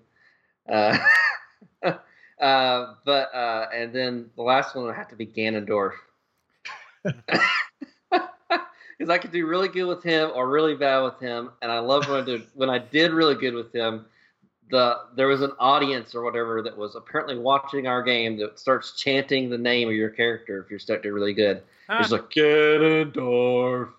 Uh, 2.42 2.96
but 3.06 3.34
uh, 3.36 3.68
and 3.74 3.94
then 3.94 4.30
the 4.36 4.42
last 4.42 4.76
one 4.76 4.86
would 4.86 4.96
have 4.96 5.10
to 5.10 5.16
be 5.16 5.28
Ganondorf. 5.28 5.94
Because 8.98 9.10
I 9.10 9.18
could 9.18 9.32
do 9.32 9.48
really 9.48 9.68
good 9.68 9.86
with 9.86 10.04
him 10.04 10.30
or 10.36 10.48
really 10.48 10.76
bad 10.76 11.00
with 11.00 11.20
him, 11.20 11.50
and 11.64 11.72
I 11.72 11.80
loved 11.80 12.08
when 12.08 12.22
I 12.22 12.24
did 12.24 12.44
when 12.54 12.70
I 12.70 12.78
did 12.78 13.12
really 13.14 13.34
good 13.34 13.56
with 13.56 13.74
him. 13.74 14.06
The 14.70 14.98
there 15.16 15.26
was 15.28 15.42
an 15.42 15.54
audience 15.58 16.14
or 16.14 16.22
whatever 16.22 16.62
that 16.62 16.78
was 16.78 16.94
apparently 16.94 17.36
watching 17.36 17.88
our 17.88 18.04
game 18.04 18.38
that 18.38 18.60
starts 18.60 18.92
chanting 18.92 19.50
the 19.50 19.58
name 19.58 19.88
of 19.88 19.96
your 19.96 20.12
character 20.12 20.62
if 20.62 20.70
you're 20.70 20.78
stuck 20.78 21.02
to 21.02 21.12
really 21.14 21.34
good. 21.34 21.64
It's 21.90 22.12
like 22.12 22.30
Ganondorf, 22.30 23.90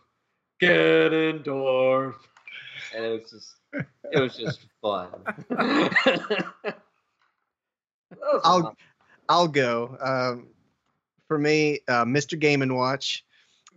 Ganondorf, 0.60 2.14
and 2.94 3.05
it 3.05 3.23
was 3.23 3.28
just 3.28 3.56
it 4.12 4.20
was 4.20 4.36
just 4.36 4.60
fun. 4.81 5.09
A 8.12 8.40
I'll-. 8.44 8.76
I'll 9.28 9.48
go. 9.48 9.97
Um, 10.01 10.48
for 11.28 11.39
me, 11.39 11.80
uh, 11.89 12.05
Mr. 12.05 12.39
Game 12.39 12.62
and 12.62 12.74
Watch. 12.76 13.24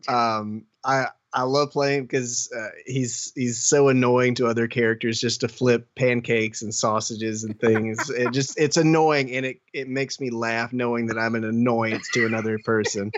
Um, 0.07 0.66
I 0.84 1.07
I 1.36 1.44
love 1.44 1.72
playing 1.72 2.03
because 2.03 2.49
uh, 2.56 2.70
he's 2.86 3.34
he's 3.36 3.62
so 3.62 3.90
annoying 3.90 4.36
to 4.36 4.48
other 4.48 4.68
characters 4.68 5.20
just 5.20 5.41
to 5.41 5.49
flip 5.49 5.88
pancakes 5.95 6.62
and 6.62 6.74
sausages 6.74 7.44
and 7.44 7.60
things. 7.60 8.10
it 8.16 8.32
just 8.32 8.57
it's 8.57 8.78
annoying 8.78 9.32
and 9.32 9.45
it 9.45 9.62
it 9.74 9.90
makes 9.90 10.20
me 10.20 10.30
laugh 10.30 10.72
knowing 10.72 11.07
that 11.07 11.18
I'm 11.18 11.36
an 11.36 11.44
annoyance 11.44 12.10
to 12.14 12.26
another 12.26 12.57
person 12.60 13.12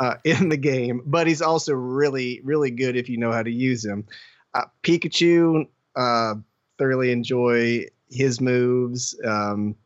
uh, 0.00 0.14
in 0.24 0.48
the 0.48 0.56
game. 0.56 1.02
But 1.04 1.26
he's 1.26 1.42
also 1.42 1.74
really 1.74 2.40
really 2.42 2.70
good 2.70 2.96
if 2.96 3.08
you 3.08 3.18
know 3.18 3.32
how 3.32 3.42
to 3.42 3.52
use 3.52 3.84
him. 3.84 4.06
Uh, 4.54 4.64
Pikachu, 4.82 5.66
uh, 5.94 6.34
thoroughly 6.78 7.12
enjoy 7.12 7.86
his 8.10 8.40
moves. 8.40 9.18
Um, 9.24 9.76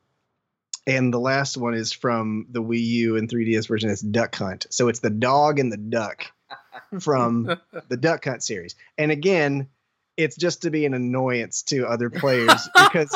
and 0.86 1.12
the 1.12 1.20
last 1.20 1.56
one 1.56 1.74
is 1.74 1.92
from 1.92 2.46
the 2.50 2.62
Wii 2.62 2.82
U 2.82 3.16
and 3.16 3.28
3DS 3.28 3.66
version. 3.66 3.90
It's 3.90 4.00
Duck 4.00 4.34
Hunt. 4.36 4.66
So 4.70 4.88
it's 4.88 5.00
the 5.00 5.10
dog 5.10 5.58
and 5.58 5.72
the 5.72 5.76
duck 5.76 6.26
from 7.00 7.56
the 7.88 7.96
Duck 7.96 8.24
Hunt 8.24 8.42
series. 8.42 8.76
And 8.96 9.10
again, 9.10 9.68
it's 10.16 10.36
just 10.36 10.62
to 10.62 10.70
be 10.70 10.86
an 10.86 10.94
annoyance 10.94 11.62
to 11.64 11.86
other 11.86 12.08
players 12.08 12.68
because 12.84 13.14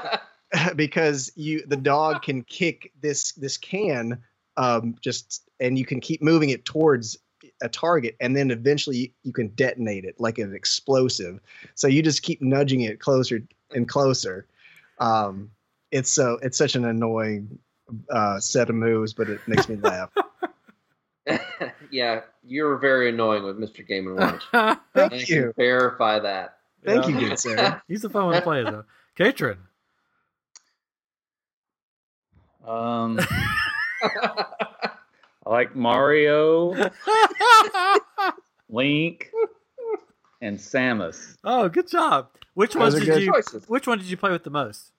because 0.76 1.32
you 1.34 1.64
the 1.66 1.76
dog 1.76 2.22
can 2.22 2.42
kick 2.42 2.92
this 3.00 3.32
this 3.32 3.56
can 3.56 4.22
um, 4.56 4.94
just 5.00 5.48
and 5.60 5.78
you 5.78 5.84
can 5.84 6.00
keep 6.00 6.22
moving 6.22 6.50
it 6.50 6.64
towards 6.64 7.18
a 7.62 7.68
target 7.68 8.16
and 8.20 8.36
then 8.36 8.50
eventually 8.50 8.96
you, 8.96 9.08
you 9.24 9.32
can 9.32 9.48
detonate 9.48 10.04
it 10.04 10.14
like 10.18 10.38
an 10.38 10.54
explosive. 10.54 11.40
So 11.74 11.88
you 11.88 12.02
just 12.02 12.22
keep 12.22 12.40
nudging 12.40 12.82
it 12.82 13.00
closer 13.00 13.42
and 13.74 13.88
closer. 13.88 14.46
Um, 14.98 15.50
it's 15.92 16.10
so 16.10 16.38
it's 16.42 16.58
such 16.58 16.74
an 16.74 16.84
annoying 16.84 17.60
uh, 18.10 18.40
set 18.40 18.68
of 18.70 18.74
moves, 18.74 19.12
but 19.14 19.28
it 19.30 19.40
makes 19.46 19.68
me 19.68 19.76
laugh. 19.76 20.10
yeah, 21.92 22.22
you're 22.44 22.76
very 22.78 23.10
annoying 23.10 23.44
with 23.44 23.56
Mr. 23.56 23.86
Game 23.86 24.08
and 24.08 24.16
Watch. 24.18 24.42
Thank 24.94 25.26
can 25.26 25.36
you, 25.36 25.52
verify 25.56 26.18
that. 26.18 26.56
thank 26.84 27.06
Yeah. 27.06 27.18
you, 27.20 27.28
good 27.28 27.38
sir. 27.38 27.80
He's 27.86 28.02
a 28.04 28.08
fun 28.10 28.24
one 28.26 28.34
to 28.34 28.42
play 28.42 28.64
though. 28.64 28.84
Katrin. 29.16 29.58
Um, 32.66 33.18
I 34.02 34.90
like 35.46 35.74
Mario, 35.74 36.74
Link, 38.68 39.30
and 40.40 40.58
Samus. 40.58 41.36
oh, 41.44 41.68
good 41.68 41.88
job. 41.88 42.28
Which 42.54 42.74
Those 42.74 42.94
ones 42.94 43.04
did 43.06 43.22
you? 43.22 43.32
choices. 43.32 43.68
Which 43.68 43.86
one 43.88 43.98
did 43.98 44.06
you 44.08 44.16
play 44.16 44.30
with 44.30 44.44
the 44.44 44.50
most? 44.50 44.91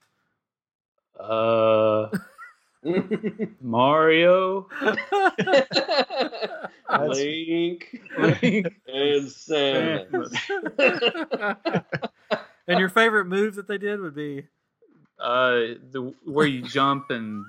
Uh, 1.18 2.08
Mario, 3.60 4.66
Link 7.08 8.00
Link, 8.18 8.66
and 8.86 9.26
Samus. 9.28 10.36
and 12.66 12.78
your 12.80 12.88
favorite 12.88 13.26
move 13.26 13.54
that 13.56 13.68
they 13.68 13.78
did 13.78 14.00
would 14.00 14.14
be 14.14 14.44
uh, 15.18 15.76
the 15.90 16.12
where 16.24 16.46
you 16.46 16.62
jump 16.62 17.10
and 17.10 17.44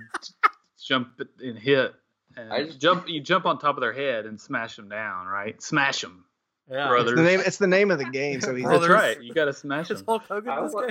jump 0.83 1.09
and 1.41 1.57
hit. 1.57 1.93
And 2.37 2.51
I 2.51 2.63
just- 2.65 2.79
jump. 2.79 3.07
You 3.09 3.21
jump 3.21 3.45
on 3.45 3.59
top 3.59 3.75
of 3.77 3.81
their 3.81 3.93
head 3.93 4.25
and 4.25 4.39
smash 4.39 4.75
them 4.75 4.89
down. 4.89 5.27
Right? 5.27 5.61
Smash 5.61 6.01
them. 6.01 6.25
yeah. 6.69 6.87
Brother. 6.87 7.11
It's 7.13 7.17
the 7.17 7.23
name. 7.23 7.39
It's 7.45 7.57
the 7.57 7.67
name 7.67 7.91
of 7.91 7.97
the 7.99 8.05
game. 8.05 8.41
So 8.41 8.53
he's 8.53 8.65
That's 8.65 8.87
right. 8.87 9.21
You 9.21 9.33
got 9.33 9.45
to 9.45 9.53
smash 9.53 9.89
It's 9.91 10.01
them. 10.01 10.05
Hulk 10.07 10.23
Hogan 10.27 10.49
I 10.51 10.61
this 10.61 10.73
wa- 10.73 10.89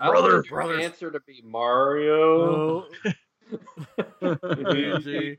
game. 0.00 0.08
I 0.08 0.10
Brother, 0.10 0.28
wanted 0.36 0.48
brothers. 0.50 0.84
answer 0.84 1.10
to 1.10 1.20
be 1.20 1.42
Mario 1.44 2.16
Oh, 2.16 2.86
Luigi. 4.56 5.38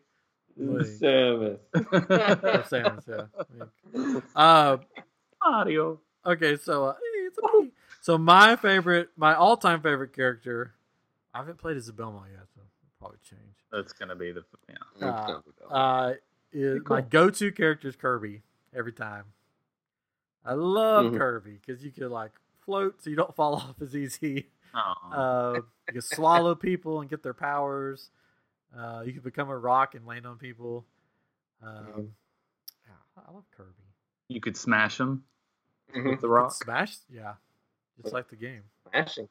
and 0.57 0.69
Samus. 0.85 1.59
Or 1.73 2.63
Samus, 2.63 3.07
yeah. 3.07 4.15
Uh, 4.35 4.77
Mario. 5.43 5.99
okay, 6.25 6.57
so 6.57 6.85
uh, 6.85 6.93
hey, 6.93 7.19
it's 7.27 7.37
a. 7.37 7.67
So 8.01 8.17
my 8.17 8.55
favorite, 8.55 9.09
my 9.15 9.35
all-time 9.35 9.81
favorite 9.81 10.13
character. 10.13 10.73
I 11.33 11.37
haven't 11.39 11.59
played 11.59 11.77
as 11.77 11.87
a 11.87 11.93
Belmont 11.93 12.25
yet, 12.31 12.41
so 12.53 12.59
it'll 12.61 12.99
probably 12.99 13.19
change. 13.23 13.55
That's 13.71 13.93
gonna 13.93 14.15
be 14.15 14.31
the 14.33 14.43
yeah. 14.99 15.07
Uh, 15.07 15.73
Uh, 15.73 16.13
is 16.51 16.81
my 16.89 16.99
go-to 17.01 17.51
character 17.53 17.87
is 17.87 17.95
Kirby 17.95 18.41
every 18.75 18.91
time. 18.91 19.25
I 20.43 20.53
love 20.53 21.05
Mhm. 21.05 21.17
Kirby 21.17 21.59
because 21.65 21.83
you 21.83 21.91
can 21.91 22.09
like 22.09 22.31
float, 22.65 23.03
so 23.03 23.09
you 23.09 23.15
don't 23.15 23.35
fall 23.35 23.55
off 23.55 23.75
as 23.81 23.95
easy. 23.95 24.47
Uh, 24.73 25.53
you 25.87 25.93
can 25.93 26.01
swallow 26.01 26.55
people 26.55 27.01
and 27.01 27.09
get 27.09 27.23
their 27.23 27.33
powers. 27.33 28.09
Uh, 28.77 29.03
you 29.05 29.11
can 29.11 29.21
become 29.21 29.49
a 29.49 29.57
rock 29.57 29.95
and 29.95 30.05
land 30.05 30.25
on 30.25 30.37
people. 30.37 30.85
Um, 31.61 32.13
yeah, 32.87 33.21
I 33.27 33.31
love 33.33 33.43
Kirby. 33.55 33.69
you 34.29 34.39
could 34.39 34.55
smash 34.55 34.97
them 34.97 35.23
Mhm. 35.93 36.11
with 36.11 36.21
the 36.21 36.29
rock. 36.29 36.53
Smash, 36.53 36.95
yeah, 37.09 37.33
just 38.01 38.13
like 38.13 38.29
the 38.29 38.35
game. 38.37 38.63
Smashing. 38.89 39.27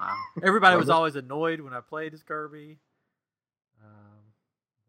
Wow. 0.00 0.16
Everybody 0.42 0.76
was 0.76 0.90
always 0.90 1.14
annoyed 1.16 1.60
when 1.60 1.72
I 1.72 1.80
played 1.80 2.12
as 2.14 2.22
Kirby. 2.22 2.78
Um, 3.82 4.18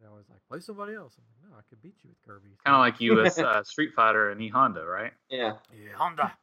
they 0.02 0.07
always 0.07 0.26
like 0.30 0.40
play 0.48 0.60
somebody 0.60 0.95
else. 0.95 1.15
I'm 1.18 1.23
like, 1.44 1.52
no, 1.52 1.57
I 1.57 1.61
could 1.69 1.81
beat 1.81 1.95
you 2.03 2.10
with 2.10 2.22
Kirby. 2.23 2.49
Kind 2.65 2.76
of 2.76 2.80
like 2.80 2.99
you 2.99 3.22
as 3.23 3.38
uh, 3.38 3.64
Street 3.64 3.94
Fighter 3.95 4.31
and 4.31 4.41
E 4.41 4.49
Honda, 4.49 4.84
right? 4.86 5.14
Yeah. 5.30 5.53
yeah, 5.72 5.94
Honda. 5.95 6.34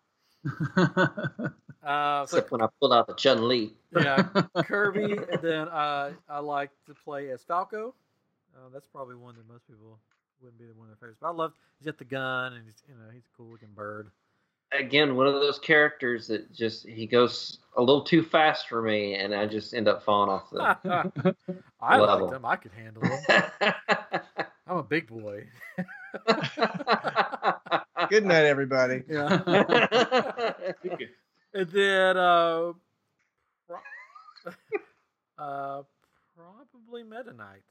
Uh, 1.87 2.23
Except 2.25 2.51
when 2.51 2.61
I 2.63 2.67
pulled 2.81 2.93
out 2.93 3.07
the 3.07 3.15
Chun 3.15 3.47
Li. 3.47 3.73
yeah, 3.97 4.27
Kirby, 4.65 5.13
and 5.31 5.41
then 5.41 5.69
uh, 5.69 6.11
I 6.29 6.41
like 6.41 6.71
to 6.87 6.95
play 6.95 7.31
as 7.31 7.45
Falco. 7.45 7.95
Uh, 8.57 8.69
that's 8.73 8.89
probably 8.89 9.15
one 9.15 9.37
that 9.37 9.47
most 9.49 9.69
people 9.69 9.97
wouldn't 10.43 10.59
be 10.59 10.67
the 10.67 10.75
one 10.75 10.87
of 10.87 10.89
their 10.89 10.97
favorites. 10.97 11.19
But 11.21 11.29
I 11.29 11.31
love 11.31 11.53
he's 11.79 11.87
got 11.87 11.97
the 11.97 12.05
gun 12.05 12.55
and 12.55 12.65
he's 12.65 12.83
you 12.89 12.95
know 12.95 13.09
he's 13.15 13.23
a 13.23 13.37
cool 13.37 13.47
looking 13.53 13.69
bird. 13.77 14.11
Again, 14.73 15.15
one 15.15 15.29
of 15.29 15.35
those 15.35 15.61
characters 15.61 16.27
that 16.27 16.53
just 16.53 16.89
he 16.89 17.07
goes 17.07 17.61
a 17.77 17.81
little 17.81 18.03
too 18.03 18.25
fast 18.25 18.69
for 18.69 18.83
me, 18.83 19.15
and 19.15 19.33
I 19.33 19.47
just 19.47 19.73
end 19.73 19.87
up 19.87 20.03
falling 20.03 20.29
off 20.31 20.51
the. 20.51 21.37
I 21.81 21.99
Level. 21.99 22.25
liked 22.27 22.35
him. 22.37 22.45
I 22.45 22.57
could 22.57 22.73
handle 22.73 23.05
him. 23.05 23.21
I'm 24.67 24.79
a 24.79 24.83
big 24.83 25.07
boy. 25.07 25.47
Good 28.09 28.25
night, 28.25 28.45
everybody. 28.45 29.03
Yeah. 29.09 30.53
and 31.55 31.69
then 31.69 32.17
uh, 32.17 32.73
pro- 33.67 34.53
uh, 35.39 35.83
probably 36.37 37.03
Meta 37.03 37.33
Knight. 37.33 37.63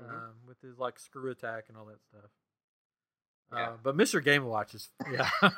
Mhm. 0.00 0.08
um, 0.08 0.32
with 0.46 0.60
his 0.62 0.78
like 0.78 0.98
screw 0.98 1.30
attack 1.30 1.64
and 1.68 1.76
all 1.76 1.86
that 1.86 2.00
stuff. 2.02 2.30
Yeah. 3.52 3.70
Uh, 3.70 3.72
but 3.82 3.96
Mr. 3.96 4.22
Game 4.22 4.44
Watch 4.44 4.74
is 4.74 4.88
yeah, 5.10 5.28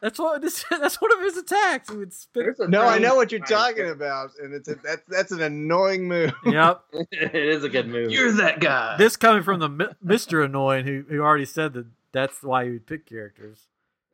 That's 0.00 0.18
what 0.18 0.40
this, 0.40 0.64
that's 0.70 1.00
one 1.00 1.12
of 1.12 1.20
his 1.20 1.36
attacks. 1.36 1.90
He 1.90 1.96
would 1.96 2.12
spit. 2.12 2.44
There's 2.44 2.60
a 2.60 2.68
No, 2.68 2.82
I 2.82 2.98
know 2.98 3.14
what 3.16 3.30
you're 3.32 3.40
talking 3.44 3.88
about, 3.90 4.30
and 4.42 4.54
it's 4.54 4.68
a, 4.68 4.74
that's 4.76 5.02
that's 5.08 5.32
an 5.32 5.42
annoying 5.42 6.08
move. 6.08 6.32
Yep. 6.46 6.82
it 7.12 7.34
is 7.34 7.64
a 7.64 7.68
good 7.68 7.86
move. 7.88 8.10
You're 8.10 8.32
that 8.32 8.60
guy. 8.60 8.96
This 8.96 9.16
coming 9.16 9.42
from 9.42 9.60
the 9.60 9.68
Mr. 10.04 10.44
Annoying 10.44 10.86
who 10.86 11.04
who 11.08 11.20
already 11.20 11.44
said 11.44 11.74
that 11.74 11.86
that's 12.12 12.42
why 12.42 12.64
he 12.64 12.70
would 12.70 12.86
pick 12.86 13.06
characters. 13.06 13.66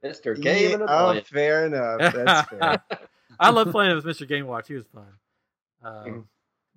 Mr. 0.04 0.40
Game 0.40 0.68
Yeah, 0.70 0.74
and 0.74 0.82
oh, 0.82 1.08
Annoyance. 1.10 1.28
fair 1.28 1.66
enough. 1.66 2.12
That's 2.14 2.48
fair. 2.50 2.82
I 3.40 3.50
love 3.50 3.70
playing 3.70 3.94
with 3.94 4.04
Mr. 4.04 4.26
Game 4.28 4.46
Watch. 4.46 4.68
He 4.68 4.74
was 4.74 4.86
fun. 4.86 5.06
Um, 5.82 5.92
Mhm. 6.04 6.24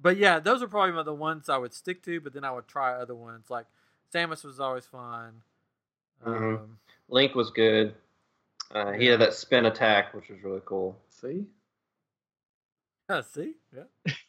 but 0.01 0.17
yeah, 0.17 0.39
those 0.39 0.61
are 0.63 0.67
probably 0.67 1.03
the 1.03 1.13
ones 1.13 1.49
I 1.49 1.57
would 1.57 1.73
stick 1.73 2.01
to. 2.03 2.19
But 2.21 2.33
then 2.33 2.43
I 2.43 2.51
would 2.51 2.67
try 2.67 2.93
other 2.93 3.15
ones. 3.15 3.49
Like 3.49 3.65
Samus 4.13 4.43
was 4.43 4.59
always 4.59 4.85
fun. 4.85 5.41
Um, 6.25 6.33
Mhm. 6.33 6.67
Link 7.09 7.35
was 7.35 7.49
good. 7.51 7.93
Uh, 8.71 8.91
he 8.91 9.07
had 9.07 9.19
that 9.21 9.33
spin 9.33 9.65
attack, 9.65 10.13
which 10.13 10.29
was 10.29 10.43
really 10.43 10.61
cool. 10.65 10.97
See? 11.09 11.45
yeah, 13.09 13.21
see, 13.21 13.53
yeah. 13.75 14.13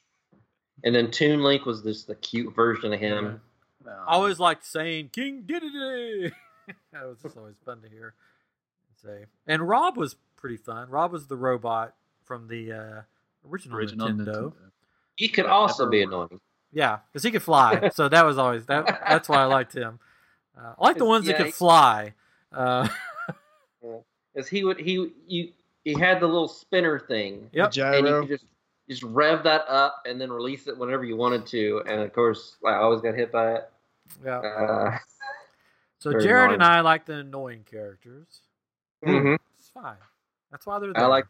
And 0.83 0.95
then 0.95 1.11
Toon 1.11 1.43
Link 1.43 1.67
was 1.67 1.83
just 1.83 2.07
the 2.07 2.15
cute 2.15 2.55
version 2.57 2.95
of 2.95 2.99
him. 2.99 3.43
No. 3.85 3.93
I 4.09 4.15
always 4.15 4.39
liked 4.39 4.65
saying 4.65 5.11
King 5.12 5.43
Dedede. 5.47 6.33
that 6.93 7.07
was 7.07 7.19
just 7.23 7.37
always 7.37 7.57
fun 7.67 7.83
to 7.83 7.89
hear. 7.91 8.15
Say, 9.03 9.27
and 9.47 9.69
Rob 9.69 9.99
was 9.99 10.17
pretty 10.37 10.57
fun. 10.57 10.89
Rob 10.89 11.12
was 11.12 11.27
the 11.27 11.37
robot 11.37 11.95
from 12.25 12.49
the 12.49 12.73
uh, 12.73 13.01
original, 13.47 13.77
original 13.77 14.09
Nintendo. 14.09 14.27
Nintendo. 14.27 14.53
He 15.17 15.29
could 15.29 15.45
also 15.45 15.91
be 15.91 16.01
annoying. 16.01 16.41
Yeah, 16.73 17.01
because 17.12 17.25
he 17.25 17.31
could 17.31 17.43
fly. 17.43 17.91
so 17.95 18.09
that 18.09 18.25
was 18.25 18.39
always 18.39 18.65
that. 18.67 18.87
That's 19.07 19.29
why 19.29 19.43
I 19.43 19.45
liked 19.45 19.75
him. 19.75 19.99
Uh, 20.57 20.73
I 20.79 20.83
like 20.87 20.97
the 20.97 21.05
ones 21.05 21.27
that 21.27 21.33
Yeah, 21.33 21.37
could 21.37 21.47
he- 21.47 21.53
fly. 21.53 22.15
Uh, 22.53 22.89
Is 24.35 24.48
he 24.48 24.65
would 24.65 24.78
he 24.78 25.12
you 25.27 25.52
he 25.85 25.94
had 25.98 26.20
the 26.20 26.27
little 26.27 26.48
spinner 26.48 26.98
thing. 26.98 27.48
Yep. 27.52 27.73
The 27.73 27.86
And 27.97 28.07
you 28.07 28.20
could 28.20 28.28
just 28.28 28.44
just 28.89 29.02
rev 29.02 29.43
that 29.44 29.65
up 29.69 30.02
and 30.07 30.20
then 30.20 30.31
release 30.32 30.66
it 30.66 30.77
whenever 30.77 31.05
you 31.05 31.16
wanted 31.16 31.47
to. 31.47 31.82
And 31.86 32.01
of 32.01 32.12
course, 32.12 32.57
I 32.66 32.74
always 32.74 33.01
got 33.01 33.15
hit 33.15 33.31
by 33.32 33.55
it. 33.55 33.70
yeah. 34.24 34.39
Uh, 34.39 34.98
So 35.98 36.11
very 36.11 36.23
Jared 36.24 36.52
and. 36.52 36.62
I 36.62 36.81
like 36.81 37.07
the 37.07 37.15
annoying 37.15 37.65
characters. 37.70 38.40
mhm. 39.05 39.39
It's 39.59 39.69
fine. 39.69 39.97
That's 40.51 40.66
why 40.66 40.78
they're 40.81 40.90
I 40.97 41.01
there. 41.01 41.09
like- 41.09 41.27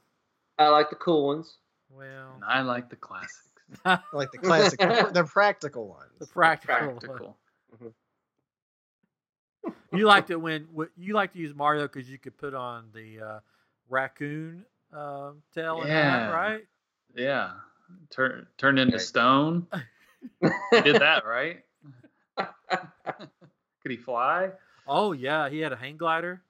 I 0.59 0.69
like 0.69 0.91
the 0.91 0.97
cool 0.97 1.27
ones. 1.27 1.57
well 1.91 2.33
And 2.35 2.45
I 2.45 2.61
like 2.63 2.89
the 2.91 2.97
classics. 2.97 3.49
I 3.85 3.99
like 4.13 4.31
the 4.33 4.39
classic, 4.39 4.79
the, 4.79 5.11
the 5.13 5.25
practical 5.25 5.89
ones. 5.89 6.11
the 6.19 6.27
practical. 6.27 6.77
Practical. 6.93 7.37
You 9.93 10.07
liked 10.07 10.31
it 10.31 10.37
when 10.41 10.69
you 10.97 11.15
like 11.15 11.33
to 11.33 11.39
use 11.39 11.55
Mario 11.55 11.83
because 11.89 12.09
you 12.09 12.19
could 12.19 12.37
put 12.39 12.55
on 12.55 12.87
the 12.95 13.21
uh, 13.21 13.41
raccoon 13.89 14.65
um, 14.93 15.43
tail 15.55 15.83
and 15.83 15.91
hat, 15.91 16.29
Yeah. 16.29 16.31
right? 16.31 16.67
Yeah. 17.15 17.51
Turn 18.11 18.47
turned 18.57 18.79
into 18.79 18.93
Right. 18.99 19.01
stone. 19.01 19.67
Did 20.73 21.01
that, 21.01 21.27
right? 21.27 21.65
Could 23.83 23.91
he 23.91 23.97
fly? 23.97 24.51
Oh 24.87 25.13
yeah, 25.13 25.49
he 25.49 25.59
had 25.59 25.73
a 25.73 25.77
hang 25.77 25.97
glider. 25.97 26.41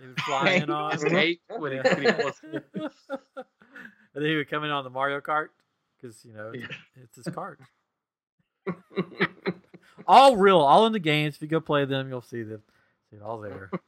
He 0.00 0.06
would 0.06 0.18
fly 0.22 0.52
in 0.52 0.70
on. 0.70 0.94
Escape? 0.94 1.42
Would 1.58 1.72
he, 1.72 1.78
Yeah. 1.78 1.94
he 2.00 2.06
pull 2.10 2.32
and 4.14 4.24
then 4.24 4.24
he 4.24 4.34
would 4.36 4.48
come 4.48 4.64
in 4.64 4.70
on 4.70 4.82
the 4.82 4.90
Mario 4.90 5.20
Kart 5.20 5.48
because 6.00 6.24
you 6.24 6.32
know 6.32 6.52
it's, 6.54 6.62
Yeah. 6.62 7.02
it's 7.04 7.16
his 7.16 7.26
kart. 7.26 7.56
All 10.10 10.36
real, 10.36 10.58
all 10.58 10.86
in 10.86 10.92
the 10.92 10.98
games. 10.98 11.36
If 11.36 11.42
you 11.42 11.48
go 11.48 11.60
play 11.60 11.84
them, 11.84 12.08
you'll 12.08 12.20
see 12.22 12.42
them. 12.42 12.62
See 13.10 13.16
it 13.16 13.22
all 13.22 13.38
there. 13.38 13.70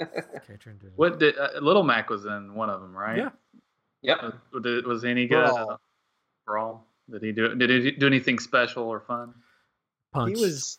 Okay, 0.00 0.56
turn 0.58 0.78
to- 0.80 0.86
What 0.96 1.18
did 1.18 1.36
uh, 1.38 1.48
Little 1.60 1.82
Mac 1.82 2.08
was 2.10 2.24
in 2.24 2.54
one 2.54 2.70
of 2.70 2.80
them, 2.80 2.96
right? 2.96 3.18
Yeah. 3.18 3.30
yep. 4.02 4.18
Uh, 4.22 4.58
did- 4.60 4.86
was 4.86 5.04
any 5.04 5.26
good? 5.26 5.44
Brawl. 5.44 5.70
Uh, 5.72 5.76
Brawl. 6.46 6.86
Did 7.10 7.22
he 7.22 7.32
do? 7.32 7.54
Did 7.54 7.70
he 7.70 7.90
do 7.92 8.06
anything 8.06 8.38
special 8.38 8.84
or 8.84 9.00
fun? 9.00 9.34
punch. 10.12 10.36
He 10.36 10.42
was 10.42 10.78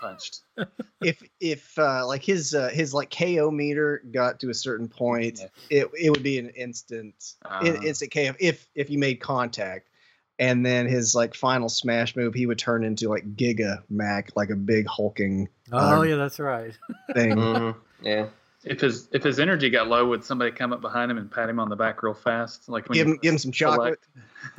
Punched. 0.00 0.40
if 1.02 1.22
if 1.40 1.78
uh, 1.78 2.06
like 2.06 2.22
his 2.24 2.54
uh, 2.54 2.68
his 2.72 2.92
like 2.92 3.10
KO 3.10 3.50
meter 3.50 4.02
got 4.12 4.40
to 4.40 4.50
a 4.50 4.54
certain 4.54 4.88
point, 4.88 5.38
Yeah. 5.40 5.78
it 5.82 5.88
it 5.98 6.10
would 6.10 6.22
be 6.24 6.38
an 6.38 6.50
instant 6.50 7.14
Uh, 7.44 7.60
in- 7.64 7.82
instant 7.84 8.12
KO 8.12 8.34
if 8.40 8.66
if 8.74 8.90
you 8.90 8.98
made 8.98 9.20
contact. 9.20 9.88
And 10.42 10.66
then 10.66 10.88
his 10.88 11.14
like 11.14 11.36
final 11.36 11.68
smash 11.68 12.16
move, 12.16 12.34
he 12.34 12.46
would 12.46 12.58
turn 12.58 12.82
into 12.82 13.08
like 13.08 13.36
Giga 13.36 13.80
Mac, 13.88 14.32
like 14.34 14.50
a 14.50 14.56
big 14.56 14.88
hulking 14.88 15.48
Oh 15.70 16.00
uh, 16.00 16.02
yeah, 16.02 16.16
that's 16.16 16.40
right. 16.40 16.76
thing. 17.14 17.36
Mhm. 17.36 17.76
Yeah. 18.02 18.26
if 18.64 18.80
his 18.80 19.08
if 19.12 19.22
his 19.22 19.38
energy 19.38 19.70
got 19.70 19.86
low, 19.86 20.08
would 20.08 20.24
somebody 20.24 20.50
come 20.50 20.72
up 20.72 20.80
behind 20.80 21.12
him 21.12 21.18
and 21.18 21.30
pat 21.30 21.48
him 21.48 21.60
on 21.60 21.68
the 21.68 21.76
back 21.76 22.02
real 22.02 22.12
fast, 22.12 22.68
like 22.68 22.88
give 22.88 23.06
him 23.06 23.20
give 23.22 23.34
him 23.34 23.38
some 23.38 23.52
chocolate. 23.52 24.00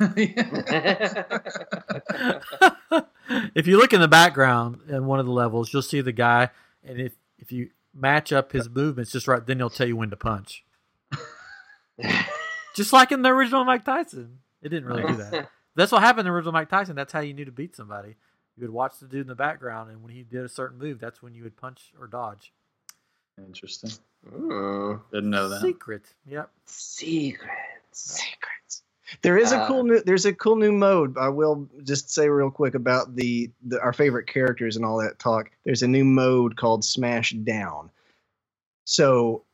if 3.54 3.66
you 3.66 3.76
look 3.76 3.92
in 3.92 4.00
the 4.00 4.08
background 4.08 4.80
in 4.88 5.04
one 5.04 5.20
of 5.20 5.26
the 5.26 5.32
levels, 5.32 5.70
you'll 5.70 5.82
see 5.82 6.00
the 6.00 6.12
guy, 6.12 6.48
and 6.82 6.98
if 6.98 7.12
if 7.38 7.52
you 7.52 7.68
match 7.92 8.32
up 8.32 8.52
his 8.52 8.70
movements 8.70 9.12
just 9.12 9.28
right, 9.28 9.44
then 9.46 9.58
he'll 9.58 9.68
tell 9.68 9.86
you 9.86 9.96
when 9.96 10.08
to 10.08 10.16
punch. 10.16 10.64
Just 12.74 12.92
like 12.92 13.12
in 13.12 13.22
the 13.22 13.28
original 13.28 13.64
Mike 13.64 13.84
Tyson, 13.84 14.38
it 14.60 14.70
didn't 14.70 14.86
really 14.86 15.04
do 15.04 15.16
that. 15.18 15.48
That's 15.76 15.92
what 15.92 16.02
happened 16.02 16.20
in 16.20 16.26
the 16.26 16.36
original 16.36 16.52
Mike 16.52 16.68
Tyson. 16.68 16.96
That's 16.96 17.12
how 17.12 17.20
you 17.20 17.34
knew 17.34 17.44
to 17.44 17.52
beat 17.52 17.74
somebody. 17.76 18.16
You 18.56 18.62
would 18.62 18.70
watch 18.70 18.98
the 19.00 19.06
dude 19.06 19.22
in 19.22 19.26
the 19.26 19.34
background, 19.34 19.90
and 19.90 20.02
when 20.02 20.12
he 20.12 20.22
did 20.22 20.44
a 20.44 20.48
certain 20.48 20.78
move, 20.78 21.00
that's 21.00 21.22
when 21.22 21.34
you 21.34 21.42
would 21.42 21.56
punch 21.56 21.92
or 21.98 22.06
dodge. 22.06 22.52
Interesting. 23.38 23.90
Mm. 24.30 25.00
Didn't 25.12 25.30
know 25.30 25.48
that. 25.48 25.60
Secret. 25.60 26.02
Yep. 26.26 26.50
Secrets. 26.66 27.50
Secrets. 27.92 28.82
There 29.22 29.36
is 29.36 29.52
a 29.52 29.58
Uh, 29.58 29.66
cool 29.66 29.84
new 29.84 30.00
there's 30.00 30.24
a 30.24 30.32
cool 30.32 30.56
new 30.56 30.72
mode. 30.72 31.18
I 31.18 31.28
will 31.28 31.68
just 31.82 32.10
say 32.10 32.28
real 32.28 32.50
quick 32.50 32.74
about 32.74 33.14
the, 33.16 33.50
the 33.66 33.80
our 33.80 33.92
favorite 33.92 34.26
characters 34.26 34.76
and 34.76 34.84
all 34.84 34.96
that 34.98 35.18
talk. 35.18 35.50
There's 35.64 35.82
a 35.82 35.88
new 35.88 36.04
mode 36.04 36.56
called 36.56 36.84
Smash 36.84 37.32
Down. 37.32 37.90
So 38.84 39.44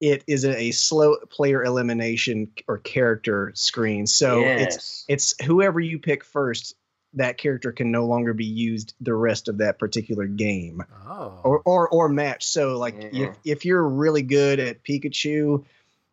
it 0.00 0.24
is 0.26 0.44
a, 0.44 0.70
slow 0.72 1.16
player 1.30 1.64
elimination 1.64 2.50
or 2.68 2.78
character 2.78 3.52
screen. 3.54 4.06
So 4.06 4.40
it's 4.40 4.74
yes. 4.76 5.04
it's 5.08 5.44
whoever 5.44 5.80
you 5.80 5.98
pick 5.98 6.24
first, 6.24 6.74
that 7.14 7.38
character 7.38 7.72
can 7.72 7.90
no 7.90 8.06
longer 8.06 8.34
be 8.34 8.44
used 8.44 8.94
the 9.00 9.14
rest 9.14 9.48
of 9.48 9.58
that 9.58 9.78
particular 9.78 10.26
game 10.26 10.82
Oh. 11.08 11.40
or 11.44 11.62
or, 11.64 11.88
or 11.88 12.08
match. 12.08 12.44
So 12.44 12.76
like 12.78 12.94
Yeah. 13.12 13.28
if 13.28 13.36
if 13.44 13.64
you're 13.64 13.86
really 13.88 14.22
good 14.22 14.60
at 14.60 14.82
Pikachu, 14.84 15.64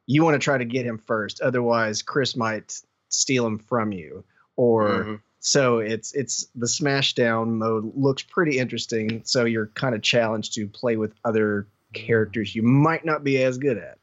you 0.05 0.23
want 0.23 0.35
to 0.35 0.39
try 0.39 0.57
to 0.57 0.65
get 0.65 0.85
him 0.85 0.97
first. 0.97 1.41
Otherwise, 1.41 2.01
Chris 2.03 2.35
might 2.35 2.79
steal 3.09 3.45
him 3.45 3.59
from 3.59 3.91
you. 3.91 4.23
Or 4.55 4.87
Mhm. 5.03 5.21
so 5.39 5.79
it's 5.79 6.13
it's 6.13 6.47
the 6.55 6.67
smash 6.67 7.15
down 7.15 7.57
mode 7.57 7.91
looks 7.95 8.23
pretty 8.23 8.59
interesting. 8.59 9.23
So 9.25 9.43
you're 9.45 9.67
kind 9.67 9.93
of 9.95 10.01
challenged 10.01 10.53
to 10.53 10.67
play 10.67 10.95
with 10.95 11.13
other 11.25 11.67
characters 11.93 12.55
you 12.55 12.63
might 12.63 13.05
not 13.05 13.23
be 13.23 13.41
as 13.43 13.57
good 13.57 13.77
at. 13.77 13.97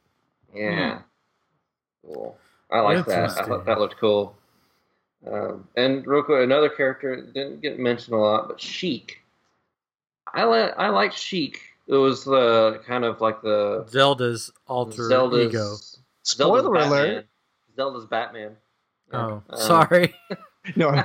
Yeah. 0.54 1.00
Cool. 2.04 2.36
I 2.70 2.80
like 2.80 3.04
that. 3.06 3.38
I 3.38 3.44
thought 3.46 3.66
that 3.66 3.78
looked 3.78 3.98
cool. 3.98 4.36
Um, 5.30 5.68
and 5.76 6.06
real 6.06 6.22
quick, 6.22 6.42
another 6.42 6.68
character 6.70 7.16
didn't 7.34 7.60
get 7.60 7.78
mentioned 7.78 8.14
a 8.14 8.18
lot, 8.18 8.48
but 8.48 8.60
Sheik. 8.60 9.18
I 10.32 10.44
like 10.44 10.72
I 10.78 10.88
like 10.88 11.12
Sheik. 11.12 11.60
It 11.86 11.96
was 11.96 12.24
the 12.24 12.80
kind 12.86 13.04
of 13.04 13.20
like 13.20 13.42
the 13.42 13.84
Zelda's 13.88 14.50
alter 14.66 15.08
Zelda's 15.08 15.48
ego. 15.48 15.58
Zelda's 15.58 15.98
Spoiler 16.22 16.72
Batman. 16.72 16.88
alert! 16.88 17.26
Zelda's 17.76 18.06
Batman. 18.06 18.56
Oh, 19.12 19.42
Um, 19.50 19.50
sorry. 19.56 20.14
No, 20.76 20.90
no. 20.92 21.04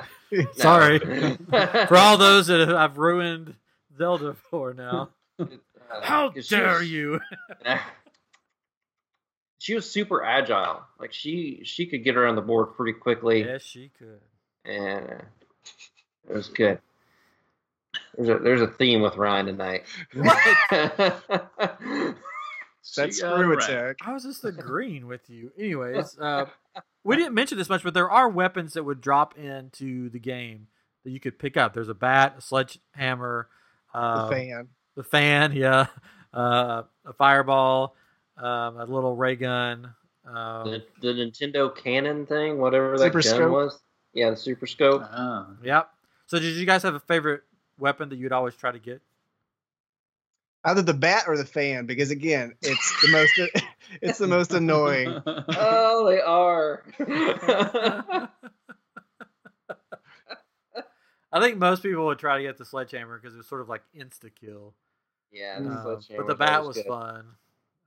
Sorry. 0.54 1.00
For 1.00 1.96
all 1.98 2.18
those 2.18 2.48
that 2.48 2.74
I've 2.74 2.98
ruined 2.98 3.56
Zelda 3.98 4.36
for 4.50 4.74
now. 4.74 5.10
Uh, 5.92 6.02
How 6.02 6.30
'cause 6.32 6.48
she 6.48 6.56
dare 6.56 6.80
was- 6.80 6.90
you? 6.92 7.20
She 9.60 9.74
was 9.74 9.90
super 9.90 10.24
agile. 10.24 10.84
Like 11.00 11.12
she 11.12 11.62
she 11.64 11.88
could 11.88 12.04
get 12.04 12.16
around 12.18 12.36
the 12.36 12.42
board 12.42 12.76
pretty 12.76 12.94
quickly. 13.00 13.44
yes, 13.44 13.64
she 13.64 13.90
could. 13.98 14.22
and 14.64 15.10
uh, 15.10 15.22
it 16.30 16.34
was 16.36 16.50
good. 16.50 16.80
There's 18.16 18.30
a 18.30 18.38
there's 18.44 18.62
a 18.62 18.68
theme 18.68 19.02
with 19.02 19.16
Ryan 19.16 19.48
tonight. 19.48 19.86
that's 20.14 21.16
She 22.84 23.02
got 23.02 23.14
screw 23.14 23.58
attack. 23.58 23.98
I 24.06 24.14
was 24.14 24.24
just 24.24 24.46
agreeing 24.46 25.08
with 25.08 25.30
you. 25.30 25.52
Anyways, 25.58 26.18
uh, 26.20 26.46
we 27.04 27.16
didn't 27.16 27.34
mention 27.34 27.58
this 27.58 27.70
much, 27.70 27.84
but 27.84 27.94
there 27.96 28.10
are 28.12 28.30
weapons 28.30 28.74
that 28.74 28.84
would 28.84 29.02
drop 29.02 29.36
into 29.38 30.10
the 30.10 30.20
game 30.20 30.68
that 31.04 31.10
you 31.12 31.20
could 31.20 31.40
pick 31.40 31.58
up. 31.58 31.74
There's 31.74 31.90
a 31.90 31.96
bat, 31.96 32.36
a 32.38 32.42
sledgehammer, 32.42 33.48
The 33.94 34.00
uh, 34.00 34.30
fan. 34.30 34.68
The 34.96 35.04
fan, 35.04 35.54
yeah, 35.54 35.88
uh, 36.34 36.84
a 37.06 37.14
fireball, 37.14 37.96
um, 38.38 38.78
a 38.78 38.86
little 38.86 39.16
ray 39.16 39.36
gun. 39.36 39.94
Um, 40.26 40.72
the, 40.72 40.86
the 41.02 41.08
Nintendo 41.10 41.76
Cannon 41.76 42.26
thing, 42.26 42.58
whatever 42.58 42.98
that 42.98 43.06
Super 43.06 43.22
gun 43.22 43.36
Scope? 43.36 43.52
was. 43.52 43.80
Yeah, 44.14 44.32
the 44.32 44.38
Super 44.38 44.68
Scope. 44.68 45.04
Ah. 45.04 45.48
yep. 45.64 45.90
So, 46.28 46.40
did 46.40 46.56
you 46.56 46.66
guys 46.66 46.84
have 46.84 46.96
a 46.96 47.00
favorite 47.00 47.44
weapon 47.78 48.10
that 48.10 48.16
you'd 48.16 48.32
always 48.32 48.56
try 48.56 48.72
to 48.72 48.80
get? 48.80 49.02
Either 50.64 50.82
the 50.82 50.96
bat 50.96 51.26
or 51.28 51.38
the 51.38 51.46
fan, 51.46 51.86
because 51.86 52.10
again, 52.10 52.56
it's 52.62 53.02
the 53.02 53.12
most 53.12 53.66
It's 54.02 54.18
the 54.18 54.28
most 54.28 54.52
annoying. 54.52 55.22
oh, 55.28 56.10
they 56.10 56.22
are. 56.22 56.84
I 61.32 61.40
think 61.42 61.58
most 61.58 61.84
people 61.84 62.06
would 62.06 62.20
try 62.20 62.38
to 62.38 62.44
get 62.44 62.58
the 62.58 62.66
sledgehammer 62.66 63.20
because 63.20 63.36
it 63.36 63.38
was 63.38 63.48
sort 63.48 63.62
of 63.62 63.70
like 63.70 63.84
insta 63.98 64.30
kill. 64.34 64.74
Yeah, 65.32 65.60
the 65.60 65.70
Um, 65.70 66.00
but 66.18 66.28
the 66.28 66.36
bat 66.36 66.62
always 66.62 66.78
was 66.78 66.86
fun. 66.86 67.26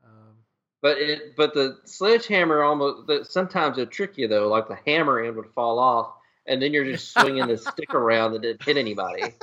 Um, 0.04 0.36
But 0.80 0.98
it, 0.98 1.36
but 1.36 1.54
the 1.54 1.78
sledgehammer 1.84 2.62
almost. 2.62 3.06
The, 3.06 3.24
sometimes 3.24 3.78
it 3.78 3.90
trick 3.90 4.16
you 4.18 4.28
though. 4.28 4.48
Like 4.48 4.68
the 4.68 4.78
hammer 4.86 5.20
end 5.20 5.36
would 5.36 5.50
fall 5.54 5.78
off, 5.78 6.12
and 6.46 6.60
then 6.62 6.72
you're 6.72 6.84
just 6.84 7.12
swinging 7.12 7.46
the 7.46 7.56
stick 7.56 7.94
around 7.94 8.32
that 8.32 8.42
didn't 8.42 8.62
hit 8.62 8.76
anybody. 8.76 9.34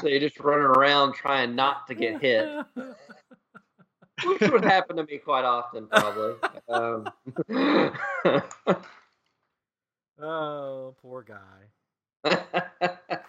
So 0.00 0.08
you're 0.08 0.20
just 0.20 0.38
running 0.40 0.64
around 0.64 1.14
trying 1.14 1.54
not 1.54 1.86
to 1.88 1.94
get 1.94 2.20
hit, 2.22 2.48
which 4.24 4.40
would 4.50 4.64
happen 4.64 4.96
to 4.96 5.04
me 5.04 5.18
quite 5.18 5.44
often, 5.44 5.86
probably. 5.88 6.34
Um, 6.68 7.08
oh, 10.20 10.94
poor 11.02 11.22
guy. 11.22 12.24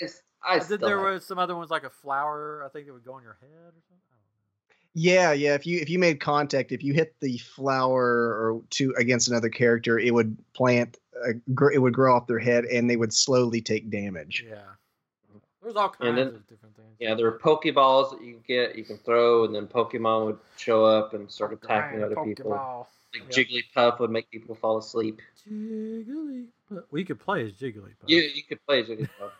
It's- 0.00 0.22
I 0.48 0.58
Did 0.58 0.80
there 0.80 0.98
was 1.00 1.24
some 1.26 1.38
other 1.38 1.54
ones 1.54 1.70
like 1.70 1.84
a 1.84 1.90
flower? 1.90 2.62
I 2.64 2.68
think 2.70 2.86
it 2.88 2.92
would 2.92 3.04
go 3.04 3.12
on 3.14 3.22
your 3.22 3.36
head 3.40 3.48
or 3.50 3.82
something. 3.88 4.04
Yeah, 4.94 5.32
yeah. 5.32 5.54
If 5.54 5.66
you 5.66 5.78
if 5.80 5.88
you 5.90 5.98
made 5.98 6.18
contact, 6.20 6.72
if 6.72 6.82
you 6.82 6.92
hit 6.94 7.14
the 7.20 7.38
flower 7.38 8.04
or 8.04 8.62
to 8.70 8.94
against 8.96 9.28
another 9.28 9.48
character, 9.50 9.98
it 9.98 10.12
would 10.12 10.36
plant. 10.54 10.96
A, 11.24 11.34
gr- 11.52 11.72
it 11.72 11.78
would 11.78 11.92
grow 11.94 12.16
off 12.16 12.26
their 12.26 12.38
head, 12.38 12.64
and 12.64 12.88
they 12.88 12.96
would 12.96 13.12
slowly 13.12 13.60
take 13.60 13.90
damage. 13.90 14.44
Yeah. 14.48 14.58
There's 15.62 15.74
all 15.76 15.88
kinds 15.90 16.08
And 16.08 16.18
then- 16.18 16.26
of 16.28 16.46
different 16.48 16.76
things. 16.76 16.88
Yeah, 17.00 17.14
there 17.14 17.26
are 17.26 17.38
Pokeballs 17.38 18.10
that 18.12 18.24
you 18.24 18.34
can 18.34 18.42
get, 18.46 18.76
you 18.76 18.84
can 18.84 18.98
throw, 18.98 19.44
and 19.44 19.54
then 19.54 19.66
Pokemon 19.66 20.26
would 20.26 20.38
show 20.56 20.84
up 20.84 21.14
and 21.14 21.30
start 21.30 21.52
attacking 21.52 22.00
around, 22.00 22.12
other 22.16 22.24
people. 22.24 22.50
Like 23.14 23.36
Yep. 23.36 23.48
Jigglypuff 23.48 23.98
would 24.00 24.10
make 24.10 24.30
people 24.30 24.54
fall 24.54 24.78
asleep. 24.78 25.20
Jigglypuff. 25.48 26.46
We 26.90 27.04
could 27.04 27.18
play 27.20 27.44
as 27.46 27.52
Jigglypuff. 27.52 27.94
Yeah, 28.06 28.22
you 28.34 28.42
could 28.42 28.64
play 28.66 28.80
as 28.80 28.88
Jigglypuff. 28.88 29.30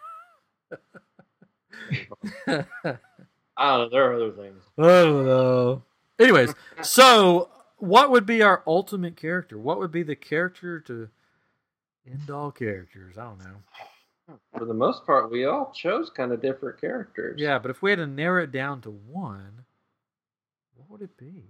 I 2.47 2.65
don't 2.87 2.99
know. 3.57 3.89
There 3.91 4.11
are 4.11 4.15
other 4.15 4.31
things. 4.33 4.63
don't 4.77 5.25
know. 5.27 5.83
Anyways, 6.19 6.55
so 6.83 7.49
what 7.79 8.11
would 8.11 8.27
be 8.27 8.43
our 8.43 8.63
ultimate 8.67 9.17
character? 9.17 9.59
What 9.59 9.79
would 9.79 9.93
be 9.93 10.03
the 10.03 10.17
character 10.17 10.81
to 10.81 11.09
end 12.11 12.31
all 12.31 12.51
characters? 12.51 13.17
I 13.19 13.25
don't 13.25 13.39
know. 13.39 14.37
For 14.59 14.65
the 14.65 14.75
most 14.75 15.07
part, 15.07 15.31
we 15.31 15.47
all 15.47 15.73
chose 15.75 16.11
kind 16.11 16.33
of 16.33 16.43
different 16.43 16.81
characters. 16.81 17.41
Yeah, 17.41 17.59
but 17.59 17.71
if 17.71 17.81
we 17.81 17.91
had 17.91 17.97
to 17.97 18.07
narrow 18.07 18.43
it 18.43 18.53
down 18.53 18.81
to 18.83 18.91
one, 18.91 19.65
what 20.77 20.91
would 20.91 21.03
it 21.03 21.17
be? 21.17 21.45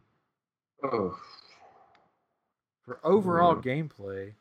Oh, 0.84 1.18
For 2.84 3.00
overall 3.02 3.54
Hmm. 3.56 3.60
gameplay, 3.68 4.34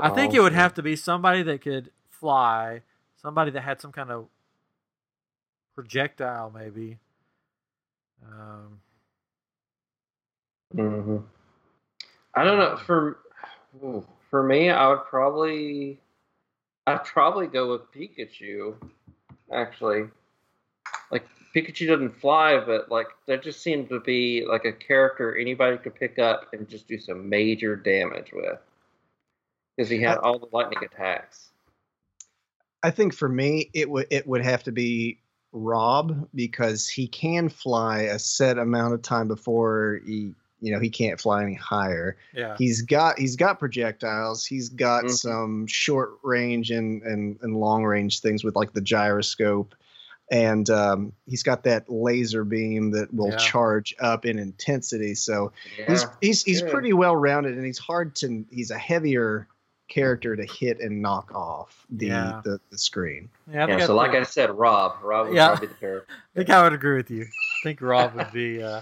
I 0.00 0.10
think 0.10 0.34
it 0.34 0.40
would 0.40 0.52
have 0.52 0.74
to 0.74 0.82
be 0.82 0.94
somebody 0.96 1.42
that 1.42 1.62
could 1.62 1.90
fly, 2.08 2.82
somebody 3.20 3.50
that 3.50 3.62
had 3.62 3.80
some 3.80 3.92
kind 3.92 4.10
of 4.10 4.26
projectile, 5.74 6.50
maybe. 6.50 6.98
Um, 8.26 8.80
Mhm. 10.74 11.24
I 12.34 12.44
don't 12.44 12.58
know. 12.58 12.76
For 12.76 13.18
for 14.30 14.42
me, 14.44 14.70
I 14.70 14.88
would 14.88 15.04
probably, 15.06 15.98
I'd 16.86 17.04
probably 17.04 17.48
go 17.48 17.72
with 17.72 17.90
Pikachu. 17.92 18.76
Actually, 19.50 20.08
like 21.10 21.26
Pikachu 21.54 21.88
doesn't 21.88 22.20
fly, 22.20 22.60
but 22.60 22.90
like 22.90 23.08
that 23.26 23.42
just 23.42 23.62
seemed 23.62 23.88
to 23.88 23.98
be 24.00 24.44
like 24.46 24.64
a 24.64 24.72
character 24.72 25.36
anybody 25.36 25.76
could 25.76 25.96
pick 25.96 26.18
up 26.20 26.52
and 26.52 26.68
just 26.68 26.86
do 26.86 26.98
some 26.98 27.28
major 27.28 27.74
damage 27.74 28.32
with, 28.32 28.60
because 29.76 29.90
he 29.90 30.00
had 30.00 30.18
all 30.18 30.38
the 30.38 30.48
lightning 30.52 30.84
attacks. 30.84 31.50
I 32.82 32.90
think 32.90 33.14
for 33.14 33.28
me, 33.28 33.70
it 33.74 33.90
would 33.90 34.06
it 34.10 34.26
would 34.26 34.42
have 34.42 34.62
to 34.64 34.72
be 34.72 35.20
Rob 35.52 36.28
because 36.34 36.88
he 36.88 37.08
can 37.08 37.48
fly 37.48 38.02
a 38.02 38.18
set 38.18 38.56
amount 38.58 38.94
of 38.94 39.02
time 39.02 39.28
before 39.28 40.00
he 40.06 40.32
you 40.62 40.72
know 40.72 40.78
he 40.80 40.90
can't 40.90 41.20
fly 41.20 41.42
any 41.42 41.54
higher. 41.54 42.16
yeah. 42.34 42.54
He's 42.58 42.82
got 42.82 43.18
he's 43.18 43.36
got 43.36 43.58
projectiles. 43.58 44.44
He's 44.46 44.68
got 44.68 45.04
Mhm. 45.04 45.10
some 45.18 45.66
short 45.66 46.10
range 46.22 46.70
and, 46.70 47.02
and 47.02 47.38
and 47.42 47.56
long 47.56 47.84
range 47.84 48.20
things 48.20 48.44
with 48.44 48.54
like 48.56 48.72
the 48.72 48.80
gyroscope, 48.82 49.74
and 50.30 50.68
um, 50.70 51.12
he's 51.26 51.42
got 51.42 51.64
that 51.64 51.90
laser 51.90 52.44
beam 52.44 52.90
that 52.92 53.12
will 53.12 53.30
Yeah. 53.30 53.36
charge 53.38 53.94
up 54.00 54.24
in 54.26 54.38
intensity. 54.38 55.14
So 55.14 55.52
he's 55.88 56.02
Yeah. 56.02 56.10
he's 56.20 56.42
he's 56.44 56.62
good. 56.62 56.70
pretty 56.70 56.92
well 56.92 57.16
rounded, 57.16 57.56
and 57.56 57.64
he's 57.66 57.78
hard 57.78 58.14
to 58.16 58.44
he's 58.50 58.70
a 58.70 58.78
heavier 58.78 59.48
character 59.90 60.34
to 60.36 60.44
hit 60.46 60.80
and 60.80 61.02
knock 61.02 61.34
off 61.34 61.84
the 61.90 62.06
Yeah. 62.06 62.40
the, 62.44 62.58
the 62.70 62.78
screen. 62.78 63.28
Yeah, 63.52 63.66
Yeah, 63.66 63.86
so 63.86 63.98
I, 63.98 64.06
like 64.06 64.16
I 64.16 64.22
said, 64.22 64.50
Rob, 64.50 64.94
Rob 65.02 65.26
would 65.26 65.36
Yeah. 65.36 65.56
be 65.60 65.66
the 65.66 65.74
character. 65.74 66.06
I 66.34 66.38
think 66.38 66.48
I 66.48 66.62
would 66.62 66.72
agree 66.72 66.96
with 66.96 67.10
you. 67.10 67.24
I 67.24 67.58
think 67.64 67.82
Rob 67.82 68.14
would 68.14 68.32
be 68.32 68.62
uh, 68.62 68.80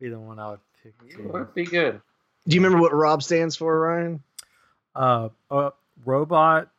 be 0.00 0.08
the 0.08 0.18
one 0.18 0.40
I 0.40 0.50
would 0.50 0.60
pick. 0.82 0.94
It 1.08 1.22
would 1.32 1.54
be 1.54 1.64
good. 1.64 2.00
Do 2.48 2.54
you 2.56 2.60
remember 2.62 2.80
what 2.82 2.92
Rob 2.92 3.22
stands 3.22 3.54
for, 3.56 3.78
Ryan? 3.78 4.22
Uh, 4.94 5.28
uh, 5.50 5.70
robot, 6.04 6.70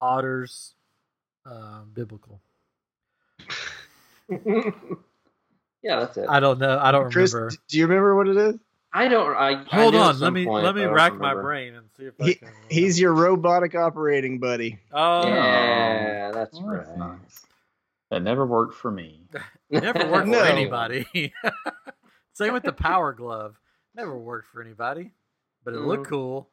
otters, 0.00 0.74
uh, 1.46 1.82
biblical. 1.94 2.40
yeah, 4.28 4.70
that's 5.82 6.16
it. 6.16 6.26
I 6.28 6.40
don't 6.40 6.58
know. 6.58 6.78
I 6.80 6.90
don't 6.92 7.10
Chris, 7.12 7.32
remember. 7.32 7.50
d- 7.50 7.56
do 7.68 7.78
you 7.78 7.86
remember 7.86 8.16
what 8.16 8.28
it 8.28 8.36
is? 8.36 8.54
I 8.92 9.08
don't. 9.08 9.36
I 9.36 9.50
I 9.50 9.64
Hold 9.82 9.94
knew 9.94 10.00
at 10.00 10.06
on. 10.06 10.20
Let 10.20 10.32
me 10.32 10.44
point, 10.44 10.64
let 10.64 10.74
me 10.74 10.80
but 10.82 10.84
I 10.84 10.86
don't 10.88 10.94
rack 10.94 11.18
my 11.20 11.34
brain 11.34 11.74
and 11.74 11.88
see 11.96 12.04
if 12.04 12.14
I 12.20 12.24
He, 12.24 12.34
can. 12.34 12.48
he's 12.68 13.00
your 13.00 13.14
robotic 13.14 13.74
operating 13.74 14.38
buddy. 14.40 14.78
Oh, 14.92 15.26
Yeah, 15.26 16.30
that's 16.32 16.58
Well, 16.58 16.72
that's 16.76 16.88
right. 16.88 16.98
nice. 16.98 17.46
That 18.10 18.22
never 18.22 18.44
worked 18.46 18.74
for 18.74 18.90
me. 18.90 19.28
never 19.70 20.06
worked 20.10 20.26
No. 20.28 20.40
for 20.40 20.44
anybody. 20.44 21.06
Same 22.32 22.52
with 22.52 22.64
the 22.64 22.72
power 22.72 23.12
glove. 23.12 23.56
Never 23.94 24.16
worked 24.18 24.48
for 24.48 24.60
anybody, 24.60 25.12
but 25.64 25.74
it 25.74 25.80
looked 25.80 26.06
Mhm. 26.06 26.10
cool. 26.10 26.50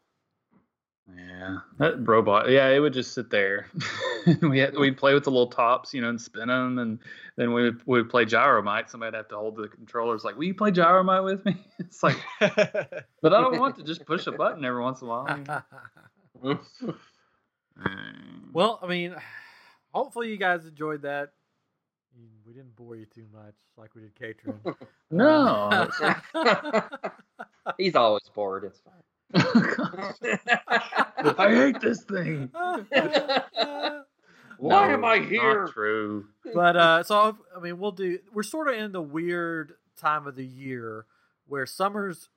Yeah, 1.16 1.60
that 1.78 2.06
robot. 2.06 2.50
Yeah, 2.50 2.68
it 2.68 2.80
would 2.80 2.94
just 2.94 3.14
sit 3.14 3.30
there. 3.30 3.68
we 4.42 4.60
had 4.60 4.78
we'd 4.78 4.98
play 4.98 5.14
with 5.14 5.24
the 5.24 5.32
little 5.32 5.48
tops, 5.48 5.94
you 5.94 6.02
know, 6.02 6.10
and 6.10 6.20
spin 6.20 6.50
them, 6.50 6.80
and 6.80 7.00
then 7.38 7.54
we 7.54 7.64
would 7.64 7.82
we 7.86 8.02
would 8.02 8.10
play 8.10 8.26
gyromite. 8.26 8.90
Somebody'd 8.90 9.16
have 9.16 9.30
to 9.30 9.38
hold 9.38 9.56
the 9.56 9.70
controllers. 9.70 10.26
Like, 10.26 10.36
will 10.36 10.44
you 10.44 10.54
play 10.54 10.72
gyromite 10.72 11.24
with 11.24 11.46
me? 11.46 11.56
It's 11.80 12.04
like, 12.04 12.18
but 12.40 13.34
I 13.34 13.40
don't 13.42 13.60
want 13.60 13.78
to 13.78 13.84
just 13.84 14.06
push 14.06 14.28
a 14.28 14.32
button 14.32 14.66
every 14.66 14.82
once 14.82 15.02
in 15.02 15.08
a 15.08 15.10
while. 15.10 15.64
Well, 18.52 18.80
I 18.82 18.88
mean, 18.88 19.16
hopefully 19.94 20.30
you 20.30 20.38
guys 20.38 20.66
enjoyed 20.66 21.04
that. 21.04 21.30
We 22.46 22.54
didn't 22.54 22.76
bore 22.76 22.96
you 22.96 23.06
too 23.06 23.28
much 23.32 23.54
like 23.78 23.94
we 23.94 24.02
did 24.02 24.16
Katrin. 24.16 24.60
no, 25.12 25.88
He's 27.78 27.96
always 27.96 28.24
bored. 28.34 28.64
It's 28.64 28.80
fine. 28.80 28.94
I 31.38 31.50
hate 31.50 31.80
this 31.82 32.04
thing. 32.04 32.50
Why 34.60 34.88
No, 34.88 34.94
am 34.94 35.06
I 35.06 35.20
not 35.20 35.28
here? 35.28 35.68
True. 35.68 36.26
but 36.54 36.76
uh 36.76 37.04
so 37.04 37.38
I 37.56 37.60
mean 37.60 37.78
we'll 37.78 37.92
do 37.92 38.20
we're 38.34 38.44
sort 38.44 38.68
of 38.70 38.76
in 38.76 38.92
the 38.92 39.02
weird 39.02 39.74
time 40.00 40.26
of 40.28 40.36
the 40.36 40.46
year 40.46 41.06
where 41.48 41.66
summer's 41.66 42.30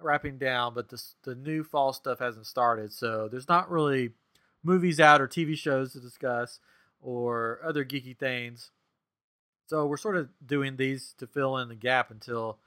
wrapping 0.00 0.38
down 0.38 0.74
but 0.74 0.88
the 0.88 1.00
the 1.22 1.34
new 1.34 1.62
fall 1.62 1.92
stuff 1.92 2.18
hasn't 2.18 2.46
started 2.46 2.92
so 2.92 3.28
there's 3.28 3.48
not 3.48 3.70
really 3.70 4.10
movies 4.64 4.98
out 4.98 5.20
or 5.20 5.28
TV 5.28 5.56
shows 5.56 5.92
to 5.92 6.00
discuss 6.00 6.58
or 7.00 7.60
other 7.64 7.84
geeky 7.84 8.16
things 8.18 8.70
so 9.66 9.86
we're 9.86 9.96
sort 9.96 10.16
of 10.16 10.28
doing 10.44 10.76
these 10.76 11.14
to 11.18 11.26
fill 11.26 11.56
in 11.58 11.68
the 11.68 11.74
gap 11.76 12.10
until 12.10 12.58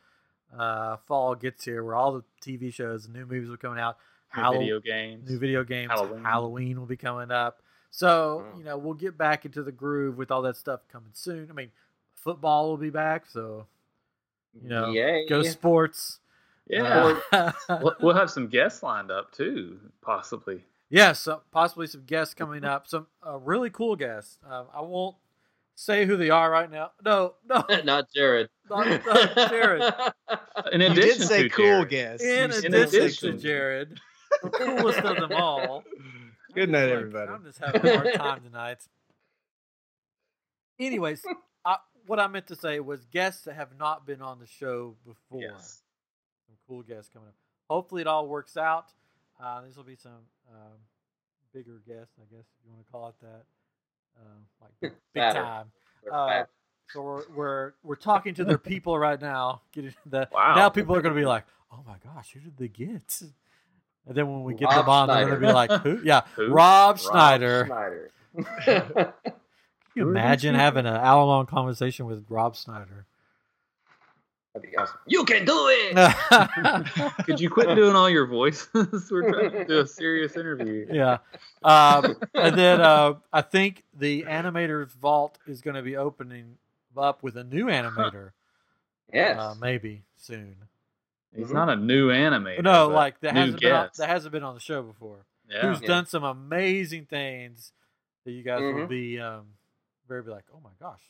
uh 0.58 0.98
fall 1.08 1.36
gets 1.36 1.66
here 1.66 1.84
where 1.84 1.96
all 1.96 2.14
the 2.14 2.24
TV 2.42 2.74
shows 2.74 3.06
and 3.06 3.14
new 3.16 3.26
movies 3.26 3.50
are 3.50 3.58
coming 3.58 3.80
out 3.80 3.98
New 4.36 4.42
Hallow- 4.44 4.60
video 4.60 4.80
games. 4.80 5.30
new 5.30 5.40
video 5.40 5.64
games. 5.64 5.92
Halloween. 5.92 6.24
Halloween. 6.24 6.80
will 6.80 6.86
be 6.88 6.98
coming 6.98 7.32
up. 7.32 7.62
So, 7.90 8.46
you 8.58 8.64
know, 8.64 8.78
we'll 8.78 8.94
get 8.94 9.18
back 9.18 9.46
into 9.46 9.64
the 9.64 9.72
groove 9.72 10.18
with 10.18 10.30
all 10.32 10.42
that 10.44 10.58
stuff 10.58 10.82
coming 10.92 11.10
soon. 11.14 11.48
I 11.50 11.54
mean, 11.54 11.72
football 12.16 12.68
will 12.70 12.78
be 12.78 12.90
back. 12.90 13.26
So, 13.26 13.66
you 14.62 14.68
know, 14.70 14.92
Yay. 14.92 15.26
go 15.28 15.42
sports. 15.44 16.20
Yeah. 16.68 17.18
Uh, 17.32 17.52
we'll, 17.82 17.96
we'll 18.02 18.16
have 18.16 18.30
some 18.30 18.48
guests 18.48 18.84
lined 18.84 19.10
up 19.10 19.32
too, 19.32 19.80
possibly. 20.02 20.66
yes, 20.90 21.20
so 21.22 21.42
possibly 21.52 21.88
some 21.88 22.04
guests 22.06 22.34
coming 22.34 22.66
up. 22.66 22.88
Some 22.88 23.08
uh, 23.26 23.38
really 23.38 23.70
cool 23.70 23.96
guests. 23.96 24.38
Um, 24.48 24.68
I 24.76 24.82
won't 24.82 25.16
say 25.76 26.06
who 26.06 26.18
they 26.18 26.30
are 26.30 26.52
right 26.52 26.70
now. 26.70 26.92
No, 27.04 27.36
no. 27.50 27.64
Not 27.86 28.10
Jared. 28.14 28.50
Not- 28.70 29.06
not 29.06 29.50
Jared. 29.50 29.94
In 30.74 30.82
you 30.82 30.94
did 30.94 31.22
say 31.22 31.44
to 31.44 31.50
cool 31.50 31.66
Jared. 31.86 31.90
guess. 31.90 32.22
In 32.22 32.52
You 32.52 32.58
addition, 32.58 32.72
did 32.72 32.90
say 32.92 33.32
to. 33.32 33.38
Jared, 33.38 34.00
the 34.44 34.50
coolest 34.50 35.00
of 35.00 35.16
them 35.18 35.32
all. 35.32 35.84
Good 36.54 36.70
I'm 36.70 36.72
night, 36.72 36.88
just 36.88 36.92
like, 36.92 36.98
everybody. 37.00 37.32
I'm 37.32 37.44
just 37.44 37.60
having 37.60 37.86
a 37.86 37.96
hard 37.96 38.14
time 38.16 38.42
tonight. 38.42 38.78
Anyways, 40.80 41.24
I, 41.66 41.78
what 42.06 42.20
I 42.20 42.28
meant 42.28 42.48
to 42.48 42.56
say 42.56 42.80
was 42.80 43.06
guests 43.06 43.44
that 43.46 43.56
have 43.56 43.70
not 43.80 44.06
been 44.06 44.22
on 44.22 44.40
the 44.40 44.46
show 44.48 44.96
before. 45.06 45.42
Yes. 45.42 45.82
Some 46.48 46.56
cool 46.68 46.84
guests 46.84 47.10
coming 47.12 47.30
up. 47.30 47.36
Hopefully, 47.70 48.02
it 48.02 48.08
all 48.08 48.28
works 48.28 48.58
out. 48.58 48.86
Uh, 49.42 49.62
this 49.62 49.76
will 49.76 49.84
be 49.84 49.96
some 49.96 50.12
um, 50.52 50.78
bigger 51.54 51.82
guests, 51.88 52.14
I 52.20 52.26
guess 52.34 52.46
if 52.46 52.66
you 52.66 52.72
want 52.74 52.86
to 52.86 52.92
call 52.92 53.10
it 53.10 53.16
that, 53.22 53.44
uh, 54.20 54.40
like 54.62 54.72
big, 54.82 54.92
big 55.14 55.34
time. 55.34 55.66
Uh, 56.12 56.28
fat. 56.28 56.50
So 56.94 57.02
we're 57.02 57.24
we're 57.36 57.74
we're 57.84 57.96
talking 57.96 58.34
to 58.36 58.46
their 58.46 58.58
people 58.58 58.98
right 58.98 59.20
now. 59.20 59.62
Getting 59.74 59.94
the 60.06 60.28
Wow. 60.34 60.56
now 60.56 60.70
people 60.70 60.96
are 60.96 61.02
going 61.02 61.14
to 61.16 61.20
be 61.20 61.26
like, 61.26 61.46
oh 61.72 61.84
my 61.86 61.96
gosh, 62.04 62.32
who 62.34 62.40
did 62.40 62.58
they 62.58 62.68
get? 62.70 63.22
And 64.08 64.16
then 64.16 64.32
when 64.32 64.44
we 64.44 64.54
get 64.54 64.66
Rob 64.70 64.86
them 64.86 64.90
on, 64.90 65.08
they're 65.10 65.26
going 65.28 65.42
to 65.42 65.48
be 65.48 65.54
like, 65.54 65.72
who? 65.82 66.00
Yeah, 66.04 66.22
Who? 66.36 66.48
Rob 66.48 66.98
Rob 66.98 67.00
Schneider. 67.00 67.66
Schneider. 67.66 68.12
Can 68.64 69.14
you 69.96 70.04
Who 70.06 70.10
imagine 70.12 70.54
people? 70.54 70.64
having 70.64 70.86
an 70.86 70.94
hour 70.96 71.24
long 71.26 71.46
conversation 71.46 72.06
with 72.06 72.26
Rob 72.30 72.56
Schneider? 72.56 73.06
That'd 74.54 74.72
be 74.72 74.78
awesome. 74.78 74.98
You 75.08 75.24
can 75.26 75.44
do 75.46 75.54
it. 75.70 77.26
Could 77.26 77.40
you 77.40 77.50
quit 77.50 77.76
doing 77.76 77.96
all 77.96 78.10
your 78.10 78.26
voices? 78.28 79.08
We're 79.12 79.30
trying 79.32 79.52
to 79.52 79.66
do 79.66 79.80
a 79.82 79.88
serious 79.88 80.36
interview. 80.36 80.88
yeah. 80.92 81.18
Um, 81.64 82.16
and 82.34 82.58
then 82.58 82.80
uh, 82.82 83.16
I 83.34 83.42
think 83.42 83.84
the 83.94 84.24
animator's 84.24 84.94
vault 84.94 85.38
is 85.48 85.62
going 85.62 85.76
to 85.76 85.84
be 85.84 85.96
opening 85.98 86.58
up 87.00 87.24
with 87.24 87.36
a 87.38 87.44
new 87.44 87.66
animator, 87.66 88.32
Yes. 89.14 89.40
uh, 89.40 89.56
maybe 89.60 90.04
soon. 90.18 90.56
He's 91.36 91.52
not 91.52 91.70
a 91.70 91.76
new 91.76 92.10
animator. 92.10 92.64
no, 92.64 92.88
like 92.88 93.20
that 93.22 93.36
hasn't 93.36 93.62
been 93.62 93.72
on, 93.74 93.90
that 93.98 94.10
hasn't 94.10 94.32
been 94.32 94.44
on 94.44 94.54
the 94.54 94.60
show 94.60 94.82
before. 94.82 95.26
yeah. 95.50 95.62
Who's 95.62 95.82
Yeah. 95.82 95.88
done 95.88 96.06
some 96.06 96.24
amazing 96.24 97.06
things 97.06 97.72
that 98.26 98.32
you 98.32 98.44
guys 98.44 98.60
will 98.62 98.86
Mhm. 98.86 98.90
be 98.90 99.20
um, 99.20 99.54
very 100.08 100.22
be 100.24 100.30
like, 100.32 100.46
oh 100.54 100.60
my 100.62 100.72
gosh, 100.80 101.02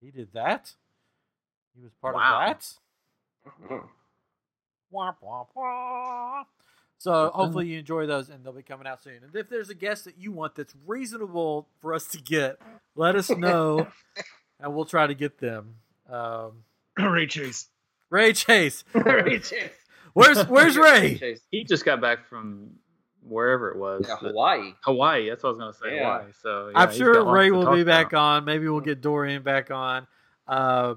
he 0.00 0.10
did 0.10 0.32
that. 0.32 0.74
He 1.76 1.82
was 1.82 1.92
part 2.00 2.14
Wow. 2.14 2.40
of 2.40 2.46
that. 2.48 2.78
Mhm. 3.68 3.88
Wah, 4.90 5.14
wah, 5.20 5.46
wah. 5.54 6.44
So 6.98 7.30
hopefully 7.30 7.66
you 7.68 7.78
enjoy 7.80 8.06
those, 8.06 8.28
and 8.30 8.44
they'll 8.44 8.52
be 8.52 8.62
coming 8.62 8.86
out 8.86 9.02
soon. 9.02 9.24
And 9.24 9.34
if 9.34 9.48
there's 9.48 9.70
a 9.70 9.74
guest 9.74 10.04
that 10.04 10.18
you 10.18 10.30
want 10.32 10.54
that's 10.54 10.74
reasonable 10.86 11.68
for 11.80 11.94
us 11.94 12.06
to 12.08 12.18
get, 12.18 12.60
let 12.94 13.16
us 13.16 13.28
know, 13.30 13.88
and 14.62 14.74
we'll 14.74 14.84
try 14.84 15.06
to 15.06 15.14
get 15.14 15.38
them. 15.38 15.74
Um, 16.08 16.64
Ray 16.98 17.26
Chase. 17.26 17.68
Ray 18.10 18.32
Chase, 18.32 18.84
Ray 18.94 19.38
Chase. 19.38 19.70
where's 20.12 20.46
where's 20.48 20.76
Ray? 20.76 21.16
Chase. 21.18 21.40
He 21.50 21.64
just 21.64 21.84
got 21.84 22.00
back 22.00 22.26
from 22.28 22.72
wherever 23.26 23.70
it 23.70 23.78
was. 23.78 24.04
Yeah, 24.06 24.16
Hawaii. 24.16 24.72
Hawaii. 24.84 25.28
That's 25.30 25.42
what 25.42 25.50
I 25.50 25.52
was 25.52 25.58
going 25.58 25.72
to 25.72 25.78
say. 25.78 25.96
Yeah. 25.96 26.18
Hawaii. 26.18 26.32
So 26.42 26.68
yeah, 26.68 26.78
I'm 26.78 26.92
sure 26.92 27.24
Ray 27.32 27.50
will 27.50 27.72
be 27.74 27.84
back 27.84 28.08
about. 28.08 28.20
on. 28.20 28.44
Maybe 28.44 28.68
we'll 28.68 28.80
get 28.80 29.00
Dorian 29.00 29.42
back 29.42 29.70
on. 29.70 30.06
Uh, 30.46 30.94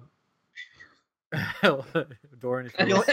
Dorian, 2.40 2.72
if 2.74 2.80
you 2.80 2.88
You'll, 2.88 3.04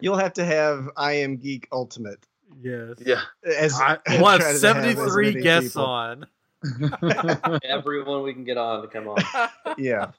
you'll 0.00 0.16
have 0.16 0.34
to 0.34 0.44
have 0.44 0.88
I 0.96 1.12
am 1.14 1.36
Geek 1.36 1.68
Ultimate 1.72 2.26
yes. 2.62 2.94
Yeah. 3.04 3.22
as 3.44 3.78
I 3.80 3.96
try 4.06 4.20
want 4.20 4.40
to 4.40 4.46
have 4.46 4.54
as 4.56 4.60
73 4.60 5.42
guests 5.42 5.70
people. 5.70 5.84
on. 5.84 6.26
Everyone 7.64 8.22
we 8.22 8.32
can 8.34 8.44
get 8.44 8.56
on 8.56 8.82
to 8.82 8.88
come 8.88 9.08
on. 9.08 9.16
Yeah, 9.78 10.12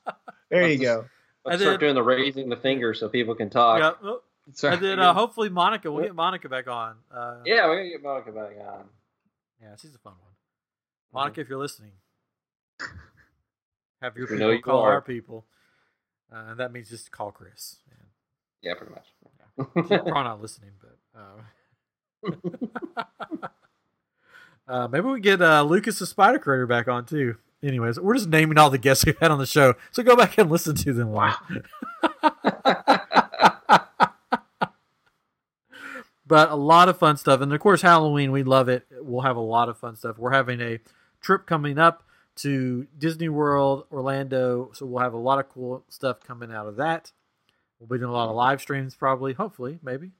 there 0.50 0.68
you 0.68 0.78
go. 0.80 1.06
Let's 1.46 1.54
And 1.56 1.62
start 1.62 1.74
then- 1.80 1.80
doing 1.80 1.96
the 1.96 2.04
raising 2.04 2.50
the 2.50 2.58
finger 2.58 2.94
so 2.94 3.10
people 3.10 3.34
can 3.36 3.50
talk. 3.50 3.98
Yeah. 4.04 4.14
Sorry. 4.54 4.76
And 4.76 4.84
then 4.84 5.00
uh, 5.00 5.14
hopefully 5.14 5.50
Monica, 5.50 5.92
we'll 5.92 6.04
get 6.04 6.16
Monica 6.16 6.48
back 6.50 6.68
on. 6.68 6.96
Uh, 7.14 7.38
Yeah, 7.46 7.68
we're 7.68 7.78
gonna 7.78 7.90
get 7.90 8.04
Monica 8.04 8.32
back 8.32 8.52
on. 8.66 8.86
Yeah, 9.62 9.76
she's 9.82 9.94
a 9.96 9.98
fun 9.98 10.14
one. 10.22 10.34
Monica, 11.14 11.42
if 11.42 11.50
you're 11.50 11.58
listening, 11.60 11.92
have 14.02 14.16
your 14.16 14.28
We 14.28 14.38
people 14.38 14.54
you 14.54 14.62
call 14.62 14.82
are. 14.82 14.94
our 14.94 15.02
people. 15.02 15.46
Uh, 16.32 16.46
and 16.52 16.60
that 16.60 16.72
means 16.72 16.90
just 16.90 17.12
call 17.12 17.32
Chris. 17.32 17.78
Yeah, 18.62 18.74
pretty 18.76 18.94
much. 18.94 19.08
She's 19.76 19.88
probably 19.88 20.12
not 20.24 20.42
listening, 20.42 20.72
but 20.82 20.98
uh, 21.20 21.42
uh, 24.68 24.88
maybe 24.88 25.08
we 25.08 25.20
get 25.20 25.42
uh, 25.42 25.64
Lucas 25.64 26.00
the 26.00 26.06
Spider 26.06 26.40
Creator 26.40 26.68
back 26.68 26.88
on 26.88 27.06
too. 27.06 27.36
Anyways, 27.64 28.00
we're 28.00 28.16
just 28.16 28.30
naming 28.30 28.58
all 28.58 28.70
the 28.70 28.78
guests 28.78 29.06
we 29.06 29.14
had 29.20 29.32
on 29.32 29.40
the 29.40 29.46
show, 29.46 29.74
so 29.92 30.04
go 30.04 30.16
back 30.16 30.38
and 30.38 30.50
listen 30.50 30.76
to 30.76 30.94
them. 30.94 31.12
Wow. 31.12 31.36
but 36.28 36.52
a 36.52 36.56
lot 36.56 36.88
of 36.90 37.00
fun 37.00 37.18
stuff, 37.18 37.42
and 37.42 37.52
of 37.52 37.60
course 37.60 37.82
Halloween, 37.82 38.32
we 38.32 38.44
love 38.44 38.70
it. 38.70 38.86
We'll 38.92 39.22
have 39.22 39.38
a 39.38 39.42
lot 39.42 39.70
of 39.70 39.78
fun 39.78 39.96
stuff. 39.96 40.18
We're 40.20 40.34
having 40.34 40.62
a 40.62 40.80
trip 41.20 41.48
coming 41.48 41.80
up 41.80 42.04
to 42.38 42.86
Disney 42.96 43.30
World, 43.30 43.86
Orlando, 43.92 44.72
so 44.74 44.86
we'll 44.86 45.04
have 45.04 45.14
a 45.14 45.18
lot 45.18 45.40
of 45.40 45.50
cool 45.50 45.84
stuff 45.90 46.20
coming 46.22 46.52
out 46.52 46.68
of 46.68 46.76
that. 46.76 47.12
We'll 47.80 47.88
be 47.88 47.98
doing 47.98 48.12
a 48.12 48.14
lot 48.14 48.30
of 48.30 48.36
live 48.36 48.62
streams, 48.62 48.96
probably, 48.96 49.34
hopefully, 49.34 49.80
maybe 49.82 50.12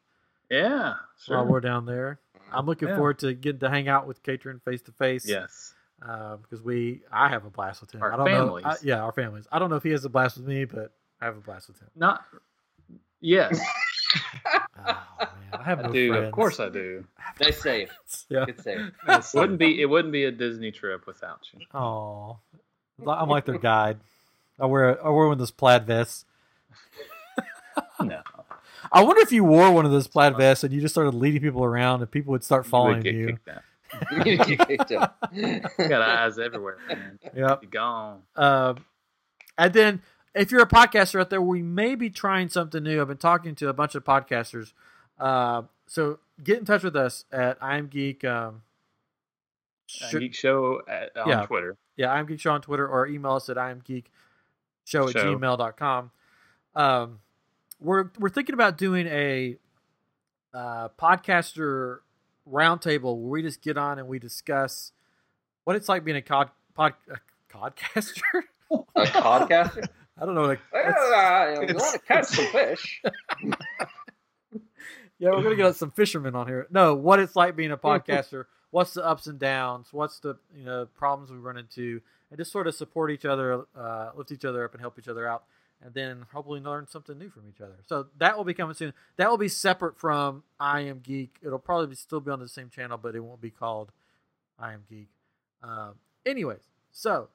yeah. 0.50 0.96
Sure. 1.24 1.38
while 1.38 1.48
we're 1.48 1.62
down 1.62 1.86
there. 1.86 2.20
I'm 2.52 2.66
looking 2.66 2.88
Yeah. 2.90 2.96
forward 2.96 3.20
to 3.20 3.34
getting 3.34 3.60
to 3.60 3.70
hang 3.70 3.88
out 3.88 4.08
with 4.08 4.24
Katrin 4.24 4.60
face 4.60 4.82
to 4.84 4.92
face. 4.94 5.28
Yes. 5.28 5.74
Um, 6.02 6.40
because 6.42 6.62
we, 6.62 7.02
I 7.12 7.30
have 7.30 7.46
a 7.46 7.50
blast 7.50 7.82
with 7.82 7.92
him. 7.92 8.02
Our 8.04 8.14
I 8.14 8.18
don't 8.18 8.28
families. 8.28 8.66
know. 8.66 8.72
I, 8.72 8.76
yeah, 8.84 9.02
our 9.04 9.12
families. 9.12 9.48
I 9.52 9.58
don't 9.60 9.70
know 9.70 9.78
if 9.78 9.84
he 9.84 9.90
has 9.92 10.06
a 10.06 10.10
blast 10.10 10.38
with 10.38 10.46
me, 10.48 10.66
but 10.66 10.92
I 11.20 11.26
have 11.26 11.38
a 11.38 11.42
blast 11.42 11.68
with 11.70 11.80
him. 11.80 11.88
Not. 11.96 12.24
Yes, 13.20 13.60
Oh 14.80 14.96
man, 15.20 15.28
I 15.54 15.64
have 15.64 15.80
I 15.80 15.84
no 15.88 15.92
do. 15.92 16.10
friends. 16.12 16.26
Of 16.28 16.32
course, 16.34 16.60
I 16.60 16.70
do. 16.70 17.04
nice 17.42 17.60
save. 17.60 17.92
Yeah. 18.30 18.46
Good 18.46 18.62
save. 18.62 18.92
wouldn't 19.34 19.58
be. 19.58 19.82
It 19.82 19.86
wouldn't 19.88 20.12
be 20.12 20.26
a 20.26 20.32
Disney 20.32 20.72
trip 20.72 21.08
without 21.08 21.40
you. 21.52 21.66
Oh, 21.74 22.38
I'm 23.08 23.28
like 23.28 23.46
their 23.46 23.58
guide. 23.58 23.98
I 24.60 24.68
wear 24.68 25.04
I 25.04 25.10
wear 25.10 25.26
one 25.26 25.34
of 25.34 25.40
those 25.40 25.50
plaid 25.52 25.86
vests. 25.88 26.26
No. 28.00 28.22
I 28.92 29.04
wonder 29.04 29.22
if 29.22 29.32
you 29.32 29.44
wore 29.44 29.72
one 29.72 29.86
of 29.86 29.92
those 29.92 30.08
plaid 30.08 30.36
vests 30.38 30.64
and 30.64 30.74
you 30.74 30.82
just 30.82 30.94
started 30.94 31.14
leading 31.14 31.42
people 31.42 31.64
around 31.64 32.02
and 32.02 32.10
people 32.12 32.32
would 32.32 32.44
start 32.44 32.66
following 32.66 33.06
you. 33.06 33.28
kicked. 33.46 33.50
You 34.28 34.38
get. 34.38 34.90
You 35.80 35.88
got 35.90 36.02
eyes 36.02 36.38
everywhere, 36.40 36.78
man. 36.88 37.20
Yep. 37.36 37.64
You 37.64 37.70
gone. 37.70 38.22
Um, 38.36 38.86
and 39.58 39.74
then 39.74 40.02
if 40.36 40.52
you're 40.52 40.62
a 40.62 40.68
podcaster 40.68 41.20
out 41.22 41.30
there, 41.30 41.42
we 41.42 41.62
may 41.62 41.96
be 41.96 42.10
trying 42.10 42.50
something 42.50 42.84
new. 42.84 43.00
I've 43.02 43.08
been 43.08 43.18
talking 43.18 43.56
to 43.56 43.70
a 43.70 43.74
bunch 43.74 43.96
of 43.96 44.04
podcasters. 44.04 44.74
Uh, 45.20 45.64
so 45.88 46.20
get 46.44 46.58
in 46.60 46.66
touch 46.66 46.84
with 46.84 46.96
us 46.96 47.26
at 47.32 47.58
I'm 47.62 47.88
Geek. 47.88 48.24
Um, 48.26 48.62
Uh, 50.02 50.08
should- 50.10 50.20
Geek 50.20 50.36
Show 50.36 50.82
at, 50.88 51.16
on 51.18 51.30
Yeah. 51.30 51.46
Twitter. 51.46 51.78
yeah, 51.96 52.12
I'm 52.12 52.26
Geek 52.26 52.40
Show 52.42 52.52
on 52.52 52.62
Twitter 52.62 52.88
or 52.88 53.08
email 53.08 53.34
us 53.34 53.48
at 53.50 53.58
I'm 53.58 53.80
Geek 53.80 54.12
Show 54.84 55.08
at 55.08 55.14
Show. 55.14 55.36
gmail.com. 55.38 56.12
Um, 56.76 57.20
we're 57.80 58.10
we're 58.20 58.30
thinking 58.30 58.54
about 58.54 58.78
doing 58.78 59.08
a 59.08 59.58
uh, 60.54 60.90
podcaster 61.00 62.00
roundtable 62.50 63.18
where 63.18 63.30
we 63.30 63.42
just 63.42 63.62
get 63.62 63.78
on 63.78 64.00
and 64.00 64.08
we 64.08 64.20
discuss 64.20 64.92
what 65.64 65.76
it's 65.76 65.90
like 65.90 66.04
being 66.04 66.18
a 66.18 66.22
cod 66.22 66.50
pod 66.74 66.94
a 67.12 67.18
codcaster. 67.54 68.22
A 68.72 68.78
podcaster? 69.06 69.88
I 70.20 70.26
don't 70.26 70.36
know. 70.36 70.46
Like, 70.46 70.60
uh, 70.74 71.56
we 71.60 71.74
want 71.74 71.94
to 71.94 72.00
catch 72.08 72.26
some 72.26 72.46
fish. 72.48 73.02
yeah, 75.20 75.30
we're 75.30 75.44
gonna 75.44 75.56
get 75.56 75.76
some 75.76 75.92
fishermen 75.92 76.36
on 76.36 76.48
here. 76.48 76.68
No, 76.72 76.96
what 76.96 77.20
it's 77.20 77.36
like 77.36 77.56
being 77.56 77.72
a 77.72 77.78
podcaster. 77.78 78.46
what's 78.72 78.94
the 78.94 79.06
ups 79.06 79.28
and 79.28 79.40
downs? 79.40 79.90
What's 79.92 80.20
the 80.20 80.38
you 80.56 80.66
know 80.66 80.88
problems 80.96 81.32
we 81.32 81.38
run 81.38 81.58
into, 81.58 82.02
and 82.30 82.40
just 82.40 82.52
sort 82.52 82.68
of 82.68 82.76
support 82.76 83.12
each 83.12 83.26
other, 83.26 83.66
uh, 83.76 84.12
lift 84.16 84.32
each 84.32 84.46
other 84.46 84.66
up, 84.66 84.74
and 84.74 84.82
help 84.82 84.98
each 84.98 85.08
other 85.08 85.28
out, 85.28 85.44
and 85.84 85.94
then 85.94 86.26
hopefully 86.34 86.60
learn 86.60 86.88
something 86.88 87.18
new 87.18 87.30
from 87.30 87.44
each 87.48 87.62
other. 87.62 87.76
So 87.86 88.08
that 88.18 88.36
will 88.38 88.44
be 88.44 88.54
coming 88.54 88.74
soon. 88.74 88.94
That 89.18 89.30
will 89.30 89.38
be 89.38 89.48
separate 89.48 89.98
from 90.00 90.44
I 90.60 90.82
Am 90.82 91.00
Geek. 91.00 91.38
It'll 91.44 91.60
probably 91.60 91.96
still 91.96 92.20
be 92.20 92.32
on 92.32 92.40
the 92.40 92.48
same 92.48 92.70
channel, 92.70 92.98
but 92.98 93.16
it 93.16 93.20
won't 93.20 93.42
be 93.42 93.52
called 93.52 93.92
I 94.60 94.74
Am 94.74 94.84
Geek. 94.90 95.10
Um, 95.64 95.96
anyways, 96.26 96.62
so 96.92 97.30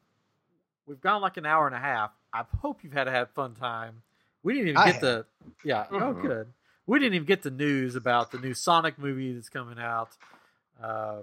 we've 0.87 1.01
gone 1.01 1.23
like 1.23 1.37
an 1.37 1.47
hour 1.47 1.67
and 1.67 1.75
a 1.77 1.81
half. 1.81 2.11
I 2.33 2.45
hope 2.61 2.83
you've 2.83 2.93
had 2.93 3.09
a 3.09 3.11
had 3.13 3.31
fun 3.31 3.55
time. 3.55 4.03
We 4.43 4.55
didn't 4.55 4.69
even 4.71 4.81
I 4.81 4.91
get 4.93 5.01
the 5.01 5.27
yeah. 5.65 5.87
Oh, 5.91 6.15
Mhm. 6.15 6.23
good. 6.23 6.53
We 6.87 6.99
didn't 6.99 7.15
even 7.15 7.27
get 7.27 7.43
the 7.43 7.51
news 7.53 7.95
about 7.95 8.33
the 8.33 8.39
new 8.39 8.55
Sonic 8.55 8.99
movie 8.99 9.33
that's 9.35 9.49
coming 9.49 9.79
out. 9.79 10.17
Um, 10.83 11.23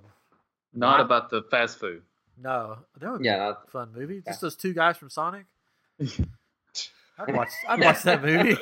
Not 0.74 1.00
Wow. 1.00 1.06
about 1.06 1.30
the 1.32 1.42
fast 1.44 1.80
food. 1.80 2.04
no, 2.38 2.78
that 2.98 3.12
would 3.12 3.20
be 3.20 3.26
Yeah, 3.26 3.56
a 3.62 3.70
fun 3.70 3.92
movie. 3.92 4.22
Just 4.22 4.40
those 4.40 4.56
two 4.56 4.74
guys 4.74 4.96
from 4.98 5.10
Sonic. 5.10 5.46
I'd 7.20 7.36
watch. 7.36 7.50
I'd 7.68 7.80
watch 7.82 8.02
that 8.04 8.24
movie. 8.24 8.58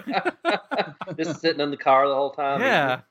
Just 1.23 1.41
sitting 1.41 1.61
in 1.61 1.71
the 1.71 1.77
car 1.77 2.07
the 2.07 2.15
whole 2.15 2.31
time. 2.31 2.61
yeah. 2.61 3.01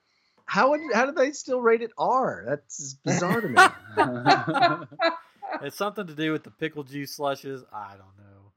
How 0.45 0.71
would 0.71 0.81
how 0.95 1.07
do 1.07 1.13
they 1.13 1.33
still 1.33 1.61
rate 1.61 1.83
it 1.83 1.91
R? 1.99 2.45
That's 2.47 2.95
bizarre 3.05 3.41
to 3.41 3.49
me. 3.49 4.87
It's 5.63 5.77
something 5.77 6.07
to 6.09 6.15
do 6.15 6.33
with 6.33 6.43
the 6.43 6.51
pickle 6.51 6.83
juice 6.83 7.13
slushes. 7.13 7.65
I 7.73 7.91
don't 7.93 8.19
know. 8.19 8.53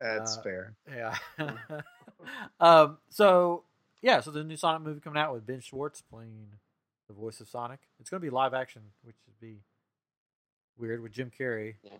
That's 0.00 0.36
Uh, 0.36 0.42
fair. 0.42 0.74
Yeah. 0.88 1.16
um. 2.60 2.98
So 3.10 3.62
yeah. 4.02 4.20
So 4.20 4.30
the 4.32 4.42
new 4.44 4.56
Sonic 4.56 4.82
movie 4.82 5.00
coming 5.00 5.22
out 5.22 5.32
with 5.32 5.46
Ben 5.46 5.60
Schwartz 5.60 6.02
playing 6.02 6.48
the 7.08 7.14
voice 7.14 7.40
of 7.40 7.48
Sonic. 7.48 7.78
It's 8.00 8.10
going 8.10 8.20
to 8.20 8.24
be 8.26 8.30
live 8.30 8.54
action, 8.54 8.82
which 9.02 9.16
would 9.26 9.40
be 9.40 9.60
weird 10.76 11.00
with 11.00 11.12
Jim 11.12 11.30
Carrey. 11.36 11.74
Yeah. 11.84 11.92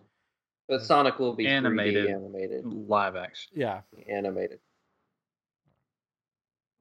But 0.67 0.81
Sonic 0.81 1.19
will 1.19 1.33
be 1.33 1.45
Animated. 1.47 2.07
3D 2.07 2.13
animated. 2.13 2.65
Live 2.65 3.15
action. 3.15 3.51
Yeah. 3.55 3.81
Animated. 4.07 4.59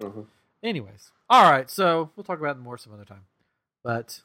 Mhm. 0.00 0.26
Anyways, 0.62 1.10
all 1.28 1.50
right. 1.50 1.68
So 1.70 2.10
we'll 2.16 2.24
talk 2.24 2.38
about 2.38 2.56
it 2.56 2.60
more 2.60 2.78
some 2.78 2.92
other 2.94 3.04
time. 3.04 3.24
But 3.82 4.20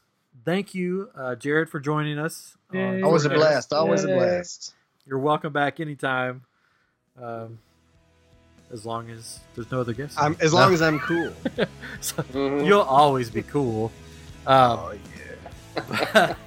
thank 0.45 0.75
you, 0.75 1.09
uh, 1.15 1.35
Jared, 1.35 1.69
for 1.69 1.79
joining 1.79 2.19
us. 2.19 2.55
on 2.71 2.77
Yay. 2.77 3.01
Always 3.01 3.25
a 3.25 3.29
Short 3.29 3.39
blast. 3.39 3.73
Always 3.73 4.03
a 4.03 4.07
blast. 4.07 4.73
You're 5.05 5.19
welcome 5.19 5.51
back 5.53 5.79
anytime. 5.79 6.43
Um, 7.19 7.57
as 8.71 8.85
long 8.85 9.09
as 9.09 9.39
there's 9.55 9.71
no 9.71 9.79
other 9.81 9.93
guests. 9.93 10.17
I'm 10.19 10.35
as 10.41 10.53
long 10.53 10.73
as 10.73 10.81
I'm 10.81 10.99
cool. 10.99 11.33
So 12.01 12.21
Mhm. 12.23 12.65
you'll 12.65 12.81
always 12.81 13.29
be 13.31 13.41
cool. 13.41 13.91
Um, 14.45 14.79
Oh 14.79 14.93
yeah. 16.05 16.35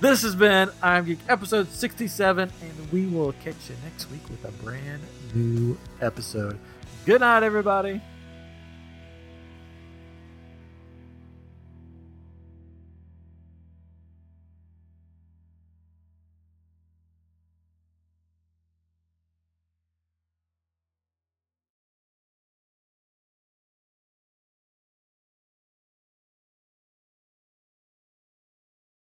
this 0.00 0.22
has 0.22 0.34
been 0.34 0.70
I'm 0.82 1.04
Geek 1.04 1.18
episode 1.28 1.70
67, 1.70 2.50
and 2.62 2.92
we 2.92 3.06
will 3.06 3.32
catch 3.32 3.68
you 3.68 3.76
next 3.84 4.10
week 4.10 4.22
with 4.28 4.44
a 4.44 4.52
brand 4.62 5.02
new 5.34 5.76
episode. 6.00 6.58
Good 7.06 7.20
night, 7.20 7.42
everybody. 7.42 8.00